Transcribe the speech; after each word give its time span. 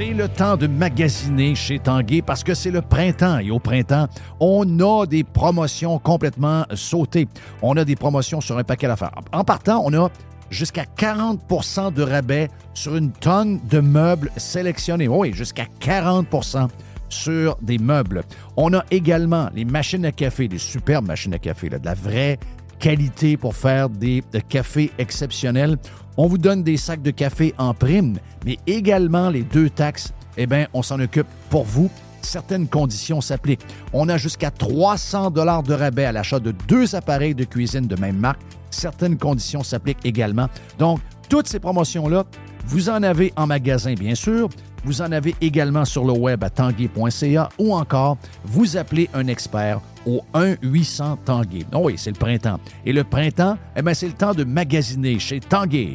C'est 0.00 0.14
le 0.14 0.28
temps 0.28 0.56
de 0.56 0.66
magasiner 0.66 1.54
chez 1.54 1.78
Tanguay 1.78 2.22
parce 2.22 2.42
que 2.42 2.54
c'est 2.54 2.70
le 2.70 2.80
printemps 2.80 3.38
et 3.38 3.50
au 3.50 3.58
printemps, 3.58 4.08
on 4.40 4.80
a 4.80 5.04
des 5.04 5.24
promotions 5.24 5.98
complètement 5.98 6.64
sautées. 6.72 7.28
On 7.60 7.76
a 7.76 7.84
des 7.84 7.96
promotions 7.96 8.40
sur 8.40 8.56
un 8.56 8.64
paquet 8.64 8.86
d'affaires. 8.86 9.12
En 9.30 9.44
partant, 9.44 9.82
on 9.84 9.92
a 9.92 10.08
jusqu'à 10.48 10.84
40% 10.84 11.92
de 11.92 12.02
rabais 12.02 12.48
sur 12.72 12.96
une 12.96 13.12
tonne 13.12 13.60
de 13.68 13.80
meubles 13.80 14.30
sélectionnés. 14.38 15.06
Oui, 15.06 15.34
jusqu'à 15.34 15.66
40% 15.82 16.68
sur 17.10 17.58
des 17.60 17.76
meubles. 17.76 18.22
On 18.56 18.72
a 18.72 18.82
également 18.90 19.50
les 19.54 19.66
machines 19.66 20.06
à 20.06 20.12
café, 20.12 20.48
des 20.48 20.56
superbes 20.56 21.08
machines 21.08 21.34
à 21.34 21.38
café, 21.38 21.68
de 21.68 21.78
la 21.84 21.92
vraie 21.92 22.38
qualité 22.78 23.36
pour 23.36 23.54
faire 23.54 23.90
des 23.90 24.24
cafés 24.48 24.92
exceptionnels. 24.96 25.76
On 26.22 26.26
vous 26.26 26.36
donne 26.36 26.62
des 26.62 26.76
sacs 26.76 27.00
de 27.00 27.12
café 27.12 27.54
en 27.56 27.72
prime, 27.72 28.18
mais 28.44 28.58
également 28.66 29.30
les 29.30 29.40
deux 29.40 29.70
taxes, 29.70 30.12
eh 30.36 30.44
bien, 30.44 30.66
on 30.74 30.82
s'en 30.82 31.00
occupe 31.00 31.26
pour 31.48 31.64
vous. 31.64 31.90
Certaines 32.20 32.68
conditions 32.68 33.22
s'appliquent. 33.22 33.64
On 33.94 34.06
a 34.10 34.18
jusqu'à 34.18 34.50
300 34.50 35.30
dollars 35.30 35.62
de 35.62 35.72
rabais 35.72 36.04
à 36.04 36.12
l'achat 36.12 36.38
de 36.38 36.52
deux 36.68 36.94
appareils 36.94 37.34
de 37.34 37.44
cuisine 37.44 37.86
de 37.86 37.98
même 37.98 38.18
marque. 38.18 38.42
Certaines 38.68 39.16
conditions 39.16 39.62
s'appliquent 39.62 40.04
également. 40.04 40.48
Donc, 40.78 41.00
toutes 41.30 41.48
ces 41.48 41.58
promotions-là, 41.58 42.24
vous 42.66 42.90
en 42.90 43.02
avez 43.02 43.32
en 43.36 43.46
magasin, 43.46 43.94
bien 43.94 44.14
sûr. 44.14 44.50
Vous 44.84 45.00
en 45.00 45.12
avez 45.12 45.34
également 45.40 45.86
sur 45.86 46.04
le 46.04 46.12
web 46.12 46.44
à 46.44 46.50
tanguay.ca 46.50 47.48
ou 47.58 47.74
encore 47.74 48.18
vous 48.44 48.76
appelez 48.76 49.08
un 49.14 49.26
expert 49.26 49.80
au 50.04 50.20
1-800 50.34 51.16
Tanguay. 51.24 51.64
Oh 51.72 51.80
oui, 51.84 51.94
c'est 51.96 52.10
le 52.10 52.18
printemps. 52.18 52.60
Et 52.84 52.92
le 52.92 53.04
printemps, 53.04 53.56
eh 53.74 53.80
bien, 53.80 53.94
c'est 53.94 54.08
le 54.08 54.12
temps 54.12 54.34
de 54.34 54.44
magasiner 54.44 55.18
chez 55.18 55.40
Tanguay. 55.40 55.94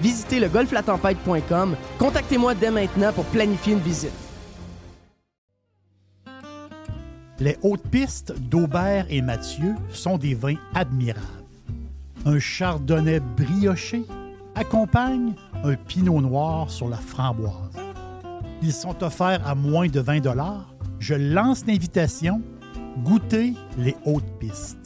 visitez 0.00 0.40
le 0.40 0.48
golflatempête.com. 0.48 1.76
Contactez-moi 1.98 2.54
dès 2.54 2.70
maintenant 2.70 3.12
pour 3.12 3.24
planifier 3.26 3.74
une 3.74 3.80
visite. 3.80 4.12
Les 7.38 7.58
hautes 7.62 7.86
pistes 7.88 8.32
d'Aubert 8.38 9.06
et 9.10 9.20
Mathieu 9.20 9.74
sont 9.90 10.16
des 10.16 10.34
vins 10.34 10.56
admirables. 10.74 11.26
Un 12.24 12.38
chardonnay 12.38 13.20
brioché 13.20 14.06
accompagne 14.54 15.34
un 15.62 15.74
pinot 15.74 16.22
noir 16.22 16.70
sur 16.70 16.88
la 16.88 16.96
framboise. 16.96 17.52
Ils 18.62 18.72
sont 18.72 19.04
offerts 19.04 19.46
à 19.46 19.54
moins 19.54 19.88
de 19.88 20.00
20 20.00 20.22
Je 20.98 21.14
lance 21.14 21.66
l'invitation. 21.66 22.40
Goûtez 23.04 23.52
les 23.76 23.94
hautes 24.06 24.38
pistes. 24.40 24.85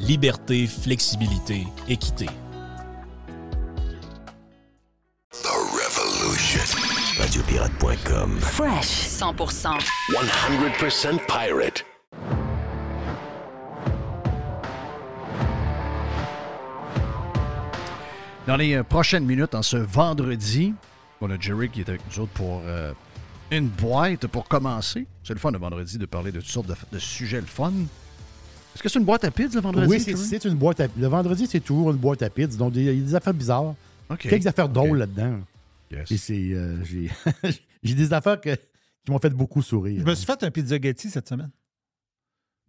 liberté, 0.00 0.66
flexibilité, 0.66 1.66
équité. 1.88 2.26
The 5.30 5.48
Revolution. 5.72 6.78
Radiopirate.com. 7.18 8.38
Fresh 8.40 9.08
100%. 9.08 9.78
100% 10.10 11.18
pirate. 11.26 11.84
Dans 18.46 18.56
les 18.56 18.74
euh, 18.74 18.82
prochaines 18.82 19.24
minutes, 19.24 19.54
en 19.54 19.62
ce 19.62 19.76
vendredi, 19.76 20.74
on 21.20 21.30
a 21.30 21.38
Jerry 21.38 21.68
qui 21.68 21.80
est 21.80 21.88
avec 21.88 22.00
nous 22.10 22.20
autres 22.24 22.32
pour 22.32 22.62
euh, 22.64 22.92
une 23.50 23.68
boîte 23.68 24.26
pour 24.26 24.48
commencer. 24.48 25.06
C'est 25.22 25.34
le 25.34 25.38
fun 25.38 25.50
le 25.50 25.58
vendredi 25.58 25.98
de 25.98 26.06
parler 26.06 26.32
de 26.32 26.40
toutes 26.40 26.48
sortes 26.48 26.66
de, 26.66 26.74
de 26.90 26.98
sujets 26.98 27.40
le 27.40 27.46
fun. 27.46 27.72
Est-ce 28.74 28.82
que 28.82 28.88
c'est 28.88 28.98
une 28.98 29.04
boîte 29.04 29.24
à 29.24 29.30
pizza 29.30 29.56
le 29.56 29.60
vendredi? 29.62 29.86
Oui, 29.88 30.00
c'est- 30.00 30.16
c'est 30.16 30.44
une 30.44 30.54
boîte 30.54 30.80
à 30.80 30.86
Le 30.98 31.06
vendredi, 31.06 31.46
c'est 31.46 31.60
toujours 31.60 31.90
une 31.90 31.96
boîte 31.96 32.22
à 32.22 32.30
pizza. 32.30 32.56
Donc, 32.56 32.72
il 32.76 32.82
y 32.84 32.88
a 32.88 32.92
des 32.94 33.14
affaires 33.14 33.34
bizarres. 33.34 33.74
OK. 34.10 34.18
Quelques 34.20 34.46
affaires 34.46 34.68
drôles 34.68 34.98
là-dedans. 34.98 35.40
Yes. 35.90 36.10
Et 36.10 36.16
c'est. 36.16 36.52
euh, 36.52 36.82
j'ai 36.84 37.10
j'ai 37.82 37.94
des 37.94 38.12
affaires 38.12 38.40
que- 38.40 38.54
qui 39.04 39.10
m'ont 39.10 39.18
fait 39.18 39.30
beaucoup 39.30 39.60
sourire. 39.62 40.00
Je 40.00 40.04
me 40.04 40.14
suis 40.14 40.24
fait 40.26 40.42
un 40.44 40.50
pizza 40.50 40.80
Getty 40.80 41.10
cette 41.10 41.28
semaine. 41.28 41.50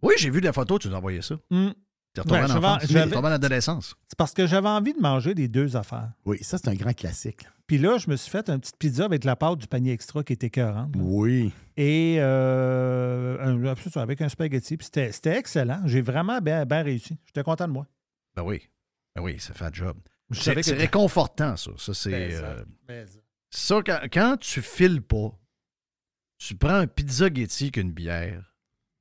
Oui, 0.02 0.14
j'ai 0.18 0.30
vu 0.30 0.40
la 0.40 0.52
photo, 0.52 0.78
tu 0.78 0.88
nous 0.88 0.94
as 0.94 0.98
envoyé 0.98 1.22
ça. 1.22 1.36
Hmm. 1.50 1.70
Tu 2.14 2.20
es 2.20 2.22
retourné 2.22 2.40
Ouais, 2.42 2.44
en 2.44 2.48
j'avais- 2.54 2.66
enfance? 2.66 2.78
Tu 2.80 2.84
es 2.84 2.92
j'avais- 2.92 3.04
retourné 3.06 3.28
en 3.28 3.32
adolescence. 3.32 3.94
C'est 4.08 4.18
parce 4.18 4.32
que 4.34 4.46
j'avais 4.46 4.68
envie 4.68 4.92
de 4.92 5.00
manger 5.00 5.32
les 5.34 5.48
deux 5.48 5.76
affaires. 5.76 6.12
Oui, 6.26 6.38
ça, 6.42 6.58
c'est 6.58 6.68
un 6.68 6.74
grand 6.74 6.92
classique. 6.92 7.46
Puis 7.66 7.78
là, 7.78 7.96
je 7.96 8.10
me 8.10 8.16
suis 8.16 8.30
fait 8.30 8.50
une 8.50 8.60
petite 8.60 8.76
pizza 8.76 9.04
avec 9.06 9.24
la 9.24 9.34
pâte 9.34 9.58
du 9.58 9.66
panier 9.66 9.92
extra 9.92 10.22
qui 10.22 10.34
était 10.34 10.48
écœurante. 10.48 10.92
Oui. 10.96 11.52
Et 11.78 12.16
euh, 12.18 13.38
un- 13.40 14.00
avec 14.00 14.20
un 14.20 14.28
spaghetti. 14.28 14.76
Puis 14.76 14.84
c'était 14.86 15.10
c'était 15.12 15.38
excellent. 15.38 15.80
J'ai 15.86 16.02
vraiment 16.02 16.40
bien, 16.40 16.66
bien 16.66 16.82
réussi. 16.82 17.18
J'étais 17.24 17.42
content 17.42 17.66
de 17.66 17.72
moi. 17.72 17.86
Ben 18.36 18.42
oui. 18.42 18.68
Ben 19.16 19.22
oui, 19.22 19.38
ça 19.40 19.54
fait 19.54 19.68
le 19.68 19.74
job. 19.74 19.96
C'est 20.32 20.42
savais 20.42 20.56
que- 20.62 20.66
c'est 20.66 20.74
réconfortant, 20.74 21.56
ça. 21.56 21.70
Ça, 21.78 21.94
c'est. 21.94 22.10
Ben, 22.10 22.30
ça- 22.32 22.44
euh, 22.44 22.64
ben, 22.86 23.06
ça. 23.06 23.18
ça, 23.50 23.80
quand, 23.84 24.00
quand 24.12 24.36
tu 24.38 24.60
files 24.62 25.02
pas, 25.02 25.38
tu 26.38 26.56
prends 26.56 26.74
un 26.74 26.86
pizza 26.86 27.28
Getty 27.32 27.70
qu'une 27.70 27.92
bière, 27.92 28.52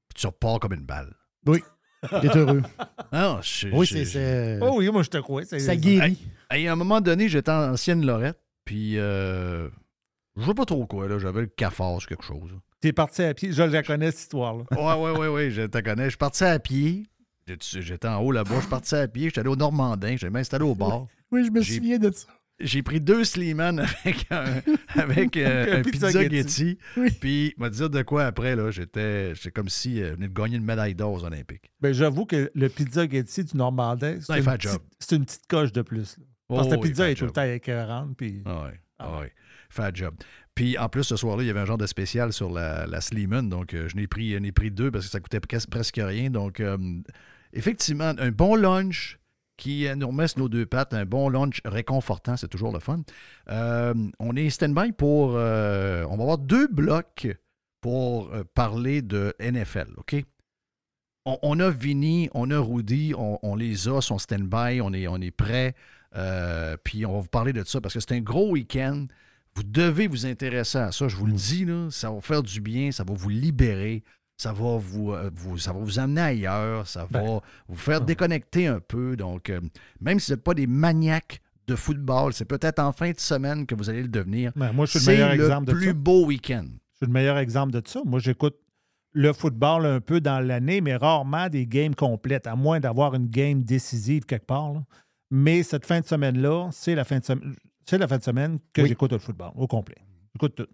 puis 0.10 0.22
tu 0.22 0.28
repars 0.28 0.60
comme 0.60 0.74
une 0.74 0.86
balle. 0.86 1.14
Oui. 1.46 1.62
T'es 2.10 2.38
heureux. 2.38 2.62
Ah, 3.14 3.42
je- 3.44 3.68
Oui, 3.68 3.86
je- 3.86 3.94
c'est- 3.94 4.06
je- 4.06 4.10
c'est. 4.10 4.60
Oh 4.62 4.76
oui, 4.78 4.90
moi 4.90 5.04
je 5.04 5.10
te 5.10 5.18
crois. 5.18 5.44
c'est- 5.44 5.60
Ça 5.60 5.76
guérit. 5.76 6.18
Hey, 6.50 6.68
à 6.68 6.72
un 6.74 6.76
moment 6.78 7.02
donné, 7.02 7.28
j'étais 7.28 7.52
en 7.52 7.74
ancienne 7.74 8.06
Lorette, 8.06 8.40
puis 8.64 8.98
euh, 8.98 9.68
je 10.38 10.46
sais 10.46 10.54
pas 10.54 10.64
trop 10.66 10.86
quoi, 10.86 11.10
là. 11.10 11.20
J'avais 11.20 11.42
le 11.42 11.48
cafard 11.48 12.00
sur 12.00 12.08
quelque 12.08 12.24
chose. 12.24 12.52
T'es 12.80 12.94
parti 12.94 13.22
à 13.24 13.34
pied. 13.34 13.52
Je 13.52 13.64
la 13.64 13.84
connais, 13.84 14.12
cette 14.12 14.22
histoire-là. 14.22 14.64
Ouais, 14.72 14.94
ouais, 15.12 15.20
ouais, 15.20 15.28
ouais, 15.28 15.52
je 15.52 15.64
te 15.64 15.78
connais. 15.80 16.06
Je 16.06 16.10
suis 16.12 16.18
parti 16.18 16.44
à 16.46 16.58
pied. 16.58 17.04
J'étais 17.48 17.82
j'étais 17.82 18.08
en 18.08 18.22
haut 18.22 18.32
là-bas. 18.32 18.56
Je 18.56 18.60
suis 18.62 18.70
parti 18.70 18.96
à 18.96 19.08
pied. 19.10 19.26
J'étais 19.26 19.42
allé 19.42 19.50
au 19.50 19.56
Normandin. 19.58 20.16
J'ai 20.18 20.30
m'installé 20.30 20.64
au 20.64 20.74
bar. 20.74 21.08
Oui, 21.32 21.44
je 21.46 21.52
me 21.52 21.62
J'ai- 21.62 21.76
souviens 21.76 22.00
de 22.00 22.12
ça. 22.12 22.28
J'ai 22.64 22.84
pris 22.84 23.00
deux 23.00 23.24
Sleeman 23.24 23.80
avec 24.06 24.26
un, 24.32 24.46
avec, 24.96 25.38
euh, 25.38 25.76
Un 25.76 25.80
un 25.80 25.82
pizza 25.84 26.08
pizza 26.08 26.30
Getty. 26.30 26.78
Oui. 26.98 27.12
Puis, 27.20 27.54
m'a 27.58 27.70
dire 27.70 27.90
de 27.90 28.02
quoi 28.02 28.26
après, 28.26 28.56
là, 28.56 28.72
j'étais 28.72 29.34
comme 29.54 29.70
si 29.70 30.02
euh, 30.02 30.10
je 30.12 30.14
venais 30.16 30.28
de 30.28 30.34
gagner 30.34 30.58
une 30.58 30.66
médaille 30.66 30.96
d'or 30.96 31.14
aux 31.14 31.24
Olympiques. 31.24 31.72
Ben, 31.82 31.94
j'avoue 31.94 32.26
que 32.26 32.52
le 32.54 32.70
pizza 32.70 33.08
Getty 33.08 33.44
du 33.46 33.58
Normandais, 33.58 34.20
c'est 34.22 34.38
une, 34.40 35.18
une 35.20 35.26
petite 35.26 35.48
coche 35.48 35.72
de 35.72 35.82
plus. 35.82 36.18
là. 36.18 36.24
Parce 36.48 36.68
que 36.68 36.74
Oh, 36.74 36.76
la 36.76 36.82
pizza 36.82 37.10
est 37.10 37.16
tout 37.16 37.26
le 37.26 37.32
temps 37.32 37.44
écœurante. 37.44 38.18
Puis... 38.18 38.42
Ah 38.46 38.64
ouais, 38.64 38.80
Ah 39.00 39.10
ah 39.16 39.20
ouais. 39.22 39.32
Fait 39.70 39.90
le 39.90 39.96
job. 39.96 40.16
Puis 40.54 40.78
en 40.78 40.90
plus, 40.90 41.04
ce 41.06 41.16
soir-là, 41.16 41.44
il 41.44 41.48
y 41.48 41.50
avait 41.50 41.62
un 41.62 41.66
genre 41.66 41.78
de 41.78 41.88
spécial 41.88 42.34
sur 42.34 42.52
la, 42.52 42.86
la 42.86 43.00
Sleeman. 43.00 43.48
Donc, 43.48 43.74
euh, 43.74 43.88
je 43.88 43.96
n'ai 43.96 44.06
pris, 44.06 44.38
pris 44.52 44.70
deux 44.70 44.92
parce 44.92 45.06
que 45.06 45.12
ça 45.12 45.22
coûtait 45.22 45.40
pres- 45.40 45.70
presque 45.70 45.96
rien. 45.98 46.30
Donc, 46.30 46.60
euh, 46.60 46.78
effectivement, 47.54 48.12
un 48.18 48.32
bon 48.32 48.56
lunch 48.56 49.18
qui 49.62 49.88
euh, 49.88 49.96
nous 49.96 50.08
remet 50.08 50.28
sur 50.28 50.40
nos 50.40 50.50
deux 50.50 50.66
pattes, 50.66 50.94
un 50.96 51.06
bon 51.06 51.30
lunch 51.30 51.62
réconfortant, 51.66 52.36
c'est 52.36 52.48
toujours 52.48 52.74
le 52.74 52.80
fun. 52.80 53.02
Euh, 53.50 53.94
on 54.20 54.36
est 54.36 54.50
stand-by 54.50 54.92
pour. 54.92 55.34
euh, 55.36 56.04
on 56.10 56.18
va 56.18 56.24
avoir 56.24 56.40
deux 56.40 56.68
blocs 56.68 57.28
pour 57.80 58.32
parler 58.56 59.02
de 59.02 59.34
NFL, 59.40 59.94
OK? 59.98 60.16
On, 61.26 61.38
on 61.44 61.60
a 61.60 61.70
Vinny, 61.70 62.30
on 62.34 62.50
a 62.50 62.60
Rudy, 62.60 63.14
on, 63.16 63.38
on 63.44 63.56
les 63.56 63.88
a, 63.88 64.02
sont 64.02 64.18
stand-by, 64.18 64.82
on 64.82 64.94
est, 64.94 65.08
on 65.08 65.18
est 65.18 65.32
prêts. 65.32 65.76
Euh, 66.16 66.76
puis 66.84 67.06
on 67.06 67.14
va 67.14 67.20
vous 67.20 67.28
parler 67.28 67.54
de 67.54 67.64
ça 67.64 67.80
parce 67.80 67.94
que 67.94 68.00
c'est 68.00 68.14
un 68.14 68.22
gros 68.22 68.52
week-end. 68.52 69.06
Vous 69.56 69.64
devez 69.64 70.08
vous 70.08 70.26
intéresser 70.26 70.80
à 70.80 70.92
ça, 70.92 71.08
je 71.08 71.16
vous 71.16 71.28
le 71.28 71.34
dis, 71.34 71.66
là, 71.66 71.90
ça 71.92 72.10
va 72.10 72.16
vous 72.16 72.22
faire 72.22 72.42
du 72.42 72.62
bien, 72.62 72.92
ça 72.92 73.04
va 73.04 73.14
vous 73.14 73.30
libérer. 73.30 74.04
Ça 74.42 74.54
va 74.54 74.78
vous, 74.78 75.12
euh, 75.12 75.30
vous- 75.36 75.60
ça 75.60 75.72
va 75.72 75.80
vous 75.80 76.00
amener 76.00 76.22
ailleurs, 76.22 76.88
ça 76.88 77.06
va 77.06 77.20
Ben, 77.22 77.40
vous 77.68 77.76
faire 77.76 78.00
ah. 78.02 78.06
déconnecter 78.06 78.66
un 78.66 78.80
peu. 78.80 79.16
Donc, 79.16 79.52
euh, 79.52 79.62
même 80.00 80.20
si 80.20 80.32
vous 80.32 80.36
n'êtes 80.36 80.44
pas 80.44 80.56
des 80.56 80.66
maniaques 80.66 81.42
de 81.68 81.76
football, 81.76 82.34
c'est 82.34 82.46
peut-être 82.46 82.80
en 82.80 82.92
fin 82.92 83.12
de 83.12 83.20
semaine 83.20 83.68
que 83.68 83.76
vous 83.76 83.88
allez 83.92 84.02
le 84.02 84.08
devenir. 84.08 84.52
Ben, 84.56 84.72
moi, 84.72 84.88
je 84.88 84.98
suis 84.98 85.06
le 85.08 85.14
meilleur 85.14 85.30
le 85.36 85.36
exemple 85.44 85.68
de 85.68 85.74
plus 85.74 85.88
ça. 85.90 85.94
beau 85.94 86.26
week-end. 86.26 86.66
Je 86.66 86.98
suis 86.98 87.06
le 87.06 87.12
meilleur 87.12 87.38
exemple 87.38 87.72
de 87.72 87.84
ça. 87.86 88.02
Moi, 88.04 88.20
j'écoute 88.20 88.56
le 89.14 89.32
football 89.32 89.86
un 89.86 90.00
peu 90.02 90.20
dans 90.22 90.40
l'année, 90.40 90.82
mais 90.82 90.96
rarement 90.96 91.48
des 91.48 91.68
games 91.68 91.94
complètes, 91.94 92.48
à 92.48 92.56
moins 92.56 92.80
d'avoir 92.80 93.14
une 93.14 93.28
game 93.28 93.62
décisive 93.62 94.26
quelque 94.26 94.48
part. 94.48 94.74
là. 94.74 94.84
Mais 95.30 95.62
cette 95.62 95.86
fin 95.86 96.00
de 96.02 96.06
semaine-là, 96.08 96.70
c'est 96.72 96.96
la 96.96 97.04
fin 97.04 97.20
de 97.20 97.24
semaine. 97.26 97.54
C'est 97.86 98.00
la 98.00 98.08
fin 98.08 98.18
de 98.18 98.24
semaine 98.24 98.58
que 98.74 98.82
Oui. 98.82 98.88
j'écoute 98.88 99.12
le 99.12 99.20
football 99.20 99.52
au 99.56 99.68
complet. 99.68 99.98
J'écoute 100.34 100.56
tout. 100.56 100.68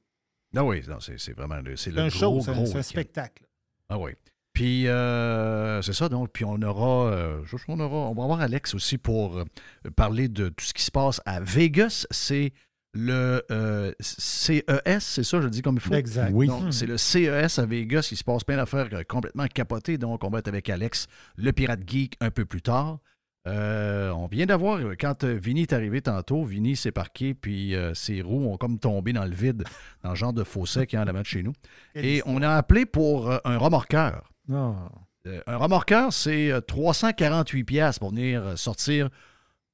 Ah 0.55 0.63
oui, 0.63 0.81
non, 0.87 0.99
c'est 1.01 1.33
vraiment 1.35 1.57
le, 1.57 1.71
le 1.71 1.99
un 1.99 2.07
gros, 2.07 2.09
show, 2.09 2.31
gros 2.53 2.65
c'est 2.65 2.77
un 2.77 2.81
spectacle. 2.81 3.43
Ah 3.89 3.97
oui. 3.97 4.11
Puis 4.53 4.87
euh, 4.87 5.81
c'est 5.83 5.93
ça 5.93 6.09
donc. 6.09 6.31
Puis 6.33 6.43
on 6.45 6.59
aura, 6.61 7.11
euh, 7.11 7.41
je- 7.45 7.57
on 7.67 7.79
aura, 7.79 8.09
on 8.09 8.13
va 8.15 8.23
avoir 8.23 8.41
Alex 8.41 8.73
aussi 8.73 8.97
pour 8.97 9.37
euh, 9.37 9.43
parler 9.95 10.27
de 10.29 10.49
tout 10.49 10.65
ce 10.65 10.73
qui 10.73 10.81
se 10.83 10.91
passe 10.91 11.21
à 11.25 11.39
Vegas. 11.41 12.07
C'est 12.11 12.53
le 12.93 13.43
euh, 13.51 13.91
CES, 13.99 14.63
c'est 14.99 15.23
ça, 15.23 15.39
je 15.39 15.43
le 15.45 15.49
dis 15.51 15.61
comme 15.61 15.75
il 15.75 15.81
faut? 15.81 15.93
Exact. 15.93 16.31
Oui. 16.33 16.47
Donc, 16.47 16.73
c'est 16.73 16.87
le 16.87 16.97
CES 16.97 17.59
à 17.59 17.65
Vegas. 17.67 18.09
Il 18.11 18.17
se 18.17 18.23
passe 18.23 18.43
plein 18.43 18.57
d'affaires 18.57 18.89
complètement 19.07 19.45
capotées. 19.47 19.97
Donc, 19.99 20.23
on 20.23 20.29
va 20.29 20.39
être 20.39 20.47
avec 20.47 20.69
Alex, 20.69 21.07
le 21.35 21.51
pirate 21.51 21.81
geek, 21.85 22.15
un 22.19 22.31
peu 22.31 22.45
plus 22.45 22.61
tard. 22.63 22.97
Euh, 23.47 24.11
on 24.11 24.27
vient 24.27 24.45
d'avoir, 24.45 24.79
quand 24.99 25.23
euh, 25.23 25.39
Vinny 25.41 25.61
est 25.61 25.73
arrivé 25.73 26.01
tantôt, 26.01 26.43
Vinny 26.43 26.75
s'est 26.75 26.91
parqué, 26.91 27.33
puis 27.33 27.75
euh, 27.75 27.93
ses 27.93 28.21
roues 28.21 28.45
ont 28.51 28.57
comme 28.57 28.77
tombé 28.77 29.13
dans 29.13 29.25
le 29.25 29.33
vide, 29.33 29.63
dans 30.03 30.09
le 30.09 30.15
genre 30.15 30.33
de 30.33 30.43
fossé 30.43 30.85
qu'il 30.85 30.97
y 30.97 30.99
a 30.99 31.05
en 31.05 31.07
avant 31.07 31.21
de 31.21 31.25
chez 31.25 31.43
nous. 31.43 31.53
Et 31.95 32.21
on 32.25 32.41
a 32.41 32.51
appelé 32.51 32.85
pour 32.85 33.31
euh, 33.31 33.37
un 33.45 33.57
remorqueur. 33.57 34.29
Euh, 35.25 35.41
un 35.47 35.57
remorqueur, 35.57 36.11
c'est 36.13 36.51
euh, 36.51 36.61
348 36.61 37.63
pièces 37.63 37.99
pour 37.99 38.09
venir 38.09 38.57
sortir 38.57 39.09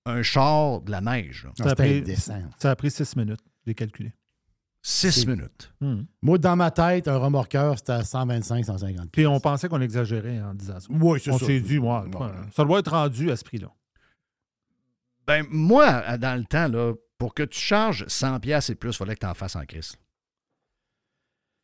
un 0.06 0.22
char 0.22 0.82
de 0.82 0.92
la 0.92 1.02
neige. 1.02 1.48
Ça 1.58 1.64
a 1.72 1.76
pris-. 1.76 2.04
Ça 2.58 2.72
a 2.72 2.76
pris 2.76 2.92
six 2.92 3.16
minutes, 3.16 3.42
j'ai 3.66 3.74
calculé. 3.74 4.14
Six 4.86 5.12
C'est- 5.22 5.26
minutes. 5.26 5.74
Hmm. 5.80 6.04
Moi, 6.22 6.38
dans 6.38 6.58
ma 6.58 6.70
tête, 6.70 7.08
un 7.08 7.16
remorqueur, 7.18 7.78
c'était 7.78 7.94
à 7.94 8.04
125, 8.04 8.66
150 8.66 9.10
Puis 9.12 9.26
on 9.26 9.40
pensait 9.40 9.70
qu'on 9.70 9.80
exagérait 9.80 10.42
en 10.42 10.54
disant 10.54 10.80
ça. 10.80 10.88
Oui, 10.90 11.22
c'est 11.24 11.32
On 11.32 11.38
ça. 11.40 11.46
s'est 11.46 11.62
dit, 11.62 11.78
ouais, 11.78 11.88
Ouais. 11.88 12.16
ouais, 12.18 12.32
ça 12.54 12.66
doit 12.66 12.80
être 12.80 12.92
rendu 12.92 13.32
à 13.32 13.38
ce 13.38 13.46
prix-là. 13.46 13.72
Ben, 15.26 15.46
moi, 15.50 15.86
à- 15.88 16.18
dans 16.18 16.38
le 16.38 16.44
temps, 16.44 16.68
là, 16.68 16.94
pour 17.18 17.34
que 17.34 17.44
tu 17.44 17.58
charges 17.58 18.06
100 18.08 18.42
pièces 18.42 18.70
et 18.70 18.76
plus, 18.76 18.90
il 18.90 18.98
fallait 18.98 19.16
que 19.16 19.22
tu 19.22 19.26
en 19.26 19.34
fasses 19.34 19.56
en 19.56 19.66
crise. 19.66 19.96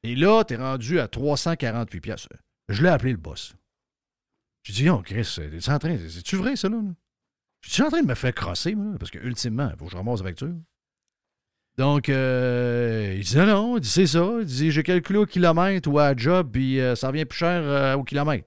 Et 0.03 0.15
là, 0.15 0.45
tu 0.45 0.53
es 0.53 0.57
rendu 0.57 1.01
à 1.01 1.09
348 1.09 1.99
pièces. 1.99 2.27
Je 2.69 2.81
l'ai 2.83 2.89
appelé 2.89 3.11
le 3.11 3.17
boss. 3.17 3.53
J'ai 4.63 4.71
dit, 4.73 4.89
oh, 4.89 5.01
Chris, 5.01 5.35
es-tu 5.41 5.69
en 5.69 5.77
train, 5.79 5.97
c'est-tu 6.07 6.37
vrai, 6.37 6.55
ça, 6.55 6.69
là? 6.69 6.79
Je 7.61 7.69
suis 7.73 7.83
en 7.83 7.89
train 7.89 8.01
de 8.01 8.07
me 8.07 8.15
faire 8.15 8.33
crosser, 8.33 8.75
moi, 8.75 8.97
parce 8.97 9.11
que, 9.11 9.19
ultimement, 9.19 9.69
il 9.73 9.77
faut 9.77 9.85
que 9.85 9.91
je 9.91 9.97
ramasse 9.97 10.19
la 10.21 10.27
facture. 10.27 10.55
Donc, 11.79 12.09
euh, 12.09 13.15
il 13.15 13.23
dit, 13.23 13.37
non, 13.37 13.77
il 13.77 13.79
dit, 13.79 13.87
c'est 13.87 14.05
ça. 14.05 14.29
Il 14.41 14.45
dit, 14.45 14.69
j'ai 14.69 14.83
calculé 14.83 15.17
au 15.17 15.25
kilomètre 15.25 15.89
ou 15.89 15.97
à 15.97 16.13
job, 16.13 16.49
puis 16.51 16.77
euh, 16.77 16.93
ça 16.93 17.07
revient 17.07 17.23
plus 17.23 17.37
cher 17.37 17.61
euh, 17.63 17.95
au 17.95 18.03
kilomètre. 18.03 18.45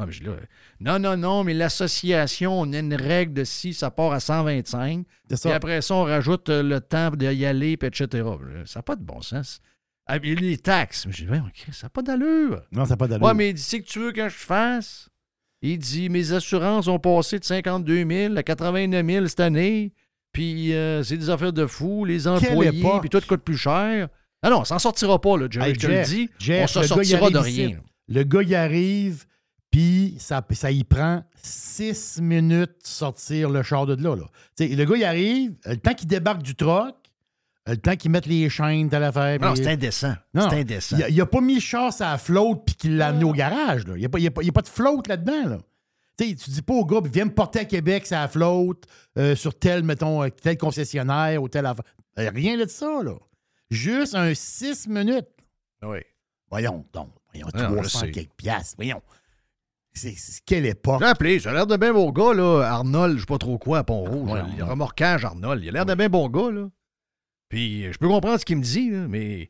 Ah, 0.00 0.06
mais 0.06 0.12
je 0.12 0.18
dis 0.18 0.26
là, 0.26 0.32
non, 0.80 0.98
non, 0.98 1.16
non, 1.16 1.44
mais 1.44 1.54
l'association, 1.54 2.58
on 2.58 2.72
a 2.72 2.80
une 2.80 2.94
règle 2.94 3.32
de 3.32 3.44
si 3.44 3.74
ça 3.74 3.92
part 3.92 4.10
à 4.10 4.18
125. 4.18 5.06
C'est 5.06 5.28
Puis 5.28 5.36
ça. 5.38 5.54
après 5.54 5.82
ça, 5.82 5.94
on 5.94 6.02
rajoute 6.02 6.48
le 6.48 6.80
temps 6.80 7.10
d'y 7.12 7.46
aller, 7.46 7.76
puis 7.76 7.86
etc. 7.86 8.28
Ça 8.66 8.80
n'a 8.80 8.82
pas 8.82 8.96
de 8.96 9.04
bon 9.04 9.22
sens. 9.22 9.60
Ah, 10.06 10.18
puis 10.18 10.34
les 10.34 10.58
taxes. 10.58 11.06
Je 11.10 11.26
dis, 11.26 11.30
ouais, 11.30 11.38
OK, 11.38 11.64
ça 11.70 11.86
n'a 11.86 11.90
pas 11.90 12.02
d'allure. 12.02 12.64
Non, 12.72 12.86
ça 12.86 12.90
n'a 12.90 12.96
pas 12.96 13.06
d'allure. 13.06 13.24
Ouais, 13.24 13.34
mais 13.34 13.50
il 13.50 13.54
dit, 13.54 13.62
c'est 13.62 13.80
que 13.80 13.86
tu 13.86 14.00
veux 14.00 14.10
que 14.10 14.28
je 14.28 14.34
fasse? 14.34 15.08
Il 15.62 15.78
dit, 15.78 16.08
mes 16.08 16.32
assurances 16.32 16.88
ont 16.88 16.98
passé 16.98 17.38
de 17.38 17.44
52 17.44 18.04
000 18.04 18.36
à 18.36 18.42
89 18.42 19.06
000 19.06 19.26
cette 19.28 19.38
année. 19.38 19.92
Puis 20.32 20.74
euh, 20.74 21.02
c'est 21.02 21.16
des 21.16 21.30
affaires 21.30 21.52
de 21.52 21.66
fous, 21.66 22.04
les 22.04 22.26
employés, 22.28 22.82
puis 23.00 23.08
tout 23.10 23.20
coûte 23.26 23.42
plus 23.42 23.56
cher. 23.56 24.08
Ah 24.42 24.50
non, 24.50 24.60
on 24.60 24.64
s'en 24.64 24.78
sortira 24.78 25.20
pas, 25.20 25.36
là, 25.36 25.46
Jerry, 25.50 25.68
Hey, 25.70 25.74
je 25.74 25.80
te 25.80 25.86
le 25.86 26.02
dis. 26.04 26.30
Jeff, 26.38 26.64
on 26.64 26.66
s'en 26.66 26.82
sortira 26.84 27.30
de 27.30 27.48
ici. 27.48 27.66
rien. 27.66 27.76
Le 28.08 28.22
gars, 28.22 28.42
il 28.42 28.54
arrive, 28.54 29.24
puis 29.70 30.14
ça, 30.18 30.44
ça 30.52 30.70
y 30.70 30.84
prend 30.84 31.24
six 31.42 32.20
minutes 32.20 32.70
de 32.82 32.86
sortir 32.86 33.50
le 33.50 33.62
char 33.62 33.86
de 33.86 33.94
là. 34.02 34.14
là. 34.16 34.24
Tu 34.56 34.68
sais, 34.68 34.74
le 34.74 34.84
gars, 34.84 34.96
il 34.96 35.04
arrive, 35.04 35.54
le 35.66 35.76
temps 35.76 35.94
qu'il 35.94 36.08
débarque 36.08 36.42
du 36.42 36.54
truck, 36.54 36.94
le 37.66 37.76
temps 37.76 37.96
qu'il 37.96 38.10
mette 38.10 38.26
les 38.26 38.48
chaînes, 38.48 38.88
telle 38.88 39.04
affaire. 39.04 39.38
Non, 39.40 39.52
puis- 39.52 39.64
c'est 39.64 39.70
indécent. 39.72 40.14
Non, 40.34 40.48
C'est 40.48 40.60
indécent. 40.60 40.96
Il 40.98 41.02
a- 41.02 41.08
Il 41.10 41.20
a, 41.20 41.26
pas 41.26 41.40
mis 41.40 41.56
le 41.56 41.60
char 41.60 41.92
sur 41.92 42.06
la 42.06 42.16
flotte 42.16 42.62
puis 42.64 42.74
qu'il 42.76 42.96
l'a 42.96 43.08
amené 43.08 43.24
au 43.24 43.32
garage. 43.32 43.86
là. 43.86 43.94
Il 43.96 44.00
n'y 44.00 44.26
a, 44.26 44.30
a 44.48 44.52
pas 44.52 44.62
de 44.62 44.68
flotte 44.68 45.06
là-dedans. 45.08 45.48
Là. 45.48 45.58
Tu 46.18 46.34
tu 46.36 46.50
dis 46.50 46.62
pas 46.62 46.74
au 46.74 46.84
gars, 46.84 47.00
viens 47.12 47.26
me 47.26 47.32
porter 47.34 47.60
à 47.60 47.64
Québec 47.64 48.08
la 48.10 48.26
flotte, 48.28 48.84
euh, 49.16 49.36
sur 49.36 49.56
tel, 49.58 49.82
mettons, 49.84 50.22
euh, 50.24 50.28
tel 50.30 50.58
concessionnaire 50.58 51.42
ou 51.42 51.48
tel 51.48 51.64
affaire. 51.64 51.84
Euh, 52.18 52.30
Rien 52.34 52.58
de 52.58 52.66
ça, 52.68 53.02
là. 53.04 53.14
Juste 53.70 54.14
un 54.14 54.34
six 54.34 54.88
minutes. 54.88 55.28
Oui. 55.82 55.98
Voyons 56.50 56.84
donc. 56.92 57.10
Voyons, 57.32 57.46
Non, 57.54 57.60
je 57.82 57.88
300 57.88 57.98
sais. 58.00 58.10
quelques 58.10 58.32
piastres. 58.36 58.74
Voyons. 58.76 59.02
C'est 59.92 60.14
c'est- 60.16 60.42
quelle 60.44 60.66
époque? 60.66 61.00
J'ai 61.00 61.06
appelé, 61.08 61.40
ça 61.40 61.50
a 61.50 61.52
l'air 61.54 61.66
de 61.66 61.76
bien 61.76 61.92
bon 61.92 62.10
gars, 62.10 62.32
là. 62.34 62.62
Arnold, 62.62 63.16
je 63.16 63.20
sais 63.20 63.26
pas 63.26 63.38
trop 63.38 63.58
quoi, 63.58 63.78
à 63.78 63.84
Pont-Rouge. 63.84 64.30
Ouais. 64.30 64.62
remorquage, 64.62 65.24
Arnold. 65.24 65.62
Il 65.62 65.68
a 65.68 65.72
l'air 65.72 65.86
de 65.86 65.94
bien 65.94 66.08
bon 66.08 66.28
gars, 66.28 66.50
là. 66.50 66.68
Puis, 67.48 67.92
je 67.92 67.98
peux 67.98 68.08
comprendre 68.08 68.38
ce 68.40 68.44
qu'il 68.44 68.56
me 68.56 68.62
dit, 68.62 68.90
là, 68.90 69.06
mais 69.08 69.48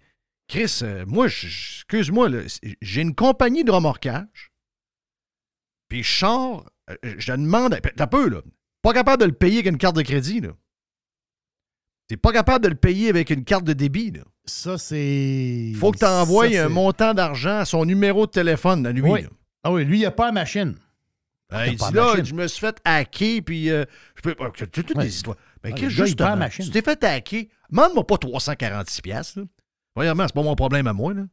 Chris, 0.49 0.79
euh, 0.83 1.05
moi, 1.07 1.27
excuse-moi, 1.27 2.29
là, 2.29 2.41
j'ai 2.81 3.01
une 3.03 3.15
compagnie 3.15 3.65
de 3.65 3.71
remorquage. 3.71 4.53
Puis, 5.89 6.03
je 6.03 6.19
sors, 6.19 6.67
euh, 6.91 6.95
je 7.19 7.33
demande. 7.33 7.79
T'as 7.97 8.07
peu, 8.07 8.29
là. 8.29 8.41
Pas 8.83 8.93
capable 8.93 9.21
de 9.23 9.27
le 9.27 9.33
payer 9.33 9.57
avec 9.61 9.67
une 9.67 9.79
carte 9.79 9.97
de 9.97 10.03
crédit, 10.03 10.41
là. 10.41 10.51
T'es 12.09 12.17
pas 12.17 12.33
capable 12.33 12.65
de 12.65 12.71
le 12.71 12.75
payer 12.75 13.11
avec 13.11 13.29
une 13.31 13.45
carte 13.45 13.65
de 13.65 13.73
débit, 13.75 14.11
là. 14.13 14.23
Ça, 14.47 14.79
c'est. 14.79 15.73
Faut 15.77 15.91
que 15.93 15.99
tu 15.99 16.05
envoies 16.07 16.57
un 16.59 16.69
montant 16.71 17.13
d'argent 17.13 17.59
à 17.59 17.65
son 17.67 17.85
numéro 17.85 18.27
de 18.27 18.31
téléphone 18.31 18.83
la 18.83 18.93
nuit, 18.95 19.03
Oui. 19.03 19.23
là. 19.23 19.29
Ah 19.63 19.73
oui, 19.73 19.85
lui, 19.85 19.99
il 20.01 20.07
a 20.07 20.11
pas 20.11 20.27
la 20.27 20.33
machine. 20.33 20.75
Euh, 21.53 21.57
T'as 21.57 21.67
il 21.67 21.77
dit 21.77 21.93
là, 21.93 22.05
machine. 22.11 22.25
je 22.25 22.35
me 22.35 22.47
suis 22.47 22.61
fait 22.61 22.77
hacker, 22.85 23.41
puis 23.45 23.71
euh, 23.71 23.85
je 24.17 24.23
peux. 24.23 24.35
euh, 24.41 24.49
Toutes 24.51 24.71
toutes 24.71 24.97
Ouais. 24.97 25.05
des 25.05 25.15
histoires. 25.15 25.37
Mais 25.65 25.73
qu'est-ce 25.73 25.85
il 25.87 25.91
justement? 25.91 26.17
prend 26.29 26.29
la 26.31 26.37
machine. 26.37 26.65
Tu 26.65 26.71
t'es 26.71 26.83
fait 26.83 27.03
hacker. 27.05 27.45
Demande-moi 27.71 28.07
pas 28.07 28.15
346$. 28.17 29.03
piastres, 29.03 29.41
là. 29.41 29.45
Premièrement, 29.95 30.25
c'est 30.27 30.35
pas 30.35 30.43
mon 30.43 30.55
problème 30.57 30.87
à 30.87 30.93
moi, 30.95 31.13
là. 31.13 31.25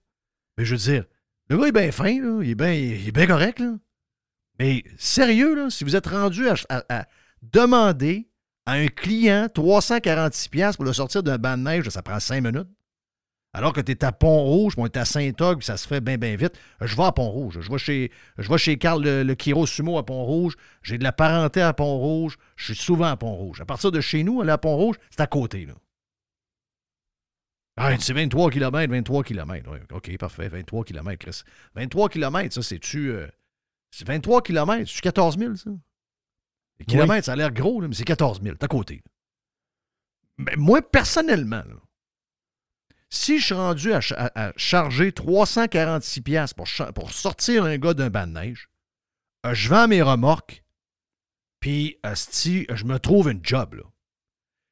Mais 0.58 0.66
je 0.66 0.72
veux 0.76 0.82
dire, 0.82 1.06
le 1.50 1.58
gars 1.58 1.68
est 1.68 1.72
bien 1.72 1.92
fin, 1.92 2.20
là. 2.22 2.42
Il 2.44 2.50
est 2.50 2.56
bien 2.56 2.74
il 2.74 3.08
est 3.08 3.12
bien 3.12 3.28
correct, 3.28 3.60
là. 3.60 3.76
Mais 4.60 4.84
sérieux, 4.98 5.70
si 5.70 5.84
vous 5.84 5.96
êtes 5.96 6.08
rendu 6.08 6.48
à, 6.50 7.08
demander 7.42 8.28
à 8.66 8.74
un 8.74 8.88
client 8.88 9.48
346$ 9.54 10.50
piastres 10.50 10.78
pour 10.78 10.86
le 10.86 10.94
sortir 10.94 11.24
d'un 11.24 11.38
banc 11.38 11.58
de 11.58 11.64
neige, 11.64 11.90
ça 11.90 12.02
prend 12.02 12.20
5 12.20 12.42
minutes. 12.42 12.68
Alors 13.54 13.72
que 13.72 13.80
tu 13.80 13.94
es 13.94 14.04
à 14.04 14.12
Pont-Rouge, 14.12 14.74
on 14.78 14.86
est 14.86 14.98
à 14.98 15.06
Saint-Og, 15.06 15.62
ça 15.64 15.78
se 15.78 15.88
fait 15.88 16.02
bien, 16.02 16.18
bien 16.18 16.36
vite. 16.36 16.60
Je 16.82 16.94
vais 16.94 17.04
à 17.04 17.14
Pont-Rouge. 17.14 17.60
Je 17.62 17.72
vais 17.72 17.78
chez, 17.78 18.12
je 18.38 18.50
vais 18.50 18.58
chez 18.58 18.78
Carl 18.78 19.02
le, 19.02 19.24
le 19.24 19.36
Kiro 19.36 19.66
Sumo 19.66 19.98
à 19.98 20.06
Pont-Rouge. 20.06 20.56
J'ai 20.84 20.98
de 20.98 21.04
la 21.04 21.14
parenté 21.14 21.62
à 21.62 21.72
Pont-Rouge. 21.72 22.38
Je 22.58 22.74
suis 22.74 22.84
souvent 22.84 23.06
à 23.06 23.16
Pont-Rouge. 23.16 23.62
À 23.62 23.66
partir 23.66 23.92
de 23.94 24.02
chez 24.02 24.24
nous, 24.24 24.42
aller 24.42 24.52
à 24.52 24.58
Pont-Rouge, 24.58 24.98
c'est 25.10 25.22
à 25.22 25.28
côté. 25.28 25.66
Là. 25.66 25.74
Ah, 27.78 27.98
c'est 28.00 28.14
23 28.14 28.52
km, 28.52 28.92
23 28.92 29.24
km. 29.24 29.70
OK, 29.94 30.18
parfait. 30.18 30.50
23 30.50 30.84
km, 30.84 31.18
Chris. 31.18 31.44
23 31.76 32.10
km, 32.10 32.54
ça, 32.54 32.62
c'est-tu. 32.62 33.10
euh, 33.10 33.28
c'est 33.92 34.08
23 34.08 34.42
km, 34.42 34.90
c'est 34.92 35.02
14 35.02 35.38
000, 35.38 35.56
ça? 35.56 35.70
Les 36.80 36.86
kilomètres, 36.86 37.26
ça 37.26 37.34
a 37.34 37.36
l'air 37.36 37.52
gros, 37.52 37.80
là, 37.82 37.88
mais 37.88 37.96
c'est 37.96 38.04
14 38.04 38.42
000. 38.42 38.56
C'est 38.60 38.66
à 38.66 38.68
côté. 38.68 39.02
Mais 40.38 40.56
moi, 40.58 40.82
personnellement, 40.82 41.64
là, 41.66 41.76
si 43.10 43.40
je 43.40 43.46
suis 43.46 43.54
rendu 43.56 43.94
à, 43.94 44.02
ch- 44.02 44.14
à- 44.18 44.48
à 44.50 44.54
charger 44.58 45.12
346$ 45.12 46.22
piastres 46.22 46.56
pour, 46.94 47.12
sortir 47.12 47.64
un 47.64 47.78
gars 47.78 47.94
d'un 47.94 48.10
banc 48.10 48.28
de 48.28 48.34
neige, 48.34 48.70
euh, 49.46 49.54
je 49.54 49.70
vends 49.70 49.88
mes 49.88 50.02
remorques, 50.02 50.64
puis 51.62 51.98
asti, 52.04 52.66
je 52.74 52.84
me 52.84 53.00
trouve 53.00 53.32
une 53.32 53.40
job. 53.46 53.76
Là. 53.76 53.84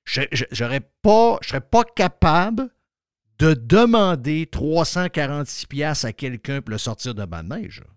Je 0.03 0.79
pas, 1.01 1.37
je 1.41 1.47
serais 1.47 1.61
pas 1.61 1.83
capable 1.85 2.69
de 3.39 3.53
demander 3.53 4.45
346$ 4.45 5.67
piastres 5.67 6.05
à 6.05 6.13
quelqu'un 6.13 6.61
pour 6.61 6.71
le 6.71 6.77
sortir 6.77 7.15
d'un 7.15 7.27
banc 7.27 7.43
de 7.43 7.55
neige. 7.55 7.79
là. 7.79 7.92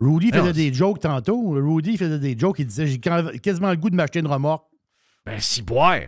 Rudy 0.00 0.30
Non, 0.32 0.40
faisait 0.40 0.52
des 0.52 0.72
jokes 0.72 1.00
tantôt. 1.00 1.50
Rudy 1.50 1.96
faisait 1.96 2.18
des 2.18 2.36
jokes. 2.38 2.58
Il 2.58 2.66
disait 2.66 2.86
J'ai 2.86 2.98
quasiment 2.98 3.70
le 3.70 3.76
goût 3.76 3.90
de 3.90 3.96
m'acheter 3.96 4.20
une 4.20 4.26
remorque. 4.26 4.66
Ben, 5.26 5.38
si 5.40 5.62
boire. 5.62 6.00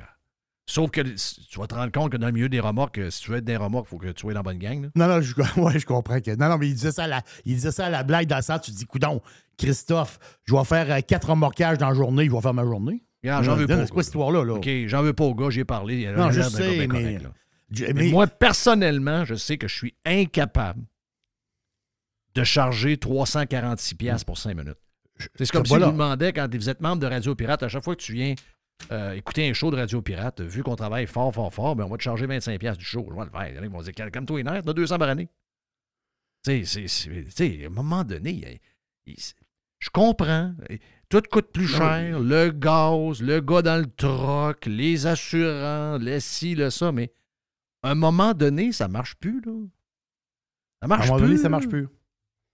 Sauf 0.64 0.90
que 0.90 1.00
tu 1.00 1.58
vas 1.58 1.66
te 1.66 1.74
rendre 1.74 1.90
compte 1.92 2.12
que 2.12 2.16
dans 2.16 2.28
le 2.28 2.32
milieu 2.32 2.48
des 2.48 2.60
remorques, 2.60 2.96
euh, 2.98 3.10
si 3.10 3.22
tu 3.22 3.30
veux 3.32 3.38
être 3.38 3.44
des 3.44 3.56
remorques, 3.56 3.86
il 3.88 3.90
faut 3.90 3.98
que 3.98 4.06
tu 4.06 4.20
sois 4.20 4.32
dans 4.32 4.38
la 4.38 4.42
bonne 4.44 4.58
gang. 4.58 4.82
là. 4.84 4.88
Non, 4.94 5.08
non, 5.08 5.20
je, 5.20 5.34
ouais, 5.60 5.78
je 5.78 5.84
comprends 5.84 6.20
que. 6.20 6.30
Non, 6.36 6.48
non, 6.48 6.56
mais 6.56 6.68
il 6.68 6.74
disait 6.74 6.92
ça 6.92 7.04
à 7.04 7.08
la, 7.08 7.22
il 7.44 7.56
disait 7.56 7.72
ça 7.72 7.86
à 7.86 7.90
la 7.90 8.04
blague 8.04 8.28
dans 8.28 8.36
le 8.36 8.42
sens, 8.42 8.60
tu 8.62 8.70
te 8.70 8.76
dis, 8.76 8.86
coudon, 8.86 9.20
Christophe, 9.58 10.18
je 10.44 10.54
vais 10.54 10.64
faire 10.64 10.90
euh, 10.90 11.00
quatre 11.00 11.28
remorquages 11.30 11.78
dans 11.78 11.88
la 11.88 11.94
journée, 11.94 12.26
je 12.26 12.30
vais 12.32 12.40
faire 12.40 12.54
ma 12.54 12.62
journée. 12.64 13.02
Regarde, 13.22 13.44
j'en 13.44 13.56
veux 13.56 13.66
pas. 13.66 13.84
C'est 13.86 13.92
quoi 13.92 14.02
cette 14.02 14.14
histoire-là? 14.14 14.44
Là? 14.44 14.54
OK, 14.54 14.68
j'en 14.86 15.02
veux 15.02 15.12
pas 15.12 15.24
au 15.24 15.34
gars, 15.34 15.50
j'ai 15.50 15.64
parlé. 15.64 16.02
il 16.02 16.06
a 16.06 16.12
Non, 16.12 16.30
je 16.30 16.42
sais, 16.42 16.86
Mais 16.88 17.92
mais- 17.94 18.10
moi, 18.10 18.26
personnellement, 18.26 19.24
je 19.24 19.34
sais 19.34 19.58
que 19.58 19.66
je 19.68 19.74
suis 19.74 19.94
incapable 20.04 20.82
de 22.34 22.44
charger 22.44 22.96
346 22.96 23.94
pièces 23.94 24.24
pour 24.24 24.38
5 24.38 24.54
minutes. 24.56 24.78
C'est 25.36 25.50
comme 25.50 25.64
si 25.64 25.70
voilà. 25.70 25.86
vous 25.86 25.92
demandait 25.92 26.32
quand 26.32 26.52
vous 26.52 26.68
êtes 26.68 26.80
membre 26.80 27.00
de 27.02 27.06
Radio 27.06 27.34
Pirate, 27.34 27.62
à 27.62 27.68
chaque 27.68 27.84
fois 27.84 27.94
que 27.94 28.00
tu 28.02 28.12
viens 28.14 28.34
euh, 28.90 29.12
écouter 29.12 29.48
un 29.48 29.52
show 29.52 29.70
de 29.70 29.76
Radio 29.76 30.00
Pirate, 30.02 30.40
vu 30.40 30.62
qu'on 30.62 30.74
travaille 30.74 31.06
fort, 31.06 31.32
fort, 31.32 31.52
fort, 31.52 31.76
ben 31.76 31.84
on 31.84 31.88
va 31.88 31.96
te 31.98 32.02
charger 32.02 32.26
25 32.26 32.58
pièces 32.58 32.78
du 32.78 32.84
show. 32.84 33.06
Je 33.10 33.14
vais 33.14 33.24
le 33.24 33.30
faire. 33.30 33.48
Il 33.48 33.54
y 33.56 33.58
en 33.58 33.62
a 33.62 33.66
qui 33.66 33.72
vont 33.72 33.82
dire, 33.82 34.10
comme 34.12 34.26
toi, 34.26 34.38
les 34.38 34.44
nerfs, 34.44 34.62
t'as 34.64 34.72
200 34.72 34.98
par 34.98 35.08
année. 35.10 35.28
Tu 36.44 36.64
sais, 36.66 37.62
à 37.62 37.66
un 37.66 37.70
moment 37.70 38.02
donné, 38.02 38.30
il- 38.32 38.58
il- 39.12 39.16
je 39.78 39.90
comprends. 39.90 40.54
Tout 41.08 41.22
coûte 41.30 41.52
plus 41.52 41.68
cher. 41.68 42.18
Le 42.18 42.50
gaz, 42.50 43.20
le 43.22 43.40
gars 43.40 43.62
dans 43.62 43.80
le 43.80 43.86
troc, 43.86 44.66
les 44.66 45.06
assurants, 45.06 45.98
les 45.98 46.18
ci, 46.20 46.54
le 46.54 46.70
ça, 46.70 46.90
mais 46.90 47.12
à 47.82 47.90
un 47.90 47.94
moment 47.94 48.32
donné, 48.34 48.72
ça 48.72 48.88
marche 48.88 49.14
plus, 49.16 49.40
là. 49.42 49.52
Ça 49.52 49.58
À 50.80 50.84
un 50.86 50.88
marche 50.88 51.06
moment 51.08 51.18
plus. 51.18 51.26
donné, 51.28 51.38
ça 51.38 51.48
marche 51.48 51.68
plus. 51.68 51.86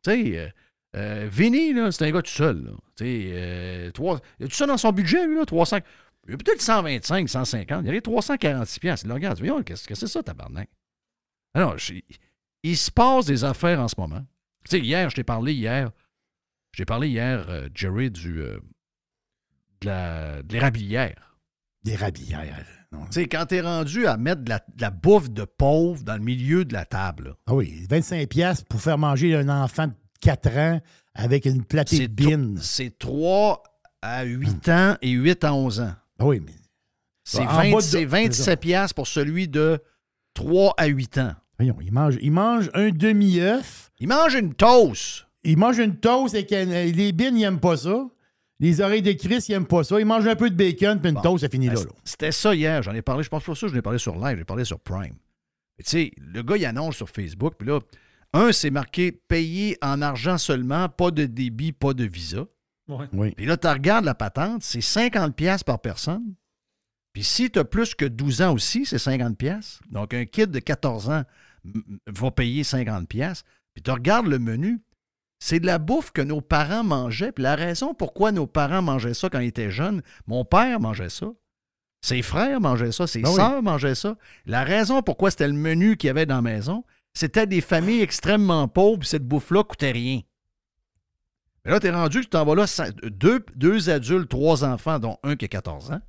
Tu 0.05 0.11
sais, 0.11 0.39
euh, 0.39 0.49
euh, 0.97 1.29
Vinny, 1.31 1.73
c'est 1.93 2.05
un 2.07 2.11
gars 2.11 2.23
tout 2.23 2.31
seul. 2.31 2.65
Là. 2.65 2.71
Euh, 3.03 3.91
tout 3.93 4.21
ça 4.51 4.67
dans 4.67 4.77
son 4.77 4.93
budget, 4.93 5.27
lui, 5.27 5.37
là, 5.37 5.45
300. 5.45 5.79
Il 6.29 6.35
a 6.35 6.37
peut-être 6.37 6.61
125, 6.61 7.29
150. 7.29 7.85
Il 7.87 7.95
y 7.95 7.97
a 7.97 8.01
346 8.01 8.81
piastres. 8.81 9.07
Là, 9.09 9.15
regarde, 9.15 9.39
voyons, 9.39 9.63
qu'est-ce 9.63 9.87
que 9.89 9.95
c'est 9.95 10.07
ça, 10.07 10.23
tabarnak? 10.23 10.69
Alors, 11.55 11.79
je- 11.79 11.95
il 12.63 12.77
se 12.77 12.91
passe 12.91 13.27
des 13.27 13.45
affaires 13.45 13.81
en 13.81 13.89
ce 13.89 13.95
moment. 13.99 14.25
Tu 14.65 14.71
sais, 14.79 14.81
hier, 14.81 15.09
je 15.11 15.17
t'ai 15.17 15.25
parlé 15.25 15.55
hier, 15.55 15.91
j'ai 16.73 16.85
parlé 16.85 17.09
hier, 17.09 17.49
euh, 17.49 17.69
Jerry, 17.75 18.11
du, 18.11 18.41
euh, 18.43 18.59
de 19.81 19.87
la- 19.87 20.43
de 20.43 20.53
l'érablière. 20.53 21.37
Non. 22.67 22.78
Tu 22.93 22.97
sais, 23.11 23.27
quand 23.29 23.45
t'es 23.47 23.61
rendu 23.61 24.07
à 24.07 24.17
mettre 24.17 24.43
de 24.43 24.49
la, 24.51 24.59
de 24.59 24.81
la 24.81 24.91
bouffe 24.91 25.31
de 25.31 25.45
pauvre 25.45 26.03
dans 26.05 26.15
le 26.15 26.23
milieu 26.23 26.65
de 26.65 26.73
la 26.73 26.85
table, 26.87 27.25
là, 27.29 27.35
Ah 27.47 27.55
oui, 27.55 27.87
25 27.89 28.27
pièces 28.29 28.63
pour 28.63 28.81
faire 28.81 28.97
manger 28.99 29.35
un 29.35 29.49
enfant 29.49 29.89
de 29.89 29.93
4 30.21 30.57
ans 30.57 30.81
avec 31.15 31.45
une 31.45 31.65
platée 31.65 31.97
de 31.97 32.03
c'est 32.03 32.09
bin. 32.09 32.55
tro- 32.55 32.63
c'est 32.63 32.99
3 32.99 33.63
à 34.01 34.23
8 34.25 34.69
ans 34.71 34.97
et 35.03 35.11
8 35.11 35.45
à 35.45 35.53
11 35.55 35.81
ans. 35.81 35.93
Ah 36.19 36.27
oui, 36.27 36.41
mais 36.45 36.53
C'est 37.25 37.41
En 37.41 37.45
bas 37.45 37.63
20 37.65 37.77
de- 37.77 37.81
c'est 37.81 37.91
c'est 37.91 38.05
27 38.07 38.61
piastres 38.61 38.95
pour 38.95 39.07
celui 39.07 39.49
de 39.49 39.83
3 40.35 40.73
à 40.79 40.87
8 40.87 41.19
ans. 41.19 41.33
voyons, 41.59 41.77
il 41.83 41.93
mange, 41.93 42.17
il 42.23 42.33
mange 42.33 42.71
un 42.73 42.89
demi-œuf, 42.91 43.91
Il 44.01 44.09
mange 44.09 44.35
une 44.35 44.55
toast. 44.55 45.27
il 45.45 45.59
mange 45.59 45.79
une 45.79 45.97
toast 45.97 46.35
et 46.35 46.93
les 46.93 47.13
bines, 47.13 47.37
ils 47.37 47.41
n'aiment 47.41 47.61
pas 47.61 47.77
ça. 47.77 48.07
Les 48.61 48.81
oreilles 48.81 49.03
de 49.03 49.13
Chris, 49.13 49.45
ils 49.49 49.53
n'aiment 49.53 49.67
pas 49.67 49.85
ça. 49.85 50.01
Il 50.01 50.07
mange 50.07 50.27
un 50.27 50.35
peu 50.35 50.51
de 50.51 50.55
bacon, 50.57 50.99
puis 51.01 51.09
une 51.11 51.15
Bon. 51.17 51.23
toast, 51.23 51.43
ça 51.45 51.49
finit 51.49 51.69
là. 51.69 51.75
Ben, 51.75 51.85
là. 51.85 51.91
C'était 52.05 52.33
ça 52.33 52.55
hier. 52.55 52.83
J'en 52.83 52.93
ai 52.95 53.03
parlé. 53.03 53.23
Je 53.23 53.29
pense 53.29 53.45
pas 53.45 53.55
ça, 53.55 53.69
je 53.69 53.75
l'ai 53.75 53.83
parlé 53.83 53.99
sur 53.99 54.17
live. 54.17 54.39
J'ai 54.39 54.45
parlé 54.45 54.65
sur 54.65 54.81
Prime. 54.81 55.15
Tu 55.79 55.85
sais, 55.85 56.13
le 56.17 56.43
gars, 56.43 56.57
il 56.57 56.67
annonce 56.67 56.97
sur 56.97 57.09
Facebook. 57.09 57.55
Puis 57.59 57.69
là, 57.69 57.79
un, 58.33 58.51
c'est 58.51 58.71
marqué 58.71 59.13
payé 59.13 59.79
en 59.81 60.03
argent 60.03 60.39
seulement, 60.39 60.89
pas 60.89 61.11
de 61.13 61.25
débit, 61.27 61.71
pas 61.73 61.95
de 61.95 62.05
visa. 62.05 62.47
Ouais. 62.89 63.07
Oui. 63.13 63.33
Puis 63.37 63.47
là, 63.47 63.57
tu 63.57 63.69
regardes 63.69 64.05
la 64.05 64.15
patente, 64.15 64.63
c'est 64.65 64.81
50 64.81 65.37
pièces 65.37 65.63
par 65.63 65.81
personne. 65.81 66.35
Puis 67.13 67.23
si 67.23 67.51
tu 67.51 67.59
as 67.59 67.65
plus 67.65 67.95
que 67.95 68.05
12 68.07 68.43
ans 68.43 68.55
aussi, 68.55 68.85
c'est 68.87 68.99
50 68.99 69.37
pièces. 69.39 69.79
Donc 69.91 70.15
un 70.15 70.25
kid 70.25 70.51
de 70.51 70.59
14 70.59 71.11
ans 71.11 71.23
va 72.07 72.31
payer 72.31 72.65
50 72.65 73.09
pièces. 73.09 73.45
Puis 73.75 73.83
tu 73.83 73.91
regardes 73.91 74.27
le 74.27 74.39
menu, 74.39 74.81
c'est 75.39 75.61
de 75.61 75.67
la 75.67 75.79
bouffe 75.79 76.11
que 76.11 76.23
nos 76.23 76.41
parents 76.41 76.85
mangeaient. 76.85 77.33
Puis 77.33 77.43
la 77.43 77.55
raison 77.55 77.95
pourquoi 77.95 78.33
nos 78.33 78.47
parents 78.47 78.83
mangeaient 78.83 79.15
ça 79.15 79.29
quand 79.31 79.41
ils 79.41 79.49
étaient 79.49 79.71
jeunes, 79.71 80.03
mon 80.27 80.45
père 80.45 80.81
mangeait 80.81 81.11
ça. 81.11 81.27
Ses 82.01 82.23
frères 82.23 82.61
mangeaient 82.61 82.93
ça, 82.93 83.07
ses 83.07 83.23
Ben 83.23 83.31
oui. 83.31 83.37
sœurs 83.37 83.63
mangeaient 83.63 83.95
ça. 83.95 84.17
La 84.47 84.65
raison 84.65 85.03
pourquoi 85.03 85.31
c'était 85.31 85.49
le 85.49 85.55
menu 85.55 85.97
qu'il 85.97 86.09
y 86.09 86.11
avait 86.11 86.27
dans 86.27 86.37
la 86.37 86.43
maison, 86.43 86.85
c'était 87.13 87.47
des 87.47 87.61
familles 87.61 88.03
extrêmement 88.03 88.69
pauvres, 88.69 89.01
puis 89.01 89.09
cette 89.09 89.27
bouffe-là 89.27 89.65
coûtait 89.65 89.91
rien. 89.91 90.21
Mais 91.65 91.73
là, 91.73 91.81
t'es 91.81 91.91
rendu 91.91 92.21
tu 92.21 92.29
t'en 92.29 92.45
vas 92.45 92.55
là, 92.55 92.67
deux, 93.03 93.45
deux 93.57 93.91
adultes, 93.91 94.29
trois 94.29 94.65
enfants, 94.65 94.99
dont 95.01 95.19
un 95.25 95.35
qui 95.37 95.47
a 95.47 95.49
14 95.49 95.91
ans. 95.93 96.01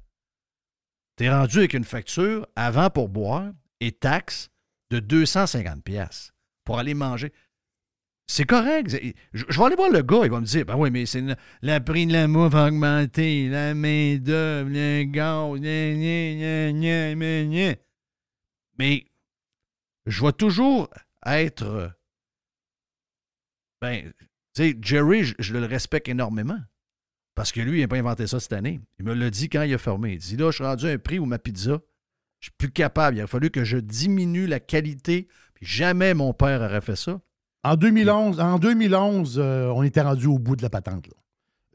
T'es 1.16 1.30
rendu 1.30 1.58
avec 1.58 1.74
une 1.74 1.84
facture 1.84 2.48
avant 2.56 2.90
pour 2.90 3.10
boire 3.10 3.52
et 3.80 3.92
taxes 3.92 4.50
de 4.92 5.00
250 5.00 5.84
pièces 5.84 6.32
pour 6.64 6.80
aller 6.80 6.94
manger. 6.94 7.34
C'est 8.32 8.46
correct. 8.46 8.96
Je, 9.34 9.44
vais 9.44 9.64
aller 9.64 9.76
voir 9.76 9.90
le 9.90 10.04
gars. 10.04 10.22
Il 10.24 10.30
va 10.30 10.40
me 10.40 10.46
dire 10.46 10.64
Ben 10.64 10.76
oui, 10.78 10.92
mais 10.92 11.08
c'est 11.08 11.20
le, 11.20 11.36
le 11.64 11.80
prix 11.80 12.06
de 12.06 12.14
la 12.14 12.28
mouffe 12.28 12.54
a 12.54 12.68
augmenté, 12.68 13.50
la 13.50 13.74
main-d'œuvre, 13.74 14.70
le 14.70 15.04
gaz. 15.06 15.60
Mais 18.78 19.06
je 20.06 20.24
vais 20.24 20.32
toujours 20.34 20.90
être. 21.26 21.92
Ben, 23.82 24.14
tu 24.54 24.64
sais, 24.64 24.78
Jerry, 24.80 25.24
je, 25.24 25.54
le 25.54 25.66
respecte 25.66 26.08
énormément. 26.08 26.60
Parce 27.34 27.52
que 27.52 27.62
lui, 27.62 27.80
il 27.80 27.82
n'a 27.82 27.88
pas 27.88 27.98
inventé 27.98 28.28
ça 28.28 28.40
cette 28.40 28.54
année. 28.54 28.80
Il 29.00 29.06
me 29.06 29.16
l'a 29.16 29.32
dit 29.32 29.50
quand 29.50 29.64
il 29.64 29.74
a 29.74 29.80
fermé. 29.80 30.14
Il 30.14 30.20
dit 30.20 30.38
là, 30.38 30.52
je 30.52 30.58
suis 30.58 30.64
rendu 30.64 30.86
un 30.86 31.00
prix 31.00 31.18
où 31.18 31.26
ma 31.26 31.40
pizza, 31.40 31.82
je 32.42 32.46
suis 32.46 32.56
plus 32.60 32.72
capable. 32.72 33.18
Il 33.18 33.22
a 33.22 33.28
fallu 33.28 33.50
que 33.50 33.64
je 33.64 33.78
diminue 33.80 34.46
la 34.46 34.60
qualité. 34.60 35.28
Puis 35.56 35.66
jamais 35.66 36.14
mon 36.14 36.32
père 36.32 36.62
aurait 36.62 36.82
fait 36.82 36.96
ça. 36.96 37.20
En 37.64 37.76
2011, 37.76 38.40
en 38.40 38.58
2011 38.58 39.38
euh, 39.40 39.68
on 39.76 39.84
était 39.84 40.02
rendu 40.02 40.28
au 40.28 40.40
bout 40.40 40.56
de 40.56 40.62
la 40.62 40.70
patente. 40.70 41.08
là. 41.08 41.14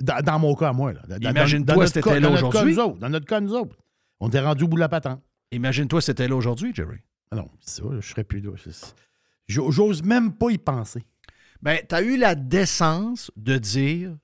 Dans, 0.01 0.23
dans 0.25 0.39
mon 0.39 0.55
cas, 0.55 0.71
à 0.71 0.73
moi. 0.73 0.93
là. 0.93 1.03
Dans- 1.09 1.17
Imagine-toi 1.31 1.75
cas- 2.01 2.21
là 2.21 2.29
aujourd'hui. 2.31 2.75
Dans 3.01 3.09
notre 3.09 3.27
cas, 3.27 3.41
nous 3.41 3.55
autres. 3.55 3.77
On 4.21 4.29
était 4.29 4.41
rendu 4.41 4.65
au 4.65 4.69
bout 4.69 4.77
de 4.77 4.81
la 4.81 4.89
patente. 4.89 5.23
Imagine-toi 5.53 6.01
si 6.01 6.07
c'était 6.07 6.27
là 6.27 6.35
aujourd'hui, 6.37 6.73
Jerry. 6.75 6.99
Ah 7.31 7.37
non, 7.37 7.49
ça, 7.61 7.83
je 8.01 8.09
serais 8.09 8.25
plus 8.25 8.41
là. 8.41 8.51
J'ose 9.49 10.03
même 10.03 10.33
pas 10.33 10.51
y 10.51 10.59
penser. 10.59 11.05
Ben, 11.63 11.79
tu 11.89 11.95
as 11.95 12.03
eu 12.03 12.17
la 12.17 12.35
décence 12.35 13.31
de 13.37 13.57
dire. 13.59 14.17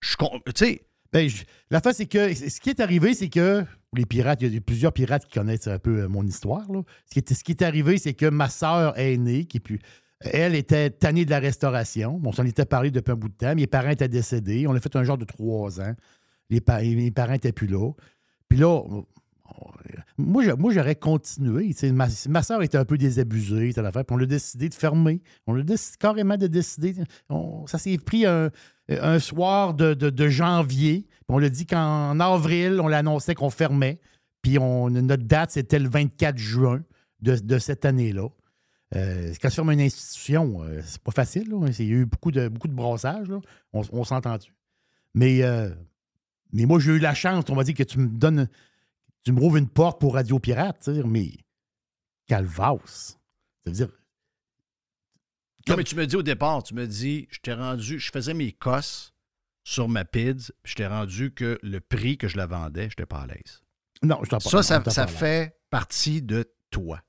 Je, 0.00 0.16
con- 0.16 0.40
tu 0.46 0.52
sais, 0.54 0.82
Ben, 1.12 1.28
la 1.70 1.80
fin, 1.80 1.92
c'est 1.92 2.06
que 2.06 2.32
ce 2.34 2.60
qui 2.60 2.70
est 2.70 2.80
arrivé, 2.80 3.14
c'est 3.14 3.28
que 3.30 3.64
les 3.96 4.06
pirates, 4.06 4.42
il 4.42 4.52
y 4.54 4.56
a 4.58 4.60
plusieurs 4.60 4.92
pirates 4.92 5.24
qui 5.24 5.32
connaissent 5.38 5.66
un 5.68 5.78
peu 5.78 6.02
euh, 6.02 6.08
mon 6.08 6.24
histoire. 6.24 6.70
là. 6.70 6.82
Ce, 7.06 7.10
qui 7.14 7.18
est, 7.20 7.32
ce 7.34 7.42
qui 7.42 7.52
est 7.52 7.62
arrivé, 7.62 7.96
c'est 7.98 8.14
que 8.14 8.26
ma 8.26 8.48
sœur 8.48 8.96
aînée, 8.98 9.46
qui 9.46 9.56
est 9.56 9.60
plus, 9.60 9.80
elle 10.20 10.54
était 10.54 10.90
tannée 10.90 11.24
de 11.24 11.30
la 11.30 11.38
restauration. 11.38 12.20
On 12.24 12.32
s'en 12.32 12.44
était 12.44 12.64
parlé 12.64 12.90
depuis 12.90 13.12
un 13.12 13.16
bout 13.16 13.28
de 13.28 13.34
temps. 13.34 13.54
Mes 13.54 13.66
parents 13.66 13.90
étaient 13.90 14.08
décédés. 14.08 14.66
On 14.66 14.74
a 14.74 14.80
fait 14.80 14.94
un 14.96 15.04
genre 15.04 15.18
de 15.18 15.24
trois 15.24 15.80
ans. 15.80 15.94
Mes 16.50 16.60
parents 16.60 17.32
n'étaient 17.32 17.52
plus 17.52 17.68
là. 17.68 17.92
Puis 18.48 18.58
là, 18.58 18.82
moi, 20.16 20.72
j'aurais 20.72 20.96
continué. 20.96 21.74
Ma, 21.92 22.08
ma 22.28 22.42
soeur 22.42 22.62
était 22.62 22.78
un 22.78 22.84
peu 22.84 22.98
désabusée. 22.98 23.70
Puis 23.72 24.04
on 24.10 24.18
a 24.18 24.26
décidé 24.26 24.68
de 24.68 24.74
fermer. 24.74 25.22
On 25.46 25.54
a 25.54 25.62
décidé 25.62 25.96
carrément 25.98 26.36
de 26.36 26.48
décider. 26.48 26.94
Ça 27.66 27.78
s'est 27.78 27.98
pris 27.98 28.26
un, 28.26 28.50
soir 29.20 29.74
de, 29.74 30.28
janvier. 30.28 31.06
On 31.28 31.38
l'a 31.38 31.50
dit 31.50 31.66
qu'en 31.66 32.18
avril, 32.18 32.80
on 32.82 32.88
l'annonçait 32.88 33.34
qu'on 33.34 33.50
fermait. 33.50 34.00
Puis 34.42 34.58
on, 34.58 34.90
notre 34.90 35.24
date, 35.24 35.52
c'était 35.52 35.78
le 35.78 35.88
24 35.88 36.38
juin 36.38 36.82
de 37.20 37.58
cette 37.58 37.84
année-là. 37.84 38.28
Euh, 38.94 39.34
quand 39.40 39.48
tu 39.48 39.54
fermes 39.54 39.70
une 39.72 39.80
institution, 39.80 40.62
euh, 40.62 40.80
c'est 40.84 41.02
pas 41.02 41.12
facile. 41.12 41.48
là. 41.50 41.66
Il 41.78 41.86
y 41.86 41.92
a 41.92 41.96
eu 41.96 42.06
beaucoup 42.06 42.30
de, 42.30 42.48
beaucoup 42.48 42.68
de 42.68 42.72
brassage. 42.74 43.28
là. 43.28 43.38
On, 43.72 43.82
on 43.92 44.04
s'entend-tu? 44.04 44.52
Mais, 45.14 45.42
euh, 45.42 45.74
mais 46.52 46.64
moi, 46.64 46.78
j'ai 46.80 46.92
eu 46.92 46.98
la 46.98 47.14
chance, 47.14 47.44
on 47.48 47.54
va 47.54 47.64
dire, 47.64 47.74
que 47.74 47.82
tu 47.82 47.98
me 47.98 48.08
donnes, 48.08 48.48
tu 49.24 49.32
me 49.32 49.40
rouvres 49.40 49.56
une 49.56 49.68
porte 49.68 50.00
pour 50.00 50.14
Radio 50.14 50.38
Pirate. 50.38 50.88
Mais 51.04 51.32
calvasse. 52.26 53.18
Ça 53.64 53.70
veut 53.70 53.72
dire, 53.72 53.88
non, 55.68 55.76
mais 55.76 55.84
tu 55.84 55.96
me 55.96 56.06
dis 56.06 56.16
au 56.16 56.22
départ, 56.22 56.62
tu 56.62 56.74
me 56.74 56.86
dis, 56.86 57.28
je 57.30 57.40
t'ai 57.40 57.52
rendu, 57.52 57.98
je 57.98 58.10
faisais 58.10 58.32
mes 58.34 58.52
cosses 58.52 59.12
sur 59.64 59.86
ma 59.88 60.04
PIDS, 60.04 60.50
puis 60.62 60.70
je 60.72 60.74
t'ai 60.76 60.86
rendu 60.86 61.32
que 61.32 61.58
le 61.62 61.80
prix 61.80 62.16
que 62.16 62.26
je 62.26 62.38
la 62.38 62.46
vendais, 62.46 62.84
je 62.84 62.88
n'étais 62.88 63.06
pas 63.06 63.20
à 63.20 63.26
l'aise. 63.26 63.62
non, 64.02 64.20
je 64.24 64.30
t'en 64.30 64.40
Ça, 64.40 64.80
pas, 64.80 64.90
ça, 64.90 65.06
fait 65.06 65.60
partie 65.68 66.22
de 66.22 66.50
toi. 66.70 67.02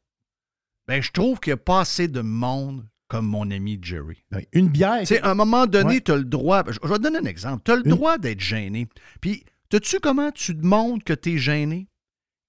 Ben, 0.89 1.03
je 1.03 1.11
trouve 1.11 1.39
qu'il 1.39 1.51
n'y 1.51 1.59
a 1.59 1.63
pas 1.63 1.81
assez 1.81 2.07
de 2.07 2.21
monde 2.21 2.83
comme 3.07 3.27
mon 3.27 3.49
ami 3.51 3.77
Jerry. 3.79 4.25
Une 4.53 4.69
bière. 4.69 5.01
Tu 5.01 5.05
sais, 5.05 5.21
à 5.21 5.29
un 5.29 5.35
moment 5.35 5.67
donné, 5.67 5.95
Ouais. 5.95 6.01
tu 6.01 6.11
as 6.11 6.15
le 6.17 6.23
droit. 6.23 6.63
Je, 6.67 6.79
vais 6.87 6.97
te 6.97 7.01
donner 7.03 7.19
un 7.19 7.25
exemple. 7.25 7.61
Tu 7.63 7.71
as 7.71 7.75
le 7.75 7.83
Une- 7.85 7.91
droit 7.91 8.17
d'être 8.17 8.39
gêné. 8.39 8.87
Puis, 9.21 9.43
sais-tu 9.71 9.99
comment 9.99 10.31
tu 10.31 10.55
demandes 10.55 11.03
que 11.03 11.13
tu 11.13 11.33
es 11.33 11.37
gêné? 11.37 11.87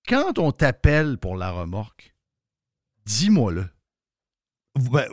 Quand 0.08 0.38
on 0.38 0.52
t'appelle 0.52 1.18
pour 1.18 1.36
la 1.36 1.50
remorque, 1.50 2.14
dis-moi-le. 3.04 3.68
Ben, 4.90 5.06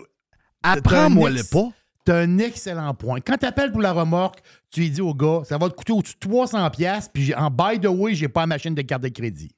Apprends-moi-le 0.64 1.40
ex- 1.40 1.50
pas. 1.50 1.70
T'as 2.06 2.22
un 2.22 2.38
excellent 2.38 2.94
point. 2.94 3.20
Quand 3.20 3.38
tu 3.38 3.46
appelles 3.46 3.74
pour 3.74 3.82
la 3.82 3.92
remorque, 3.92 4.40
tu 4.72 4.80
lui 4.80 4.90
dis 4.90 5.02
au 5.02 5.14
gars, 5.14 5.42
ça 5.44 5.58
va 5.58 5.70
te 5.70 5.76
coûter 5.76 5.92
au-dessus 5.92 6.16
de 6.16 6.20
300$, 6.28 6.72
piastres, 6.72 7.12
puis 7.12 7.36
en 7.36 7.52
by 7.52 7.80
the 7.82 7.88
way, 7.88 8.16
j'ai 8.16 8.30
pas 8.30 8.42
la 8.42 8.48
machine 8.48 8.74
de 8.74 8.82
carte 8.84 9.04
de 9.04 9.10
crédit. 9.10 9.52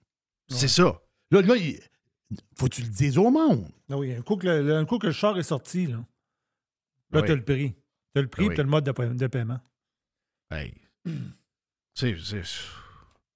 C'est 0.49 0.67
ça. 0.67 0.99
Là, 1.29 1.41
là 1.41 1.55
il- 1.55 1.79
faut 2.57 2.67
que 2.67 2.75
tu 2.75 2.81
le 2.81 2.87
dises 2.89 3.17
au 3.17 3.29
monde. 3.31 3.67
Ah 3.89 3.97
oui, 3.97 4.13
un 4.13 4.21
coup, 4.21 4.35
que 4.37 4.47
le, 4.47 4.75
un 4.75 4.85
coup 4.85 4.99
que 4.99 5.07
le 5.07 5.13
char 5.13 5.37
est 5.37 5.43
sorti, 5.43 5.87
là, 5.87 5.97
là 7.11 7.21
Oui. 7.21 7.25
tu 7.25 7.31
as 7.31 7.35
le 7.35 7.43
prix. 7.43 7.73
Tu 8.13 8.19
as 8.19 8.21
le 8.21 8.27
prix 8.27 8.43
Ah 8.43 8.45
et 8.45 8.49
oui. 8.49 8.55
tu 8.55 8.61
as 8.61 8.63
le 8.63 8.69
mode 8.69 8.83
de, 8.85 8.91
pa- 8.91 9.07
de 9.07 9.27
paiement. 9.27 9.59
Hey. 10.51 10.73
C'est. 11.95 12.15
C'est. 12.23 12.41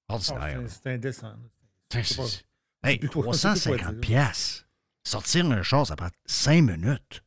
Ah, 0.10 0.14
ordinaire. 0.16 0.62
c'est- 0.68 0.80
c'est 0.84 0.94
indécent. 0.94 1.36
C'est- 1.92 2.04
c'est- 2.04 2.46
Hey, 2.84 2.98
plus 3.00 3.10
quoi- 3.10 3.32
je 3.34 3.38
sais 3.38 3.50
plus 3.52 3.62
quoi 3.62 3.78
350 3.78 3.92
dire. 3.94 4.00
piastres. 4.02 4.68
Sortir 5.06 5.46
un 5.52 5.62
char, 5.64 5.88
ça 5.88 5.96
prend 5.96 6.10
5 6.26 6.62
minutes. 6.62 7.24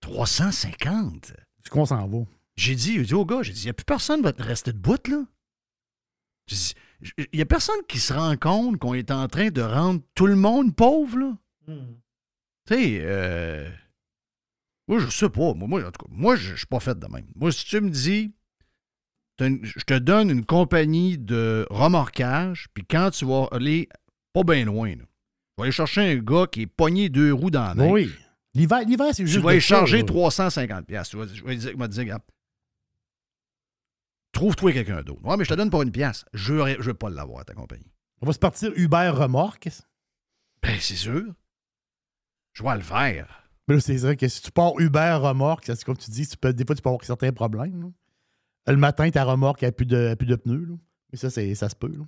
350. 0.00 1.30
Est-ce 1.30 1.70
qu'on 1.70 1.86
s'en 1.86 2.06
va? 2.08 2.18
J'ai 2.56 2.74
dit, 2.74 2.94
j'ai 2.94 3.02
dit 3.04 3.14
au 3.14 3.24
gars, 3.24 3.42
j'ai 3.42 3.52
dit, 3.52 3.60
il 3.62 3.64
n'y 3.64 3.70
a 3.70 3.74
plus 3.74 3.84
personne 3.84 4.18
qui 4.20 4.24
va 4.24 4.32
te 4.32 4.42
rester 4.42 4.72
debout, 4.72 4.96
là. 5.08 5.24
Il 7.18 7.26
n'y 7.34 7.42
a 7.42 7.46
personne 7.46 7.80
qui 7.88 7.98
se 7.98 8.12
rend 8.12 8.36
compte 8.36 8.78
qu'on 8.78 8.94
est 8.94 9.10
en 9.10 9.28
train 9.28 9.48
de 9.50 9.60
rendre 9.62 10.00
tout 10.14 10.26
le 10.26 10.34
monde 10.36 10.74
pauvre, 10.74 11.18
là. 11.18 11.36
Tu 12.66 12.74
sais, 12.74 12.98
euh, 13.02 13.70
moi, 14.88 14.98
je 14.98 15.08
sais 15.08 15.28
pas. 15.30 15.54
Moi, 15.54 15.68
moi, 15.68 15.80
en 15.86 15.90
tout 15.92 16.04
cas, 16.06 16.10
moi, 16.10 16.36
je 16.36 16.52
ne 16.52 16.56
suis 16.56 16.66
pas 16.66 16.80
fait 16.80 16.98
de 16.98 17.06
même. 17.06 17.26
Moi, 17.36 17.52
si 17.52 17.64
tu 17.66 17.80
me 17.80 17.90
dis, 17.90 18.32
une- 19.40 19.60
je 19.64 19.84
te 19.84 19.94
donne 19.98 20.30
une 20.30 20.44
compagnie 20.44 21.16
de 21.18 21.66
remorquage, 21.70 22.66
puis 22.74 22.84
quand 22.84 23.10
tu 23.10 23.24
vas 23.24 23.46
aller 23.52 23.88
pas 24.32 24.42
bien 24.42 24.64
loin, 24.64 24.90
là, 24.90 24.96
tu 25.04 25.04
vas 25.58 25.64
aller 25.64 25.72
chercher 25.72 26.00
un 26.12 26.16
gars 26.16 26.46
qui 26.50 26.62
est 26.62 26.66
pogné 26.66 27.08
deux 27.08 27.32
roues 27.32 27.50
dans 27.50 27.64
la 27.64 27.74
neige. 27.74 27.92
Oui. 27.92 28.10
L'hiver, 28.54 28.80
l'hiver 28.80 29.06
c'est 29.12 29.22
Tu 29.24 29.28
juste. 29.28 29.44
vas 29.44 29.52
de 29.52 29.58
y 29.58 29.60
ça, 29.60 29.66
charger 29.76 29.98
là. 29.98 30.04
350 30.04 30.86
pièces. 30.86 31.10
Tu 31.10 31.16
vas, 31.16 31.26
je 31.32 31.44
vais 31.44 31.54
dire, 31.56 31.72
te 31.76 31.86
dire, 31.86 32.00
regarde, 32.00 32.22
trouve-toi 34.38 34.72
quelqu'un 34.72 35.02
d'autre. 35.02 35.24
Ouais, 35.24 35.36
mais 35.36 35.44
je 35.44 35.48
te 35.50 35.54
donne 35.54 35.70
pas 35.70 35.82
une 35.82 35.92
pièce. 35.92 36.24
Je 36.32 36.54
ne 36.54 36.82
veux 36.82 36.94
pas 36.94 37.10
l'avoir, 37.10 37.44
ta 37.44 37.54
compagnie. 37.54 37.90
On 38.20 38.26
va 38.26 38.32
se 38.32 38.38
partir 38.38 38.72
Uber 38.76 39.08
remorque. 39.10 39.68
Ben, 40.62 40.76
c'est 40.80 40.94
sûr. 40.96 41.24
Je 42.52 42.62
vois 42.62 42.76
le 42.76 42.82
faire. 42.82 43.44
Mais 43.68 43.74
là, 43.74 43.80
c'est 43.80 43.96
vrai 43.98 44.16
que 44.16 44.26
si 44.28 44.40
tu 44.42 44.50
pars 44.50 44.72
Uber 44.78 45.18
remorque, 45.20 45.64
c'est 45.66 45.84
comme 45.84 45.96
tu 45.96 46.10
dis, 46.10 46.26
tu 46.26 46.36
peux, 46.36 46.52
des 46.52 46.64
fois, 46.64 46.74
tu 46.74 46.82
peux 46.82 46.88
avoir 46.88 47.04
certains 47.04 47.32
problèmes. 47.32 47.82
là. 47.82 48.72
Le 48.72 48.76
matin, 48.76 49.08
ta 49.10 49.24
remorque 49.24 49.62
n'a 49.62 49.72
plus 49.72 49.86
de, 49.86 50.08
a 50.08 50.16
plus 50.16 50.26
de 50.26 50.36
pneus. 50.36 50.64
là. 50.66 50.74
Mais 51.12 51.18
ça, 51.18 51.30
c'est, 51.30 51.54
ça 51.54 51.68
se 51.68 51.76
peut. 51.76 51.88
là. 51.88 52.04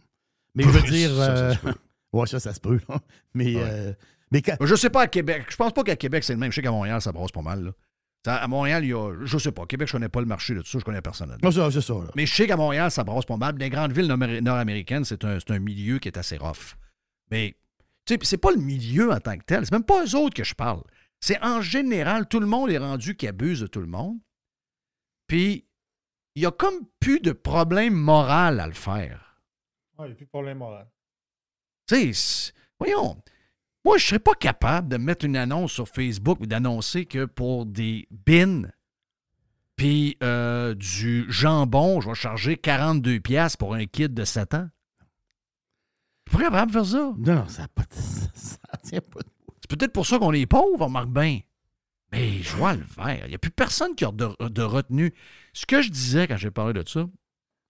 Mais 0.55 0.65
je 0.65 0.69
veux 0.71 0.83
dire. 0.91 1.11
ça, 1.11 1.17
ça 1.37 1.43
euh, 1.43 1.55
se 1.55 1.59
peut. 1.59 1.75
ouais, 2.13 2.27
ça, 2.27 2.41
ça 2.41 2.55
se 2.55 2.61
peut. 2.61 2.81
là. 2.89 2.99
Mais, 3.35 3.55
Ouais. 3.57 3.63
euh, 3.65 3.93
mais 4.33 4.43
quand- 4.43 4.57
Je 4.61 4.75
sais 4.75 4.91
pas 4.91 5.03
à 5.03 5.07
Québec. 5.09 5.47
Je 5.49 5.57
pense 5.57 5.73
pas 5.73 5.83
qu'à 5.85 5.97
Québec, 5.97 6.25
c'est 6.25 6.33
le 6.33 6.39
même. 6.39 6.51
Je 6.51 6.57
sais 6.57 6.63
qu'à 6.63 6.71
Montréal, 6.73 7.01
ça 7.03 7.13
brosse 7.13 7.33
pas 7.33 7.43
mal. 7.43 7.65
là. 7.65 7.73
Ça, 8.25 8.37
À 8.37 8.47
Montréal, 8.49 8.85
il 8.85 8.89
y 8.91 8.95
a. 8.95 9.15
Je 9.25 9.39
sais 9.39 9.53
pas. 9.53 9.65
Québec, 9.67 9.89
je 9.89 9.93
connais 9.93 10.09
pas 10.11 10.21
le 10.21 10.27
marché 10.27 10.55
de 10.55 10.61
tout 10.61 10.67
ça. 10.69 10.79
Je 10.79 10.85
connais 10.85 11.01
personne 11.01 11.31
là-dedans. 11.31 11.49
Non, 11.49 11.53
ça, 11.53 11.71
c'est 11.71 11.81
ça. 11.87 11.95
là. 11.95 12.11
Mais 12.15 12.27
je 12.27 12.35
sais 12.35 12.47
qu'à 12.47 12.57
Montréal, 12.57 12.91
ça 12.91 13.03
brosse 13.03 13.25
pas 13.25 13.37
mal. 13.39 13.53
Dans 13.55 13.59
les 13.65 13.71
grandes 13.71 13.93
villes 13.93 14.07
nord- 14.09 14.43
nord-américaines, 14.43 15.05
c'est 15.05 15.25
un, 15.25 15.39
c'est 15.41 15.51
un 15.53 15.59
milieu 15.59 15.99
qui 15.99 16.09
est 16.09 16.19
assez 16.19 16.37
rough. 16.37 16.77
Mais, 17.31 17.57
tu 18.05 18.15
sais, 18.15 18.21
c'est 18.23 18.37
pas 18.39 18.51
le 18.51 18.59
milieu 18.61 19.11
en 19.11 19.21
tant 19.21 19.37
que 19.39 19.45
tel. 19.45 19.65
C'est 19.65 19.73
même 19.73 19.85
pas 19.85 20.05
eux 20.05 20.17
autres 20.17 20.35
que 20.35 20.45
je 20.45 20.55
parle. 20.55 20.83
C'est 21.21 21.43
en 21.43 21.63
général, 21.63 22.29
tout 22.29 22.41
le 22.41 22.47
monde 22.47 22.71
est 22.71 22.79
rendu 22.79 23.17
qui 23.17 23.27
abuse 23.27 23.61
de 23.61 23.67
tout 23.67 23.81
le 23.81 23.87
monde. 23.87 24.19
Puis, 25.27 25.67
il 26.35 26.43
y 26.43 26.47
a 26.47 26.51
comme 26.51 26.87
plus 26.99 27.21
de 27.21 27.33
problème 27.33 27.95
moral 27.95 28.61
à 28.61 28.67
le 28.67 28.73
faire. 28.75 29.43
Il 29.99 30.05
n'y 30.07 30.13
a 30.13 30.15
plus 30.15 30.25
de 30.27 30.31
problème 30.31 30.59
moral. 30.59 30.89
Tu 31.87 31.95
sais, 31.95 32.13
c'est- 32.13 32.53
voyons. 32.79 33.23
Moi, 33.85 33.99
je 33.99 34.07
serais 34.07 34.19
pas 34.19 34.35
capable 34.35 34.89
de 34.89 34.97
mettre 34.97 35.25
une 35.25 35.37
annonce 35.37 35.73
sur 35.73 35.89
Facebook 35.89 36.41
ou 36.41 36.47
d'annoncer 36.47 37.07
que 37.07 37.25
pour 37.25 37.67
des 37.67 38.07
bins 38.11 38.65
puis 39.81 40.19
euh, 40.23 40.75
du 40.75 41.25
jambon, 41.33 42.03
je 42.03 42.11
vais 42.11 42.15
charger 42.15 42.59
42 42.59 43.19
pièces 43.21 43.57
pour 43.57 43.73
un 43.73 43.87
kit 43.87 44.11
de 44.11 44.25
7 44.27 44.53
ans. 44.53 44.69
Je 46.27 46.33
suis 46.33 46.39
pas 46.39 46.51
capable 46.51 46.71
de 46.71 46.77
faire 46.77 46.85
ça. 46.85 47.15
Non, 47.17 47.49
ça 47.49 47.67
ça 48.35 48.59
tient 48.83 49.01
pas 49.01 49.21
de 49.21 49.29
C'est 49.63 49.71
peut-être 49.71 49.95
pour 49.95 50.05
ça 50.05 50.19
qu'on 50.19 50.35
est 50.35 50.45
pauvre, 50.45 50.85
remarque 50.85 51.09
bien. 51.09 51.41
Mais 52.13 52.43
je 52.43 52.55
vois 52.57 52.75
le 52.75 52.85
vert. 52.95 53.23
Il 53.25 53.31
n'y 53.31 53.35
a 53.35 53.39
plus 53.39 53.51
personne 53.51 53.95
qui 53.95 54.05
a 54.05 54.13
de, 54.13 54.29
de 54.39 54.63
retenue. 54.63 55.15
Ce 55.55 55.65
que 55.65 55.81
je 55.81 55.89
disais 55.89 56.29
quand 56.29 56.37
j'ai 56.37 56.51
parlé 56.51 56.75
de 56.75 56.87
ça, 56.87 57.09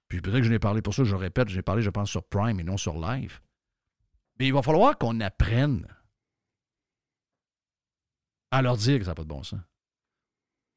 puis 0.09 0.21
peut-être 0.21 0.39
que 0.39 0.47
je 0.47 0.51
l'ai 0.51 0.59
parlé 0.59 0.83
pour 0.83 0.95
ça, 0.95 1.05
je 1.05 1.13
le 1.13 1.17
répète, 1.17 1.49
j'ai 1.49 1.63
parlé, 1.63 1.81
je 1.81 1.91
pense, 1.91 2.11
sur 2.11 2.25
Prime 2.25 2.59
et 2.59 2.65
non 2.65 2.77
sur 2.77 2.99
Live. 2.99 3.39
Mais 4.41 4.49
il 4.49 4.53
va 4.53 4.63
falloir 4.63 4.99
qu'on 4.99 5.21
apprenne 5.21 5.87
à 8.51 8.63
leur 8.63 8.77
dire 8.77 8.99
que 8.99 9.05
ça 9.05 9.13
n'a 9.13 9.15
pas 9.15 9.23
de 9.23 9.29
bon 9.29 9.43
sens. 9.43 9.61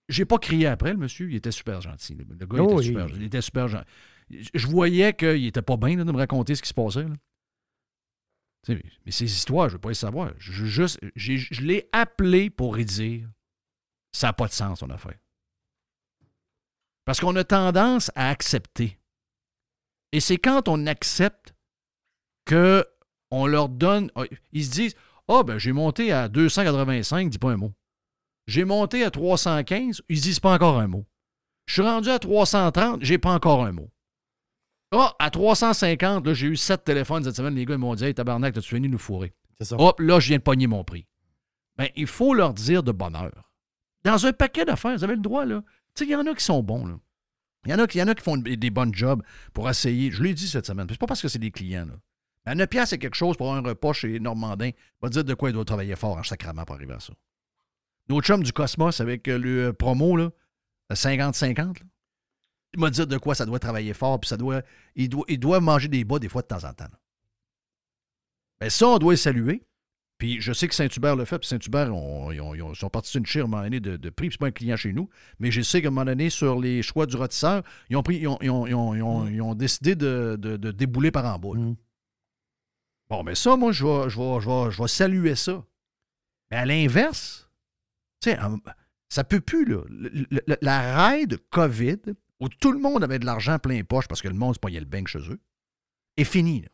J'ai 0.10 0.26
pas 0.26 0.38
crié 0.38 0.68
après, 0.68 0.92
le 0.92 0.98
monsieur. 0.98 1.30
Il 1.30 1.36
était 1.36 1.52
super 1.52 1.82
gentil. 1.82 2.16
Le 2.16 2.46
gars, 2.46 2.58
il, 2.60 2.74
était 2.74 2.84
super, 2.84 3.08
il 3.10 3.24
était 3.24 3.42
super 3.42 3.68
gentil. 3.68 3.88
Je 4.30 4.68
voyais 4.68 5.14
qu'il 5.14 5.46
était 5.46 5.62
pas 5.62 5.78
bien 5.78 5.96
là, 5.96 6.04
de 6.04 6.12
me 6.12 6.18
raconter 6.18 6.56
ce 6.56 6.62
qui 6.62 6.70
se 6.70 6.74
passait. 6.74 7.04
là. 7.04 7.16
Mais 9.06 9.12
ces 9.12 9.26
histoires, 9.26 9.70
je 9.70 9.74
ne 9.74 9.78
veux 9.78 9.82
pas 9.82 9.90
les 9.90 9.96
savoir. 9.96 10.34
Je, 10.38 10.66
juste, 10.66 11.00
je 11.16 11.62
l'ai 11.62 11.90
appelé 11.92 12.50
pour 12.50 12.76
lui 12.76 12.86
dire 12.86 13.30
ça 14.14 14.28
n'a 14.28 14.34
pas 14.34 14.48
de 14.48 14.54
sens, 14.54 14.80
son 14.80 14.90
affaire. 14.90 15.18
Parce 17.06 17.20
qu'on 17.20 17.36
a 17.36 17.44
tendance 17.44 18.12
à 18.16 18.30
accepter. 18.30 18.98
Et 20.12 20.20
c'est 20.20 20.38
quand 20.38 20.70
on 20.70 20.86
accepte 20.86 21.56
que 22.46 22.86
on 23.32 23.48
leur 23.48 23.68
donne. 23.68 24.12
Ils 24.52 24.66
se 24.66 24.72
disent 24.72 24.96
Ah, 25.28 25.44
ben, 25.44 25.58
j'ai 25.58 25.72
monté 25.72 26.12
à 26.12 26.28
285, 26.28 27.30
dis 27.30 27.40
pas 27.40 27.52
un 27.52 27.58
mot. 27.58 27.74
J'ai 28.48 28.66
monté 28.66 29.04
à 29.04 29.12
315, 29.12 30.02
ils 30.10 30.18
se 30.18 30.24
disent 30.24 30.40
pas 30.40 30.54
encore 30.54 30.80
un 30.80 30.88
mot. 30.88 31.06
Je 31.66 31.74
suis 31.74 31.82
rendu 31.82 32.10
à 32.10 32.20
330, 32.20 33.02
j'ai 33.04 33.18
pas 33.18 33.32
encore 33.34 33.64
un 33.64 33.72
mot. 33.72 33.90
Ah, 34.92 35.16
à 35.20 35.30
350, 35.32 36.28
là, 36.28 36.34
j'ai 36.34 36.48
eu 36.48 36.56
sept 36.58 36.84
téléphones 36.84 37.24
cette 37.24 37.36
semaine. 37.38 37.56
Les 37.56 37.66
gars 37.66 37.76
ils 37.76 37.80
m'ont 37.80 37.96
dit 37.96 38.04
Hey, 38.06 38.14
tabarnak, 38.14 38.54
t'as-tu 38.54 38.76
fini 38.76 38.88
de 38.88 38.92
nous 38.92 38.98
fourrer? 39.00 39.34
C'est 39.58 39.66
ça. 39.66 39.76
Hop, 39.80 40.00
là, 40.02 40.20
je 40.20 40.28
viens 40.28 40.38
de 40.38 40.44
pogner 40.44 40.68
mon 40.68 40.84
prix. 40.84 41.08
Ben, 41.78 41.88
il 41.96 42.06
faut 42.06 42.34
leur 42.34 42.54
dire 42.54 42.84
de 42.84 42.92
bonheur. 42.92 43.32
Dans 44.04 44.26
un 44.26 44.34
paquet 44.34 44.66
d'affaires, 44.66 44.96
vous 44.96 45.04
avez 45.04 45.16
le 45.16 45.22
droit, 45.22 45.46
là. 45.46 45.64
Tu 45.96 46.04
sais, 46.04 46.10
il 46.10 46.12
y 46.12 46.16
en 46.16 46.26
a 46.28 46.36
qui 46.36 46.44
sont 46.44 46.62
bons, 46.62 46.86
là. 46.86 46.96
Il 47.66 47.72
y 47.72 47.74
en 47.74 47.80
a, 47.80 47.88
qui- 47.88 47.98
y 48.00 48.04
en 48.04 48.08
a 48.10 48.14
qui 48.14 48.22
font 48.24 48.36
des 48.38 48.70
bonnes 48.70 48.94
jobs 48.94 49.24
pour 49.54 49.70
essayer. 49.70 50.12
Je 50.12 50.22
l'ai 50.22 50.34
dit 50.34 50.48
cette 50.50 50.66
semaine. 50.66 50.86
C'est 50.90 51.00
pas 51.00 51.08
parce 51.08 51.22
que 51.22 51.30
c'est 51.30 51.40
des 51.40 51.50
clients, 51.52 51.86
là. 51.86 51.94
Mais 52.46 52.56
9 52.56 52.68
piastres, 52.68 52.90
c'est 52.92 52.98
quelque 53.00 53.16
chose 53.16 53.38
pour 53.38 53.54
un 53.54 53.62
repas 53.62 53.94
chez 53.94 54.20
Normandin. 54.20 54.72
Va 55.02 55.10
dire 55.10 55.24
de 55.24 55.34
quoi 55.34 55.50
il 55.50 55.54
doit 55.54 55.66
travailler 55.66 55.96
fort 55.96 56.18
en 56.18 56.24
sacrament 56.24 56.66
pour 56.66 56.76
arriver 56.76 56.94
à 56.94 57.00
ça. 57.00 57.14
Nos 58.10 58.22
chums 58.22 58.44
du 58.44 58.52
Cosmos 58.52 59.00
avec 59.00 59.28
euh, 59.28 59.38
le 59.38 59.68
euh, 59.68 59.74
promo, 59.74 60.18
là, 60.18 60.30
50-50, 60.92 61.56
là. 61.58 61.74
Il 62.74 62.80
m'a 62.80 62.90
dit 62.90 63.06
de 63.06 63.18
quoi 63.18 63.36
ça 63.36 63.46
doit 63.46 63.60
travailler 63.60 63.94
fort, 63.94 64.20
puis 64.20 64.28
ça 64.28 64.36
doit. 64.36 64.64
Il 64.96 65.08
doit, 65.08 65.60
manger 65.60 65.88
des 65.88 66.04
bas 66.04 66.18
des 66.18 66.28
fois 66.28 66.42
de 66.42 66.48
temps 66.48 66.64
en 66.68 66.74
temps. 66.74 66.88
Ben 68.60 68.70
ça, 68.70 68.88
on 68.88 68.98
doit 68.98 69.14
le 69.14 69.18
saluer. 69.18 69.64
Puis 70.18 70.42
je 70.42 70.54
sais 70.54 70.68
que 70.68 70.74
Saint-Hubert 70.76 71.16
le 71.16 71.26
fait, 71.26 71.38
puis 71.38 71.48
Saint-Hubert, 71.48 71.88
ils, 71.88 71.92
ont- 71.92 72.32
ils 72.32 72.42
ont- 72.42 72.56
ils 72.56 72.76
sont 72.76 72.90
partis 72.90 73.12
sur 73.12 73.20
une 73.20 73.26
chire 73.26 73.44
à 73.44 73.46
un 73.46 73.48
moment 73.48 73.64
donné 73.64 73.80
de, 73.80 73.98
prix, 74.10 74.28
puis 74.28 74.34
c'est 74.34 74.40
pas 74.40 74.48
un 74.48 74.52
client 74.52 74.76
chez 74.78 74.92
nous. 74.94 75.08
Mais 75.40 75.52
je 75.52 75.62
sais 75.62 75.82
qu'à 75.82 75.90
un 75.90 75.92
moment 75.92 76.06
donné, 76.06 76.30
sur 76.32 76.60
les 76.60 76.82
choix 76.82 77.06
du 77.06 77.16
rôtisseur, 77.16 77.62
ils 77.90 77.98
ont, 77.98 79.56
décidé 79.56 79.96
de, 79.96 80.36
débouler 80.72 81.12
par 81.12 81.26
en 81.26 81.38
bas. 81.40 81.60
Bon, 83.10 83.24
mais 83.24 83.36
ça, 83.36 83.56
moi, 83.56 83.72
je 83.72 83.86
vais, 83.86 84.10
je 84.10 84.82
vais- 84.82 84.88
saluer 84.88 85.36
ça. 85.36 85.64
Mais 86.52 86.58
à 86.58 86.66
l'inverse, 86.66 87.50
tu 88.22 88.32
sais, 88.32 88.40
ça 89.10 89.24
peut 89.24 89.42
plus, 89.42 89.66
là. 89.66 89.84
La 90.62 91.08
raid 91.10 91.38
COVID, 91.50 91.98
où 92.40 92.50
tout 92.50 92.72
le 92.72 92.80
monde 92.80 93.04
avait 93.04 93.20
de 93.20 93.26
l'argent 93.26 93.60
plein 93.60 93.76
les 93.76 93.84
poches 93.84 94.08
parce 94.08 94.22
que 94.22 94.28
le 94.28 94.34
monde 94.34 94.56
se 94.56 94.60
payait 94.60 94.80
le 94.80 94.86
bank 94.86 95.08
chez 95.08 95.20
eux, 95.30 95.40
est 96.18 96.24
fini, 96.24 96.62
là. 96.62 96.70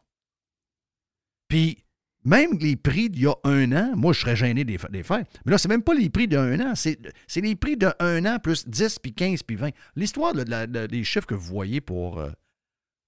Puis, 1.48 1.84
même 2.26 2.58
les 2.60 2.76
prix 2.76 3.10
d'il 3.10 3.24
y 3.24 3.28
a 3.28 3.34
un 3.44 3.72
an, 3.72 3.94
moi, 3.96 4.14
je 4.14 4.20
serais 4.20 4.36
gêné 4.36 4.64
de 4.66 4.72
les 4.92 5.04
faire. 5.04 5.24
Mais 5.46 5.52
là, 5.52 5.58
c'est 5.58 5.70
même 5.70 5.82
pas 5.84 5.94
les 5.94 6.10
prix 6.10 6.28
d'un 6.28 6.60
an, 6.60 6.74
c'est 6.76 6.98
les 7.38 7.56
prix 7.56 7.76
d'un 7.78 8.26
an 8.26 8.40
plus 8.40 8.68
10, 8.68 9.00
puis 9.00 9.14
15, 9.14 9.44
puis 9.44 9.56
20. 9.56 9.70
L'histoire 9.96 10.34
des 10.34 11.04
chiffres 11.04 11.26
que 11.28 11.34
vous 11.36 11.48
voyez 11.48 11.82
pour 11.82 12.20
euh, 12.20 12.30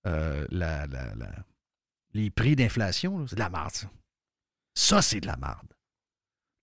euh, 0.07 0.45
la- 0.49 0.87
les 2.13 2.29
prix 2.29 2.55
d'inflation, 2.55 3.25
c'est 3.27 3.35
de 3.35 3.39
la 3.39 3.49
merde, 3.49 3.71
ça. 3.71 3.89
Ça, 4.75 5.01
c'est 5.01 5.19
de 5.21 5.27
la 5.27 5.37
merde. 5.37 5.67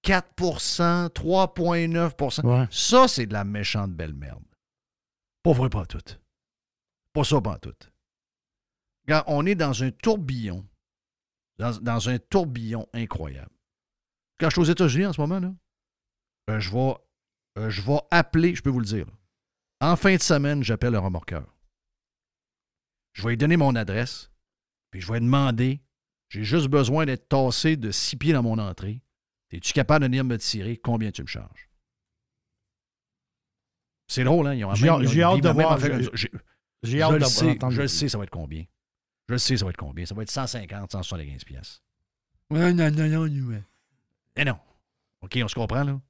4% 0.04 1.08
3,9 1.10 2.42
Ouais. 2.46 2.66
Ça, 2.70 3.08
c'est 3.08 3.26
de 3.26 3.32
la 3.32 3.44
méchante 3.44 3.92
belle 3.92 4.14
merde. 4.14 4.44
Pas 5.42 5.52
vrai, 5.52 5.68
pas 5.68 5.86
tout. 5.86 5.98
Pas 7.12 7.24
ça, 7.24 7.40
pas 7.40 7.58
tout. 7.58 7.74
Regarde, 9.06 9.24
on 9.28 9.44
est 9.46 9.54
dans 9.54 9.82
un 9.82 9.90
tourbillon. 9.90 10.66
Dans, 11.58 11.76
dans 11.80 12.08
un 12.08 12.18
tourbillon 12.18 12.86
incroyable. 12.92 13.50
Quand 14.38 14.48
je 14.48 14.54
suis 14.54 14.60
aux 14.60 14.72
États-Unis 14.72 15.06
en 15.06 15.12
ce 15.12 15.20
moment, 15.20 15.40
là, 15.40 15.52
euh, 16.50 16.60
je, 16.60 16.70
vais, 16.70 16.94
euh, 17.58 17.68
je 17.70 17.82
vais 17.82 17.98
appeler, 18.10 18.54
je 18.54 18.62
peux 18.62 18.70
vous 18.70 18.78
le 18.80 18.86
dire. 18.86 19.06
là. 19.06 19.12
En 19.92 19.96
fin 19.96 20.14
de 20.14 20.22
semaine, 20.22 20.62
j'appelle 20.62 20.94
un 20.94 21.00
remorqueur. 21.00 21.52
Je 23.12 23.22
vais 23.22 23.30
lui 23.30 23.36
donner 23.36 23.56
mon 23.56 23.74
adresse, 23.74 24.30
puis 24.90 25.00
je 25.00 25.12
vais 25.12 25.20
demander 25.20 25.80
j'ai 26.28 26.44
juste 26.44 26.68
besoin 26.68 27.06
d'être 27.06 27.28
tassé 27.28 27.76
de 27.76 27.90
six 27.90 28.16
pieds 28.16 28.32
dans 28.34 28.42
mon 28.42 28.58
entrée. 28.58 29.02
Es-tu 29.50 29.72
capable 29.72 30.02
de 30.02 30.08
venir 30.08 30.24
me 30.24 30.36
tirer? 30.36 30.76
Combien 30.76 31.10
tu 31.10 31.22
me 31.22 31.26
charges? 31.26 31.70
C'est 34.06 34.24
drôle, 34.24 34.46
hein? 34.46 34.74
J'ai 34.74 34.88
hâte 34.88 35.40
de 35.40 35.48
voir. 35.48 35.78
J'ai- 36.82 37.02
hâte 37.02 37.12
d'entendre 37.18 37.28
sais, 37.28 37.58
je 37.70 37.80
le 37.82 37.88
sais, 37.88 38.08
ça 38.08 38.18
va 38.18 38.24
être 38.24 38.30
combien? 38.30 38.64
Je 39.28 39.32
le 39.34 39.38
sais, 39.38 39.56
ça 39.56 39.64
va 39.64 39.70
être 39.70 39.76
combien? 39.76 40.06
Ça 40.06 40.14
va 40.14 40.22
être 40.22 40.30
150, 40.30 40.92
175 40.92 41.44
pièces. 41.44 41.82
Ouais, 42.50 42.72
non, 42.72 42.90
non, 42.90 43.08
non, 43.08 43.26
non. 43.28 43.48
ouais. 43.48 43.62
Eh 44.36 44.44
non. 44.44 44.58
OK, 45.20 45.38
on 45.42 45.48
se 45.48 45.54
comprend, 45.54 45.84
là? 45.84 46.00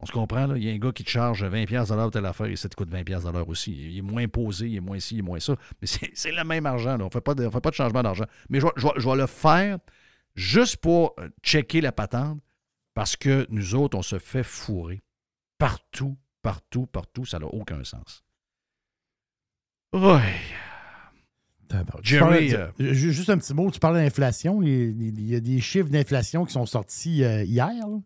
On 0.00 0.06
se 0.06 0.12
comprend, 0.12 0.46
là? 0.46 0.56
Il 0.56 0.62
y 0.64 0.70
a 0.70 0.72
un 0.72 0.78
gars 0.78 0.92
qui 0.92 1.02
te 1.02 1.10
charge 1.10 1.42
20 1.44 1.64
pièces 1.66 1.88
de 1.88 1.94
l'heure 1.96 2.10
telle 2.12 2.24
affaire 2.26 2.46
et 2.46 2.54
ça 2.56 2.68
te 2.68 2.76
coûte 2.76 2.88
20 2.90 3.02
pièces 3.02 3.24
de 3.24 3.30
l'heure 3.30 3.48
aussi. 3.48 3.72
Il 3.72 3.98
est 3.98 4.02
moins 4.02 4.28
posé, 4.28 4.68
il 4.68 4.76
est 4.76 4.80
moins 4.80 5.00
ci, 5.00 5.16
il 5.16 5.18
est 5.18 5.22
moins 5.22 5.40
ça. 5.40 5.56
Mais 5.80 5.88
c'est 6.14 6.30
le 6.32 6.44
même 6.44 6.66
argent, 6.66 6.96
là. 6.96 7.04
On 7.04 7.06
on 7.08 7.10
fait 7.10 7.20
pas 7.20 7.34
de 7.34 7.74
changement 7.74 8.02
d'argent. 8.02 8.24
Mais 8.48 8.60
je 8.60 8.66
vais, 8.66 8.72
je 8.76 8.86
vais- 8.86 8.92
je 8.96 9.08
vais 9.08 9.16
le 9.16 9.26
faire 9.26 9.78
juste 10.36 10.76
pour 10.76 11.14
euh, 11.18 11.28
checker 11.42 11.80
la 11.80 11.90
patente 11.90 12.38
parce 12.94 13.16
que 13.16 13.46
nous 13.50 13.74
autres, 13.74 13.98
on 13.98 14.02
se 14.02 14.18
fait 14.20 14.44
fourrer. 14.44 15.02
Partout, 15.58 16.16
partout, 16.42 16.86
partout, 16.86 17.24
ça 17.24 17.40
n'a 17.40 17.46
aucun 17.46 17.82
sens. 17.82 18.22
Tu 21.68 21.76
Jerry, 22.02 22.54
euh, 22.54 22.94
ju- 22.94 23.12
Juste 23.12 23.30
un 23.30 23.38
petit 23.38 23.52
mot, 23.52 23.70
tu 23.70 23.80
parlais 23.80 24.02
d'inflation. 24.04 24.62
Il 24.62 25.02
il 25.02 25.26
y 25.28 25.34
a 25.34 25.40
des 25.40 25.60
chiffres 25.60 25.88
d'inflation 25.90 26.44
qui 26.44 26.52
sont 26.52 26.66
sortis 26.66 27.24
euh, 27.24 27.42
hier. 27.44 27.66
là. 27.66 27.98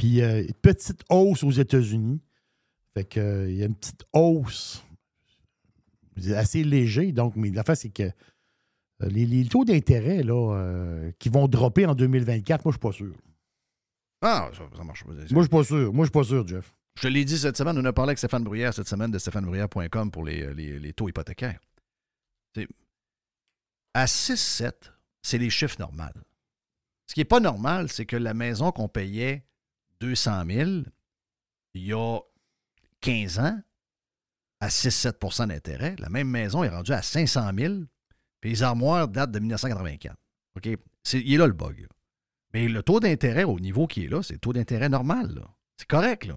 Puis, 0.00 0.22
euh, 0.22 0.46
petite 0.62 1.02
hausse 1.10 1.44
aux 1.44 1.50
États-Unis. 1.50 2.22
Fait 2.94 3.04
que, 3.04 3.20
euh, 3.20 3.50
il 3.50 3.56
y 3.56 3.62
a 3.62 3.66
une 3.66 3.74
petite 3.74 4.02
hausse 4.14 4.82
assez 6.34 6.64
léger. 6.64 7.12
Donc, 7.12 7.36
mais 7.36 7.50
la 7.50 7.62
c'est 7.74 7.90
que 7.90 8.04
euh, 8.04 8.10
les, 9.10 9.26
les 9.26 9.44
taux 9.46 9.66
d'intérêt 9.66 10.22
là, 10.22 10.54
euh, 10.56 11.12
qui 11.18 11.28
vont 11.28 11.48
dropper 11.48 11.84
en 11.84 11.94
2024, 11.94 12.64
moi, 12.64 12.72
je 12.72 12.76
suis 12.76 12.80
pas 12.80 12.92
sûr. 12.92 13.14
Ah, 14.22 14.50
ça, 14.56 14.62
ça 14.74 14.84
marche 14.84 15.04
pas. 15.04 15.12
Moi, 15.12 15.22
je 15.28 15.40
suis 15.42 15.48
pas 15.48 15.64
sûr. 15.64 15.92
Moi, 15.92 16.04
je 16.06 16.08
suis 16.08 16.12
pas 16.18 16.24
sûr, 16.24 16.48
Jeff. 16.48 16.74
Je 16.98 17.08
l'ai 17.08 17.26
dit 17.26 17.36
cette 17.36 17.58
semaine, 17.58 17.76
on 17.78 17.84
a 17.84 17.92
parlé 17.92 18.10
avec 18.10 18.18
Stéphane 18.18 18.42
Bruyère 18.44 18.72
cette 18.72 18.88
semaine 18.88 19.10
de 19.10 19.18
stéphanebruyère.com 19.18 20.10
pour 20.10 20.24
les, 20.24 20.52
les- 20.54 20.78
les 20.78 20.92
taux 20.94 21.10
hypothécaires. 21.10 21.60
C'est- 22.54 22.68
à 23.92 24.06
6-7, 24.06 24.72
c'est 25.20 25.36
les 25.36 25.50
chiffres 25.50 25.76
normaux. 25.78 26.04
Ce 27.06 27.12
qui 27.12 27.20
n'est 27.20 27.24
pas 27.26 27.40
normal, 27.40 27.90
c'est 27.90 28.06
que 28.06 28.16
la 28.16 28.32
maison 28.32 28.72
qu'on 28.72 28.88
payait 28.88 29.44
200 30.00 30.44
000 30.48 30.70
il 31.74 31.86
y 31.86 31.92
a 31.92 32.18
15 33.00 33.38
ans, 33.38 33.60
à 34.60 34.68
6-7% 34.68 35.48
d'intérêt, 35.48 35.96
la 35.98 36.08
même 36.10 36.28
maison 36.28 36.64
est 36.64 36.68
rendue 36.68 36.92
à 36.92 37.02
500 37.02 37.50
000 37.56 37.74
puis 38.40 38.50
les 38.50 38.62
armoires 38.62 39.08
datent 39.08 39.32
de 39.32 39.38
1984. 39.38 40.16
OK? 40.56 40.68
C'est- 41.02 41.20
il 41.20 41.34
est 41.34 41.38
là 41.38 41.46
le 41.46 41.52
bug. 41.52 41.86
Mais 42.52 42.68
le 42.68 42.82
taux 42.82 43.00
d'intérêt 43.00 43.44
au 43.44 43.60
niveau 43.60 43.86
qui 43.86 44.04
est 44.04 44.08
là, 44.08 44.22
c'est 44.22 44.34
le 44.34 44.38
taux 44.40 44.52
d'intérêt 44.52 44.88
normal. 44.88 45.46
C'est 45.76 45.88
correct, 45.88 46.24
là. 46.26 46.36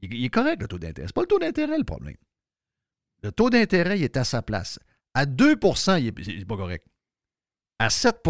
Il, 0.00 0.24
est 0.24 0.30
correct, 0.30 0.60
le 0.60 0.68
taux 0.68 0.78
d'intérêt. 0.78 1.08
C'est 1.08 1.14
pas 1.14 1.22
le 1.22 1.26
taux 1.26 1.38
d'intérêt, 1.38 1.78
le 1.78 1.84
problème. 1.84 2.16
Le 3.22 3.32
taux 3.32 3.50
d'intérêt, 3.50 3.98
il 3.98 4.04
est 4.04 4.16
à 4.16 4.24
sa 4.24 4.42
place. 4.42 4.78
À 5.14 5.26
2 5.26 5.56
il 5.98 6.06
est, 6.08 6.26
il 6.26 6.40
est 6.40 6.44
pas 6.44 6.56
correct. 6.56 6.86
À 7.78 7.90
7 7.90 8.22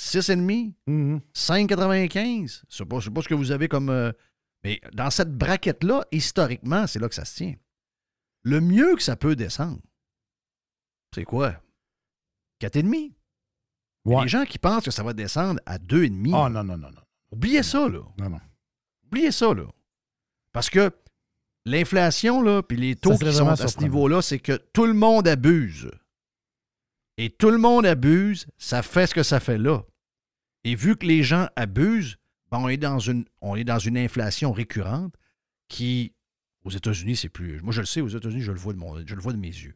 6,5 0.00 0.72
5,95 1.34 2.62
Je 2.68 2.76
sais 2.76 2.84
pas, 2.84 2.98
je 3.00 3.04
sais 3.06 3.10
pas 3.10 3.22
ce 3.22 3.28
que 3.28 3.34
vous 3.34 3.50
avez 3.50 3.68
comme. 3.68 3.90
euh, 3.90 4.12
mais 4.64 4.80
dans 4.92 5.10
cette 5.10 5.36
braquette-là, 5.36 6.04
historiquement, 6.12 6.86
c'est 6.86 6.98
là 6.98 7.08
que 7.08 7.14
ça 7.14 7.24
se 7.24 7.36
tient. 7.36 7.54
Le 8.44 8.60
mieux 8.60 8.94
que 8.96 9.02
ça 9.02 9.16
peut 9.16 9.36
descendre, 9.36 9.80
c'est 11.14 11.24
quoi? 11.24 11.60
4,5 12.60 13.12
Ouais. 14.04 14.22
Les 14.22 14.28
gens 14.28 14.44
qui 14.44 14.58
pensent 14.58 14.84
que 14.84 14.90
ça 14.90 15.04
va 15.04 15.12
descendre 15.12 15.60
à 15.64 15.78
2,5, 15.78 16.32
Ah, 16.34 16.48
non, 16.48 16.64
non, 16.64 16.76
non, 16.76 16.90
non. 16.90 17.02
oubliez 17.30 17.62
ça, 17.62 17.88
là. 17.88 18.00
Non, 18.18 18.30
non. 18.30 18.40
Oubliez 19.06 19.30
ça, 19.30 19.54
là. 19.54 19.64
Parce 20.52 20.68
que 20.68 20.90
l'inflation, 21.66 22.42
là, 22.42 22.62
puis 22.64 22.76
les 22.76 22.96
taux 22.96 23.16
qui 23.16 23.32
sont 23.32 23.46
à 23.48 23.56
ce 23.56 23.78
niveau-là, 23.78 24.20
c'est 24.20 24.40
que 24.40 24.56
tout 24.72 24.86
le 24.86 24.92
monde 24.94 25.28
abuse. 25.28 25.88
Et 27.18 27.30
tout 27.30 27.50
le 27.50 27.58
monde 27.58 27.86
abuse, 27.86 28.46
ça 28.58 28.82
fait 28.82 29.06
ce 29.06 29.14
que 29.14 29.22
ça 29.22 29.40
fait 29.40 29.58
là. 29.58 29.82
Et 30.64 30.74
vu 30.74 30.96
que 30.96 31.06
les 31.06 31.22
gens 31.22 31.48
abusent, 31.56 32.16
ben, 32.50 32.58
on, 32.58 32.68
est 32.68 32.76
dans 32.76 32.98
une, 32.98 33.24
on 33.40 33.56
est 33.56 33.64
dans 33.64 33.78
une 33.78 33.98
inflation 33.98 34.52
récurrente 34.52 35.14
qui, 35.68 36.14
aux 36.64 36.70
États-Unis, 36.70 37.16
c'est 37.16 37.28
plus. 37.28 37.60
Moi, 37.62 37.72
je 37.72 37.80
le 37.80 37.86
sais, 37.86 38.00
aux 38.00 38.08
États-Unis, 38.08 38.42
je 38.42 38.52
le 38.52 38.58
vois 38.58 38.72
de, 38.72 38.78
mon, 38.78 39.04
je 39.06 39.14
le 39.14 39.20
vois 39.20 39.32
de 39.32 39.38
mes 39.38 39.48
yeux. 39.48 39.74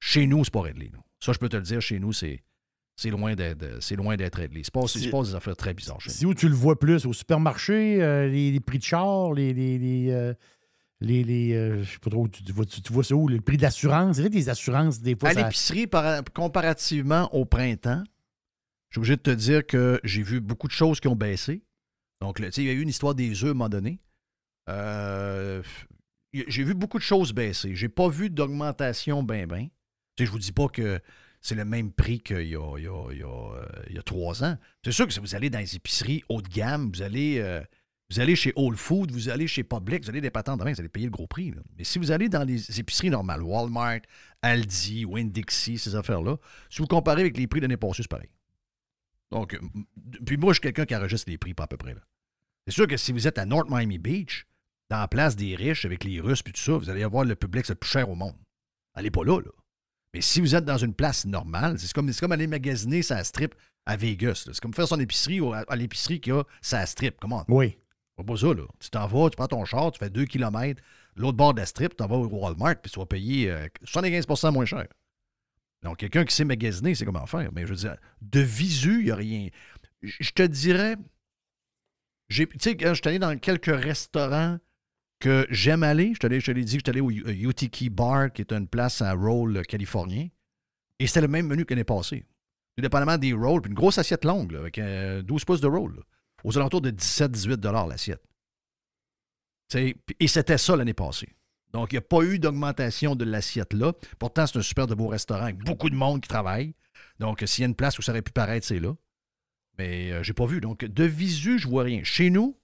Chez 0.00 0.26
nous, 0.26 0.44
c'est 0.44 0.52
pas 0.52 0.62
réglé. 0.62 0.90
non. 0.92 1.00
Ça, 1.20 1.32
je 1.32 1.38
peux 1.38 1.48
te 1.48 1.56
le 1.56 1.62
dire, 1.62 1.80
chez 1.80 1.98
nous, 1.98 2.12
c'est. 2.12 2.42
C'est 3.00 3.10
loin 3.10 3.36
d'être 3.36 3.80
c'est 3.80 3.94
loin 3.94 4.16
d'être 4.16 4.34
réglé. 4.34 4.58
Il 4.58 4.64
se 4.64 4.72
passe, 4.72 4.96
des 4.96 5.34
affaires 5.36 5.56
très 5.56 5.72
bizarres 5.72 6.00
chez 6.00 6.10
nous. 6.10 6.16
C'est 6.16 6.26
où 6.26 6.34
tu 6.34 6.48
le 6.48 6.54
vois 6.56 6.76
plus? 6.76 7.06
Au 7.06 7.12
supermarché, 7.12 8.02
euh, 8.02 8.26
les, 8.26 8.50
les 8.50 8.58
prix 8.58 8.78
de 8.78 8.82
char, 8.82 9.32
les. 9.34 9.54
les, 9.54 9.78
les, 9.78 10.10
euh, 10.10 10.34
les, 11.00 11.22
les, 11.24 11.52
euh, 11.54 11.82
je 11.84 11.92
sais 11.92 11.98
pas 11.98 12.10
trop, 12.10 12.26
tu, 12.28 12.42
tu 12.42 12.52
vois, 12.52 12.64
tu, 12.64 12.80
tu 12.82 12.92
vois 12.92 13.04
ça 13.04 13.14
où? 13.14 13.28
Le 13.28 13.40
prix 13.40 13.56
d'assurance. 13.56 14.16
C'est 14.16 14.22
vrai, 14.22 14.30
des 14.30 14.48
assurances, 14.48 15.00
des 15.00 15.16
fois. 15.16 15.28
À 15.30 15.34
ça- 15.34 15.42
l'épicerie, 15.44 15.86
par- 15.86 16.22
comparativement 16.34 17.32
au 17.34 17.44
printemps, 17.44 18.02
je 18.90 18.94
suis 18.94 18.98
obligé 19.00 19.16
de 19.16 19.22
te 19.22 19.30
dire 19.30 19.66
que 19.66 20.00
j'ai 20.04 20.22
vu 20.22 20.40
beaucoup 20.40 20.66
de 20.66 20.72
choses 20.72 20.98
qui 21.00 21.08
ont 21.08 21.16
baissé. 21.16 21.62
Donc, 22.20 22.36
tu 22.40 22.50
sais, 22.52 22.62
il 22.62 22.66
y 22.66 22.70
a 22.70 22.72
eu 22.72 22.80
une 22.80 22.88
histoire 22.88 23.14
des 23.14 23.44
œufs 23.44 23.48
à 23.48 23.50
un 23.50 23.54
moment 23.54 23.68
donné. 23.68 24.00
Euh, 24.68 25.62
j'ai 26.32 26.64
vu 26.64 26.74
beaucoup 26.74 26.98
de 26.98 27.02
choses 27.02 27.32
baisser. 27.32 27.74
J'ai 27.74 27.88
pas 27.88 28.08
vu 28.08 28.28
d'augmentation 28.30 29.22
ben 29.22 29.46
ben. 29.46 29.68
Tu 30.16 30.22
sais, 30.22 30.26
je 30.26 30.30
vous 30.32 30.38
dis 30.38 30.52
pas 30.52 30.68
que 30.68 31.00
c'est 31.40 31.54
le 31.54 31.64
même 31.64 31.92
prix 31.92 32.18
qu'il 32.20 32.40
y 32.42 32.48
y 32.50 32.56
euh, 32.56 33.12
y 33.90 33.98
a 33.98 34.02
trois 34.02 34.42
ans. 34.44 34.56
C'est 34.84 34.92
sûr 34.92 35.06
que 35.06 35.12
si 35.12 35.20
vous 35.20 35.34
allez 35.34 35.48
dans 35.48 35.60
les 35.60 35.76
épiceries 35.76 36.22
haut 36.28 36.42
de 36.42 36.48
gamme, 36.48 36.90
vous 36.92 37.02
allez, 37.02 37.38
euh, 37.38 37.62
vous 38.10 38.20
allez 38.20 38.36
chez 38.36 38.52
Whole 38.56 38.76
Foods, 38.76 39.08
vous 39.10 39.28
allez 39.28 39.46
chez 39.46 39.62
Publix, 39.62 40.04
vous 40.04 40.10
allez 40.10 40.22
des 40.22 40.30
patentes 40.30 40.58
de 40.60 40.64
main, 40.64 40.72
vous 40.72 40.80
allez 40.80 40.88
payer 40.88 41.06
le 41.06 41.12
gros 41.12 41.26
prix. 41.26 41.52
Mais 41.76 41.84
si 41.84 41.98
vous 41.98 42.10
allez 42.10 42.28
dans 42.28 42.44
les 42.44 42.80
épiceries 42.80 43.10
normales, 43.10 43.42
Walmart, 43.42 44.00
Aldi, 44.40 45.04
Winn-Dixie, 45.04 45.78
ces 45.78 45.94
affaires-là, 45.94 46.36
si 46.70 46.80
vous 46.80 46.86
comparez 46.86 47.20
avec 47.20 47.36
les 47.36 47.46
prix 47.46 47.60
de 47.60 47.66
l'année 47.66 47.78
c'est 47.94 48.08
pareil. 48.08 48.30
Donc, 49.30 49.58
puis 50.24 50.38
moi, 50.38 50.52
je 50.52 50.54
suis 50.54 50.62
quelqu'un 50.62 50.86
qui 50.86 50.96
enregistre 50.96 51.28
les 51.30 51.36
prix 51.36 51.52
pas 51.52 51.64
à 51.64 51.66
peu 51.66 51.76
près. 51.76 51.94
C'est 52.66 52.72
sûr 52.72 52.86
que 52.86 52.96
si 52.96 53.12
vous 53.12 53.26
êtes 53.26 53.36
à 53.36 53.44
North 53.44 53.68
Miami 53.68 53.98
Beach, 53.98 54.46
dans 54.88 55.00
la 55.00 55.08
place 55.08 55.36
des 55.36 55.54
riches, 55.54 55.84
avec 55.84 56.02
les 56.04 56.18
Russes 56.18 56.42
et 56.46 56.52
tout 56.52 56.60
ça, 56.60 56.78
vous 56.78 56.88
allez 56.88 57.02
avoir 57.02 57.24
le 57.24 57.36
public 57.36 57.68
le 57.68 57.74
plus 57.74 57.90
cher 57.90 58.08
au 58.08 58.14
monde. 58.14 58.36
Allez 58.94 59.10
pas 59.10 59.22
là, 59.22 59.40
là. 59.40 59.50
Mais 60.14 60.22
si 60.22 60.40
vous 60.40 60.54
êtes 60.54 60.64
dans 60.64 60.78
une 60.78 60.94
place 60.94 61.26
normale, 61.26 61.78
c'est 61.78 61.92
comme, 61.92 62.10
comme 62.14 62.32
aller 62.32 62.46
magasiner 62.46 63.02
sa 63.02 63.22
strip 63.22 63.54
à 63.84 63.96
Vegas. 63.96 64.44
C'est 64.46 64.60
comme 64.60 64.72
faire 64.72 64.88
son 64.88 64.98
épicerie 64.98 65.40
à, 65.40 65.66
à 65.68 65.76
l'épicerie 65.76 66.20
qui 66.20 66.30
a 66.30 66.42
sa 66.62 66.86
strip. 66.86 67.16
Comment? 67.20 67.44
Oui. 67.48 67.76
C'est 68.18 68.26
pas 68.26 68.36
ça, 68.36 68.46
là. 68.48 68.64
Tu 68.80 68.90
t'en 68.90 69.06
vas, 69.06 69.30
tu 69.30 69.36
prends 69.36 69.46
ton 69.46 69.64
char, 69.64 69.92
tu 69.92 69.98
fais 69.98 70.10
2 70.10 70.24
km, 70.24 70.82
l'autre 71.16 71.36
bord 71.36 71.54
de 71.54 71.60
la 71.60 71.66
strip, 71.66 71.90
tu 71.90 71.96
t'en 71.96 72.06
vas 72.08 72.16
au 72.16 72.26
Walmart, 72.26 72.76
puis 72.82 72.90
tu 72.90 72.98
vas 72.98 73.06
payer 73.06 73.50
euh, 73.50 73.68
75% 73.84 74.52
moins 74.52 74.64
cher. 74.64 74.86
Donc, 75.82 75.98
quelqu'un 75.98 76.24
qui 76.24 76.34
sait 76.34 76.44
magasiner, 76.44 76.94
c'est 76.96 77.04
comment 77.04 77.26
faire. 77.26 77.50
Mais 77.52 77.62
je 77.62 77.68
veux 77.68 77.76
dire, 77.76 77.96
de 78.20 78.40
visu, 78.40 78.98
il 79.00 79.04
n'y 79.06 79.10
a 79.12 79.16
rien. 79.16 79.48
Je 80.02 80.30
te 80.32 80.42
dirais, 80.42 80.96
tu 82.28 82.46
sais, 82.58 82.76
je 82.80 82.94
suis 82.94 83.02
allé 83.06 83.18
dans 83.18 83.38
quelques 83.38 83.66
restaurants 83.66 84.58
que 85.20 85.46
j'aime 85.50 85.82
aller, 85.82 86.12
je 86.14 86.18
te 86.20 86.26
l'ai 86.26 86.64
dit 86.64 86.74
je 86.78 86.80
suis 86.84 86.90
allé 86.90 87.00
au 87.00 87.10
U- 87.10 87.24
euh, 87.26 87.90
Bar, 87.90 88.32
qui 88.32 88.42
est 88.42 88.52
une 88.52 88.68
place 88.68 89.02
à 89.02 89.12
roll 89.14 89.56
euh, 89.56 89.62
californien, 89.62 90.28
et 90.98 91.06
c'était 91.06 91.22
le 91.22 91.28
même 91.28 91.46
menu 91.46 91.64
que 91.64 91.74
l'année 91.74 91.84
passée. 91.84 92.24
Tout 92.76 92.82
dépendamment 92.82 93.18
des 93.18 93.32
rolls, 93.32 93.60
puis 93.62 93.70
une 93.70 93.76
grosse 93.76 93.98
assiette 93.98 94.24
longue, 94.24 94.54
avec 94.54 94.78
euh, 94.78 95.22
12 95.22 95.44
pouces 95.44 95.60
de 95.60 95.66
roll, 95.66 95.96
là, 95.96 96.02
aux 96.44 96.56
alentours 96.58 96.80
de 96.80 96.90
17-18 96.90 97.88
l'assiette. 97.88 98.22
Et 99.74 100.28
c'était 100.28 100.58
ça 100.58 100.76
l'année 100.76 100.94
passée. 100.94 101.28
Donc, 101.72 101.92
il 101.92 101.96
n'y 101.96 101.98
a 101.98 102.02
pas 102.02 102.22
eu 102.22 102.38
d'augmentation 102.38 103.14
de 103.14 103.24
l'assiette 103.24 103.74
là. 103.74 103.92
Pourtant, 104.18 104.46
c'est 104.46 104.58
un 104.58 104.62
super 104.62 104.86
de 104.86 104.94
beau 104.94 105.08
restaurant 105.08 105.42
avec 105.44 105.58
beaucoup 105.58 105.90
de 105.90 105.94
monde 105.94 106.22
qui 106.22 106.28
travaille. 106.28 106.74
Donc, 107.18 107.42
s'il 107.46 107.62
y 107.62 107.64
a 107.64 107.68
une 107.68 107.74
place 107.74 107.98
où 107.98 108.02
ça 108.02 108.12
aurait 108.12 108.22
pu 108.22 108.32
paraître, 108.32 108.66
c'est 108.66 108.80
là. 108.80 108.94
Mais 109.76 110.10
euh, 110.12 110.22
j'ai 110.22 110.32
pas 110.32 110.46
vu. 110.46 110.60
Donc, 110.60 110.84
de 110.84 111.04
visu, 111.04 111.58
je 111.58 111.68
vois 111.68 111.82
rien. 111.82 112.02
Chez 112.04 112.30
nous, 112.30 112.58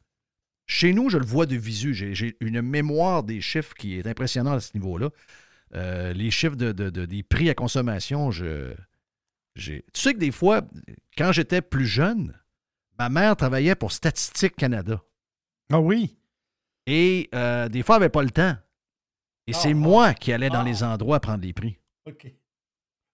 chez 0.66 0.94
nous, 0.94 1.10
je 1.10 1.18
le 1.18 1.26
vois 1.26 1.44
de 1.44 1.56
visu. 1.56 1.92
J'ai 1.92 2.36
une 2.40 2.62
mémoire 2.62 3.22
des 3.22 3.42
chiffres 3.42 3.74
qui 3.74 3.98
est 3.98 4.06
impressionnante 4.06 4.56
à 4.56 4.60
ce 4.60 4.72
niveau-là. 4.74 5.10
Euh, 5.74 6.14
les 6.14 6.30
chiffres 6.30 6.56
de, 6.56 6.72
de- 6.72 6.88
de- 6.88 7.04
des 7.04 7.22
prix 7.22 7.50
à 7.50 7.54
consommation, 7.54 8.30
je. 8.30 8.72
Tu 9.56 9.82
sais 9.92 10.14
que 10.14 10.18
des 10.18 10.32
fois, 10.32 10.62
quand 11.18 11.30
j'étais 11.32 11.60
plus 11.62 11.86
jeune, 11.86 12.34
ma 12.98 13.08
mère 13.08 13.36
travaillait 13.36 13.74
pour 13.74 13.92
Statistique 13.92 14.56
Canada. 14.56 15.00
Ah 15.72 15.80
oui? 15.80 16.16
Et 16.86 17.28
euh, 17.34 17.68
des 17.68 17.82
fois, 17.82 17.96
elle 17.96 18.00
n'avait 18.02 18.10
pas 18.10 18.22
le 18.22 18.30
temps. 18.30 18.56
Et 19.46 19.52
c'est 19.52 19.70
Ah, 19.70 19.74
moi 19.74 20.14
qui 20.14 20.32
allais 20.32 20.50
dans 20.50 20.60
ah. 20.60 20.64
les 20.64 20.82
endroits 20.82 21.20
prendre 21.20 21.42
les 21.42 21.52
prix. 21.52 21.78
OK. 22.06 22.32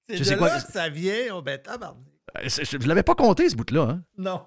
C'est 0.09 0.25
sais 0.25 0.35
de 0.35 0.39
quoi- 0.39 0.49
là 0.49 0.61
que 0.61 0.73
ça 0.73 0.89
vient. 0.89 1.35
Oh, 1.35 1.43
ben. 1.43 1.61
Euh, 1.69 2.49
Je 2.49 2.77
ne 2.77 2.87
l'avais 2.87 3.03
pas 3.03 3.15
compté, 3.15 3.49
ce 3.49 3.57
bout-là. 3.57 3.83
hein. 3.91 4.05
Non. 4.17 4.45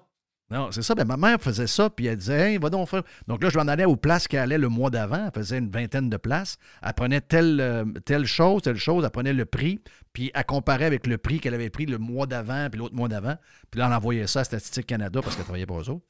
Non, 0.50 0.70
c'est 0.70 0.82
ça. 0.82 0.94
Ben, 0.94 1.04
ma 1.04 1.16
mère 1.16 1.40
faisait 1.40 1.66
ça, 1.66 1.88
puis 1.90 2.06
elle 2.06 2.18
disait, 2.18 2.52
hey, 2.52 2.58
va 2.58 2.70
donc 2.70 2.88
faire. 2.88 3.02
Donc 3.26 3.42
là, 3.42 3.48
je 3.48 3.58
m'en 3.58 3.66
allais 3.66 3.86
aux 3.86 3.96
places 3.96 4.28
qu'elle 4.28 4.40
allait 4.40 4.58
le 4.58 4.68
mois 4.68 4.90
d'avant. 4.90 5.26
Elle 5.26 5.32
faisait 5.32 5.58
une 5.58 5.70
vingtaine 5.70 6.10
de 6.10 6.16
places. 6.16 6.58
Elle 6.82 6.92
prenait 6.92 7.20
telle, 7.20 7.60
euh, 7.60 7.84
telle 8.04 8.26
chose, 8.26 8.62
telle 8.62 8.76
chose. 8.76 9.04
Elle 9.04 9.10
prenait 9.10 9.32
le 9.32 9.46
prix, 9.46 9.80
puis 10.12 10.30
elle 10.34 10.44
comparait 10.44 10.84
avec 10.84 11.06
le 11.06 11.18
prix 11.18 11.40
qu'elle 11.40 11.54
avait 11.54 11.70
pris 11.70 11.86
le 11.86 11.98
mois 11.98 12.26
d'avant, 12.26 12.68
puis 12.70 12.78
l'autre 12.78 12.94
mois 12.94 13.08
d'avant. 13.08 13.36
Puis 13.70 13.80
là, 13.80 13.88
on 13.88 13.92
envoyait 13.92 14.26
ça 14.26 14.40
à 14.40 14.44
Statistique 14.44 14.86
Canada 14.86 15.20
parce 15.22 15.34
qu'elle 15.34 15.44
travaillait 15.44 15.66
pour 15.66 15.80
eux 15.80 15.88
autres. 15.88 16.04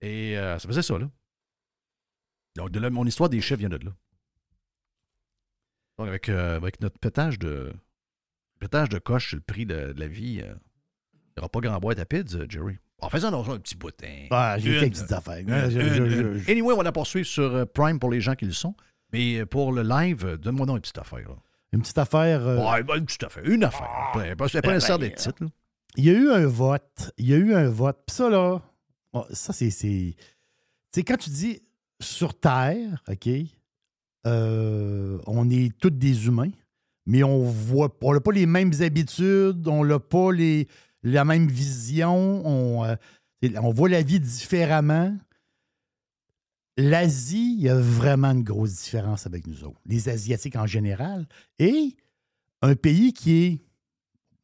Et 0.00 0.38
euh, 0.38 0.58
ça 0.58 0.68
faisait 0.68 0.82
ça, 0.82 0.98
là. 0.98 1.08
Donc, 2.56 2.70
de 2.70 2.80
là, 2.80 2.90
mon 2.90 3.06
histoire 3.06 3.28
des 3.28 3.40
chiffres 3.40 3.60
vient 3.60 3.68
de 3.68 3.76
là. 3.76 3.92
Donc, 5.98 6.08
avec, 6.08 6.28
euh, 6.28 6.60
notre 6.80 6.98
pétage 6.98 7.38
de, 7.38 7.72
pétage 8.58 8.88
de 8.88 8.98
coche 8.98 9.28
sur 9.28 9.36
le 9.36 9.42
prix 9.42 9.66
de, 9.66 9.94
la 9.96 10.08
vie, 10.08 10.40
euh, 10.42 10.54
il 11.14 11.38
n'y 11.38 11.40
aura 11.40 11.48
pas 11.48 11.60
grand 11.60 11.78
boîte 11.78 11.98
à 11.98 12.04
pids, 12.04 12.34
euh, 12.34 12.46
Jerry. 12.48 12.78
En 13.00 13.10
faisant 13.10 13.28
un 13.32 13.58
petit 13.58 13.76
bout. 13.76 13.92
hein. 14.02 14.26
Ah, 14.30 14.56
j'ai 14.58 14.72
Une, 14.74 14.80
quelques 14.80 14.94
petites 14.94 15.12
affaires. 15.12 15.36
une, 15.38 15.70
Je- 15.70 15.78
une, 15.80 16.38
je- 16.40 16.50
Anyway, 16.50 16.72
on 16.74 16.82
va 16.82 16.92
poursuivre 16.92 17.26
sur 17.26 17.42
euh, 17.54 17.64
Prime 17.66 17.98
pour 17.98 18.10
les 18.10 18.20
gens 18.20 18.34
qui 18.34 18.46
le 18.46 18.52
sont. 18.52 18.74
Mais 19.12 19.38
euh, 19.40 19.46
pour 19.46 19.72
le 19.72 19.82
live, 19.82 20.24
euh, 20.24 20.36
donne-moi 20.36 20.66
donc 20.66 20.76
une 20.76 20.80
petite 20.82 20.98
affaire. 20.98 21.28
Là. 21.28 21.36
Une 21.72 21.82
petite 21.82 21.98
affaire. 21.98 22.46
euh, 22.46 22.56
Ouais, 22.70 22.82
ben, 22.82 22.96
une 22.96 23.04
petite 23.04 23.22
affaire. 23.24 23.44
Une 23.44 23.64
affaire. 23.64 23.88
Pas- 24.14 24.34
pas- 24.36 24.48
C'est 24.48 24.62
pas 24.62 24.72
nécessaire 24.74 24.98
d'être 24.98 25.16
titre. 25.18 25.44
Il 25.96 26.04
y 26.04 26.10
a 26.10 26.14
eu 26.14 26.30
un 26.30 26.46
vote. 26.46 27.10
Il 27.18 27.26
y 27.28 27.34
a 27.34 27.36
eu 27.36 27.54
un 27.54 27.68
vote. 27.68 27.98
Puis 28.06 28.16
ça, 28.16 28.30
là, 28.30 28.60
oh, 29.12 29.24
ça, 29.30 29.52
c'est. 29.52 29.70
c'est- 29.70 30.14
Tu 30.16 31.00
sais, 31.00 31.02
quand 31.04 31.16
tu 31.18 31.28
dis 31.30 31.60
sur 32.00 32.38
Terre, 32.38 33.02
OK, 33.08 33.28
euh, 34.26 35.18
on 35.26 35.48
est 35.50 35.76
tous 35.78 35.90
des 35.90 36.26
humains, 36.26 36.50
mais 37.06 37.22
on 37.22 37.42
voit 37.44 37.94
on 38.02 38.12
n'a 38.14 38.20
pas 38.20 38.32
les 38.32 38.46
mêmes 38.46 38.72
habitudes, 38.80 39.66
on 39.68 39.84
n'a 39.84 39.98
pas 40.00 40.32
les, 40.32 40.66
la 41.02 41.24
même 41.24 41.48
vision, 41.48 42.46
on, 42.46 42.84
euh, 42.84 42.96
on 43.62 43.72
voit 43.72 43.88
la 43.88 44.02
vie 44.02 44.20
différemment. 44.20 45.16
L'Asie, 46.76 47.54
il 47.58 47.62
y 47.62 47.68
a 47.68 47.78
vraiment 47.78 48.32
une 48.32 48.42
grosse 48.42 48.82
différence 48.82 49.26
avec 49.26 49.46
nous 49.46 49.64
autres, 49.64 49.80
les 49.86 50.08
Asiatiques 50.08 50.56
en 50.56 50.66
général, 50.66 51.26
et 51.58 51.96
un 52.60 52.74
pays 52.74 53.12
qui 53.12 53.32
est, 53.32 53.62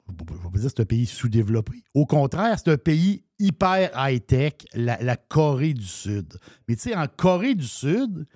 je 0.06 0.12
ne 0.12 0.38
vais 0.38 0.50
pas 0.50 0.58
dire 0.58 0.70
c'est 0.70 0.80
un 0.80 0.86
pays 0.86 1.06
sous-développé. 1.06 1.82
Au 1.94 2.06
contraire, 2.06 2.58
c'est 2.58 2.70
un 2.70 2.78
pays 2.78 3.24
hyper 3.38 3.90
high-tech, 3.94 4.54
la 4.74 5.16
Corée 5.16 5.74
du 5.74 5.84
Sud. 5.84 6.38
Mais 6.68 6.76
tu 6.76 6.82
sais, 6.82 6.96
en 6.96 7.06
Corée 7.06 7.54
du 7.54 7.66
Sud, 7.66 8.26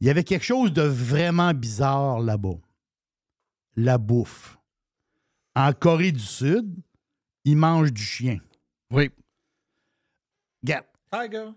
il 0.00 0.06
y 0.06 0.10
avait 0.10 0.24
quelque 0.24 0.44
chose 0.44 0.72
de 0.72 0.82
vraiment 0.82 1.52
bizarre 1.54 2.20
là-bas. 2.20 2.58
La 3.76 3.98
bouffe. 3.98 4.58
En 5.54 5.72
Corée 5.72 6.12
du 6.12 6.20
Sud, 6.20 6.72
ils 7.48 7.56
mangent 7.56 7.92
du 7.92 8.02
chien. 8.02 8.38
Oui. 8.90 9.10
Regarde. 10.62 10.84
Tiger. 11.10 11.48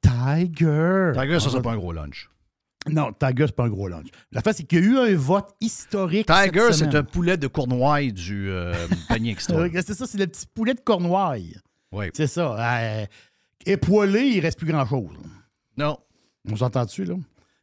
Tiger. 0.00 1.12
Tiger, 1.14 1.40
ça, 1.40 1.50
c'est 1.50 1.62
pas 1.62 1.72
un 1.72 1.76
gros 1.76 1.92
lunch. 1.92 2.30
Non, 2.88 3.12
Tiger, 3.12 3.46
c'est 3.48 3.56
pas 3.56 3.64
un 3.64 3.68
gros 3.68 3.88
lunch. 3.88 4.06
La 4.32 4.40
face, 4.40 4.58
c'est 4.58 4.64
qu'il 4.64 4.78
y 4.78 4.82
a 4.82 4.84
eu 4.84 4.98
un 4.98 5.16
vote 5.16 5.54
historique. 5.60 6.26
Tiger, 6.26 6.72
c'est 6.72 6.94
un 6.94 7.02
poulet 7.02 7.36
de 7.36 7.46
Cournoye 7.46 8.12
du 8.12 8.48
euh, 8.48 8.72
panier 9.08 9.32
extra. 9.32 9.68
C'est 9.70 9.94
ça, 9.94 10.06
c'est 10.06 10.18
le 10.18 10.26
petit 10.26 10.46
poulet 10.46 10.74
de 10.74 10.80
Cornouailles. 10.80 11.58
oui. 11.92 12.06
C'est 12.14 12.28
ça. 12.28 12.56
Euh, 12.58 13.06
époilé, 13.66 14.22
il 14.28 14.40
reste 14.40 14.58
plus 14.58 14.68
grand-chose. 14.68 15.10
Non. 15.76 15.98
On 16.50 16.56
s'entend 16.56 16.84
dessus, 16.84 17.04
là? 17.04 17.16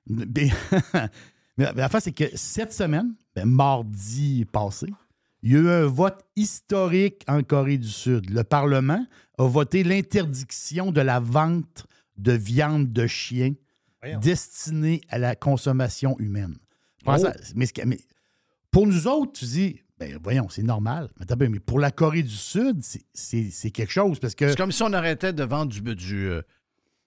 Mais, 0.06 0.50
mais 1.58 1.72
la 1.74 1.90
face, 1.90 2.04
c'est 2.04 2.12
que 2.12 2.26
cette 2.36 2.74
semaine, 2.74 3.16
ben, 3.36 3.46
mardi 3.46 4.46
passé, 4.46 4.88
il 5.44 5.52
y 5.52 5.56
a 5.56 5.60
eu 5.60 5.70
un 5.70 5.86
vote 5.86 6.24
historique 6.36 7.24
en 7.28 7.44
Corée 7.44 7.78
du 7.78 7.88
Sud. 7.90 8.30
Le 8.32 8.44
Parlement 8.44 9.06
a 9.38 9.44
voté 9.46 9.84
l'interdiction 9.84 10.92
de 10.92 11.02
la 11.02 11.20
vente 11.20 11.86
de 12.18 12.32
viande 12.32 12.92
de 12.92 13.06
chien 13.08 13.54
Voyons. 14.02 14.20
destinée 14.20 15.02
à 15.10 15.18
la 15.20 15.36
consommation 15.36 16.18
humaine. 16.20 16.58
Oh. 17.06 17.12
à- 17.12 17.34
mais, 17.56 17.66
ce 17.66 17.74
que- 17.74 17.86
mais 17.86 18.00
pour 18.72 18.88
nous 18.88 19.08
autres, 19.08 19.34
tu 19.34 19.46
dis, 19.46 19.80
ben 20.00 20.18
voyons, 20.24 20.48
c'est 20.50 20.64
normal. 20.64 21.10
Mais, 21.38 21.60
pour 21.60 21.80
la 21.80 21.92
Corée 21.92 22.24
du 22.24 22.30
Sud, 22.36 22.82
c'est- 23.14 23.72
quelque 23.72 23.92
chose 23.92 24.20
parce 24.20 24.36
que. 24.36 24.50
C'est 24.50 24.58
comme 24.58 24.72
si 24.72 24.82
on 24.84 24.94
arrêtait 24.94 25.34
de 25.34 25.44
vendre 25.44 25.72
du, 25.72 25.82
du 25.96 26.28
euh, 26.30 26.42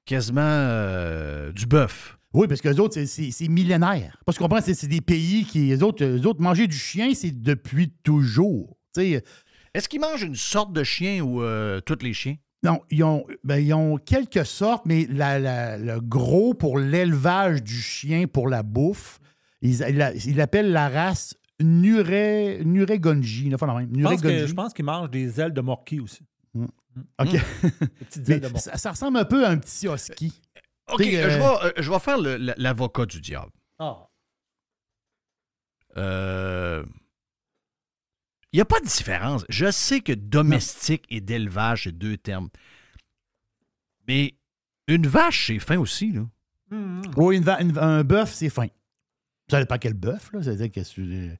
quasiment 0.04 0.40
euh, 0.42 1.52
du 1.52 1.66
bœuf. 1.66 2.18
Oui, 2.36 2.46
parce 2.48 2.60
que 2.60 2.68
les 2.68 2.78
autres, 2.80 3.02
c'est- 3.04 3.48
millénaire. 3.48 4.20
Parce 4.26 4.36
que 4.38 4.42
tu 4.44 4.48
comprends, 4.48 4.60
c'est 4.62 4.86
des 4.86 5.00
pays 5.00 5.44
qui. 5.44 5.68
Les 5.68 5.82
autres, 5.82 6.04
eux 6.04 6.26
autres, 6.26 6.40
manger 6.42 6.66
du 6.66 6.76
chien, 6.76 7.12
c'est 7.14 7.30
depuis 7.42 7.90
toujours. 8.02 8.76
Est-ce 8.96 9.88
qu'ils 9.88 10.00
mangent 10.00 10.22
une 10.22 10.34
sorte 10.36 10.72
de 10.72 10.84
chien 10.84 11.20
ou 11.22 11.42
euh, 11.42 11.80
tous 11.80 11.98
les 12.02 12.12
chiens? 12.12 12.36
non, 12.62 12.80
ils 12.90 13.04
ont, 13.04 13.24
ben, 13.44 13.58
ils 13.58 13.72
ont 13.74 13.96
quelque 13.96 14.42
sorte, 14.42 14.86
mais 14.86 15.06
la- 15.08 15.38
la- 15.38 15.78
le 15.78 16.00
gros 16.00 16.52
pour 16.54 16.78
l'élevage 16.78 17.62
du 17.62 17.74
chien 17.80 18.26
pour 18.26 18.48
la 18.48 18.62
bouffe, 18.64 19.20
ils, 19.62 19.82
ils, 19.88 20.12
ils 20.26 20.36
l'appellent 20.36 20.72
la 20.72 20.88
race 20.88 21.34
Nure, 21.60 22.64
Nuregonji. 22.64 23.46
Une 23.46 23.56
fois 23.58 23.68
la 23.68 23.74
même. 23.74 23.90
Je 23.96 24.52
pense 24.52 24.72
qu'ils 24.74 24.84
mangent 24.84 25.10
des 25.10 25.40
ailes 25.40 25.52
de 25.52 25.60
morquis 25.60 26.00
aussi. 26.00 26.20
OK. 26.54 26.68
Des 27.20 27.38
petites 28.04 28.28
Mais 28.28 28.34
ailes 28.36 28.40
de 28.40 28.48
morquis. 28.48 28.62
ça, 28.64 28.76
ça 28.78 28.90
ressemble 28.90 29.18
un 29.18 29.24
peu 29.24 29.44
à 29.46 29.50
un 29.50 29.58
petit 29.58 29.86
husky. 29.86 30.32
OK, 30.92 31.00
euh, 31.00 31.04
je, 31.04 31.16
euh, 31.16 31.38
vais, 31.38 31.66
euh, 31.66 31.72
je 31.78 31.90
vais 31.90 31.98
faire 31.98 32.18
l'avocat 32.18 33.06
du 33.06 33.20
diable. 33.20 33.50
Ah. 33.78 34.06
Euh, 35.96 36.84
Il 38.52 38.56
n'y 38.56 38.60
a 38.60 38.64
pas 38.64 38.80
de 38.80 38.86
différence. 38.86 39.44
Je 39.48 39.70
sais 39.70 40.00
que 40.00 40.12
domestique 40.12 41.04
et 41.10 41.20
d'élevage, 41.20 41.84
c'est 41.84 41.92
deux 41.92 42.16
termes. 42.16 42.48
Mais 44.08 44.34
une 44.86 45.06
vache, 45.06 45.48
c'est 45.48 45.58
fin 45.58 45.76
aussi, 45.78 46.12
là. 46.12 46.22
Mhm. 46.70 47.02
Oui, 47.16 47.36
une 47.36 47.78
un 47.78 48.04
bœuf, 48.04 48.32
c'est 48.32 48.48
fin. 48.50 48.68
Ça 49.50 49.60
dépend 49.60 49.78
quel 49.78 49.94
bœuf, 49.94 50.32
là. 50.32 50.42
C'est-à-dire 50.42 50.70
que 50.70 50.82
si 50.82 50.94
tu, 50.94 51.30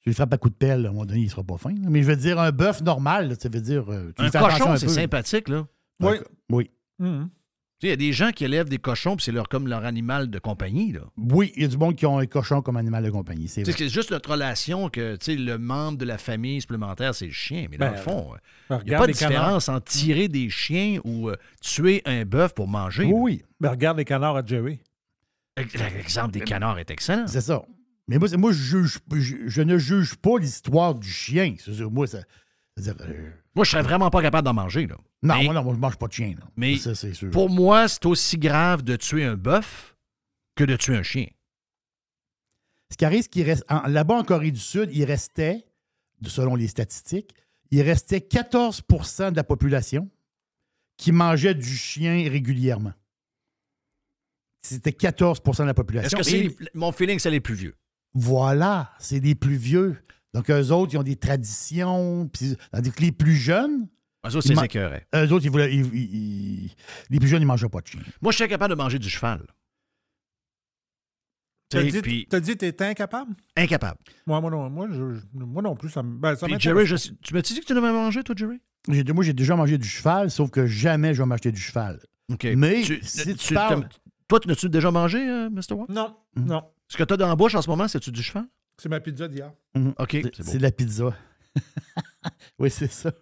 tu 0.00 0.08
le 0.08 0.12
frappes 0.14 0.32
à 0.34 0.38
coup 0.38 0.50
de 0.50 0.54
pelle, 0.54 0.86
à 0.86 0.88
un 0.88 0.92
moment 0.92 1.04
donné, 1.06 1.20
il 1.20 1.24
ne 1.26 1.30
sera 1.30 1.44
pas 1.44 1.56
fin. 1.56 1.70
là. 1.70 1.88
Mais 1.88 2.02
je 2.02 2.08
veux 2.08 2.16
dire, 2.16 2.38
un 2.38 2.52
bœuf 2.52 2.80
normal, 2.82 3.28
là, 3.28 3.34
ça 3.38 3.48
veut 3.48 3.60
dire. 3.60 3.84
tu 4.16 4.22
lui 4.22 4.30
Un 4.34 4.40
cochon, 4.40 4.76
c'est 4.76 4.88
sympathique, 4.88 5.48
là. 5.48 5.66
Oui. 6.00 6.16
Oui. 6.50 6.70
Mhm. 6.98 7.30
Tu 7.82 7.88
sais, 7.88 7.88
Il 7.88 7.90
y 7.90 7.92
a 7.94 7.96
des 7.96 8.12
gens 8.12 8.30
qui 8.30 8.44
élèvent 8.44 8.68
des 8.68 8.78
cochons, 8.78 9.16
puis 9.16 9.24
c'est 9.24 9.32
leur, 9.32 9.48
comme 9.48 9.66
leur 9.66 9.84
animal 9.84 10.30
de 10.30 10.38
compagnie, 10.38 10.92
là. 10.92 11.00
Oui, 11.16 11.52
il 11.56 11.62
y 11.62 11.64
a 11.64 11.68
du 11.68 11.76
monde 11.76 11.96
qui 11.96 12.06
ont 12.06 12.16
un 12.16 12.26
cochon 12.26 12.62
comme 12.62 12.76
animal 12.76 13.02
de 13.02 13.10
compagnie. 13.10 13.48
C'est. 13.48 13.64
C'est 13.64 13.88
juste 13.88 14.12
notre 14.12 14.30
relation 14.30 14.88
que 14.88 15.16
tu 15.16 15.24
sais, 15.32 15.36
le 15.36 15.58
membre 15.58 15.98
de 15.98 16.04
la 16.04 16.16
famille 16.16 16.60
supplémentaire, 16.60 17.12
c'est 17.12 17.26
le 17.26 17.32
chien. 17.32 17.66
Mais 17.68 17.78
dans 17.78 17.86
Ben, 17.86 17.92
le 17.92 17.98
fond, 17.98 18.34
il 18.70 18.88
n'y 18.88 18.94
a 18.94 18.98
pas 18.98 19.08
de 19.08 19.12
canards. 19.12 19.30
différence 19.32 19.68
entre 19.68 19.90
tirer 19.90 20.28
des 20.28 20.48
chiens 20.48 21.00
ou 21.02 21.28
euh, 21.28 21.34
tuer 21.60 22.02
un 22.04 22.24
bœuf 22.24 22.54
pour 22.54 22.68
manger. 22.68 23.02
Oui, 23.06 23.12
oui, 23.14 23.42
Ben, 23.60 23.70
regarde 23.70 23.98
les 23.98 24.04
canards 24.04 24.36
à 24.36 24.46
Jerry. 24.46 24.78
L'exemple 25.56 26.30
des 26.30 26.40
canards 26.42 26.78
est 26.78 26.90
excellent. 26.92 27.26
c'est 27.26 27.40
ça. 27.40 27.64
Mais 28.06 28.18
moi, 28.18 28.52
je, 28.52 28.56
juge, 28.62 28.98
je, 29.12 29.36
je 29.46 29.62
ne 29.62 29.76
juge 29.76 30.14
pas 30.14 30.38
l'histoire 30.38 30.94
du 30.94 31.08
chien. 31.08 31.56
C'est 31.58 31.80
moi, 31.80 32.06
ça. 32.06 32.20
c'est-à-dire, 32.76 33.06
euh, 33.08 33.30
Moi, 33.54 33.64
je 33.64 33.70
serais 33.70 33.82
vraiment 33.82 34.08
pas 34.10 34.22
capable 34.22 34.44
d'en 34.46 34.54
manger. 34.54 34.86
Là. 34.86 34.96
non, 35.22 35.34
Mais- 35.36 35.44
moi, 35.44 35.54
non, 35.54 35.62
moi, 35.64 35.74
je 35.74 35.78
mange 35.78 35.96
pas 35.96 36.06
de 36.08 36.12
chien. 36.12 36.34
là. 36.38 36.46
Mais 36.56 36.76
ça, 36.78 36.94
c'est 36.94 37.12
sûr. 37.14 37.30
Pour 37.30 37.50
moi, 37.50 37.86
c'est 37.88 38.06
aussi 38.06 38.38
grave 38.38 38.82
de 38.82 38.96
tuer 38.96 39.24
un 39.24 39.36
bœuf 39.36 39.94
que 40.56 40.64
de 40.64 40.76
tuer 40.76 40.96
un 40.96 41.02
chien. 41.02 41.26
Ce 42.90 42.96
qui 42.96 43.04
arrive, 43.04 43.22
c'est 43.22 43.28
qu'il 43.30 43.44
reste. 43.44 43.64
en- 43.68 43.86
Là-bas, 43.88 44.14
en 44.16 44.24
Corée 44.24 44.50
du 44.50 44.60
Sud, 44.60 44.90
il 44.92 45.04
restait, 45.04 45.64
selon 46.26 46.54
les 46.54 46.68
statistiques, 46.68 47.34
il 47.70 47.80
restait 47.82 48.20
14% 48.20 49.30
de 49.30 49.36
la 49.36 49.44
population 49.44 50.10
qui 50.98 51.10
mangeait 51.12 51.54
du 51.54 51.74
chien 51.76 52.28
régulièrement. 52.30 52.92
C'était 54.62 54.92
14% 54.92 55.64
de 55.64 55.66
la 55.68 55.70
Est-ce 55.72 55.74
population. 55.74 56.18
que 56.18 56.24
c'est 56.24 56.38
Et 56.38 56.48
les- 56.48 56.56
mon 56.74 56.92
feeling, 56.92 57.18
c'est 57.18 57.30
les 57.30 57.40
plus 57.40 57.54
vieux? 57.54 57.74
Voilà, 58.14 58.92
c'est 58.98 59.20
des 59.20 59.34
plus 59.34 59.56
vieux. 59.56 59.96
Donc, 60.34 60.50
eux 60.50 60.70
autres, 60.70 60.94
ils 60.94 60.98
ont 60.98 61.02
des 61.02 61.16
traditions. 61.16 62.28
puis- 62.32 62.56
Tandis 62.72 62.90
que 62.92 63.00
les 63.02 63.12
plus 63.12 63.34
jeunes, 63.36 63.88
Eux 64.26 64.36
autres, 64.36 64.46
c'est 64.46 64.54
ma- 64.54 64.64
écœuré. 64.64 65.06
eux 65.14 65.32
autres, 65.32 65.44
ils 65.44 65.50
voulaient, 65.50 65.74
ils- 65.74 65.86
ils- 65.94 66.14
ils- 66.66 66.74
les 67.10 67.18
plus 67.18 67.28
jeunes, 67.28 67.42
ils 67.42 67.44
ne 67.44 67.48
mangeaient 67.48 67.68
pas 67.68 67.80
de 67.80 67.86
chien. 67.86 68.00
Moi, 68.22 68.32
je 68.32 68.38
serais 68.38 68.48
capable 68.48 68.74
de 68.74 68.78
manger 68.78 68.98
du 68.98 69.08
cheval. 69.10 69.44
Tu 71.70 71.78
T'as 71.78 71.84
dit, 71.84 72.02
Puis, 72.02 72.26
t'as 72.28 72.40
dit 72.40 72.56
t'étais 72.56 72.84
incapable? 72.84 73.34
incapable. 73.56 73.98
Moi, 74.26 74.40
moi, 74.42 74.50
non, 74.50 74.68
moi, 74.68 74.88
je- 74.90 75.20
moi 75.34 75.62
non 75.62 75.74
plus, 75.74 75.88
ça 75.88 76.02
me. 76.02 76.18
Ben, 76.18 76.34
ça 76.36 76.46
Puis. 76.46 76.56
Jerry, 76.60 76.84
je- 76.86 76.96
tu 77.22 77.32
m'as-tu 77.34 77.54
dit 77.54 77.60
que 77.60 77.64
tu 77.66 77.72
devais 77.74 77.92
manger, 77.92 78.22
toi, 78.22 78.34
Jerry? 78.36 78.60
J'ai- 78.88 79.04
Moi, 79.12 79.24
j'ai 79.24 79.32
déjà 79.32 79.56
mangé 79.56 79.78
du 79.78 79.88
cheval, 79.88 80.30
sauf 80.30 80.50
que 80.50 80.66
jamais 80.66 81.14
je 81.14 81.22
vais 81.22 81.26
m'acheter 81.26 81.50
du 81.52 81.60
cheval. 81.60 81.98
OK. 82.30 82.44
Mais 82.56 82.82
Tu- 82.82 83.00
si 83.02 83.24
tu 83.24 83.34
tu- 83.36 83.54
parles- 83.54 83.88
Toi, 84.28 84.40
tu 84.40 84.48
n'as-tu 84.48 84.68
déjà 84.70 84.90
mangé, 84.90 85.18
euh, 85.28 85.50
Mr. 85.50 85.72
Watt? 85.74 85.88
Non, 85.90 86.14
Mhm. 86.36 86.46
non. 86.46 86.62
Ce 86.88 86.96
que 86.96 87.04
tu 87.04 87.12
as 87.14 87.16
dans 87.18 87.28
la 87.28 87.36
bouche 87.36 87.54
en 87.54 87.60
ce 87.62 87.68
moment, 87.70 87.86
c'est-tu 87.88 88.10
du 88.10 88.22
cheval? 88.22 88.46
C'est 88.82 88.88
ma 88.88 88.98
pizza 88.98 89.28
d'hier. 89.28 89.52
OK, 89.98 90.16
C'est 90.40 90.58
de 90.58 90.62
la 90.62 90.72
pizza. 90.72 91.14
oui, 92.58 92.68
c'est 92.68 92.90
ça. 92.90 93.12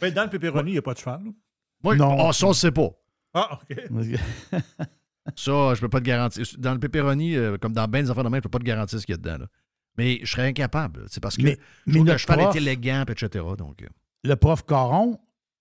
Ben, 0.00 0.12
dans 0.12 0.24
le 0.24 0.30
pepperoni, 0.30 0.70
il 0.70 0.74
n'y 0.74 0.78
a 0.78 0.82
pas 0.82 0.94
de 0.94 0.98
cheval. 0.98 1.22
là. 1.24 1.30
Moi, 1.84 1.94
Non. 1.94 2.16
oh, 2.28 2.32
ça, 2.32 2.46
on 2.46 2.48
ne 2.48 2.54
sait 2.54 2.72
pas. 2.72 2.90
Ah, 3.34 3.60
OK. 3.70 3.76
Ça, 5.36 5.74
je 5.74 5.80
peux 5.80 5.88
pas 5.88 6.00
te 6.00 6.04
garantir. 6.04 6.44
Dans 6.58 6.72
le 6.74 6.78
pepperoni, 6.80 7.34
euh, 7.36 7.56
comme 7.56 7.72
dans 7.72 7.86
bien 7.88 8.02
des 8.02 8.10
affaires 8.10 8.24
de 8.24 8.28
même, 8.28 8.40
je 8.40 8.42
peux 8.42 8.48
pas 8.50 8.58
te 8.58 8.64
garantir 8.64 9.00
ce 9.00 9.06
qu'il 9.06 9.14
y 9.14 9.18
a 9.18 9.18
dedans. 9.18 9.38
là. 9.38 9.46
Mais 9.96 10.18
je 10.22 10.30
serais 10.30 10.48
incapable. 10.48 11.04
C'est 11.08 11.20
parce 11.22 11.36
que 11.36 11.42
Mais- 11.42 11.58
je 11.86 11.98
le 12.00 12.16
cheval 12.18 12.38
prof- 12.40 12.54
est 12.54 12.58
élégant, 12.58 13.04
etc. 13.08 13.44
Donc, 13.56 13.82
euh, 13.82 13.86
Le 14.24 14.34
prof 14.36 14.66
Caron, 14.66 15.18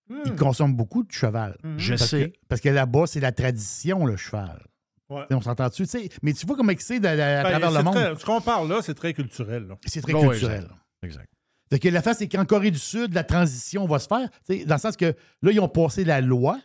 il 0.10 0.34
Hmm. 0.34 0.36
consomme 0.36 0.76
beaucoup 0.76 1.04
de 1.04 1.12
cheval. 1.12 1.58
Mhm. 1.64 1.78
je 1.80 1.94
Parce 1.94 2.10
sais. 2.10 2.32
que, 2.32 2.38
parce 2.50 2.62
que 2.62 2.70
là-bas, 2.70 3.06
c'est 3.08 3.20
la 3.22 3.32
tradition, 3.32 4.06
le 4.06 4.18
cheval. 4.18 4.66
Ouais. 5.10 5.26
On 5.32 5.42
s'entend 5.42 5.68
dessus, 5.68 5.84
tu 5.84 5.90
sais. 5.90 6.10
Mais 6.22 6.34
tu 6.34 6.46
vois 6.46 6.56
comment 6.56 6.72
c'est 6.80 6.96
à 7.06 7.16
Ben, 7.16 7.44
travers 7.44 7.72
le 7.72 7.84
monde. 7.84 7.94
très- 7.96 8.16
ce 8.18 8.26
qu'on 8.26 8.42
parle 8.42 8.70
là, 8.70 8.82
c'est 8.82 8.94
très 8.96 9.14
culturel. 9.14 9.68
là. 9.68 9.78
C'est 9.86 10.02
très 10.02 10.14
culturel. 10.14 10.68
Exact. 11.04 11.30
Fait 11.70 11.80
que 11.80 11.90
la 11.90 12.02
face, 12.02 12.20
c'est 12.20 12.28
qu'en 12.28 12.46
Corée 12.46 12.72
du 12.72 12.80
Sud, 12.80 13.14
la 13.14 13.24
transition 13.24 13.86
va 13.86 14.00
se 14.00 14.08
faire. 14.08 14.30
tu 14.48 14.60
sais, 14.60 14.66
Dans 14.66 14.76
le 14.76 14.80
sens 14.80 14.96
que 14.96 15.14
là, 15.42 15.52
ils 15.52 15.60
ont 15.60 15.68
passé 15.68 16.04
la 16.04 16.22
loi, 16.22 16.60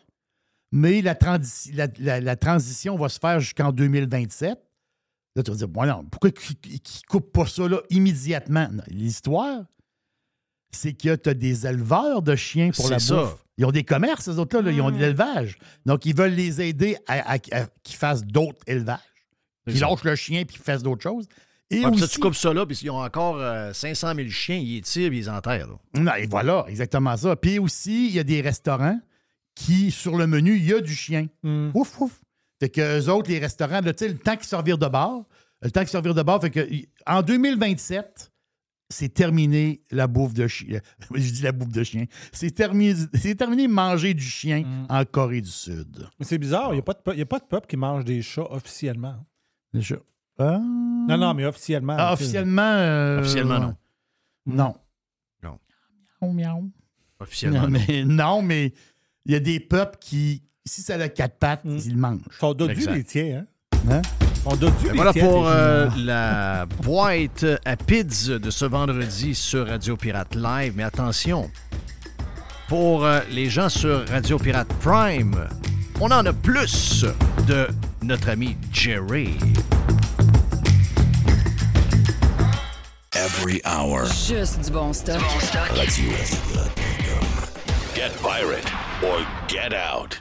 mais 0.70 1.00
la, 1.02 1.14
transi- 1.14 1.74
la, 1.74 1.88
la- 1.98 2.20
la 2.20 2.36
transition 2.36 2.96
va 2.96 3.08
se 3.08 3.18
faire 3.18 3.40
jusqu'en 3.40 3.72
2027. 3.72 4.58
Là, 5.34 5.42
tu 5.42 5.50
vas 5.50 5.56
dire, 5.56 5.68
bon, 5.68 5.86
non, 5.86 6.04
pourquoi 6.04 6.30
ils 6.66 6.72
ne 6.72 6.78
coupent 7.08 7.32
pas 7.32 7.46
ça 7.46 7.68
là, 7.68 7.80
immédiatement? 7.90 8.68
Non, 8.70 8.82
L'histoire, 8.88 9.62
c'est 10.70 10.92
que 10.92 11.14
tu 11.16 11.28
as 11.30 11.34
des 11.34 11.66
éleveurs 11.66 12.22
de 12.22 12.36
chiens 12.36 12.70
pour 12.70 12.88
la 12.90 12.98
ça. 12.98 13.16
bouffe. 13.16 13.44
Ils 13.56 13.64
ont 13.64 13.72
des 13.72 13.82
commerces, 13.84 14.26
ces 14.26 14.38
autres-là, 14.38 14.62
là, 14.62 14.70
ils 14.70 14.80
ont 14.80 14.90
de 14.90 14.98
l'élevage. 14.98 15.58
Donc, 15.84 16.06
ils 16.06 16.14
veulent 16.14 16.34
les 16.34 16.60
aider 16.60 16.96
à, 17.08 17.32
à- 17.32 17.34
à- 17.34 17.66
qu'ils 17.82 17.96
fassent 17.96 18.24
d'autres 18.24 18.60
élevages. 18.68 18.98
Qu'ils 19.68 19.80
lâchent 19.80 20.04
le 20.04 20.14
chien 20.14 20.44
puis 20.44 20.56
qu'ils 20.56 20.64
fassent 20.64 20.82
d'autres 20.82 21.02
choses. 21.02 21.26
Et 21.70 21.82
ça, 21.82 22.08
tu 22.08 22.18
coupes 22.20 22.34
ça 22.36 22.54
là, 22.54 22.64
puis 22.64 22.78
ils 22.82 22.90
ont 22.90 23.02
encore 23.02 23.36
euh, 23.38 23.72
500 23.74 24.14
000 24.14 24.28
chiens, 24.30 24.56
ils 24.56 24.76
les 24.76 24.80
tirent, 24.80 25.12
ils 25.12 25.16
les 25.18 25.28
enterrent. 25.28 25.66
là. 25.68 25.74
Non, 26.00 26.14
et 26.14 26.26
voilà, 26.26 26.64
exactement 26.68 27.14
ça. 27.16 27.36
Puis 27.36 27.58
aussi, 27.58 28.06
il 28.08 28.14
y 28.14 28.18
a 28.18 28.24
des 28.24 28.40
restaurants 28.40 28.98
qui, 29.54 29.90
sur 29.90 30.16
le 30.16 30.26
menu, 30.26 30.56
il 30.56 30.64
y 30.64 30.72
a 30.72 30.80
du 30.80 30.94
chien. 30.94 31.26
Hmm. 31.42 31.70
Ouf, 31.74 32.00
ouf. 32.00 32.20
Fait 32.60 32.70
que 32.70 33.00
eux 33.00 33.10
autres, 33.10 33.28
les 33.30 33.38
restaurants, 33.38 33.80
là, 33.82 33.92
tu 33.92 34.04
sais, 34.06 34.08
le 34.12 34.18
temps 34.18 34.36
qu'ils 34.36 34.46
servirent 34.46 34.78
de 34.78 34.86
bord, 34.86 35.24
le 35.60 35.70
temps 35.70 35.80
qu'ils 35.80 35.88
servirent 35.90 36.14
de 36.14 36.22
bord, 36.22 36.40
fait 36.40 36.50
que 36.50 36.66
en 37.06 37.20
2027, 37.22 38.30
c'est 38.90 39.12
terminé 39.12 39.82
la 39.90 40.06
bouffe 40.06 40.34
de 40.34 40.46
chien. 40.48 40.80
Je 41.14 41.30
dis 41.32 41.42
la 41.42 41.52
bouffe 41.52 41.72
de 41.72 41.82
chien. 41.84 42.04
C'est 42.32 42.50
terminé, 42.50 42.94
c'est 43.14 43.34
terminé 43.34 43.68
manger 43.68 44.14
du 44.14 44.22
chien 44.24 44.62
Mm. 44.62 44.86
en 44.88 45.04
Corée 45.04 45.40
du 45.42 45.50
Sud. 45.50 46.08
Mais 46.18 46.24
c'est 46.24 46.38
bizarre, 46.38 46.70
il 46.70 46.74
n'y 46.74 46.78
a, 46.80 46.82
pas 46.82 46.94
de 46.94 46.98
pe- 47.00 47.12
il 47.12 47.18
y 47.18 47.22
a 47.22 47.26
pas 47.26 47.38
de 47.38 47.44
peuple 47.44 47.66
qui 47.66 47.76
mange 47.76 48.04
des 48.04 48.22
chats 48.22 48.50
officiellement. 48.50 49.24
Je- 49.74 49.96
Ah. 50.40 50.58
Non, 50.60 51.18
non, 51.18 51.34
mais 51.34 51.44
officiellement. 51.44 51.96
Ah, 51.98 52.12
officiellement. 52.12 52.62
euh, 52.62 53.18
Officiellement, 53.20 53.58
non. 53.58 53.76
Non. 54.46 54.74
Non. 55.42 55.58
Miaou, 56.22 56.32
miaou. 56.32 56.70
Officiellement. 57.20 57.62
Non, 57.62 57.68
mais, 57.68 58.04
non, 58.04 58.42
mais 58.42 58.72
il 59.26 59.32
y 59.32 59.34
a 59.34 59.40
des 59.40 59.58
peuples 59.58 59.98
qui, 60.00 60.44
si 60.64 60.80
ça 60.80 60.94
a 60.94 61.08
quatre 61.08 61.38
pattes, 61.38 61.64
Mm. 61.64 61.78
ils 61.84 61.92
le 61.94 61.98
mangent. 61.98 62.20
Sont 62.38 62.54
dodus 62.54 62.86
les 62.88 63.02
tiens, 63.04 63.44
Hein? 63.88 63.90
hein? 63.90 64.02
Ben 64.44 64.94
voilà 64.94 65.12
tiens, 65.12 65.28
pour 65.28 65.46
euh, 65.46 65.88
la 65.96 66.66
boîte 66.82 67.44
à 67.64 67.76
pizza 67.76 68.38
de 68.38 68.50
ce 68.50 68.64
vendredi 68.64 69.34
sur 69.34 69.66
Radio 69.66 69.96
Pirate 69.96 70.34
Live. 70.34 70.72
Mais 70.76 70.84
attention, 70.84 71.50
pour 72.68 73.04
euh, 73.04 73.20
les 73.30 73.50
gens 73.50 73.68
sur 73.68 74.08
Radio 74.08 74.38
Pirate 74.38 74.72
Prime, 74.80 75.48
on 76.00 76.10
en 76.10 76.24
a 76.24 76.32
plus 76.32 77.04
de 77.46 77.66
notre 78.02 78.30
ami 78.30 78.56
Jerry. 78.72 79.36
Every 83.14 83.60
hour. 83.64 84.06
Juste 84.06 84.64
du 84.64 84.70
bon 84.70 84.92
stock. 84.92 85.20
Radio. 85.70 86.10
Get 87.94 88.12
pirate 88.22 88.72
or 89.02 89.26
get 89.48 89.72
out. 89.74 90.20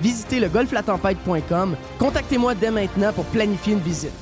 Visitez 0.00 0.40
le 0.40 0.48
golflatempête.com. 0.48 1.76
Contactez-moi 1.98 2.54
dès 2.54 2.70
maintenant 2.70 3.12
pour 3.12 3.24
planifier 3.26 3.74
une 3.74 3.80
visite. 3.80 4.12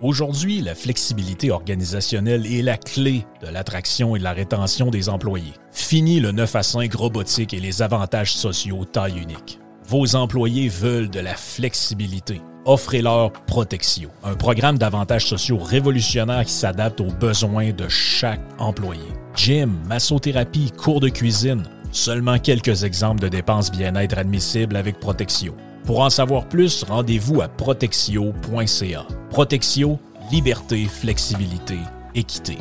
Aujourd'hui, 0.00 0.60
la 0.60 0.74
flexibilité 0.74 1.50
organisationnelle 1.50 2.44
est 2.46 2.60
la 2.60 2.76
clé 2.76 3.24
de 3.40 3.46
l'attraction 3.46 4.14
et 4.14 4.18
de 4.18 4.24
la 4.24 4.32
rétention 4.32 4.90
des 4.90 5.08
employés. 5.08 5.54
Fini 5.72 6.20
le 6.20 6.30
9 6.30 6.56
à 6.56 6.62
5 6.62 6.92
robotique 6.92 7.54
et 7.54 7.60
les 7.60 7.80
avantages 7.80 8.34
sociaux 8.34 8.84
taille 8.84 9.18
unique. 9.18 9.60
Vos 9.86 10.16
employés 10.16 10.68
veulent 10.68 11.08
de 11.08 11.20
la 11.20 11.34
flexibilité. 11.34 12.42
Offrez-leur 12.66 13.32
Protexio, 13.46 14.08
un 14.24 14.34
programme 14.34 14.78
d'avantages 14.78 15.26
sociaux 15.26 15.58
révolutionnaire 15.58 16.44
qui 16.44 16.52
s'adapte 16.52 17.00
aux 17.00 17.12
besoins 17.12 17.72
de 17.72 17.88
chaque 17.88 18.40
employé. 18.58 19.04
Gym, 19.36 19.78
massothérapie, 19.86 20.72
cours 20.72 21.00
de 21.00 21.08
cuisine, 21.08 21.62
seulement 21.94 22.38
quelques 22.38 22.84
exemples 22.84 23.20
de 23.20 23.28
dépenses 23.28 23.70
bien-être 23.70 24.18
admissibles 24.18 24.76
avec 24.76 25.00
Protexio. 25.00 25.54
Pour 25.84 26.00
en 26.00 26.10
savoir 26.10 26.48
plus, 26.48 26.82
rendez-vous 26.82 27.40
à 27.40 27.48
protexio.ca. 27.48 29.06
Protexio, 29.30 29.98
liberté, 30.30 30.86
flexibilité, 30.86 31.78
équité. 32.14 32.58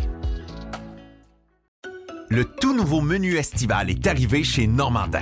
Le 2.30 2.46
tout 2.46 2.76
nouveau 2.76 3.02
menu 3.02 3.36
estival 3.36 3.90
est 3.90 4.08
arrivé 4.08 4.44
chez 4.44 4.68
Normandin. 4.68 5.22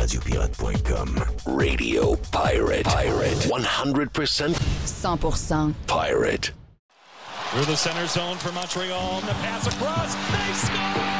Radiopirate.com. 0.00 1.58
Radio 1.58 2.16
Pirate. 2.32 2.86
Pirate. 2.86 3.36
100% 3.36 4.54
100% 4.54 5.74
pirate. 5.86 6.52
Through 7.50 7.64
the 7.66 7.76
center 7.76 8.06
zone 8.06 8.38
for 8.38 8.50
Montreal. 8.52 9.18
And 9.18 9.28
the 9.28 9.32
pass 9.32 9.66
across. 9.66 10.14
They 10.14 10.54
score! 10.54 11.19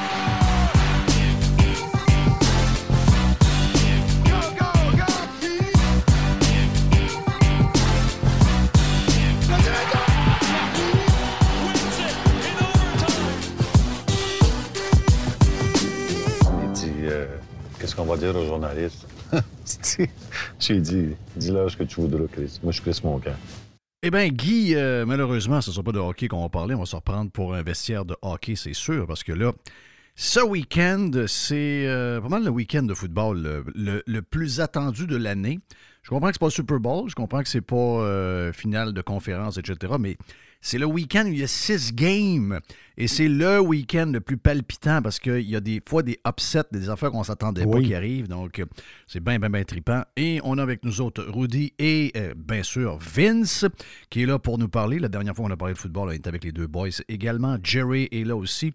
Qu'est-ce 17.91 17.97
qu'on 18.01 18.07
va 18.07 18.17
dire 18.17 18.37
aux 18.37 18.47
journalistes 18.47 19.05
J'ai 20.61 20.81
dit 20.81 21.09
Dis-leur 21.35 21.69
ce 21.69 21.77
que 21.77 21.83
tu 21.83 22.01
voudras, 22.01 22.29
Chris. 22.31 22.61
Moi, 22.63 22.71
je 22.71 22.81
suis 22.81 22.89
Chris 22.89 23.01
Moncan. 23.03 23.33
Eh 24.05 24.13
bien, 24.13 24.29
Guy, 24.29 24.77
euh, 24.77 25.05
malheureusement, 25.05 25.61
ce 25.61 25.71
ne 25.71 25.75
sera 25.75 25.83
pas 25.83 25.91
de 25.91 25.99
hockey 25.99 26.29
qu'on 26.29 26.43
va 26.43 26.49
parler. 26.49 26.77
On 26.77 26.79
va 26.81 26.87
se 26.87 26.95
reprendre 26.95 27.33
pour 27.33 27.53
un 27.53 27.63
vestiaire 27.65 28.05
de 28.05 28.15
hockey, 28.23 28.55
c'est 28.55 28.75
sûr, 28.75 29.09
parce 29.09 29.25
que 29.25 29.33
là, 29.33 29.51
ce 30.15 30.39
week-end, 30.39 31.11
c'est 31.27 31.85
euh, 31.89 32.21
pas 32.21 32.29
mal 32.29 32.45
le 32.45 32.51
week-end 32.51 32.85
de 32.85 32.95
football 32.95 33.43
le, 33.43 33.65
le- 33.75 34.03
le 34.07 34.23
plus 34.23 34.61
attendu 34.61 35.09
de 35.09 35.17
l'année. 35.17 35.59
Je 36.05 36.11
comprends 36.11 36.29
que 36.29 36.35
c'est 36.35 36.39
pas 36.41 36.47
le 36.47 36.51
Super 36.53 36.79
Bowl, 36.79 37.09
je 37.11 37.17
comprends 37.17 37.43
que 37.43 37.49
c'est 37.49 37.61
pas 37.61 37.75
euh, 37.75 38.53
finale 38.53 38.93
de 38.93 39.03
conférence, 39.03 39.59
etc., 39.59 39.95
mais 39.99 40.17
c'est 40.61 40.79
le 40.79 40.87
week-end 40.87 41.25
où 41.27 41.33
il 41.33 41.39
y 41.39 41.43
a 41.43 41.47
six 41.47 41.95
games. 41.95 42.61
Et 42.97 43.09
c'est 43.09 43.29
le 43.29 43.61
week-end 43.61 44.11
le 44.13 44.21
plus 44.21 44.37
palpitant 44.37 45.01
parce 45.01 45.19
qu'il 45.19 45.49
y 45.49 45.57
a 45.57 45.61
des 45.61 45.81
fois 45.89 46.03
des 46.03 46.21
upsets, 46.27 46.65
des 46.71 46.91
affaires 46.91 47.11
qu'on 47.11 47.25
s'attendait 47.25 47.65
pas 47.65 47.81
qui 47.81 47.95
arrivent. 47.95 48.29
Donc, 48.29 48.63
c'est 49.07 49.21
bien, 49.21 49.39
bien, 49.39 49.49
bien 49.49 49.65
trippant. 49.65 50.03
Et 50.17 50.41
on 50.45 50.59
a 50.59 50.63
avec 50.63 50.85
nous 50.85 51.01
autres 51.01 51.25
Rudy 51.27 51.73
et, 51.79 52.13
euh, 52.17 52.35
bien 52.37 52.63
sûr, 52.63 52.99
Vince, 52.99 53.65
qui 54.11 54.23
est 54.23 54.27
là 54.27 54.39
pour 54.39 54.59
nous 54.59 54.69
parler. 54.69 54.99
La 54.99 55.09
dernière 55.09 55.35
fois 55.35 55.47
qu'on 55.47 55.53
a 55.53 55.57
parlé 55.57 55.75
de 55.75 55.79
football, 55.79 56.09
on 56.09 56.13
était 56.13 56.29
avec 56.29 56.45
les 56.45 56.53
deux 56.53 56.67
boys 56.67 56.89
également. 57.09 57.57
Jerry 57.63 58.09
est 58.13 58.27
là 58.27 58.37
aussi. 58.37 58.73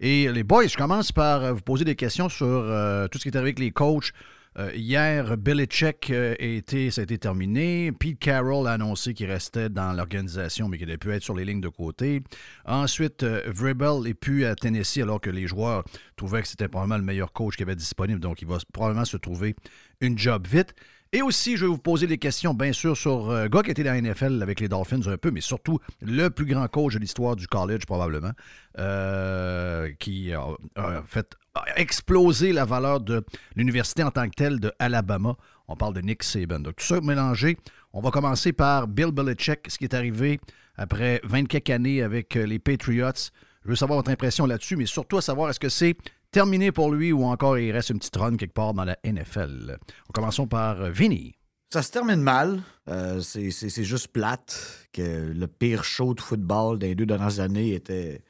Et 0.00 0.30
les 0.30 0.42
boys, 0.42 0.66
je 0.66 0.76
commence 0.76 1.12
par 1.12 1.44
euh, 1.44 1.52
vous 1.52 1.62
poser 1.62 1.84
des 1.84 1.94
questions 1.94 2.28
sur 2.28 2.46
euh, 2.46 3.08
tout 3.08 3.18
ce 3.18 3.22
qui 3.22 3.28
est 3.28 3.36
arrivé 3.36 3.50
avec 3.50 3.58
les 3.58 3.70
coachs. 3.70 4.12
Euh, 4.58 4.70
hier, 4.74 5.36
Belichick 5.38 6.10
euh, 6.10 6.34
été, 6.38 6.90
ça 6.90 7.00
a 7.00 7.04
été 7.04 7.16
terminé. 7.18 7.90
Pete 7.92 8.18
Carroll 8.18 8.66
a 8.66 8.72
annoncé 8.72 9.14
qu'il 9.14 9.30
restait 9.30 9.70
dans 9.70 9.92
l'organisation, 9.94 10.68
mais 10.68 10.76
qu'il 10.76 10.88
avait 10.88 10.98
pu 10.98 11.12
être 11.12 11.22
sur 11.22 11.34
les 11.34 11.44
lignes 11.44 11.60
de 11.60 11.68
côté. 11.68 12.22
Ensuite, 12.66 13.22
euh, 13.22 13.42
Vrabel 13.46 14.06
est 14.06 14.14
plus 14.14 14.44
à 14.44 14.54
Tennessee 14.54 14.98
alors 14.98 15.20
que 15.20 15.30
les 15.30 15.46
joueurs 15.46 15.84
trouvaient 16.16 16.42
que 16.42 16.48
c'était 16.48 16.68
probablement 16.68 16.98
le 16.98 17.04
meilleur 17.04 17.32
coach 17.32 17.56
qu'il 17.56 17.66
y 17.66 17.68
avait 17.68 17.76
disponible. 17.76 18.20
Donc, 18.20 18.42
il 18.42 18.48
va 18.48 18.58
probablement 18.72 19.06
se 19.06 19.16
trouver 19.16 19.56
une 20.00 20.18
job 20.18 20.46
vite. 20.46 20.74
Et 21.14 21.20
aussi, 21.20 21.58
je 21.58 21.66
vais 21.66 21.70
vous 21.70 21.78
poser 21.78 22.06
des 22.06 22.16
questions, 22.16 22.54
bien 22.54 22.72
sûr, 22.72 22.96
sur 22.96 23.30
un 23.30 23.46
gars 23.46 23.62
qui 23.62 23.70
était 23.70 23.84
dans 23.84 23.92
la 23.92 24.00
NFL 24.00 24.42
avec 24.42 24.60
les 24.60 24.68
Dolphins 24.68 25.06
un 25.06 25.18
peu, 25.18 25.30
mais 25.30 25.42
surtout 25.42 25.78
le 26.00 26.28
plus 26.28 26.46
grand 26.46 26.66
coach 26.68 26.94
de 26.94 27.00
l'histoire 27.00 27.36
du 27.36 27.46
college, 27.46 27.84
probablement, 27.84 28.32
euh, 28.78 29.92
qui 29.98 30.32
a, 30.32 30.42
a 30.76 31.02
fait 31.06 31.36
a 31.54 31.78
explosé 31.78 32.52
la 32.52 32.64
valeur 32.64 33.00
de 33.00 33.24
l'université 33.56 34.02
en 34.02 34.10
tant 34.10 34.28
que 34.28 34.34
telle 34.34 34.60
de 34.60 34.72
Alabama. 34.78 35.36
On 35.68 35.76
parle 35.76 35.94
de 35.94 36.00
Nick 36.00 36.22
Saban. 36.22 36.60
Donc, 36.60 36.76
tout 36.76 36.84
ça 36.84 37.00
mélangé. 37.00 37.56
On 37.92 38.00
va 38.00 38.10
commencer 38.10 38.52
par 38.52 38.88
Bill 38.88 39.10
Belichick, 39.10 39.70
ce 39.70 39.78
qui 39.78 39.84
est 39.84 39.94
arrivé 39.94 40.40
après 40.76 41.20
24 41.24 41.70
années 41.70 42.02
avec 42.02 42.36
euh, 42.36 42.46
les 42.46 42.58
Patriots. 42.58 43.30
Je 43.64 43.68
veux 43.68 43.76
savoir 43.76 43.98
votre 43.98 44.10
impression 44.10 44.46
là-dessus, 44.46 44.76
mais 44.76 44.86
surtout 44.86 45.18
à 45.18 45.22
savoir 45.22 45.50
est-ce 45.50 45.60
que 45.60 45.68
c'est 45.68 45.96
terminé 46.30 46.72
pour 46.72 46.90
lui 46.90 47.12
ou 47.12 47.24
encore 47.24 47.58
il 47.58 47.70
reste 47.70 47.90
une 47.90 47.98
petite 47.98 48.16
run 48.16 48.36
quelque 48.36 48.54
part 48.54 48.74
dans 48.74 48.84
la 48.84 48.96
NFL. 49.04 49.78
Commençons 50.12 50.46
par 50.46 50.80
euh, 50.80 50.90
Vinny. 50.90 51.36
Ça 51.72 51.82
se 51.82 51.90
termine 51.90 52.20
mal. 52.20 52.60
Euh, 52.88 53.20
c'est 53.20 53.84
juste 53.84 54.08
plate 54.08 54.88
que 54.92 55.32
le 55.32 55.46
pire 55.46 55.84
show 55.84 56.12
de 56.14 56.20
football 56.20 56.78
des 56.78 56.94
deux 56.94 57.06
dernières 57.06 57.40
années 57.40 57.74
était 57.74 58.22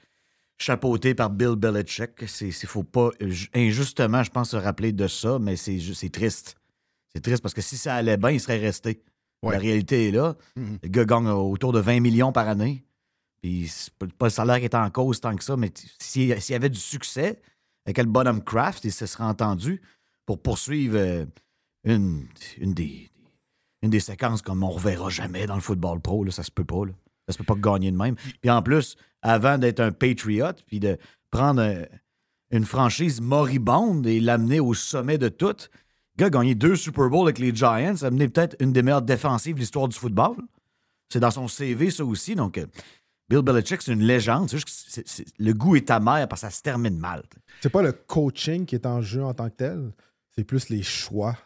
chapeauté 0.62 1.14
par 1.14 1.30
Bill 1.30 1.56
Belichick. 1.56 2.10
C'est 2.26 2.50
c'est- 2.50 2.66
faut 2.66 2.82
pas 2.84 3.10
ju- 3.20 3.48
injustement, 3.54 4.22
je 4.22 4.30
pense, 4.30 4.50
se 4.50 4.56
rappeler 4.56 4.92
de 4.92 5.06
ça, 5.08 5.38
mais 5.38 5.56
c'est 5.56 5.78
triste. 6.10 6.56
C'est 7.12 7.20
triste 7.20 7.42
parce 7.42 7.54
que 7.54 7.60
si 7.60 7.76
ça 7.76 7.94
allait 7.94 8.16
bien, 8.16 8.30
il 8.30 8.40
serait 8.40 8.58
resté. 8.58 9.02
La 9.42 9.58
réalité 9.58 10.08
est 10.08 10.12
là. 10.12 10.36
Mhm. 10.56 10.78
Le 10.82 10.88
gars 10.88 11.04
gagne 11.04 11.26
autour 11.28 11.72
de 11.72 11.80
20 11.80 12.00
millions 12.00 12.30
par 12.32 12.48
année. 12.48 12.84
Puis 13.42 13.70
pas- 13.98 14.26
le 14.26 14.30
salaire 14.30 14.58
qui 14.60 14.64
est 14.66 14.74
en 14.76 14.88
cause 14.90 15.20
tant 15.20 15.34
que 15.34 15.42
ça, 15.42 15.56
mais 15.56 15.72
s'il 15.98 16.40
s'il 16.40 16.52
y 16.52 16.56
avait 16.56 16.68
du 16.70 16.78
succès 16.78 17.40
avec 17.84 17.98
le 17.98 18.04
Bottom 18.04 18.42
Craft, 18.42 18.84
il 18.84 18.92
se 18.92 19.04
serait 19.06 19.24
entendu 19.24 19.82
pour 20.26 20.40
poursuivre 20.40 20.96
euh, 20.96 21.26
une, 21.84 22.24
une 22.58 22.72
des, 22.72 23.10
une 23.82 23.90
des 23.90 23.98
séquences 23.98 24.42
comme 24.42 24.62
on 24.62 24.70
reverra 24.70 25.10
jamais 25.10 25.46
dans 25.48 25.56
le 25.56 25.60
football 25.60 26.00
pro. 26.00 26.22
Là, 26.22 26.30
ça 26.30 26.44
se 26.44 26.52
peut 26.52 26.64
pas. 26.64 26.86
Là. 26.86 26.92
Ça 27.26 27.32
se 27.32 27.38
peut 27.38 27.44
pas 27.44 27.56
gagner 27.56 27.90
de 27.90 27.96
même. 27.96 28.14
Puis 28.40 28.48
en 28.50 28.62
plus, 28.62 28.96
avant 29.22 29.58
d'être 29.58 29.80
un 29.80 29.92
Patriot, 29.92 30.52
puis 30.66 30.80
de 30.80 30.98
prendre 31.30 31.62
un- 31.62 31.84
une 32.50 32.64
franchise 32.66 33.20
moribonde 33.20 34.06
et 34.06 34.20
l'amener 34.20 34.60
au 34.60 34.74
sommet 34.74 35.16
de 35.18 35.28
tout, 35.28 35.46
le 35.46 36.18
gars 36.18 36.26
a 36.26 36.30
gagné 36.30 36.54
deux 36.54 36.76
Super 36.76 37.08
Bowls 37.08 37.26
avec 37.28 37.38
les 37.38 37.54
Giants, 37.54 37.94
a 38.02 38.06
amené 38.06 38.28
peut-être 38.28 38.56
une 38.60 38.72
des 38.72 38.82
meilleures 38.82 39.00
défensives 39.02 39.54
de 39.54 39.60
l'histoire 39.60 39.88
du 39.88 39.96
football. 39.96 40.36
C'est 41.10 41.20
dans 41.20 41.30
son 41.30 41.48
CV, 41.48 41.90
ça 41.90 42.04
aussi. 42.04 42.34
Donc, 42.34 42.58
euh, 42.58 42.66
Bill 43.28 43.40
Belichick, 43.40 43.80
c'est 43.80 43.92
une 43.92 44.02
légende. 44.02 44.50
C'est 44.50 44.58
juste 44.58 45.06
que 45.06 45.22
le 45.38 45.52
goût 45.54 45.76
est 45.76 45.90
amer 45.90 46.28
parce 46.28 46.42
que 46.42 46.48
ça 46.48 46.50
se 46.50 46.60
termine 46.62 46.98
mal. 46.98 47.22
C'est 47.62 47.70
pas 47.70 47.80
le 47.82 47.92
coaching 47.92 48.66
qui 48.66 48.74
est 48.74 48.84
en 48.86 49.00
jeu 49.00 49.24
en 49.24 49.32
tant 49.32 49.48
que 49.48 49.54
tel, 49.56 49.92
c'est 50.34 50.44
plus 50.44 50.68
les 50.68 50.82
choix 50.82 51.36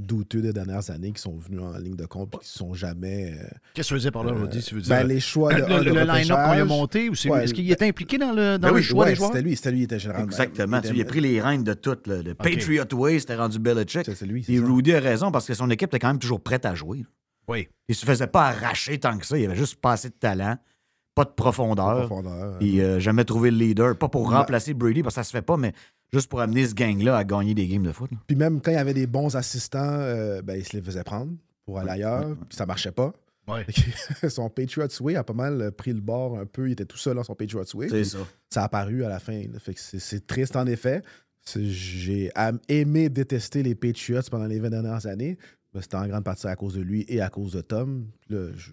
douteux 0.00 0.40
des 0.42 0.52
dernières 0.52 0.90
années 0.90 1.12
qui 1.12 1.20
sont 1.22 1.36
venus 1.36 1.60
en 1.60 1.76
ligne 1.78 1.94
de 1.96 2.06
compte 2.06 2.34
et 2.34 2.38
qui 2.38 2.44
ne 2.44 2.58
sont 2.58 2.74
jamais. 2.74 3.34
euh, 3.38 3.44
Qu'est-ce 3.74 3.88
que 3.88 3.94
tu 3.94 3.94
veux 3.94 4.00
dire 4.00 4.12
par 4.12 4.24
là, 4.24 4.32
euh, 4.32 4.42
Rudy? 4.42 4.62
Tu 4.62 4.74
veux 4.74 4.80
dire, 4.80 4.90
ben, 4.90 5.06
les 5.06 5.20
choix 5.20 5.54
de, 5.54 5.60
le, 5.60 5.90
line-up 6.04 6.38
qu'on 6.46 6.52
lui 6.54 6.60
a 6.60 6.64
monté 6.64 7.08
ou 7.08 7.14
c'est 7.14 7.28
Ouais, 7.30 7.38
lui? 7.38 7.44
Est-ce 7.44 7.54
qu'il 7.54 7.70
était 7.70 7.86
impliqué 7.86 8.18
dans 8.18 8.32
le, 8.32 8.58
dans 8.58 8.68
Ben 8.68 8.68
le 8.68 8.74
oui, 8.76 8.82
choix 8.82 9.04
ouais, 9.04 9.10
des 9.10 9.16
joueurs? 9.16 9.30
C'était 9.30 9.42
lui, 9.42 9.56
c'était 9.56 9.70
lui 9.70 9.78
qui 9.78 9.84
était 9.84 9.98
généralement. 9.98 10.26
Exactement. 10.26 10.76
il 10.78 10.80
Tu 10.82 10.86
était- 10.88 10.88
sais, 10.88 10.94
il 10.98 11.02
a 11.02 11.04
pris 11.04 11.20
les 11.20 11.40
rênes 11.40 11.64
de 11.64 11.74
tout. 11.74 11.96
là. 12.06 12.22
Le 12.22 12.34
Patriot 12.34 12.84
Way, 12.92 13.18
c'était 13.20 13.36
rendu 13.36 13.58
Belichick. 13.58 14.10
C'est 14.14 14.26
lui. 14.26 14.44
Et 14.48 14.58
Rudy 14.58 14.92
a 14.94 15.00
raison 15.00 15.30
parce 15.30 15.46
que 15.46 15.54
son 15.54 15.70
équipe 15.70 15.88
était 15.90 15.98
quand 15.98 16.08
même 16.08 16.18
toujours 16.18 16.40
prête 16.42 16.64
à 16.66 16.74
jouer. 16.74 17.04
Oui. 17.48 17.68
Il 17.88 17.94
se 17.94 18.06
faisait 18.06 18.26
pas 18.26 18.48
arracher 18.48 18.98
tant 18.98 19.18
que 19.18 19.26
ça. 19.26 19.36
Il 19.38 19.44
avait 19.44 19.56
juste 19.56 19.76
pas 19.80 19.92
assez 19.92 20.08
de 20.08 20.14
talent, 20.14 20.56
pas 21.14 21.24
de 21.24 21.30
profondeur. 21.30 21.86
Pas 21.96 22.00
de 22.02 22.06
profondeur. 22.06 22.58
Puis 22.58 22.80
euh, 22.80 23.00
jamais 23.00 23.24
trouvé 23.24 23.50
le 23.50 23.56
leader. 23.56 23.96
Pas 23.98 24.08
pour 24.08 24.28
Ouais. 24.28 24.34
remplacer 24.36 24.72
Brady 24.74 25.02
parce 25.02 25.14
que 25.16 25.20
ça 25.20 25.24
se 25.24 25.32
fait 25.32 25.42
pas, 25.42 25.56
mais 25.56 25.72
juste 26.12 26.28
pour 26.28 26.40
amener 26.40 26.66
ce 26.66 26.74
gang-là 26.74 27.16
à 27.16 27.24
gagner 27.24 27.54
des 27.54 27.66
games 27.68 27.82
de 27.82 27.92
foot. 27.92 28.10
là. 28.10 28.18
Puis 28.26 28.36
même 28.36 28.60
quand 28.60 28.70
il 28.70 28.74
y 28.74 28.78
avait 28.78 28.94
des 28.94 29.06
bons 29.06 29.34
assistants, 29.36 29.78
euh, 30.00 30.42
ben, 30.42 30.56
il 30.56 30.64
se 30.64 30.76
les 30.76 30.82
faisait 30.82 31.04
prendre 31.04 31.32
pour 31.64 31.78
aller 31.78 31.90
ailleurs, 31.90 32.36
puis 32.48 32.56
ça 32.56 32.66
marchait 32.66 32.92
pas. 32.92 33.12
Ouais. 33.48 33.66
son 34.28 34.48
Patriots 34.50 34.86
Way 35.00 35.16
a 35.16 35.24
pas 35.24 35.32
mal 35.32 35.60
euh, 35.60 35.70
pris 35.70 35.92
le 35.92 36.00
bord 36.00 36.38
un 36.38 36.46
peu. 36.46 36.68
Il 36.68 36.72
était 36.72 36.84
tout 36.84 36.96
seul 36.98 37.16
dans 37.16 37.24
son 37.24 37.34
Patriots 37.34 37.64
Way. 37.74 37.88
C'est 37.88 38.04
ça. 38.04 38.18
Ça 38.48 38.62
a 38.62 38.64
apparu 38.66 39.02
à 39.04 39.08
la 39.08 39.18
fin. 39.18 39.40
là. 39.52 39.58
Fait 39.58 39.74
que 39.74 39.80
c'est- 39.80 40.26
triste 40.26 40.54
en 40.56 40.66
effet. 40.66 41.02
J'ai 41.56 42.30
aimé 42.68 43.08
détester 43.08 43.62
les 43.62 43.74
Patriots 43.74 44.20
pendant 44.30 44.46
les 44.46 44.60
20 44.60 44.70
dernières 44.70 45.06
années. 45.06 45.38
mais 45.74 45.80
C'était 45.82 45.96
en 45.96 46.06
grande 46.06 46.24
partie 46.24 46.46
à 46.46 46.54
cause 46.56 46.74
de 46.74 46.80
lui 46.82 47.04
et 47.08 47.20
à 47.20 47.28
cause 47.28 47.52
de 47.52 47.60
Tom. 47.60 48.06
Là, 48.28 48.48
je- 48.56 48.70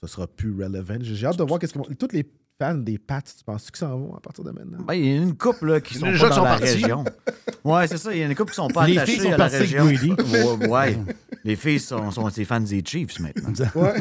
ça 0.00 0.06
sera 0.06 0.26
plus 0.26 0.52
relevant. 0.52 0.96
J'ai 1.00 1.26
hâte 1.26 1.38
de 1.38 1.44
voir 1.44 1.58
qu'est-ce 1.58 1.72
que 1.74 1.78
vont- 1.78 1.94
Toutes 1.98 2.12
les 2.12 2.24
fans 2.60 2.74
des 2.74 2.98
Pats, 2.98 3.22
tu 3.22 3.42
penses 3.44 3.70
que 3.70 3.78
s'en 3.78 3.98
vont 3.98 4.14
à 4.14 4.20
partir 4.20 4.44
de 4.44 4.50
maintenant? 4.50 4.84
Ben, 4.86 4.94
il 4.94 5.06
y 5.06 5.12
a 5.12 5.16
une 5.16 5.34
couple 5.36 5.66
là, 5.72 5.80
qui 5.80 5.94
sont 5.94 6.06
Déjà 6.06 6.28
pas 6.28 6.34
qu'ils 6.34 6.36
dans 6.36 6.36
sont 6.36 6.44
la 6.44 6.50
partis. 6.58 6.74
région. 6.74 7.04
Ouais, 7.62 7.86
c'est 7.88 7.98
ça. 7.98 8.14
Il 8.14 8.18
y 8.18 8.22
a 8.22 8.26
une 8.26 8.34
couple 8.34 8.52
qui 8.52 8.56
sont 8.56 8.68
pas 8.68 8.86
Les 8.86 8.96
attachées 8.96 9.12
filles 9.12 9.22
sont 9.22 9.32
à 9.32 9.36
la 9.36 9.46
région. 9.48 9.84
Ouais, 9.84 10.66
ouais. 10.66 10.98
Les 11.44 11.56
filles 11.56 11.78
sont, 11.78 12.10
sont 12.10 12.26
des 12.28 12.46
fans 12.46 12.58
des 12.60 12.82
Chiefs 12.82 13.20
maintenant. 13.20 13.52
Ouais. 13.74 13.92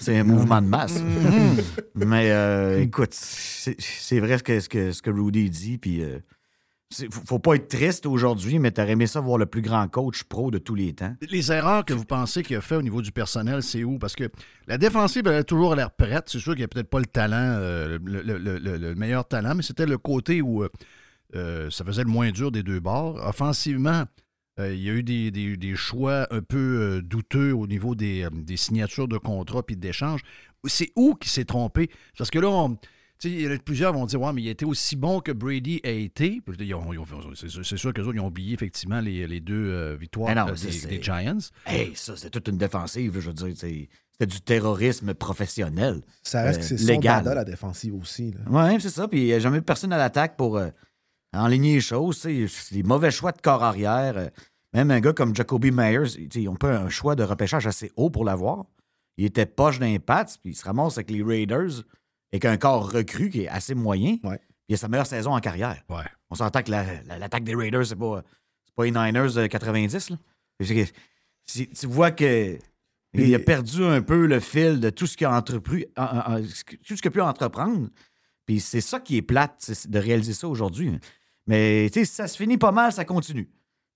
C'est 0.00 0.18
un 0.18 0.24
mouvement 0.24 0.60
de 0.60 0.66
masse. 0.66 0.98
Mhm. 1.00 1.58
Mais 1.94 2.32
euh, 2.32 2.80
écoute, 2.82 3.14
c'est 3.14 4.18
vrai 4.18 4.38
ce 4.38 4.42
que, 4.42 4.58
ce, 4.58 4.68
que, 4.68 4.90
ce 4.90 5.00
que 5.00 5.10
Rudy 5.10 5.48
dit. 5.48 5.78
Puis, 5.78 6.02
euh, 6.02 6.18
faut, 7.10 7.38
pas 7.38 7.54
être 7.54 7.68
triste 7.68 8.06
aujourd'hui, 8.06 8.58
mais 8.58 8.70
t'aurais 8.70 8.92
aimé 8.92 9.06
ça 9.06 9.20
voir 9.20 9.38
le 9.38 9.46
plus 9.46 9.62
grand 9.62 9.86
coach 9.88 10.24
pro 10.24 10.50
de 10.50 10.58
tous 10.58 10.74
les 10.74 10.92
temps. 10.92 11.14
Les 11.30 11.50
erreurs 11.52 11.84
que 11.84 11.92
vous 11.92 12.04
pensez 12.04 12.42
qu'il 12.42 12.56
a 12.56 12.60
fait 12.60 12.76
au 12.76 12.82
niveau 12.82 13.02
du 13.02 13.12
personnel, 13.12 13.62
c'est 13.62 13.84
où? 13.84 13.98
Parce 13.98 14.14
que 14.14 14.30
la 14.66 14.78
défensive, 14.78 15.22
elle 15.26 15.34
a 15.34 15.44
toujours 15.44 15.74
l'air 15.74 15.90
prête. 15.90 16.24
C'est 16.28 16.38
sûr 16.38 16.52
qu'il 16.52 16.60
n'y 16.60 16.64
a 16.64 16.68
peut-être 16.68 16.90
pas 16.90 16.98
le 17.00 17.06
talent, 17.06 17.36
euh, 17.36 17.98
le, 18.04 18.22
le- 18.22 18.38
le- 18.38 18.58
le- 18.58 18.76
le 18.76 18.94
meilleur 18.94 19.26
talent, 19.26 19.54
mais 19.54 19.62
c'était 19.62 19.86
le 19.86 19.98
côté 19.98 20.42
où 20.42 20.62
euh, 20.62 20.68
euh, 21.34 21.70
ça 21.70 21.84
faisait 21.84 22.04
le 22.04 22.10
moins 22.10 22.30
dur 22.30 22.52
des 22.52 22.62
deux 22.62 22.80
bords. 22.80 23.16
Offensivement, 23.26 24.04
il 24.58 24.76
y 24.82 24.90
a 24.90 24.92
eu 24.92 25.02
des, 25.02 25.74
choix 25.76 26.26
un 26.30 26.42
peu 26.42 27.00
douteux 27.02 27.52
au 27.52 27.66
niveau 27.66 27.94
des, 27.94 28.28
signatures 28.56 29.08
de 29.08 29.16
contrats 29.18 29.62
puis 29.62 29.76
d'échanges. 29.76 30.20
C'est 30.66 30.92
où 30.94 31.14
qui 31.14 31.28
s'est 31.30 31.46
trompé? 31.46 31.90
Parce 32.18 32.30
que 32.30 32.38
là, 32.38 32.48
on- 32.48 32.76
il 33.28 33.40
y 33.42 33.48
en 33.48 33.50
a 33.52 33.58
plusieurs 33.58 33.92
vont 33.92 34.06
dire 34.06 34.20
Ouais, 34.20 34.32
mais 34.32 34.42
il 34.42 34.48
a 34.48 34.52
été 34.52 34.64
aussi 34.64 34.96
bon 34.96 35.20
que 35.20 35.32
Brady 35.32 35.80
a 35.84 35.90
été. 35.90 36.40
C'est 37.34 37.76
sûr- 37.76 37.92
qu'eux 37.92 38.02
autres, 38.02 38.14
ils 38.14 38.20
ont 38.20 38.26
oublié 38.28 38.54
effectivement 38.54 39.00
les, 39.00 39.26
les 39.26 39.40
deux 39.40 39.54
euh, 39.70 39.96
victoires 39.98 40.34
non, 40.34 40.48
euh, 40.52 40.54
des, 40.88 41.02
Giants. 41.02 41.38
Hey, 41.66 41.92
ça, 41.94 42.16
c'était 42.16 42.30
toute 42.30 42.48
une 42.48 42.58
défensive, 42.58 43.18
je 43.20 43.28
veux 43.28 43.34
dire. 43.34 43.54
c'est- 43.56 43.88
C'était 44.12 44.26
du 44.26 44.40
terrorisme 44.40 45.14
professionnel. 45.14 46.02
Ça 46.22 46.42
reste 46.42 46.58
euh, 46.58 46.62
que 46.62 46.66
c'est 46.68 46.78
son 46.78 47.00
la 47.34 47.44
défensive 47.44 47.94
aussi. 47.94 48.34
Oui, 48.50 48.80
c'est 48.80 48.90
ça. 48.90 49.08
Puis 49.08 49.20
il 49.20 49.24
n'y 49.26 49.32
a 49.32 49.38
jamais 49.38 49.58
eu 49.58 49.62
personne 49.62 49.92
à 49.92 49.98
l'attaque 49.98 50.36
pour 50.36 50.58
euh, 50.58 50.68
enligner 51.32 51.74
les 51.74 51.80
choses. 51.80 52.24
Les 52.26 52.82
mauvais 52.82 53.10
choix 53.10 53.32
de 53.32 53.40
corps 53.40 53.62
arrière. 53.62 54.16
euh, 54.18 54.28
même 54.74 54.90
un 54.90 55.00
gars 55.00 55.12
comme 55.12 55.34
Jacoby 55.36 55.70
Myers, 55.70 56.08
tu 56.12 56.28
sais, 56.32 56.42
ils 56.42 56.48
ont 56.48 56.56
pas 56.56 56.76
un 56.78 56.88
choix 56.88 57.14
de 57.14 57.22
repêchage 57.22 57.66
assez 57.66 57.90
haut 57.96 58.10
pour 58.10 58.24
l'avoir. 58.24 58.64
Il 59.18 59.26
était 59.26 59.44
poche 59.46 59.78
d'un 59.78 59.98
Pats, 59.98 60.24
puis 60.42 60.52
il 60.52 60.54
se 60.56 60.64
ramasse 60.64 60.96
avec 60.96 61.10
les 61.10 61.22
Raiders, 61.22 61.82
avec 62.32 62.44
un 62.44 62.56
corps 62.56 62.90
recru 62.90 63.30
qui 63.30 63.42
est 63.42 63.48
assez 63.48 63.74
moyen. 63.74 64.16
Puis 64.16 64.30
il 64.70 64.74
a 64.74 64.78
sa 64.78 64.88
meilleure 64.88 65.06
saison 65.06 65.34
en 65.34 65.40
carrière. 65.40 65.82
On 66.30 66.34
s'entend 66.34 66.62
que 66.62 66.70
la- 66.70 67.02
la- 67.02 67.18
l'attaque 67.18 67.44
des 67.44 67.54
Raiders, 67.54 67.86
c'est 67.86 67.96
pas, 67.96 68.22
pas 68.74 68.84
les 68.84 68.90
Niners 68.90 69.32
de 69.34 69.46
90. 69.46 70.10
Là. 70.10 70.16
C'est 70.60 70.74
que- 70.74 70.92
si- 71.44 71.68
tu 71.68 71.86
vois 71.86 72.10
que 72.10 72.58
il 73.14 73.34
a 73.34 73.38
perdu 73.38 73.84
un 73.84 74.00
peu 74.00 74.24
le 74.26 74.40
fil 74.40 74.80
de 74.80 74.88
tout 74.88 75.06
ce 75.06 75.16
qu'il 75.18 75.26
a 75.26 75.34
entrepris, 75.36 75.84
en- 75.98 76.02
en- 76.04 76.34
en- 76.38 76.40
tout 76.40 76.96
ce 76.96 77.02
qu'il 77.02 77.08
a 77.08 77.10
pu 77.10 77.20
entreprendre. 77.20 77.88
Puis 78.46 78.60
c'est 78.60 78.80
ça 78.80 78.98
qui 79.00 79.18
est 79.18 79.22
plate, 79.22 79.70
de 79.88 79.98
réaliser 79.98 80.32
ça 80.32 80.48
aujourd'hui. 80.48 80.98
Mais 81.46 81.88
tu 81.92 82.00
sais, 82.00 82.04
si 82.06 82.14
ça 82.14 82.26
se 82.28 82.36
finit 82.36 82.56
pas 82.56 82.72
mal, 82.72 82.92
ça 82.92 83.04
continue. 83.04 83.50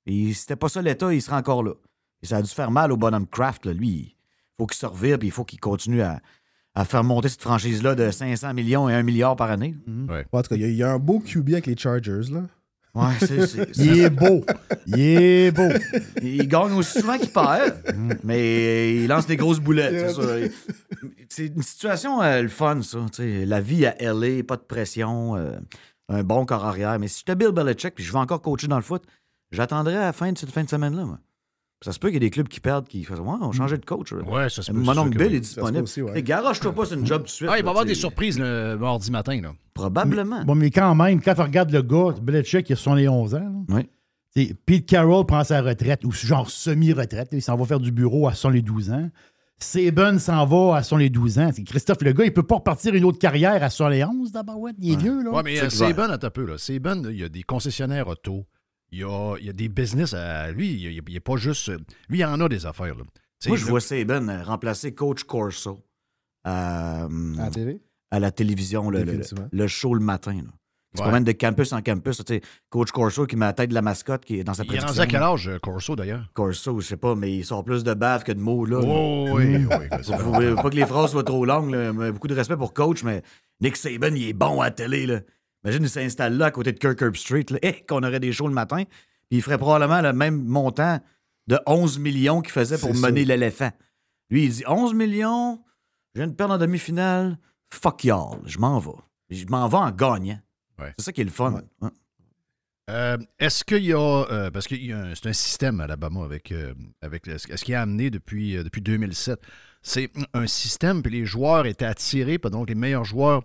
Et 0.05 0.35
c'était 0.35 0.57
pas 0.57 0.69
ça 0.69 0.83
l'État, 0.83 1.13
il 1.15 1.23
serait 1.23 1.37
encore 1.37 1.63
là. 1.63 1.73
Et 2.23 2.27
ça 2.27 2.37
a 2.39 2.43
dû 2.43 2.51
faire 2.51 2.71
mal 2.71 2.93
au 2.93 2.97
bonhomme 2.97 3.27
Kraft, 3.27 3.65
là. 3.67 3.73
lui. 3.73 4.15
Il 4.15 4.55
faut 4.59 4.67
qu'il 4.67 4.77
se 4.77 4.87
revire, 4.87 5.19
puis 5.19 5.29
il 5.29 5.31
faut 5.33 5.45
qu'il 5.45 5.61
continue 5.61 6.03
à, 6.03 6.21
à 6.77 6.85
faire 6.85 7.03
monter 7.03 7.29
cette 7.29 7.41
franchise-là 7.43 7.95
de 7.97 8.11
500 8.11 8.55
millions 8.55 8.89
et 8.89 8.95
1 8.95 9.03
milliard 9.03 9.35
par 9.35 9.51
année. 9.51 9.75
En 10.31 10.43
tout 10.43 10.51
cas, 10.51 10.55
il 10.57 10.61
y 10.61 10.65
a- 10.65 10.69
il 10.69 10.77
y, 10.77 10.83
a 10.83 10.93
un 10.93 10.99
beau 10.99 11.19
QB 11.21 11.49
avec 11.55 11.67
les 11.67 11.77
Chargers. 11.77 12.31
Là. 12.31 12.43
Ouais, 12.95 13.13
c'est- 13.19 13.47
c'est- 13.47 13.69
Il 13.79 13.99
est 14.01 14.11
beau. 14.11 14.45
Il 14.87 15.01
est 15.01 15.51
beau. 15.51 15.69
Il 16.23 16.47
gagne 16.49 16.73
aussi 16.75 17.01
souvent 17.01 17.19
qu'il 17.19 17.31
perd, 17.31 17.75
mais 18.25 18.95
il 18.97 19.07
lance 19.09 19.27
des 19.27 19.37
grosses 19.37 19.59
boulettes. 19.61 20.15
c'est 21.29 21.47
une 21.47 21.63
situation 21.63 22.23
euh, 22.23 22.43
le 22.43 22.49
fun, 22.49 22.81
ça. 22.83 22.99
tu 23.13 23.23
sais. 23.23 23.45
La 23.47 23.61
vie 23.61 23.85
à 23.87 23.95
LA, 24.01 24.43
pas 24.45 24.57
de 24.57 24.63
pression, 24.63 25.37
euh, 25.37 25.53
un 26.09 26.23
bon 26.23 26.45
corps 26.47 26.65
arrière. 26.65 26.99
Mais 26.99 27.09
si 27.09 27.19
j'étais 27.19 27.35
Bill 27.37 27.53
Belichick 27.53 27.95
puis 27.95 28.05
je 28.05 28.13
vais 28.13 28.19
encore 28.19 28.41
coacher 28.43 28.67
dans 28.69 28.77
le 28.77 28.83
foot, 28.83 29.03
j'attendrais 29.51 29.97
à 29.97 30.01
la 30.07 30.13
fin 30.13 30.33
de 30.33 30.39
cette 30.39 30.51
fin 30.53 30.65
de 30.65 30.69
semaine-là. 30.71 31.05
moi. 31.05 31.19
Ça 31.85 31.93
se 31.93 31.99
peut 31.99 32.09
qu'il 32.09 32.15
y 32.15 32.17
ait 32.17 32.21
des 32.21 32.31
clubs 32.31 32.49
qui 32.49 32.61
perdent, 32.61 32.89
qui 32.89 33.05
fassent 33.05 33.19
Ouais, 33.19 33.35
on 33.41 33.53
changeait 33.53 33.77
de 33.77 33.85
coach. 33.85 34.13
Ouais, 34.13 34.49
ça 34.49 34.63
se 34.63 34.73
peut, 34.73 34.79
Mon 34.79 34.95
c'est 34.95 34.99
oncle 34.99 35.19
Bill 35.19 35.35
est 35.35 35.41
disponible. 35.41 35.83
aussi, 35.85 36.01
ouais. 36.01 36.17
Hey, 36.17 36.23
Garoche-toi 36.23 36.73
pas 36.73 36.87
sur 36.87 36.99
une 36.99 37.05
job 37.07 37.19
tout 37.23 37.27
de 37.27 37.31
suite. 37.31 37.49
Ah, 37.53 37.59
il 37.59 37.63
va 37.63 37.69
y 37.69 37.71
avoir 37.71 37.85
des 37.85 37.95
surprises 37.95 38.39
le 38.39 38.77
mardi 38.77 39.11
matin. 39.11 39.39
Là. 39.43 39.53
Probablement. 39.75 40.43
Bon, 40.45 40.55
mais 40.55 40.71
quand 40.71 40.95
même, 40.95 41.21
quand 41.21 41.35
tu 41.35 41.43
regardes 41.43 41.71
le 41.71 41.83
gars, 41.83 42.15
Belichick, 42.23 42.71
il 42.71 42.73
a 42.73 42.77
71 42.77 43.35
ans. 43.35 43.39
là. 43.39 43.77
Oui. 43.77 43.89
T'sais, 44.35 44.55
Pete 44.67 44.87
Carroll 44.87 45.25
prend 45.27 45.45
sa 45.45 45.61
retraite, 45.63 46.05
ou 46.05 46.13
genre 46.13 46.51
semi-retraite. 46.51 47.29
Il 47.33 47.43
s'en 47.43 47.57
va 47.57 47.65
faire 47.67 47.81
du 47.81 47.93
bureau 47.93 48.27
à 48.27 48.35
son 48.35 48.49
les 48.51 48.63
12 48.63 48.91
ans. 48.91 49.11
Saban 49.59 50.19
s'en 50.19 50.45
va 50.45 50.77
à 50.77 50.83
son 50.83 50.99
les 50.99 51.09
12 51.09 51.39
ans. 51.39 51.51
Christophe, 51.65 52.03
le 52.03 52.13
gars, 52.13 52.25
il 52.25 52.33
peut 52.33 52.43
pas 52.43 52.57
repartir 52.57 52.95
une 52.95 53.05
autre 53.05 53.19
carrière 53.19 53.63
à 53.63 53.71
son 53.71 53.89
les 53.89 54.05
11 54.05 54.33
d'abord. 54.33 54.61
Il 54.79 54.93
est 54.93 54.97
vieux, 54.97 55.23
là. 55.23 55.31
Ouais, 55.31 55.43
mais 55.43 55.59
euh, 55.61 55.71
Saban, 55.71 56.11
attends 56.11 56.27
un 56.27 56.31
peu. 56.31 56.45
Là, 56.45 56.57
il 56.69 57.17
y 57.19 57.25
a 57.25 57.29
des 57.31 57.43
concessionnaires 57.43 58.09
auto. 58.09 58.45
Il 58.93 58.99
y 59.01 59.05
a, 59.05 59.37
il 59.39 59.47
y 59.47 59.49
a 59.49 59.53
des 59.53 59.69
business 59.69 60.15
à 60.15 60.51
lui. 60.53 60.73
Il 60.83 61.03
n'y 61.09 61.17
a, 61.17 61.21
pas 61.21 61.37
juste. 61.37 61.71
Lui, 62.09 62.19
il 62.21 62.25
en 62.25 62.41
a 62.41 62.49
des 62.49 62.67
affaires. 62.67 62.95
Là. 62.95 63.05
T'sais, 63.39 63.51
Moi, 63.51 63.59
je 63.59 63.65
le- 63.65 63.71
vois 63.71 63.81
Saban 63.81 64.29
euh, 64.29 64.43
remplacer 64.43 64.95
Coach 64.95 65.25
Corso 65.25 65.79
à, 66.45 67.05
À 67.05 67.09
la 67.37 67.51
télé? 67.51 67.81
à 68.11 68.21
la 68.21 68.31
télévision, 68.31 68.89
le, 68.91 69.01
le, 69.01 69.05
Définitivement. 69.05 69.49
le 69.51 69.67
show 69.67 69.95
le 69.95 70.01
matin. 70.01 70.33
Là. 70.35 70.41
Il 70.95 70.99
se 70.99 71.03
Ouais. 71.03 71.09
promène 71.09 71.25
de 71.25 71.33
campus 71.33 71.73
en 71.75 71.83
campus. 71.83 72.17
tu 72.25 72.35
sais, 72.35 72.41
Coach 72.71 72.91
Corso 72.91 73.27
qui 73.27 73.37
met 73.37 73.45
la 73.45 73.53
tête 73.53 73.69
de 73.69 73.75
la 73.75 73.83
mascotte 73.83 74.25
qui 74.25 74.39
est 74.39 74.45
dans 74.45 74.55
sa 74.55 74.63
Il 74.63 74.67
est 74.67 74.69
prédiction. 74.79 74.89
rendu 74.89 75.01
à 75.01 75.07
quel 75.07 75.23
âge, 75.23 75.49
euh, 75.49 75.59
Corso, 75.59 75.95
d'ailleurs? 75.95 76.31
Corso, 76.33 76.81
je 76.81 76.87
sais 76.87 76.97
pas, 76.97 77.15
mais 77.15 77.37
il 77.37 77.45
sort 77.45 77.65
plus 77.65 77.85
de 77.85 77.93
bave 77.93 78.25
que 78.25 78.33
de 78.33 78.41
mots. 78.41 78.65
Là, 78.65 78.79
Oh, 78.83 79.27
oui, 79.35 79.57
oui, 79.57 79.65
Faut- 79.67 80.57
pas 80.63 80.71
que 80.71 80.77
les 80.77 80.87
phrases 80.87 81.11
soient 81.11 81.25
trop 81.25 81.45
longues. 81.45 81.71
là, 81.75 81.93
mais 81.93 82.13
beaucoup 82.13 82.29
de 82.29 82.35
respect 82.35 82.57
pour 82.57 82.73
Coach, 82.73 83.03
mais 83.03 83.23
Nick 83.61 83.77
Saban, 83.77 84.15
il 84.15 84.29
est 84.29 84.33
bon 84.33 84.61
à 84.63 84.67
la 84.67 84.71
télé. 84.71 85.05
Là. 85.07 85.21
Imagine, 85.67 85.83
il 85.83 85.91
s'installe 85.91 86.37
là, 86.37 86.47
à 86.47 86.51
côté 86.53 86.73
de 86.73 86.79
Kirkherb 86.79 87.17
Street. 87.17 87.45
Là, 87.51 87.59
Eh, 87.63 87.85
qu'on 87.87 88.03
aurait 88.03 88.21
des 88.21 88.33
shows 88.33 88.47
le 88.49 88.55
matin. 88.55 88.85
Puis 89.29 89.39
il 89.39 89.43
ferait 89.43 89.59
probablement 89.59 90.01
le 90.01 90.13
même 90.13 90.43
montant 90.45 91.01
de 91.49 91.59
11 91.67 91.99
millions 91.99 92.41
qu'il 92.41 92.53
faisait 92.53 92.79
pour 92.79 92.95
mener 92.95 93.25
l'éléphant. 93.25 93.71
Lui, 94.31 94.45
il 94.45 94.51
dit 94.53 94.65
11 94.67 94.95
millions, 94.95 95.63
je 96.15 96.21
viens 96.21 96.29
de 96.29 96.35
perdre 96.35 96.55
en 96.55 96.59
demi-finale. 96.59 97.39
Fuck 97.73 98.05
y'all, 98.05 98.41
je 98.47 98.59
m'en 98.59 98.79
vais. 98.79 98.91
Je 99.31 99.45
m'en 99.47 99.67
vais 99.69 99.77
en 99.77 99.91
gagnant. 99.91 100.39
Ouais. 100.79 100.95
C'est 100.99 101.05
ça 101.07 101.13
qui 101.13 101.21
est 101.21 101.25
le 101.25 101.31
fun. 101.31 101.61
Hein? 101.83 101.91
Euh, 102.89 103.19
Est-ce 103.41 103.65
qu'il 103.65 103.85
y 103.85 103.93
a. 103.93 103.99
euh, 103.99 104.51
parce 104.53 104.69
que 104.69 104.77
c'est 104.77 105.27
un 105.29 105.33
système 105.33 105.81
à 105.81 105.85
Alabama 105.85 106.25
avec. 106.25 106.53
euh, 106.53 106.73
avec 107.03 107.27
ce 107.27 107.65
qui 107.65 107.75
a 107.75 107.83
amené 107.83 108.11
depuis, 108.11 108.55
depuis 108.63 108.81
2007. 108.81 109.41
C'est 109.83 110.11
un 110.35 110.47
système, 110.47 111.03
puis 111.03 111.13
les 111.13 111.25
joueurs 111.27 111.67
étaient 111.67 111.85
attirés, 111.85 112.39
puis 112.39 112.51
donc 112.51 112.69
les 112.69 112.75
meilleurs 112.77 113.05
joueurs 113.05 113.43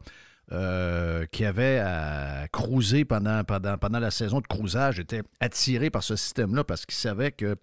euh, 0.52 1.26
qui 1.32 1.46
avaient 1.46 1.80
à 1.80 2.48
cruiser 2.52 3.06
pendant, 3.06 3.44
pendant, 3.44 3.78
pendant 3.78 4.00
la 4.00 4.12
saison 4.12 4.42
de 4.42 4.48
cruisage 4.48 5.00
étaient 5.00 5.24
attirés 5.40 5.90
par 5.90 6.04
ce 6.04 6.16
système-là 6.16 6.64
parce 6.64 6.86
qu'ils 6.86 6.98
savaient 6.98 7.32
que 7.32 7.56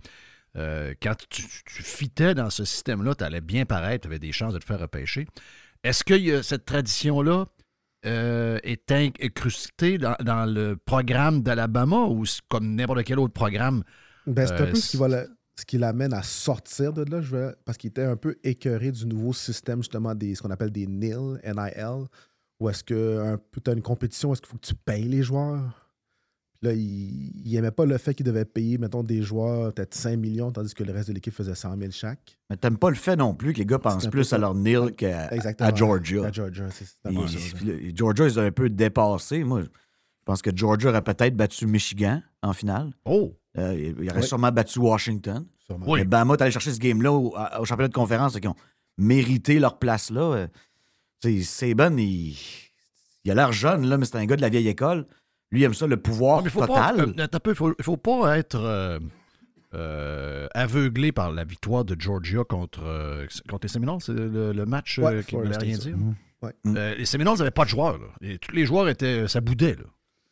euh, 0.56 0.94
quand 1.02 1.14
tu, 1.28 1.42
tu 1.66 1.82
fitais 1.82 2.34
dans 2.34 2.50
ce 2.50 2.64
système-là, 2.64 3.14
tu 3.14 3.24
allais 3.24 3.42
bien 3.42 3.66
paraître, 3.66 4.02
tu 4.02 4.08
avais 4.08 4.18
des 4.18 4.32
chances 4.32 4.54
de 4.54 4.58
te 4.58 4.64
faire 4.64 4.80
repêcher. 4.80 5.26
Est-ce 5.84 6.02
que 6.02 6.14
y 6.14 6.32
a 6.32 6.42
cette 6.42 6.64
tradition-là 6.64 7.46
euh, 8.06 8.58
est 8.62 8.90
incrustée 8.92 9.98
dans, 9.98 10.16
dans 10.24 10.46
le 10.46 10.76
programme 10.76 11.42
d'Alabama 11.42 12.04
ou 12.06 12.24
comme 12.48 12.74
n'importe 12.74 13.04
quel 13.04 13.18
autre 13.18 13.34
programme? 13.34 13.82
Ben, 14.26 14.46
c'est 14.46 14.54
un 14.54 14.66
peu 14.66 14.74
ce 14.76 14.90
qui, 14.90 14.96
va 14.96 15.08
le- 15.08 15.28
ce 15.58 15.64
qui 15.64 15.78
l'amène 15.78 16.12
à 16.12 16.22
sortir 16.22 16.92
de 16.92 17.04
là, 17.10 17.20
je 17.20 17.36
veux- 17.36 17.56
parce 17.64 17.76
qu'il 17.78 17.88
était 17.90 18.04
un 18.04 18.16
peu 18.16 18.36
écœuré 18.44 18.92
du 18.92 19.06
nouveau 19.06 19.32
système, 19.32 19.80
justement, 19.80 20.14
des, 20.14 20.34
ce 20.34 20.42
qu'on 20.42 20.50
appelle 20.50 20.70
des 20.70 20.86
NIL, 20.86 21.40
NIL, 21.44 22.06
où 22.60 22.68
est-ce 22.68 22.82
que 22.84 23.36
tu 23.62 23.70
as 23.70 23.72
une 23.74 23.82
compétition, 23.82 24.32
est-ce 24.32 24.40
qu'il 24.42 24.50
faut 24.50 24.56
que 24.58 24.66
tu 24.66 24.74
payes 24.74 25.04
les 25.08 25.22
joueurs? 25.22 25.84
Puis 26.60 26.68
là, 26.68 26.74
il, 26.74 27.46
il 27.46 27.54
aimait 27.56 27.70
pas 27.70 27.84
le 27.86 27.96
fait 27.98 28.14
qu'il 28.14 28.26
devait 28.26 28.44
payer, 28.44 28.78
mettons, 28.78 29.04
des 29.04 29.22
joueurs 29.22 29.72
peut-être 29.72 29.94
5 29.94 30.16
millions, 30.16 30.50
tandis 30.50 30.74
que 30.74 30.82
le 30.82 30.92
reste 30.92 31.08
de 31.08 31.14
l'équipe 31.14 31.32
faisait 31.32 31.54
100 31.54 31.76
000 31.78 31.92
chaque. 31.92 32.36
Mais 32.50 32.56
t'aimes 32.56 32.78
pas 32.78 32.88
le 32.90 32.96
fait 32.96 33.14
non 33.14 33.32
plus 33.32 33.52
que 33.52 33.58
les 33.58 33.66
gars 33.66 33.78
pensent 33.78 34.02
un 34.02 34.06
peu 34.06 34.10
plus 34.18 34.32
à 34.32 34.38
leur 34.38 34.54
nil 34.56 34.92
qu'à 34.96 35.28
à 35.60 35.74
Georgia. 35.74 36.24
À 36.24 36.32
Georgia, 36.32 36.64
c'est 36.70 36.86
là, 37.04 37.12
Georgia, 37.94 38.26
ils 38.26 38.38
ont 38.40 38.42
un 38.42 38.50
peu 38.50 38.68
dépassé. 38.68 39.44
Moi, 39.44 39.62
je 39.62 39.68
pense 40.24 40.42
que 40.42 40.50
Georgia 40.52 40.88
aurait 40.90 41.02
peut-être 41.02 41.36
battu 41.36 41.66
Michigan 41.68 42.22
en 42.42 42.52
finale. 42.52 42.90
Oh! 43.04 43.34
Euh, 43.56 43.74
il 43.74 44.02
il 44.04 44.10
aurait 44.10 44.20
Oui. 44.20 44.26
sûrement 44.26 44.50
battu 44.50 44.80
Washington. 44.80 45.46
Sûrement. 45.64 45.86
Oui. 45.88 46.00
Mais 46.00 46.06
Bama 46.06 46.34
allé 46.40 46.50
chercher 46.50 46.72
ce 46.72 46.78
game-là 46.80 47.12
au, 47.12 47.34
au 47.60 47.64
championnat 47.64 47.88
de 47.88 47.94
conférence 47.94 48.34
et 48.34 48.40
qui 48.40 48.48
ont 48.48 48.56
mérité 48.96 49.60
leur 49.60 49.78
place 49.78 50.10
là. 50.10 50.48
Saban, 51.42 51.96
il, 51.96 52.36
il 53.24 53.30
a 53.30 53.34
l'air 53.34 53.52
jeune, 53.52 53.86
là, 53.88 53.98
mais 53.98 54.04
c'est 54.04 54.16
un 54.16 54.26
gars 54.26 54.36
de 54.36 54.42
la 54.42 54.48
vieille 54.48 54.68
école. 54.68 55.06
Lui, 55.50 55.60
il 55.60 55.64
aime 55.64 55.74
ça, 55.74 55.86
le 55.86 55.96
pouvoir 55.96 56.42
mais 56.42 56.50
faut 56.50 56.60
total. 56.66 57.14
Pas, 57.14 57.38
euh, 57.46 57.54
faut, 57.54 57.72
faut 57.80 57.96
pas 57.96 58.36
être 58.38 58.56
euh, 58.60 58.98
euh, 59.74 60.46
aveuglé 60.54 61.12
par 61.12 61.30
la 61.32 61.44
victoire 61.44 61.84
de 61.84 61.96
Georgia 61.98 62.44
contre, 62.44 62.82
euh, 62.84 63.26
contre 63.48 63.64
les 63.66 63.68
Seminoles. 63.72 64.00
C'est 64.00 64.12
le, 64.12 64.52
le 64.52 64.66
match 64.66 64.98
Ouais, 64.98 65.14
euh, 65.16 65.22
qui 65.22 65.36
ne 65.36 65.56
rien 65.58 65.76
dire. 65.78 65.96
Ouais. 66.42 66.52
Euh, 66.66 66.94
les 66.94 67.04
Seminoles 67.06 67.38
n'avaient 67.38 67.50
pas 67.50 67.64
de 67.64 67.70
joueurs. 67.70 67.98
Là. 67.98 68.06
Et 68.20 68.38
tous 68.38 68.54
les 68.54 68.64
joueurs 68.66 68.88
étaient. 68.88 69.26
Ça 69.26 69.40
boudait. 69.40 69.74
Là. 69.74 69.84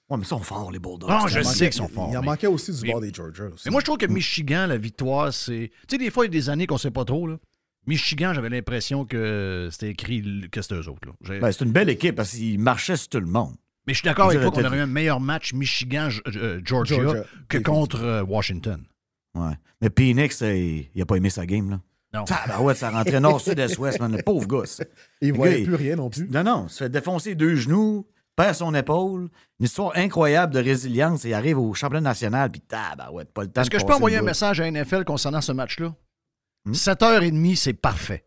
Ouais, 0.09 0.17
mais 0.19 0.23
ils 0.23 0.27
sont 0.27 0.39
forts, 0.39 0.71
les 0.71 0.79
Bulldogs. 0.79 1.09
Non, 1.11 1.27
Il 1.27 1.31
je 1.31 1.43
sais 1.43 1.65
qu'ils 1.65 1.73
sont 1.79 1.89
forts. 1.89 2.11
Il 2.13 2.17
en 2.17 2.21
mais- 2.21 2.27
manquait 2.27 2.47
aussi 2.47 2.73
du 2.73 2.83
mais- 2.83 2.93
bord 2.93 3.01
des 3.01 3.13
Georgia. 3.13 3.47
Aussi. 3.47 3.63
Mais 3.67 3.73
moi, 3.73 3.81
je 3.81 3.87
trouve 3.87 3.99
que 3.99 4.07
Michigan, 4.07 4.67
la 4.69 4.77
victoire, 4.79 5.33
c'est. 5.33 5.71
Tu 5.89 5.97
sais, 5.97 5.99
des 5.99 6.11
fois, 6.11 6.25
il 6.27 6.29
y 6.33 6.37
a 6.37 6.39
des 6.41 6.49
années 6.49 6.67
qu'on 6.69 6.75
ne 6.77 6.81
sait 6.81 6.91
pas 6.93 7.05
trop. 7.05 7.27
Là. 7.27 7.39
Michigan, 7.87 8.33
j'avais 8.35 8.49
l'impression 8.49 9.05
que 9.05 9.69
c'était 9.71 9.91
écrit 9.91 10.49
que 10.51 10.63
c'était 10.63 10.75
eux 10.75 10.89
autres. 10.89 11.09
Ben, 11.21 11.53
c'est 11.53 11.65
une 11.65 11.73
belle 11.73 11.89
équipe 11.89 12.17
parce 12.17 12.31
qu'ils 12.31 12.59
marchaient 12.59 12.97
sur 12.97 13.09
tout 13.09 13.21
le 13.21 13.27
monde. 13.27 13.55
Mais 13.87 13.95
je 13.95 13.99
suis 14.01 14.07
d'accord 14.07 14.27
avec 14.27 14.41
toi 14.41 14.51
qu'on 14.51 14.65
aurait 14.65 14.79
eu 14.79 14.81
un 14.81 14.87
meilleur 14.87 15.21
match 15.21 15.53
Michigan-Georgia 15.53 16.61
Georgia, 16.65 17.23
que 17.49 17.59
contre 17.59 18.03
euh, 18.03 18.25
Washington. 18.25 18.83
Ouais. 19.37 19.55
Mais 19.81 19.91
Phoenix, 19.97 20.43
euh, 20.43 20.57
il, 20.57 20.91
il 20.93 21.03
a 21.03 21.07
pas 21.07 21.17
aimé 21.17 21.31
sa 21.31 21.47
game, 21.47 21.71
là. 21.71 21.81
Non. 22.15 22.25
Ah, 22.31 22.63
ouais, 22.63 22.75
ça 22.75 22.91
rentrait 22.91 23.21
nord, 23.21 23.41
sud, 23.41 23.59
est, 23.59 23.79
ouest, 23.79 24.01
man. 24.01 24.17
Le 24.17 24.23
pauvre 24.23 24.47
gosse. 24.47 24.81
Il 25.21 25.33
ne 25.33 25.37
voyait 25.37 25.61
gars, 25.61 25.67
plus 25.67 25.75
rien 25.75 25.97
non 25.97 26.09
plus. 26.09 26.29
Non, 26.29 26.43
non, 26.45 26.69
se 26.69 26.85
fait 26.85 26.89
défoncer 26.89 27.35
deux 27.35 27.57
genoux, 27.57 28.07
perd 28.37 28.55
son 28.55 28.75
épaule. 28.75 29.29
Une 29.59 29.67
histoire 29.67 29.93
incroyable 29.97 30.55
de 30.55 30.61
résilience. 30.61 31.25
Et 31.25 31.31
il 31.31 31.35
arrive 31.35 31.59
au 31.59 31.75
championnat 31.75 32.11
national, 32.11 32.51
puis 32.51 32.61
tabarouette, 32.61 33.33
pas 33.33 33.43
le 33.43 33.49
temps 33.49 33.63
Est-ce 33.63 33.71
de 33.71 33.75
que 33.75 33.81
je 33.81 33.87
peux 33.87 33.95
envoyer 33.95 34.19
un 34.19 34.23
message 34.23 34.61
à 34.61 34.71
NFL 34.71 35.05
concernant 35.05 35.41
ce 35.41 35.53
match-là? 35.53 35.95
Hmm? 36.67 36.73
7h30, 36.73 37.57
c'est 37.57 37.73
parfait. 37.73 38.27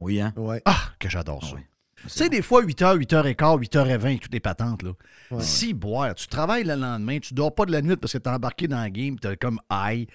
Oui, 0.00 0.20
hein? 0.20 0.32
Ouais. 0.36 0.60
Ah, 0.64 0.92
que 0.98 1.08
j'adore 1.08 1.44
ça. 1.44 1.54
oui. 1.54 1.62
Tu 2.02 2.08
sais, 2.10 2.28
des 2.28 2.42
fois, 2.42 2.62
8h, 2.62 2.96
8h15, 2.98 3.58
8h20, 3.60 4.18
toutes 4.20 4.32
les 4.32 4.38
patentes, 4.40 4.82
là. 4.82 4.92
Ouais. 5.32 5.42
Si 5.42 5.74
boire, 5.74 6.14
tu 6.14 6.28
travailles 6.28 6.62
le 6.62 6.76
lendemain, 6.76 7.18
tu 7.18 7.34
dors 7.34 7.52
pas 7.52 7.64
de 7.66 7.72
la 7.72 7.82
nuit 7.82 7.96
parce 7.96 8.12
que 8.12 8.18
t'es 8.18 8.30
embarqué 8.30 8.68
dans 8.68 8.82
le 8.84 8.90
game, 8.90 9.18
t'as 9.18 9.34
comme 9.34 9.58
aïe. 9.68 10.06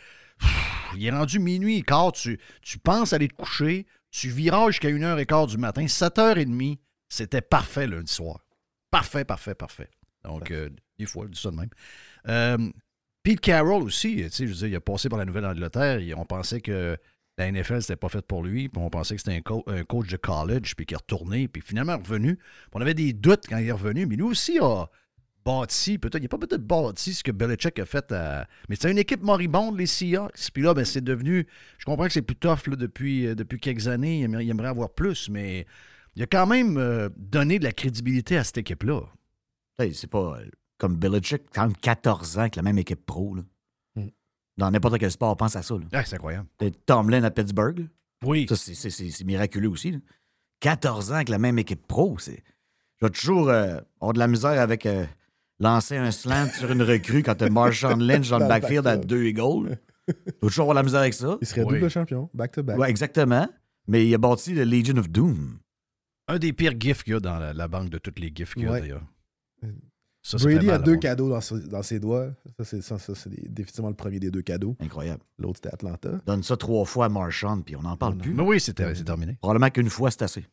Il 0.95 1.05
est 1.05 1.11
rendu 1.11 1.39
minuit 1.39 1.77
et 1.77 1.81
quart, 1.81 2.11
tu, 2.13 2.39
tu 2.61 2.77
penses 2.77 3.11
aller 3.13 3.27
te 3.27 3.33
coucher, 3.33 3.85
tu 4.11 4.29
virages 4.29 4.73
jusqu'à 4.75 4.89
1h15 4.89 5.47
du 5.47 5.57
matin, 5.57 5.83
7h30, 5.85 6.77
c'était 7.09 7.41
parfait 7.41 7.87
lundi 7.87 8.11
soir. 8.13 8.39
Parfait, 8.91 9.25
parfait, 9.25 9.55
parfait. 9.55 9.89
Donc, 10.23 10.51
euh, 10.51 10.69
des 10.97 11.05
fois, 11.05 11.25
je 11.25 11.31
dis 11.31 11.41
ça 11.41 11.51
de 11.51 11.55
même. 11.57 11.69
Euh, 12.29 12.71
Pete 13.23 13.41
Carroll 13.41 13.83
aussi, 13.83 14.15
tu 14.17 14.29
sais, 14.29 14.47
je 14.47 14.51
veux 14.53 14.57
dire, 14.57 14.67
il 14.67 14.75
a 14.75 14.81
passé 14.81 15.09
par 15.09 15.17
la 15.19 15.25
Nouvelle-Angleterre, 15.25 15.99
et 15.99 16.13
on 16.13 16.25
pensait 16.25 16.61
que 16.61 16.97
la 17.37 17.51
NFL, 17.51 17.81
c'était 17.81 17.95
pas 17.95 18.09
fait 18.09 18.25
pour 18.25 18.43
lui, 18.43 18.69
on 18.75 18.89
pensait 18.89 19.15
que 19.15 19.21
c'était 19.21 19.35
un, 19.37 19.41
co- 19.41 19.63
un 19.67 19.83
coach 19.83 20.07
de 20.09 20.17
college, 20.17 20.75
puis 20.75 20.85
qu'il 20.85 20.93
est 20.93 20.97
retourné, 20.97 21.47
puis 21.47 21.61
finalement 21.61 21.97
revenu. 21.97 22.37
On 22.73 22.81
avait 22.81 22.93
des 22.93 23.13
doutes 23.13 23.45
quand 23.49 23.57
il 23.57 23.67
est 23.67 23.71
revenu, 23.71 24.05
mais 24.05 24.15
lui 24.15 24.23
aussi 24.23 24.59
a 24.59 24.85
bâti, 25.45 25.97
peut-être, 25.97 26.19
il 26.21 26.23
n'a 26.23 26.29
pas 26.29 26.37
peut-être 26.37 26.65
bâti 26.65 27.13
ce 27.13 27.23
que 27.23 27.31
Belichick 27.31 27.77
a 27.79 27.85
fait. 27.85 28.13
Mais 28.69 28.75
c'est 28.79 28.91
une 28.91 28.97
équipe 28.97 29.23
moribonde, 29.23 29.77
les 29.77 29.87
Seahawks, 29.87 30.51
puis 30.53 30.63
là, 30.63 30.73
ben, 30.73 30.85
c'est 30.85 31.03
devenu... 31.03 31.47
Je 31.79 31.85
comprends 31.85 32.05
que 32.05 32.13
c'est 32.13 32.21
plus 32.21 32.35
tough 32.35 32.59
euh, 32.69 32.75
depuis 33.35 33.59
quelques 33.59 33.87
années, 33.87 34.19
il 34.21 34.49
aimerait, 34.49 34.67
avoir 34.67 34.91
plus, 34.91 35.29
mais 35.29 35.65
il 36.15 36.23
a 36.23 36.27
quand 36.27 36.45
même 36.45 36.77
euh, 36.77 37.09
donné 37.17 37.57
de 37.59 37.63
la 37.63 37.71
crédibilité 37.71 38.37
à 38.37 38.43
cette 38.43 38.59
équipe-là. 38.59 39.01
C'est 39.79 40.09
pas 40.09 40.37
euh, 40.39 40.45
comme 40.77 40.97
Belichick, 40.97 41.41
quand 41.53 41.63
même 41.63 41.75
14 41.75 42.37
ans 42.37 42.41
avec 42.41 42.55
la 42.55 42.61
même 42.61 42.77
équipe 42.77 43.05
pro. 43.05 43.35
Là. 43.35 43.41
Dans 44.57 44.69
n'importe 44.71 44.99
quel 44.99 45.11
sport, 45.11 45.35
pense 45.35 45.55
à 45.55 45.63
ça. 45.63 45.73
Là. 45.75 45.81
Ah, 45.93 46.03
c'est 46.05 46.15
incroyable. 46.15 46.47
T'as 46.57 46.69
Tomlin 46.85 47.23
à 47.23 47.31
Pittsburgh. 47.31 47.79
là. 47.79 47.85
Oui. 48.25 48.45
Ça, 48.47 48.55
c'est- 48.55 48.75
c'est 48.75 48.89
c'est- 48.89 49.09
c'est 49.09 49.23
miraculeux 49.23 49.69
aussi. 49.69 49.91
là. 49.91 49.97
14 50.59 51.11
ans 51.11 51.15
avec 51.15 51.29
la 51.29 51.39
même 51.39 51.59
équipe 51.59 51.85
pro. 51.87 52.17
c'est 52.19 52.43
Je 53.01 53.05
vais 53.07 53.09
toujours 53.11 53.49
euh, 53.49 53.79
avoir 53.99 54.13
de 54.13 54.19
la 54.19 54.27
misère 54.27 54.61
avec 54.61 54.85
euh, 54.85 55.05
lancer 55.59 55.97
un 55.97 56.11
slant 56.11 56.47
sur 56.57 56.71
une 56.71 56.83
recrue 56.83 57.21
quand 57.23 57.35
t'as 57.35 57.49
Marshawn 57.49 57.99
Lynch 58.01 58.29
dans 58.29 58.37
le 58.37 58.39
Dans 58.41 58.45
le 58.45 58.49
backfield 58.49 58.87
à 58.87 58.95
backfield. 58.97 59.07
deux 59.07 59.31
goals. 59.31 59.77
Je 60.07 60.13
vais 60.13 60.33
toujours 60.49 60.63
avoir 60.63 60.75
de 60.75 60.79
la 60.79 60.83
misère 60.83 60.99
avec 61.01 61.13
ça. 61.13 61.37
Il 61.41 61.47
serait 61.47 61.63
Oui. 61.63 61.79
double 61.79 61.89
champion, 61.89 62.29
back-to-back. 62.33 62.77
Ouais, 62.77 62.89
exactement. 62.89 63.47
Mais 63.87 64.05
il 64.07 64.13
a 64.13 64.17
bâti 64.17 64.53
le 64.53 64.63
Legion 64.63 64.97
of 64.97 65.09
Doom. 65.09 65.57
Un 66.29 66.39
des 66.39 66.53
pires 66.53 66.79
gifs 66.79 67.03
qu'il 67.03 67.13
y 67.13 67.15
a 67.17 67.19
dans 67.19 67.37
la, 67.39 67.51
la 67.53 67.67
banque 67.67 67.89
de 67.89 67.97
toutes 67.97 68.19
les 68.19 68.31
gifs 68.33 68.53
qu'il 68.53 68.63
y 68.63 68.67
a, 68.67 68.71
Ouais. 68.71 68.79
d'ailleurs. 68.81 69.03
Ça, 70.25 70.37
Brady 70.37 70.69
a 70.69 70.77
deux 70.79 70.95
cadeaux 70.95 71.29
dans, 71.29 71.41
ses- 71.41 71.67
dans 71.67 71.83
ses 71.83 71.99
doigts. 71.99 72.29
Ça, 72.57 72.63
c'est 72.63 72.81
ça, 72.81 72.97
ça, 72.97 73.13
définitivement 73.49 73.89
le 73.89 73.95
premier 73.95 74.19
des 74.19 74.31
deux 74.31 74.41
cadeaux. 74.41 74.75
Incroyable. 74.79 75.21
L'autre, 75.37 75.59
c'était 75.61 75.73
Atlanta. 75.73 76.09
Donne 76.25 76.43
ça 76.43 76.55
trois 76.55 76.85
fois 76.85 77.05
à 77.07 77.09
Marshawn, 77.09 77.61
puis 77.61 77.75
on 77.75 77.81
n'en 77.81 77.97
parle 77.97 78.17
plus. 78.17 78.33
Mais 78.33 78.41
oui, 78.43 78.59
c'est 78.61 78.77
c'est 78.95 79.03
terminé. 79.03 79.37
Probablement 79.41 79.69
qu'une 79.69 79.89
fois, 79.89 80.11
c'est 80.11 80.21
assez. 80.21 80.45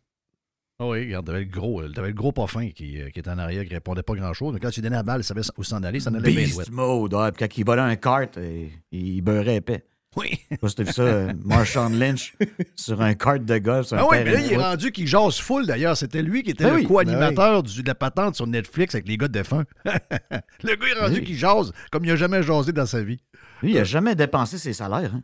Ah 0.83 0.89
oui, 0.89 1.05
regarde, 1.05 1.27
t'avais 1.27 1.41
le 1.41 1.45
gros, 1.51 1.83
euh, 1.83 1.89
t'avais 1.93 2.09
le 2.09 2.15
gros 2.15 2.33
pas 2.33 2.47
fin 2.47 2.71
qui, 2.71 3.01
euh, 3.01 3.11
qui 3.11 3.21
était 3.21 3.29
en 3.31 3.37
arrière, 3.39 3.65
qui 3.67 3.75
répondait 3.75 4.03
pas 4.03 4.15
grand-chose. 4.15 4.55
Mais 4.55 4.61
quand 4.61 4.71
tu 4.71 4.81
donnais 4.81 4.97
la 4.97 5.03
balle, 5.03 5.21
il 5.21 5.25
savait 5.25 5.43
où 5.59 5.63
s'en 5.63 5.83
aller, 5.83 6.01
ça 6.01 6.11
en 6.11 6.15
allait 6.15 6.31
bien 6.33 6.41
Beast 6.45 6.55
douette. 6.55 6.71
mode. 6.71 7.13
ouais, 7.15 7.33
puis 7.33 7.39
quand 7.47 7.59
il 7.59 7.65
volait 7.67 7.83
un 7.83 7.97
kart, 7.97 8.39
euh, 8.39 8.67
il 8.91 9.21
beurrait 9.21 9.57
épais. 9.57 9.85
Oui. 10.17 10.31
Je 10.51 10.55
sais 10.55 10.59
pas 10.59 10.69
si 10.69 10.75
t'as 10.75 10.83
vu 10.83 10.93
ça, 10.93 11.03
euh, 11.03 11.33
Marshawn 11.45 11.97
Lynch 11.99 12.35
sur 12.75 13.01
un 13.01 13.15
kart 13.15 13.45
de 13.45 13.59
golf. 13.59 13.87
Sur 13.87 13.97
un 13.97 14.01
Ah 14.01 14.07
oui, 14.11 14.17
mais 14.25 14.33
là, 14.33 14.41
de 14.41 14.45
il 14.47 14.53
est 14.53 14.55
foot. 14.57 14.65
rendu 14.65 14.91
qu'il 14.93 15.07
jase 15.07 15.39
full 15.39 15.67
d'ailleurs. 15.67 15.97
C'était 15.97 16.23
lui 16.23 16.43
qui 16.43 16.51
était 16.51 16.65
Ben 16.65 16.71
le 16.71 16.77
oui, 16.81 16.87
co-animateur 16.87 17.63
du- 17.63 17.83
de 17.83 17.87
la 17.89 17.95
patente 17.95 18.35
sur 18.35 18.47
Netflix 18.49 18.95
avec 18.97 19.07
les 19.07 19.17
gars 19.17 19.29
de 19.29 19.33
défunts. 19.33 19.65
le 19.85 20.75
gars 20.77 20.87
est 20.97 21.01
rendu 21.01 21.21
Oui. 21.21 21.25
qu'il 21.25 21.37
jase 21.37 21.73
comme 21.93 22.05
il 22.05 22.11
a 22.11 22.17
jamais 22.17 22.43
jasé 22.43 22.73
dans 22.73 22.87
sa 22.87 23.03
vie. 23.03 23.21
Lui, 23.63 23.73
il 23.73 23.79
a 23.79 23.85
jamais 23.85 24.15
dépensé 24.17 24.59
ses 24.59 24.73
salaires. 24.73 25.15
Hein. 25.15 25.23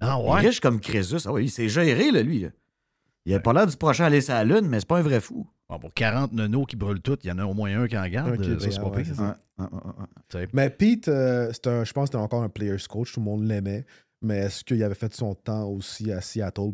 Ah 0.00 0.18
Il 0.20 0.26
est 0.26 0.30
ouais? 0.32 0.40
riche 0.40 0.60
comme 0.60 0.80
Crésus. 0.80 1.16
Ah 1.26 1.32
oui, 1.32 1.44
il 1.44 1.50
s'est 1.50 1.68
géré, 1.68 2.10
là, 2.10 2.22
lui. 2.22 2.40
là. 2.40 2.48
Il 3.26 3.34
a 3.34 3.40
pas 3.40 3.52
l'air 3.52 3.66
du 3.66 3.76
prochain 3.76 4.04
à 4.04 4.06
aller 4.08 4.20
sur 4.20 4.34
la 4.34 4.44
Lune, 4.44 4.66
mais 4.68 4.80
c'est 4.80 4.88
pas 4.88 4.98
un 4.98 5.02
vrai 5.02 5.20
fou. 5.20 5.46
Bon, 5.68 5.78
pour 5.78 5.94
40 5.94 6.32
nonos 6.32 6.66
qui 6.66 6.76
brûlent 6.76 7.00
tout, 7.00 7.16
il 7.22 7.28
y 7.28 7.32
en 7.32 7.38
a 7.38 7.44
au 7.46 7.54
moins 7.54 7.74
un 7.82 7.86
qui 7.86 7.96
en 7.96 8.06
garde. 8.06 8.30
Un 8.32 8.36
qui 8.36 8.50
est 8.50 8.54
euh, 8.54 8.58
ça, 8.58 8.70
c'est 8.70 8.80
pas 8.80 8.88
brillant, 8.90 8.96
ouais, 8.96 9.02
pire. 9.04 9.14
c'est 9.14 9.14
ça. 9.22 9.38
Ouais, 9.58 9.64
ouais, 9.64 9.70
ouais, 9.72 9.92
ouais. 10.00 10.06
sais. 10.44 10.48
Mais 10.52 10.68
Pete, 10.68 11.08
euh, 11.08 11.50
c'est 11.52 11.66
un- 11.68 11.84
je 11.84 11.92
pense 11.94 12.04
que 12.04 12.06
c'était 12.08 12.22
encore 12.22 12.42
un 12.42 12.50
player's 12.50 12.86
coach, 12.86 13.12
tout 13.14 13.20
le 13.20 13.24
monde 13.24 13.46
l'aimait. 13.46 13.86
Mais 14.24 14.38
est-ce 14.38 14.64
qu'il 14.64 14.82
avait 14.82 14.94
fait 14.94 15.14
son 15.14 15.34
temps 15.34 15.64
aussi 15.68 16.10
à 16.12 16.20
Seattle? 16.20 16.72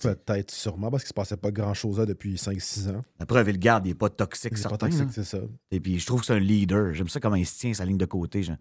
Peut-être, 0.00 0.50
sûrement, 0.50 0.90
parce 0.90 1.04
qu'il 1.04 1.08
se 1.08 1.14
passait 1.14 1.36
pas 1.38 1.50
grand-chose 1.50 1.98
là 1.98 2.04
depuis 2.06 2.34
5-6 2.36 2.90
ans. 2.90 3.00
La 3.18 3.24
preuve, 3.24 3.46
le 3.46 3.56
garde, 3.56 3.86
il 3.86 3.90
n'est 3.90 3.94
pas 3.94 4.10
toxique, 4.10 4.52
Il 4.54 4.60
est 4.60 4.68
pas 4.68 4.76
toxique, 4.76 5.08
c'est 5.10 5.24
ça. 5.24 5.38
Et 5.70 5.80
puis, 5.80 5.98
je 5.98 6.04
trouve 6.06 6.20
que 6.20 6.26
c'est 6.26 6.34
un 6.34 6.38
leader. 6.38 6.92
J'aime 6.92 7.08
ça 7.08 7.18
comment 7.18 7.36
il 7.36 7.46
se 7.46 7.58
tient 7.58 7.72
sa 7.72 7.84
ligne 7.86 7.96
de 7.96 8.04
côté. 8.04 8.42
Je- 8.42 8.52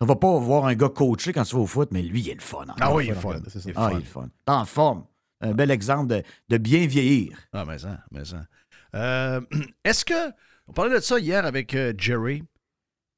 On 0.00 0.04
va 0.06 0.16
pas 0.16 0.38
voir 0.38 0.66
un 0.66 0.74
gars 0.74 0.90
coaché 0.90 1.32
quand 1.32 1.44
tu 1.44 1.54
vas 1.56 1.62
au 1.62 1.66
foot, 1.66 1.88
mais 1.92 2.02
lui, 2.02 2.20
il 2.20 2.28
est 2.28 2.34
le 2.34 2.40
fun. 2.40 2.66
Ah 2.78 2.94
oui, 2.94 3.06
il 3.06 3.10
est 3.10 3.14
fun, 3.14 3.20
fun. 3.20 3.28
regarde, 3.28 3.48
c'est 3.48 3.60
ça. 3.60 3.68
Il 3.68 3.72
est 3.72 3.74
Ah, 3.78 3.88
il 3.92 3.96
est 3.96 4.00
le 4.00 4.04
fun. 4.04 4.28
T'es 4.44 4.52
en 4.52 4.64
forme. 4.66 5.06
Un 5.40 5.52
bel 5.54 5.70
exemple 5.70 6.08
de, 6.08 6.22
de 6.50 6.58
bien 6.58 6.86
vieillir. 6.86 7.38
Ah, 7.54 7.64
mais 7.66 7.78
ça, 7.78 8.00
mais 8.10 8.24
ça. 8.26 8.46
Euh, 8.94 9.40
Est-ce 9.84 10.04
que, 10.04 10.30
on 10.68 10.72
parlait 10.74 10.94
de 10.94 11.00
ça 11.00 11.18
hier 11.18 11.46
avec 11.46 11.74
euh, 11.74 11.94
Jerry, 11.96 12.42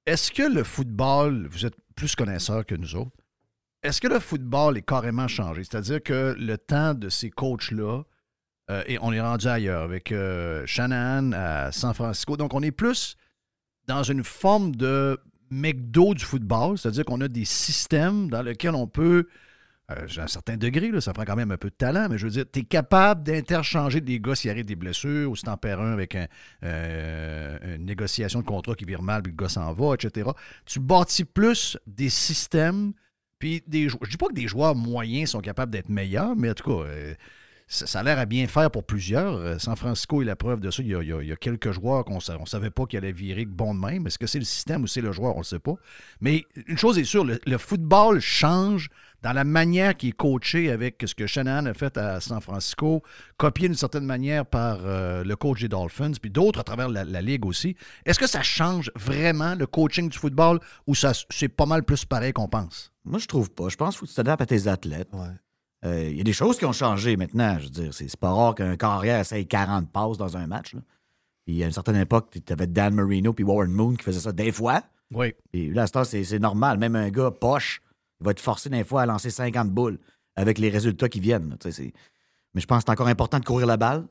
est-ce 0.07 0.30
que 0.32 0.42
le 0.42 0.62
football, 0.64 1.49
vous 1.51 1.66
êtes 1.66 1.74
plus 1.96 2.14
connaisseurs 2.14 2.64
que 2.64 2.74
nous 2.74 2.94
autres, 2.96 3.11
est-ce 3.82 4.00
que 4.00 4.08
le 4.08 4.18
football 4.18 4.76
est 4.76 4.82
carrément 4.82 5.28
changé? 5.28 5.64
C'est-à-dire 5.64 6.02
que 6.02 6.34
le 6.38 6.58
temps 6.58 6.94
de 6.94 7.08
ces 7.08 7.30
coachs-là, 7.30 8.02
euh, 8.70 8.82
et 8.86 8.98
on 9.00 9.12
est 9.12 9.20
rendu 9.20 9.46
ailleurs 9.46 9.82
avec 9.82 10.12
euh, 10.12 10.64
Shanahan 10.66 11.32
à 11.32 11.72
San 11.72 11.94
Francisco, 11.94 12.36
donc 12.36 12.54
on 12.54 12.62
est 12.62 12.72
plus 12.72 13.16
dans 13.86 14.02
une 14.02 14.24
forme 14.24 14.74
de 14.74 15.18
McDo 15.50 16.14
du 16.14 16.24
football, 16.24 16.76
c'est-à-dire 16.76 17.04
qu'on 17.04 17.20
a 17.20 17.28
des 17.28 17.44
systèmes 17.44 18.28
dans 18.28 18.42
lesquels 18.42 18.74
on 18.74 18.86
peut 18.86 19.26
euh, 19.90 20.06
à 20.18 20.22
un 20.22 20.26
certain 20.26 20.58
degré, 20.58 21.00
ça 21.00 21.14
prend 21.14 21.24
quand 21.24 21.36
même 21.36 21.50
un 21.50 21.56
peu 21.56 21.70
de 21.70 21.74
talent, 21.74 22.08
mais 22.10 22.18
je 22.18 22.26
veux 22.26 22.30
dire, 22.30 22.44
tu 22.52 22.60
es 22.60 22.62
capable 22.62 23.22
d'interchanger 23.22 24.02
des 24.02 24.20
gars 24.20 24.34
s'il 24.34 24.50
arrive 24.50 24.66
des 24.66 24.76
blessures 24.76 25.30
ou 25.30 25.36
si 25.36 25.44
t'en 25.44 25.56
perds 25.56 25.80
un 25.80 25.92
avec 25.92 26.14
un, 26.14 26.26
euh, 26.62 27.76
une 27.76 27.86
négociation 27.86 28.40
de 28.40 28.44
contrat 28.44 28.74
qui 28.74 28.84
vire 28.84 29.00
mal 29.00 29.22
puis 29.22 29.32
le 29.32 29.36
gars 29.36 29.48
s'en 29.48 29.72
va, 29.72 29.94
etc. 29.94 30.30
Tu 30.66 30.78
bâtis 30.78 31.24
plus 31.24 31.78
des 31.86 32.10
systèmes, 32.10 32.92
puis 33.39 33.62
des 33.66 33.89
Je 33.89 34.11
dis 34.11 34.16
pas 34.16 34.28
que 34.28 34.34
des 34.34 34.49
joueurs 34.49 34.74
moyens 34.74 35.30
sont 35.30 35.41
capables 35.41 35.72
d'être 35.72 35.89
meilleurs, 35.89 36.36
mais 36.36 36.51
en 36.51 36.55
tout 36.55 36.64
cas, 36.64 36.86
euh, 36.86 37.14
ça, 37.68 38.01
a 38.01 38.03
l'air 38.03 38.18
à 38.18 38.24
bien 38.24 38.47
faire 38.47 38.70
pour 38.70 38.84
plusieurs. 38.84 39.34
Euh, 39.34 39.59
San 39.59 39.76
Francisco 39.76 40.22
est 40.22 40.24
la 40.24 40.36
preuve 40.36 40.61
de 40.61 40.70
ça. 40.70 40.82
Il 40.82 40.89
y 40.89 41.32
a, 41.32 41.36
quelques 41.36 41.70
joueurs 41.70 42.05
qu'on 42.05 42.16
ne 42.16 42.47
savait 42.47 42.70
pas 42.70 42.86
qu'ils 42.86 42.99
allaient 42.99 43.12
virer 43.12 43.45
bon 43.45 43.74
de 43.74 43.80
même. 43.80 44.07
Est-ce 44.07 44.18
que 44.18 44.26
c'est 44.26 44.39
le 44.39 44.47
système 44.47 44.82
ou 44.82 44.86
c'est 44.86 45.03
le 45.03 45.12
joueur? 45.12 45.32
On 45.32 45.41
ne 45.41 45.43
le 45.43 45.47
sait 45.47 45.59
pas. 45.59 45.74
Mais 46.20 46.45
une 46.66 46.78
chose 46.78 46.99
est 46.99 47.05
sûre, 47.05 47.24
le, 47.24 47.59
football 47.59 48.20
change 48.20 48.89
dans 49.22 49.32
la 49.32 49.45
manière 49.45 49.97
qu'il 49.97 50.11
est 50.11 50.12
coaché 50.12 50.70
avec 50.70 51.03
ce 51.05 51.14
que 51.14 51.26
Shanahan 51.26 51.66
a 51.66 51.74
fait 51.74 51.99
à 51.99 52.20
San 52.20 52.41
Francisco, 52.41 53.03
copié 53.36 53.68
d'une 53.68 53.76
certaine 53.76 54.05
manière 54.05 54.47
par 54.47 54.78
euh, 54.84 55.24
le 55.24 55.36
coach 55.36 55.61
des 55.61 55.68
Dolphins, 55.68 56.12
puis 56.20 56.30
d'autres 56.30 56.61
à 56.61 56.64
travers 56.64 56.89
la, 56.89 57.20
ligue 57.20 57.45
aussi. 57.45 57.76
Est-ce 58.07 58.18
que 58.18 58.28
ça 58.28 58.43
change 58.43 58.91
vraiment 58.95 59.55
le 59.55 59.66
coaching 59.66 60.09
du 60.09 60.16
football 60.16 60.61
ou 60.86 60.95
c'est 60.95 61.49
pas 61.49 61.66
mal 61.66 61.82
plus 61.82 62.05
pareil 62.05 62.32
qu'on 62.32 62.49
pense? 62.49 62.93
Moi, 63.09 63.18
je 63.18 63.26
trouve 63.26 63.50
pas. 63.50 63.68
Je 63.68 63.76
pense 63.76 63.94
qu'il 63.94 64.00
faut 64.00 64.06
que 64.06 64.11
tu 64.11 64.16
t'adaptes 64.16 64.42
à 64.42 64.46
tes 64.46 64.66
athlètes. 64.68 65.11
Euh, 65.84 66.09
Il 66.11 66.16
y 66.16 66.20
a 66.20 66.24
des 66.24 66.32
choses 66.32 66.59
qui 66.59 66.64
ont 66.64 66.72
changé 66.72 67.16
maintenant. 67.16 67.59
Je 67.59 67.64
veux 67.64 67.70
dire, 67.70 67.94
c'est 67.94 68.16
pas 68.16 68.30
rare 68.32 68.54
qu'un 68.54 68.76
carrière 68.76 69.20
essaye 69.20 69.46
40 69.46 69.90
passes 69.90 70.18
dans 70.18 70.36
un 70.36 70.46
match. 70.46 70.74
là. 70.74 70.80
Puis 71.46 71.62
à 71.62 71.66
une 71.66 71.72
certaine 71.72 71.96
époque, 71.96 72.36
tu 72.44 72.52
avais 72.52 72.66
Dan 72.66 72.94
Marino 72.94 73.32
puis 73.32 73.44
Warren 73.44 73.70
Moon 73.72 73.94
qui 73.94 74.04
faisaient 74.04 74.20
ça 74.20 74.32
des 74.32 74.52
fois. 74.52 74.82
Oui. 75.11 75.32
Puis 75.50 75.72
là, 75.72 75.86
à 75.92 76.04
c'est 76.04 76.38
normal. 76.38 76.78
Même 76.78 76.94
un 76.96 77.09
gars 77.09 77.30
poche, 77.30 77.80
il 78.20 78.24
va 78.26 78.32
être 78.32 78.40
forcé 78.40 78.68
des 78.68 78.84
fois 78.84 79.02
à 79.02 79.06
lancer 79.06 79.30
50 79.30 79.70
boules 79.70 79.98
avec 80.36 80.59
les 80.59 80.68
résultats 80.68 81.09
qui 81.09 81.20
viennent. 81.20 81.50
là. 81.50 81.56
Mais 82.54 82.61
je 82.61 82.66
pense 82.66 82.78
que 82.78 82.84
c'est 82.86 82.92
encore 82.92 83.09
important 83.09 83.38
de 83.38 83.44
courir 83.44 83.66
la 83.66 83.76
balle. 83.76 84.06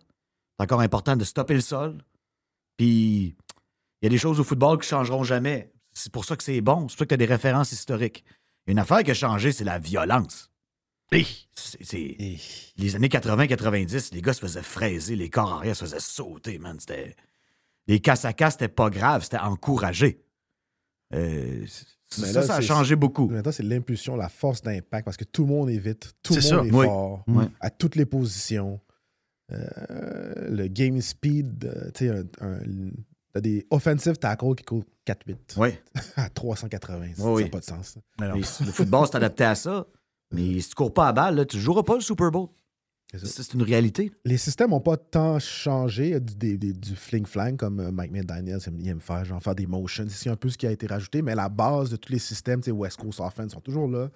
C'est 0.58 0.64
encore 0.64 0.82
important 0.82 1.16
de 1.16 1.24
stopper 1.24 1.54
le 1.54 1.62
sol. 1.62 2.04
Puis 2.78 3.36
il 4.02 4.04
y 4.04 4.08
a 4.08 4.10
des 4.10 4.18
choses 4.18 4.40
au 4.40 4.44
football 4.44 4.80
qui 4.80 4.88
changeront 4.88 5.24
jamais. 5.24 5.72
C'est 5.94 6.12
pour 6.12 6.26
ça 6.26 6.36
que 6.36 6.44
c'est 6.44 6.62
bon. 6.62 6.88
C'est 6.88 6.96
pour 6.96 7.00
ça 7.00 7.06
que 7.06 7.10
tu 7.10 7.14
as 7.14 7.18
des 7.18 7.26
références 7.26 7.72
historiques. 7.72 8.24
Une 8.68 8.80
affaire 8.80 9.04
qui 9.04 9.12
a 9.12 9.14
changé, 9.14 9.52
c'est 9.52 9.64
la 9.64 9.80
violence. 9.80 10.52
C'est- 11.56 12.18
Les 12.78 12.96
années 12.96 13.08
80-90, 13.10 14.14
les 14.14 14.22
gars 14.22 14.34
se 14.34 14.42
faisaient 14.42 14.62
fraiser, 14.62 15.16
les 15.16 15.30
corps 15.30 15.54
arrière 15.54 15.76
se 15.76 15.86
faisaient 15.86 16.00
sauter, 16.00 16.60
man. 16.60 16.78
C'était... 16.80 17.16
Les 17.88 18.00
casse 18.02 18.26
à 18.26 18.34
casse, 18.34 18.54
c'était 18.54 18.68
pas 18.68 18.90
grave, 18.90 19.24
c'était 19.24 19.38
encouragé. 19.38 20.22
Euh, 21.14 21.62
Mais 22.20 22.26
ça, 22.28 22.42
là, 22.42 22.46
ça 22.48 22.56
a 22.58 22.62
changé 22.62 22.98
beaucoup. 22.98 23.28
Maintenant, 23.30 23.54
c'est 23.54 23.64
l'impulsion, 23.64 24.18
la 24.18 24.28
force 24.28 24.62
d'impact, 24.62 25.06
parce 25.06 25.16
que 25.16 25.24
tout 25.24 25.44
le 25.44 25.50
monde 25.50 25.70
est 25.70 25.78
vite, 25.80 26.14
tout 26.22 26.34
le 26.36 26.42
monde 26.42 26.50
ça. 26.50 26.56
est 26.66 26.72
Oui. 26.74 26.86
fort, 26.86 27.24
Oui. 27.28 27.46
à 27.62 27.70
toutes 27.70 27.96
les 27.96 28.06
positions. 28.06 28.82
Euh, 29.54 30.50
le 30.50 30.68
game 30.68 31.00
speed, 31.00 31.64
euh, 31.64 31.90
tu 31.94 32.08
sais, 32.08 32.10
un, 32.10 32.24
un- 32.46 32.92
t'as 33.38 33.42
des 33.42 33.68
offensive 33.70 34.18
tackles 34.18 34.56
qui 34.56 34.64
courent 34.64 34.84
4-8. 35.06 35.36
Oui. 35.58 35.70
à 36.16 36.30
380, 36.30 37.16
ça 37.16 37.24
n'a 37.24 37.32
oui. 37.32 37.50
pas 37.50 37.60
de 37.60 37.64
sens. 37.66 37.98
Mais 38.20 38.28
le 38.30 38.42
football 38.44 39.08
s'est 39.08 39.16
adapté 39.18 39.44
à 39.44 39.54
ça. 39.56 39.86
Mais 40.34 40.60
si 40.60 40.70
tu 40.70 40.76
cours 40.76 40.94
pas 40.94 41.08
à 41.10 41.14
balle, 41.14 41.36
là, 41.36 41.46
tu 41.46 41.60
joueras 41.60 41.84
pas 41.84 41.96
le 41.96 42.02
Super 42.02 42.32
Bowl. 42.32 42.48
C'est 43.24 43.54
une 43.54 43.62
réalité. 43.64 44.12
Les 44.26 44.36
systèmes 44.38 44.72
n'ont 44.72 44.82
pas 44.82 44.98
tant 44.98 45.40
changé. 45.40 46.08
Il 46.08 46.12
y 46.12 46.16
a 46.16 46.20
du, 46.20 46.58
des- 46.58 46.74
du 46.74 46.94
fling-flang 46.94 47.56
comme 47.56 47.80
euh, 47.80 47.90
Mike 47.92 48.12
McDaniels 48.12 48.60
aime, 48.68 49.00
faire, 49.00 49.24
genre 49.24 49.42
faire 49.42 49.56
des 49.56 49.66
motions. 49.66 50.06
C'est 50.10 50.30
un 50.30 50.36
peu 50.36 50.50
ce 50.50 50.58
qui 50.58 50.68
a 50.68 50.72
été 50.72 50.88
rajouté, 50.88 51.22
mais 51.22 51.34
la 51.34 51.48
base 51.48 51.90
de 51.90 51.96
tous 51.96 52.12
les 52.12 52.20
systèmes, 52.20 52.60
tu 52.60 52.66
sais, 52.66 52.72
West 52.72 52.98
Coast 52.98 53.22
Offense, 53.22 53.54
sont 53.54 53.62
toujours 53.62 53.88
là. 53.88 54.10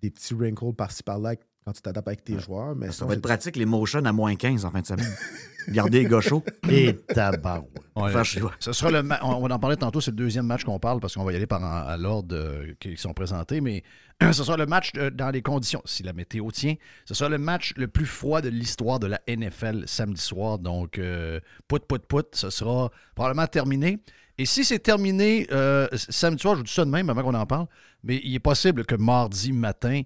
Des 0.00 0.10
petits 0.10 0.32
wrinkles 0.32 0.72
par-ci 0.72 1.02
par-là 1.02 1.34
quand 1.64 1.72
tu 1.72 1.82
t'adaptes 1.82 2.08
avec 2.08 2.24
tes 2.24 2.38
joueurs. 2.38 2.74
Mais 2.74 2.86
Ça 2.86 2.92
sinon, 2.92 3.08
va 3.08 3.14
être 3.14 3.18
c'est- 3.18 3.22
pratique, 3.22 3.56
les 3.56 3.66
motions 3.66 4.02
à 4.04 4.12
moins 4.12 4.34
15 4.34 4.64
en 4.64 4.70
fin 4.70 4.80
de 4.80 4.86
semaine. 4.86 5.12
Gardez 5.68 6.02
les 6.04 6.08
gars 6.08 6.20
chauds. 6.22 6.42
Et 6.70 6.96
tabarouette. 6.96 7.75
Ouais, 8.04 8.12
je- 8.24 8.40
ce 8.60 8.72
sera 8.72 8.90
le 8.90 9.02
ma- 9.02 9.18
on 9.22 9.46
va 9.46 9.54
en 9.54 9.58
parler 9.58 9.76
tantôt, 9.76 10.00
c'est 10.00 10.10
le 10.10 10.16
deuxième 10.16 10.46
match 10.46 10.64
qu'on 10.64 10.78
parle 10.78 11.00
parce 11.00 11.14
qu'on 11.14 11.24
va 11.24 11.32
y 11.32 11.36
aller 11.36 11.46
par 11.46 11.62
en- 11.62 11.86
à 11.86 11.96
l'ordre 11.96 12.34
euh, 12.36 12.74
qui 12.78 12.96
sont 12.96 13.14
présentés, 13.14 13.60
mais 13.60 13.82
ce 14.20 14.44
sera 14.44 14.56
le 14.56 14.66
match 14.66 14.90
euh, 14.98 15.10
dans 15.10 15.30
les 15.30 15.40
conditions, 15.42 15.80
si 15.86 16.02
la 16.02 16.12
météo 16.12 16.50
tient, 16.50 16.74
ce 17.06 17.14
sera 17.14 17.30
le 17.30 17.38
match 17.38 17.72
le 17.76 17.88
plus 17.88 18.04
froid 18.06 18.40
de 18.42 18.48
l'histoire 18.50 18.98
de 18.98 19.06
la 19.06 19.20
NFL 19.26 19.84
samedi 19.86 20.20
soir. 20.20 20.58
Donc, 20.58 20.98
euh, 20.98 21.40
pout, 21.68 21.82
pout, 21.86 22.04
pout, 22.06 22.26
ce 22.34 22.50
sera 22.50 22.90
probablement 23.14 23.46
terminé. 23.46 23.98
Et 24.38 24.44
si 24.44 24.64
c'est 24.66 24.78
terminé 24.80 25.46
samedi 25.96 26.42
soir, 26.42 26.54
je 26.54 26.58
vous 26.58 26.64
dis 26.64 26.72
ça 26.72 26.84
de 26.84 26.90
même 26.90 27.08
avant 27.08 27.22
qu'on 27.22 27.32
en 27.34 27.46
parle, 27.46 27.66
mais 28.04 28.20
il 28.22 28.34
est 28.34 28.38
possible 28.38 28.84
que 28.84 28.94
mardi 28.94 29.52
matin, 29.52 30.02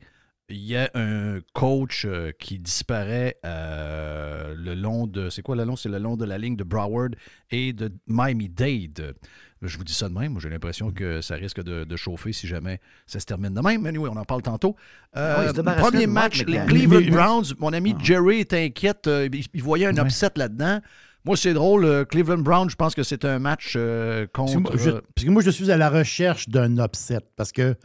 il 0.51 0.64
y 0.64 0.76
a 0.76 0.90
un 0.94 1.38
coach 1.55 2.05
euh, 2.05 2.32
qui 2.38 2.59
disparaît 2.59 3.36
euh, 3.44 4.55
le 4.57 4.74
long 4.74 5.07
de. 5.07 5.30
C'est 5.30 5.42
quoi 5.42 5.57
le 5.57 5.64
long? 5.64 5.76
C'est 5.76 5.88
le 5.88 5.98
long 5.98 6.16
de 6.16 6.24
la 6.24 6.38
ligne 6.38 6.57
de 6.57 6.64
Broward 6.64 7.14
et 7.51 7.72
de 7.72 7.90
Miami-Dade. 8.07 9.14
Je 9.62 9.76
vous 9.76 9.84
dis 9.84 9.92
ça 9.92 10.09
de 10.09 10.14
même. 10.14 10.32
Moi, 10.32 10.40
J'ai 10.42 10.48
l'impression 10.48 10.90
que 10.90 11.20
ça 11.20 11.34
risque 11.34 11.62
de, 11.62 11.84
de 11.84 11.96
chauffer 11.96 12.32
si 12.32 12.46
jamais 12.46 12.80
ça 13.07 13.20
se 13.20 13.26
termine 13.26 13.53
de 13.53 13.61
même. 13.61 13.82
Mais 13.82 13.90
anyway, 13.90 14.09
on 14.11 14.16
en 14.16 14.24
parle 14.24 14.40
tantôt. 14.42 14.74
Euh, 15.16 15.34
Ah 15.38 15.44
oui, 15.46 15.53
débarrasserait 15.53 15.90
premier 15.90 16.07
match, 16.07 16.44
les. 16.46 16.64
Cleveland 16.66 17.11
Browns. 17.14 17.44
Mon 17.59 17.72
ami 17.72 17.94
Jerry 18.03 18.40
est 18.40 18.53
inquiète. 18.55 19.07
euh, 19.07 19.28
il, 19.32 19.44
il 19.53 19.62
voyait 19.62 19.86
un 19.86 19.96
upset 20.05 20.30
là-dedans. 20.36 20.80
Moi, 21.26 21.36
c'est 21.36 21.53
drôle. 21.53 21.84
euh, 21.84 22.05
Cleveland 22.07 22.38
Browns, 22.38 22.70
je 22.70 22.76
pense 22.76 22.94
que 22.94 23.03
c'est 23.03 23.26
un 23.26 23.38
match 23.38 23.74
euh, 23.76 24.26
Parce 24.32 24.55
que 24.55 24.59
moi, 24.59 24.70
contre. 24.70 24.82
je, 24.82 24.90
euh, 24.90 25.01
parce 25.14 25.26
que 25.26 25.30
moi, 25.30 25.42
je 25.42 25.51
suis 25.51 25.70
à 25.70 25.76
la 25.76 25.90
recherche 25.90 26.48
d'un 26.48 26.82
upset 26.82 27.20
parce 27.36 27.53
que 27.53 27.76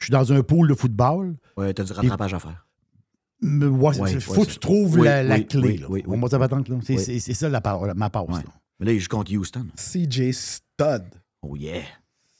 je 0.00 0.06
suis 0.06 0.10
dans 0.12 0.32
un 0.32 0.42
pool 0.42 0.68
de 0.68 0.74
football. 0.74 1.36
Ouais, 1.56 1.72
t'as 1.74 1.84
du 1.84 1.92
rattrapage 1.92 2.34
à 2.34 2.38
faire. 2.40 2.66
Mais 3.42 3.66
ouais, 3.66 3.98
Ouais, 4.00 4.10
il 4.10 4.14
ouais, 4.16 4.20
faut 4.20 4.44
que 4.44 4.50
tu 4.50 4.58
trouves 4.58 4.98
oui, 4.98 5.04
la, 5.06 5.22
la 5.22 5.36
oui, 5.36 5.46
clé. 5.46 5.60
oui, 5.68 5.76
là. 5.78 5.86
oui, 5.88 6.02
On 6.06 6.10
oui. 6.12 6.28
va. 6.28 6.48
C'est 6.82 6.94
Oui. 6.96 7.20
ça 7.20 7.48
la, 7.48 7.60
par- 7.60 7.80
ma. 7.94 8.06
Ouais. 8.06 8.32
là. 8.34 8.42
Mais 8.78 8.86
là, 8.86 8.92
il 8.92 9.00
joue 9.00 9.08
contre 9.08 9.32
Houston. 9.34 9.66
CJ 9.76 10.32
Stud. 10.32 11.04
Oh 11.42 11.56
yeah. 11.56 11.82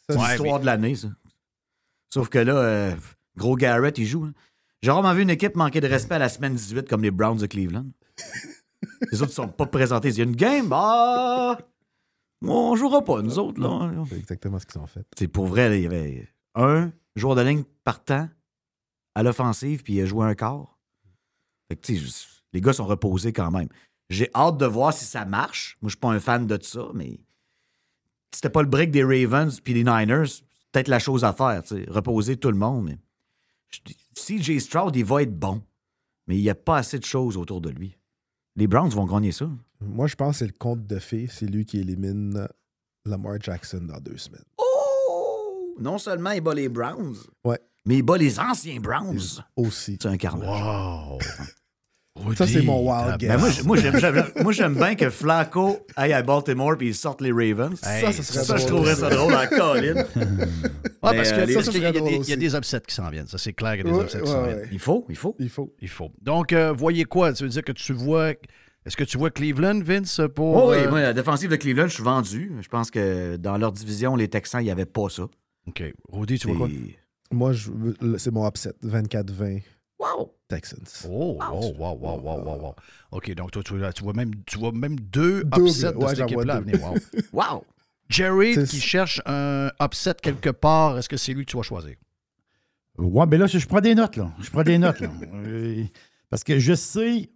C'est 0.09 0.17
ouais, 0.17 0.29
l'histoire 0.29 0.55
mais- 0.57 0.61
de 0.61 0.67
l'année, 0.67 0.95
ça. 0.95 1.09
Sauf 2.13 2.29
que 2.29 2.39
là, 2.39 2.55
euh, 2.55 2.95
gros 3.37 3.57
Garrett, 3.57 3.97
il 3.99 4.07
joue. 4.07 4.25
hein. 4.25 4.33
J'ai 4.83 4.91
rarement 4.91 5.15
vu 5.15 5.23
une 5.23 5.31
équipe 5.31 5.57
manquer 5.57 5.81
de 5.81 5.87
respect 5.87 6.15
à 6.17 6.19
la 6.19 6.29
semaine 6.29 6.55
18 6.55 6.89
comme 6.89 7.03
les 7.03 7.11
Browns 7.11 7.39
de 7.39 7.47
Cleveland. 7.47 7.87
les 9.13 9.23
autres 9.23 9.31
ne 9.31 9.35
sont 9.35 9.49
pas 9.49 9.67
présentés. 9.67 10.09
Il 10.09 10.17
y 10.19 10.21
a 10.21 10.25
une 10.25 10.35
game. 10.37 10.71
Ah! 10.73 11.59
On 12.43 12.75
jouera 12.77 13.05
pas, 13.05 13.21
nous 13.23 13.39
autres. 13.39 13.61
là. 13.61 13.91
C'est 14.09 14.17
exactement 14.19 14.59
ce 14.59 14.67
qu'ils 14.67 14.81
ont 14.81 14.87
fait. 14.87 15.07
C'est 15.19 15.29
pour 15.29 15.47
vrai, 15.47 15.69
là, 15.69 15.77
il 15.77 15.83
y 15.83 15.87
avait 15.87 16.29
un 16.55 16.91
joueur 17.17 17.35
de 17.37 17.43
ligne 17.43 17.65
partant 17.85 18.29
à 19.15 19.23
l'offensive, 19.23 19.83
puis 19.83 19.95
il 19.95 20.01
a 20.03 20.07
joué 20.07 20.25
un 20.27 20.35
quart. 20.35 20.79
Fait 21.69 21.77
que, 21.77 21.81
tu 21.87 21.97
sais, 21.97 22.05
je- 22.05 22.41
les 22.53 22.61
gars 22.61 22.73
sont 22.73 22.87
reposés 22.87 23.33
quand 23.33 23.51
même. 23.51 23.69
J'ai 24.09 24.29
hâte 24.35 24.57
de 24.59 24.67
voir 24.67 24.93
si 24.93 25.05
ça 25.05 25.25
marche. 25.25 25.77
Moi, 25.81 25.89
je 25.89 25.93
suis 25.95 26.01
pas 26.01 26.11
un 26.11 26.21
fan 26.21 26.47
de 26.47 26.59
ça, 26.63 26.89
mais 26.95 27.11
si 27.11 27.21
c'était 28.37 28.51
pas 28.51 28.63
le 28.63 28.69
break 28.69 28.91
des 28.91 29.05
Ravens 29.05 29.61
puis 29.61 29.75
des 29.75 29.85
Niners, 29.85 30.27
c'est 30.27 30.43
peut-être 30.73 30.89
la 30.89 30.99
chose 30.99 31.25
à 31.25 31.33
faire, 31.33 31.63
tu 31.63 31.77
sais, 31.77 31.91
reposer 31.91 32.37
tout 32.37 32.51
le 32.51 32.57
monde. 32.57 32.85
Mais 32.87 32.99
CJ 34.15 34.59
Stroud, 34.61 34.97
il 34.97 35.05
va 35.05 35.23
être 35.23 35.37
bon, 35.39 35.63
mais 36.27 36.37
il 36.37 36.43
n'y 36.43 36.51
a 36.51 36.55
pas 36.55 36.79
assez 36.79 36.99
de 36.99 37.05
choses 37.05 37.37
autour 37.37 37.61
de 37.61 37.71
lui. 37.71 37.97
Les 38.57 38.67
Browns 38.67 38.91
vont 38.91 39.07
gagner 39.07 39.33
ça. 39.33 39.49
Moi, 39.81 40.07
je 40.09 40.17
pense 40.17 40.35
que 40.35 40.39
c'est 40.41 40.47
le 40.47 40.53
conte 40.59 40.87
de 40.87 40.99
fées. 40.99 41.29
C'est 41.31 41.47
lui 41.47 41.65
qui 41.65 41.79
élimine 41.79 42.49
Lamar 43.05 43.41
Jackson 43.41 43.81
dans 43.83 44.01
deux 44.01 44.19
semaines. 44.19 44.45
Oh! 44.59 44.65
Non 45.79 45.99
seulement 45.99 46.31
il 46.33 46.41
bat 46.41 46.55
les 46.55 46.69
Browns, 46.69 47.17
Ouais. 47.45 47.59
mais 47.87 47.97
il 47.99 48.03
bat 48.03 48.17
les 48.17 48.39
anciens 48.41 48.81
Browns. 48.81 49.43
Aussi. 49.57 49.99
C'est 50.01 50.09
un 50.09 50.17
carnage. 50.17 50.49
Wow! 50.49 51.19
Ça, 52.37 52.47
c'est 52.47 52.63
mon 52.63 52.81
wild 52.87 53.19
guess. 53.19 53.29
Ben, 53.29 53.65
moi, 54.43 54.53
j'aime, 54.53 54.75
bien 54.75 54.95
que 54.95 55.09
Flacco 55.11 55.79
aille 55.97 56.13
à 56.13 56.23
Baltimore 56.23 56.77
puis 56.77 56.89
il 56.89 56.95
sorte 56.95 57.21
les 57.23 57.31
Ravens. 57.33 57.79
Ça, 57.81 58.13
ça 58.13 58.23
serait 58.23 58.45
ça, 58.45 58.57
je 58.57 58.67
trouverais 58.67 58.97
ça 58.97 59.09
drôle 59.09 59.35
colline. 59.57 60.05
Ouais, 61.03 61.13
Mais, 61.13 61.17
parce 61.17 61.33
que 61.33 61.41
euh, 61.41 61.63
qu'il 61.63 61.81
y, 62.27 62.31
y 62.31 62.33
a 62.35 62.37
des 62.37 62.55
upsets 62.55 62.83
qui 62.87 62.95
s'en 62.95 63.09
viennent. 63.09 63.27
Ça, 63.27 63.39
c'est 63.39 63.55
clair 63.55 63.73
qu'il 63.79 63.87
y 63.87 63.89
a 63.89 63.91
des 63.91 63.99
Ouais, 63.99 64.05
upsets 64.05 64.21
qui 64.21 64.27
s'en 64.29 64.43
ouais. 64.43 64.55
viennent. 64.55 64.69
Il 64.71 64.79
faut, 64.79 65.07
il 65.09 65.17
faut. 65.17 65.35
Il 65.39 65.49
faut. 65.49 65.75
Il 65.81 65.89
faut. 65.89 66.11
Donc, 66.21 66.53
euh, 66.53 66.75
voyez 66.75 67.05
quoi? 67.07 67.35
Ça 67.35 67.43
veut 67.43 67.49
dire 67.51 67.65
que 67.65 67.73
tu 67.73 67.95
vois. 67.95 68.33
Est-ce 68.85 68.99
que 68.99 69.05
tu 69.05 69.17
vois 69.17 69.31
Cleveland, 69.31 69.81
Vince, 69.83 70.21
pour. 70.35 70.55
Oh, 70.57 70.71
oui, 70.73 70.77
euh, 70.79 70.91
moi, 70.91 71.01
la 71.01 71.15
défensive 71.15 71.49
de 71.49 71.57
Cleveland, 71.57 71.87
je 71.89 71.95
suis 71.95 72.03
vendu. 72.03 72.53
Je 72.61 72.69
pense 72.69 72.91
que 72.91 73.37
dans 73.37 73.57
leur 73.57 73.73
division, 73.73 74.15
les 74.15 74.29
Texans, 74.29 74.61
il 74.61 74.65
n'y 74.67 74.71
avait 74.71 74.85
pas 74.85 75.09
ça. 75.09 75.23
OK. 75.69 75.83
Rudy, 76.11 76.39
tu 76.39 76.49
vois 76.49 76.57
quoi? 76.57 76.69
Moi, 77.33 77.53
je- 77.53 77.71
c'est 78.19 78.31
mon 78.33 78.47
upset. 78.49 78.73
24-20 78.83 79.61
Wow! 79.99 80.33
Texans. 80.49 81.07
Oh, 81.09 81.39
oh, 81.53 81.75
wow, 81.79 81.95
wow, 81.95 82.19
wow, 82.21 82.41
wow, 82.43 82.59
wow. 82.63 82.75
OK, 83.13 83.31
donc 83.35 83.51
toi, 83.51 83.63
tu, 83.63 83.77
vois- 83.77 83.93
tu 83.93 84.03
vois, 84.03 84.15
même, 84.15 84.31
tu 84.47 84.59
vois 84.59 84.73
même 84.73 84.99
deux 84.99 85.45
Double. 85.45 85.69
upsets 85.69 85.93
de 85.93 85.97
Ouais, 85.99 86.15
cette 86.15 86.21
équipe-là 86.25 86.55
à 86.55 86.61
venir. 86.61 86.83
Wow. 86.83 86.97
Wow! 87.33 87.65
Qui 88.67 88.81
cherche 88.81 89.21
un 89.27 89.71
upset 89.81 90.15
quelque 90.23 90.51
part, 90.51 90.99
est-ce 90.99 91.09
que 91.09 91.17
c'est 91.19 91.33
lui 91.35 91.45
que 91.45 91.51
tu 91.51 91.57
vas 91.57 91.63
choisir? 91.63 91.95
Ouais, 92.99 93.27
mais 93.27 93.39
là, 93.39 93.47
je, 93.47 93.59
je 93.59 93.67
prends 93.69 93.81
des 93.81 93.95
notes, 93.95 94.17
là. 94.17 94.33
Je 94.41 94.51
prends 94.51 94.63
des 94.65 94.79
notes, 94.79 95.01
là. 95.01 95.11
Euh, 95.35 95.85
parce 96.31 96.43
que 96.45 96.59
je 96.59 96.75
sais. 96.75 97.31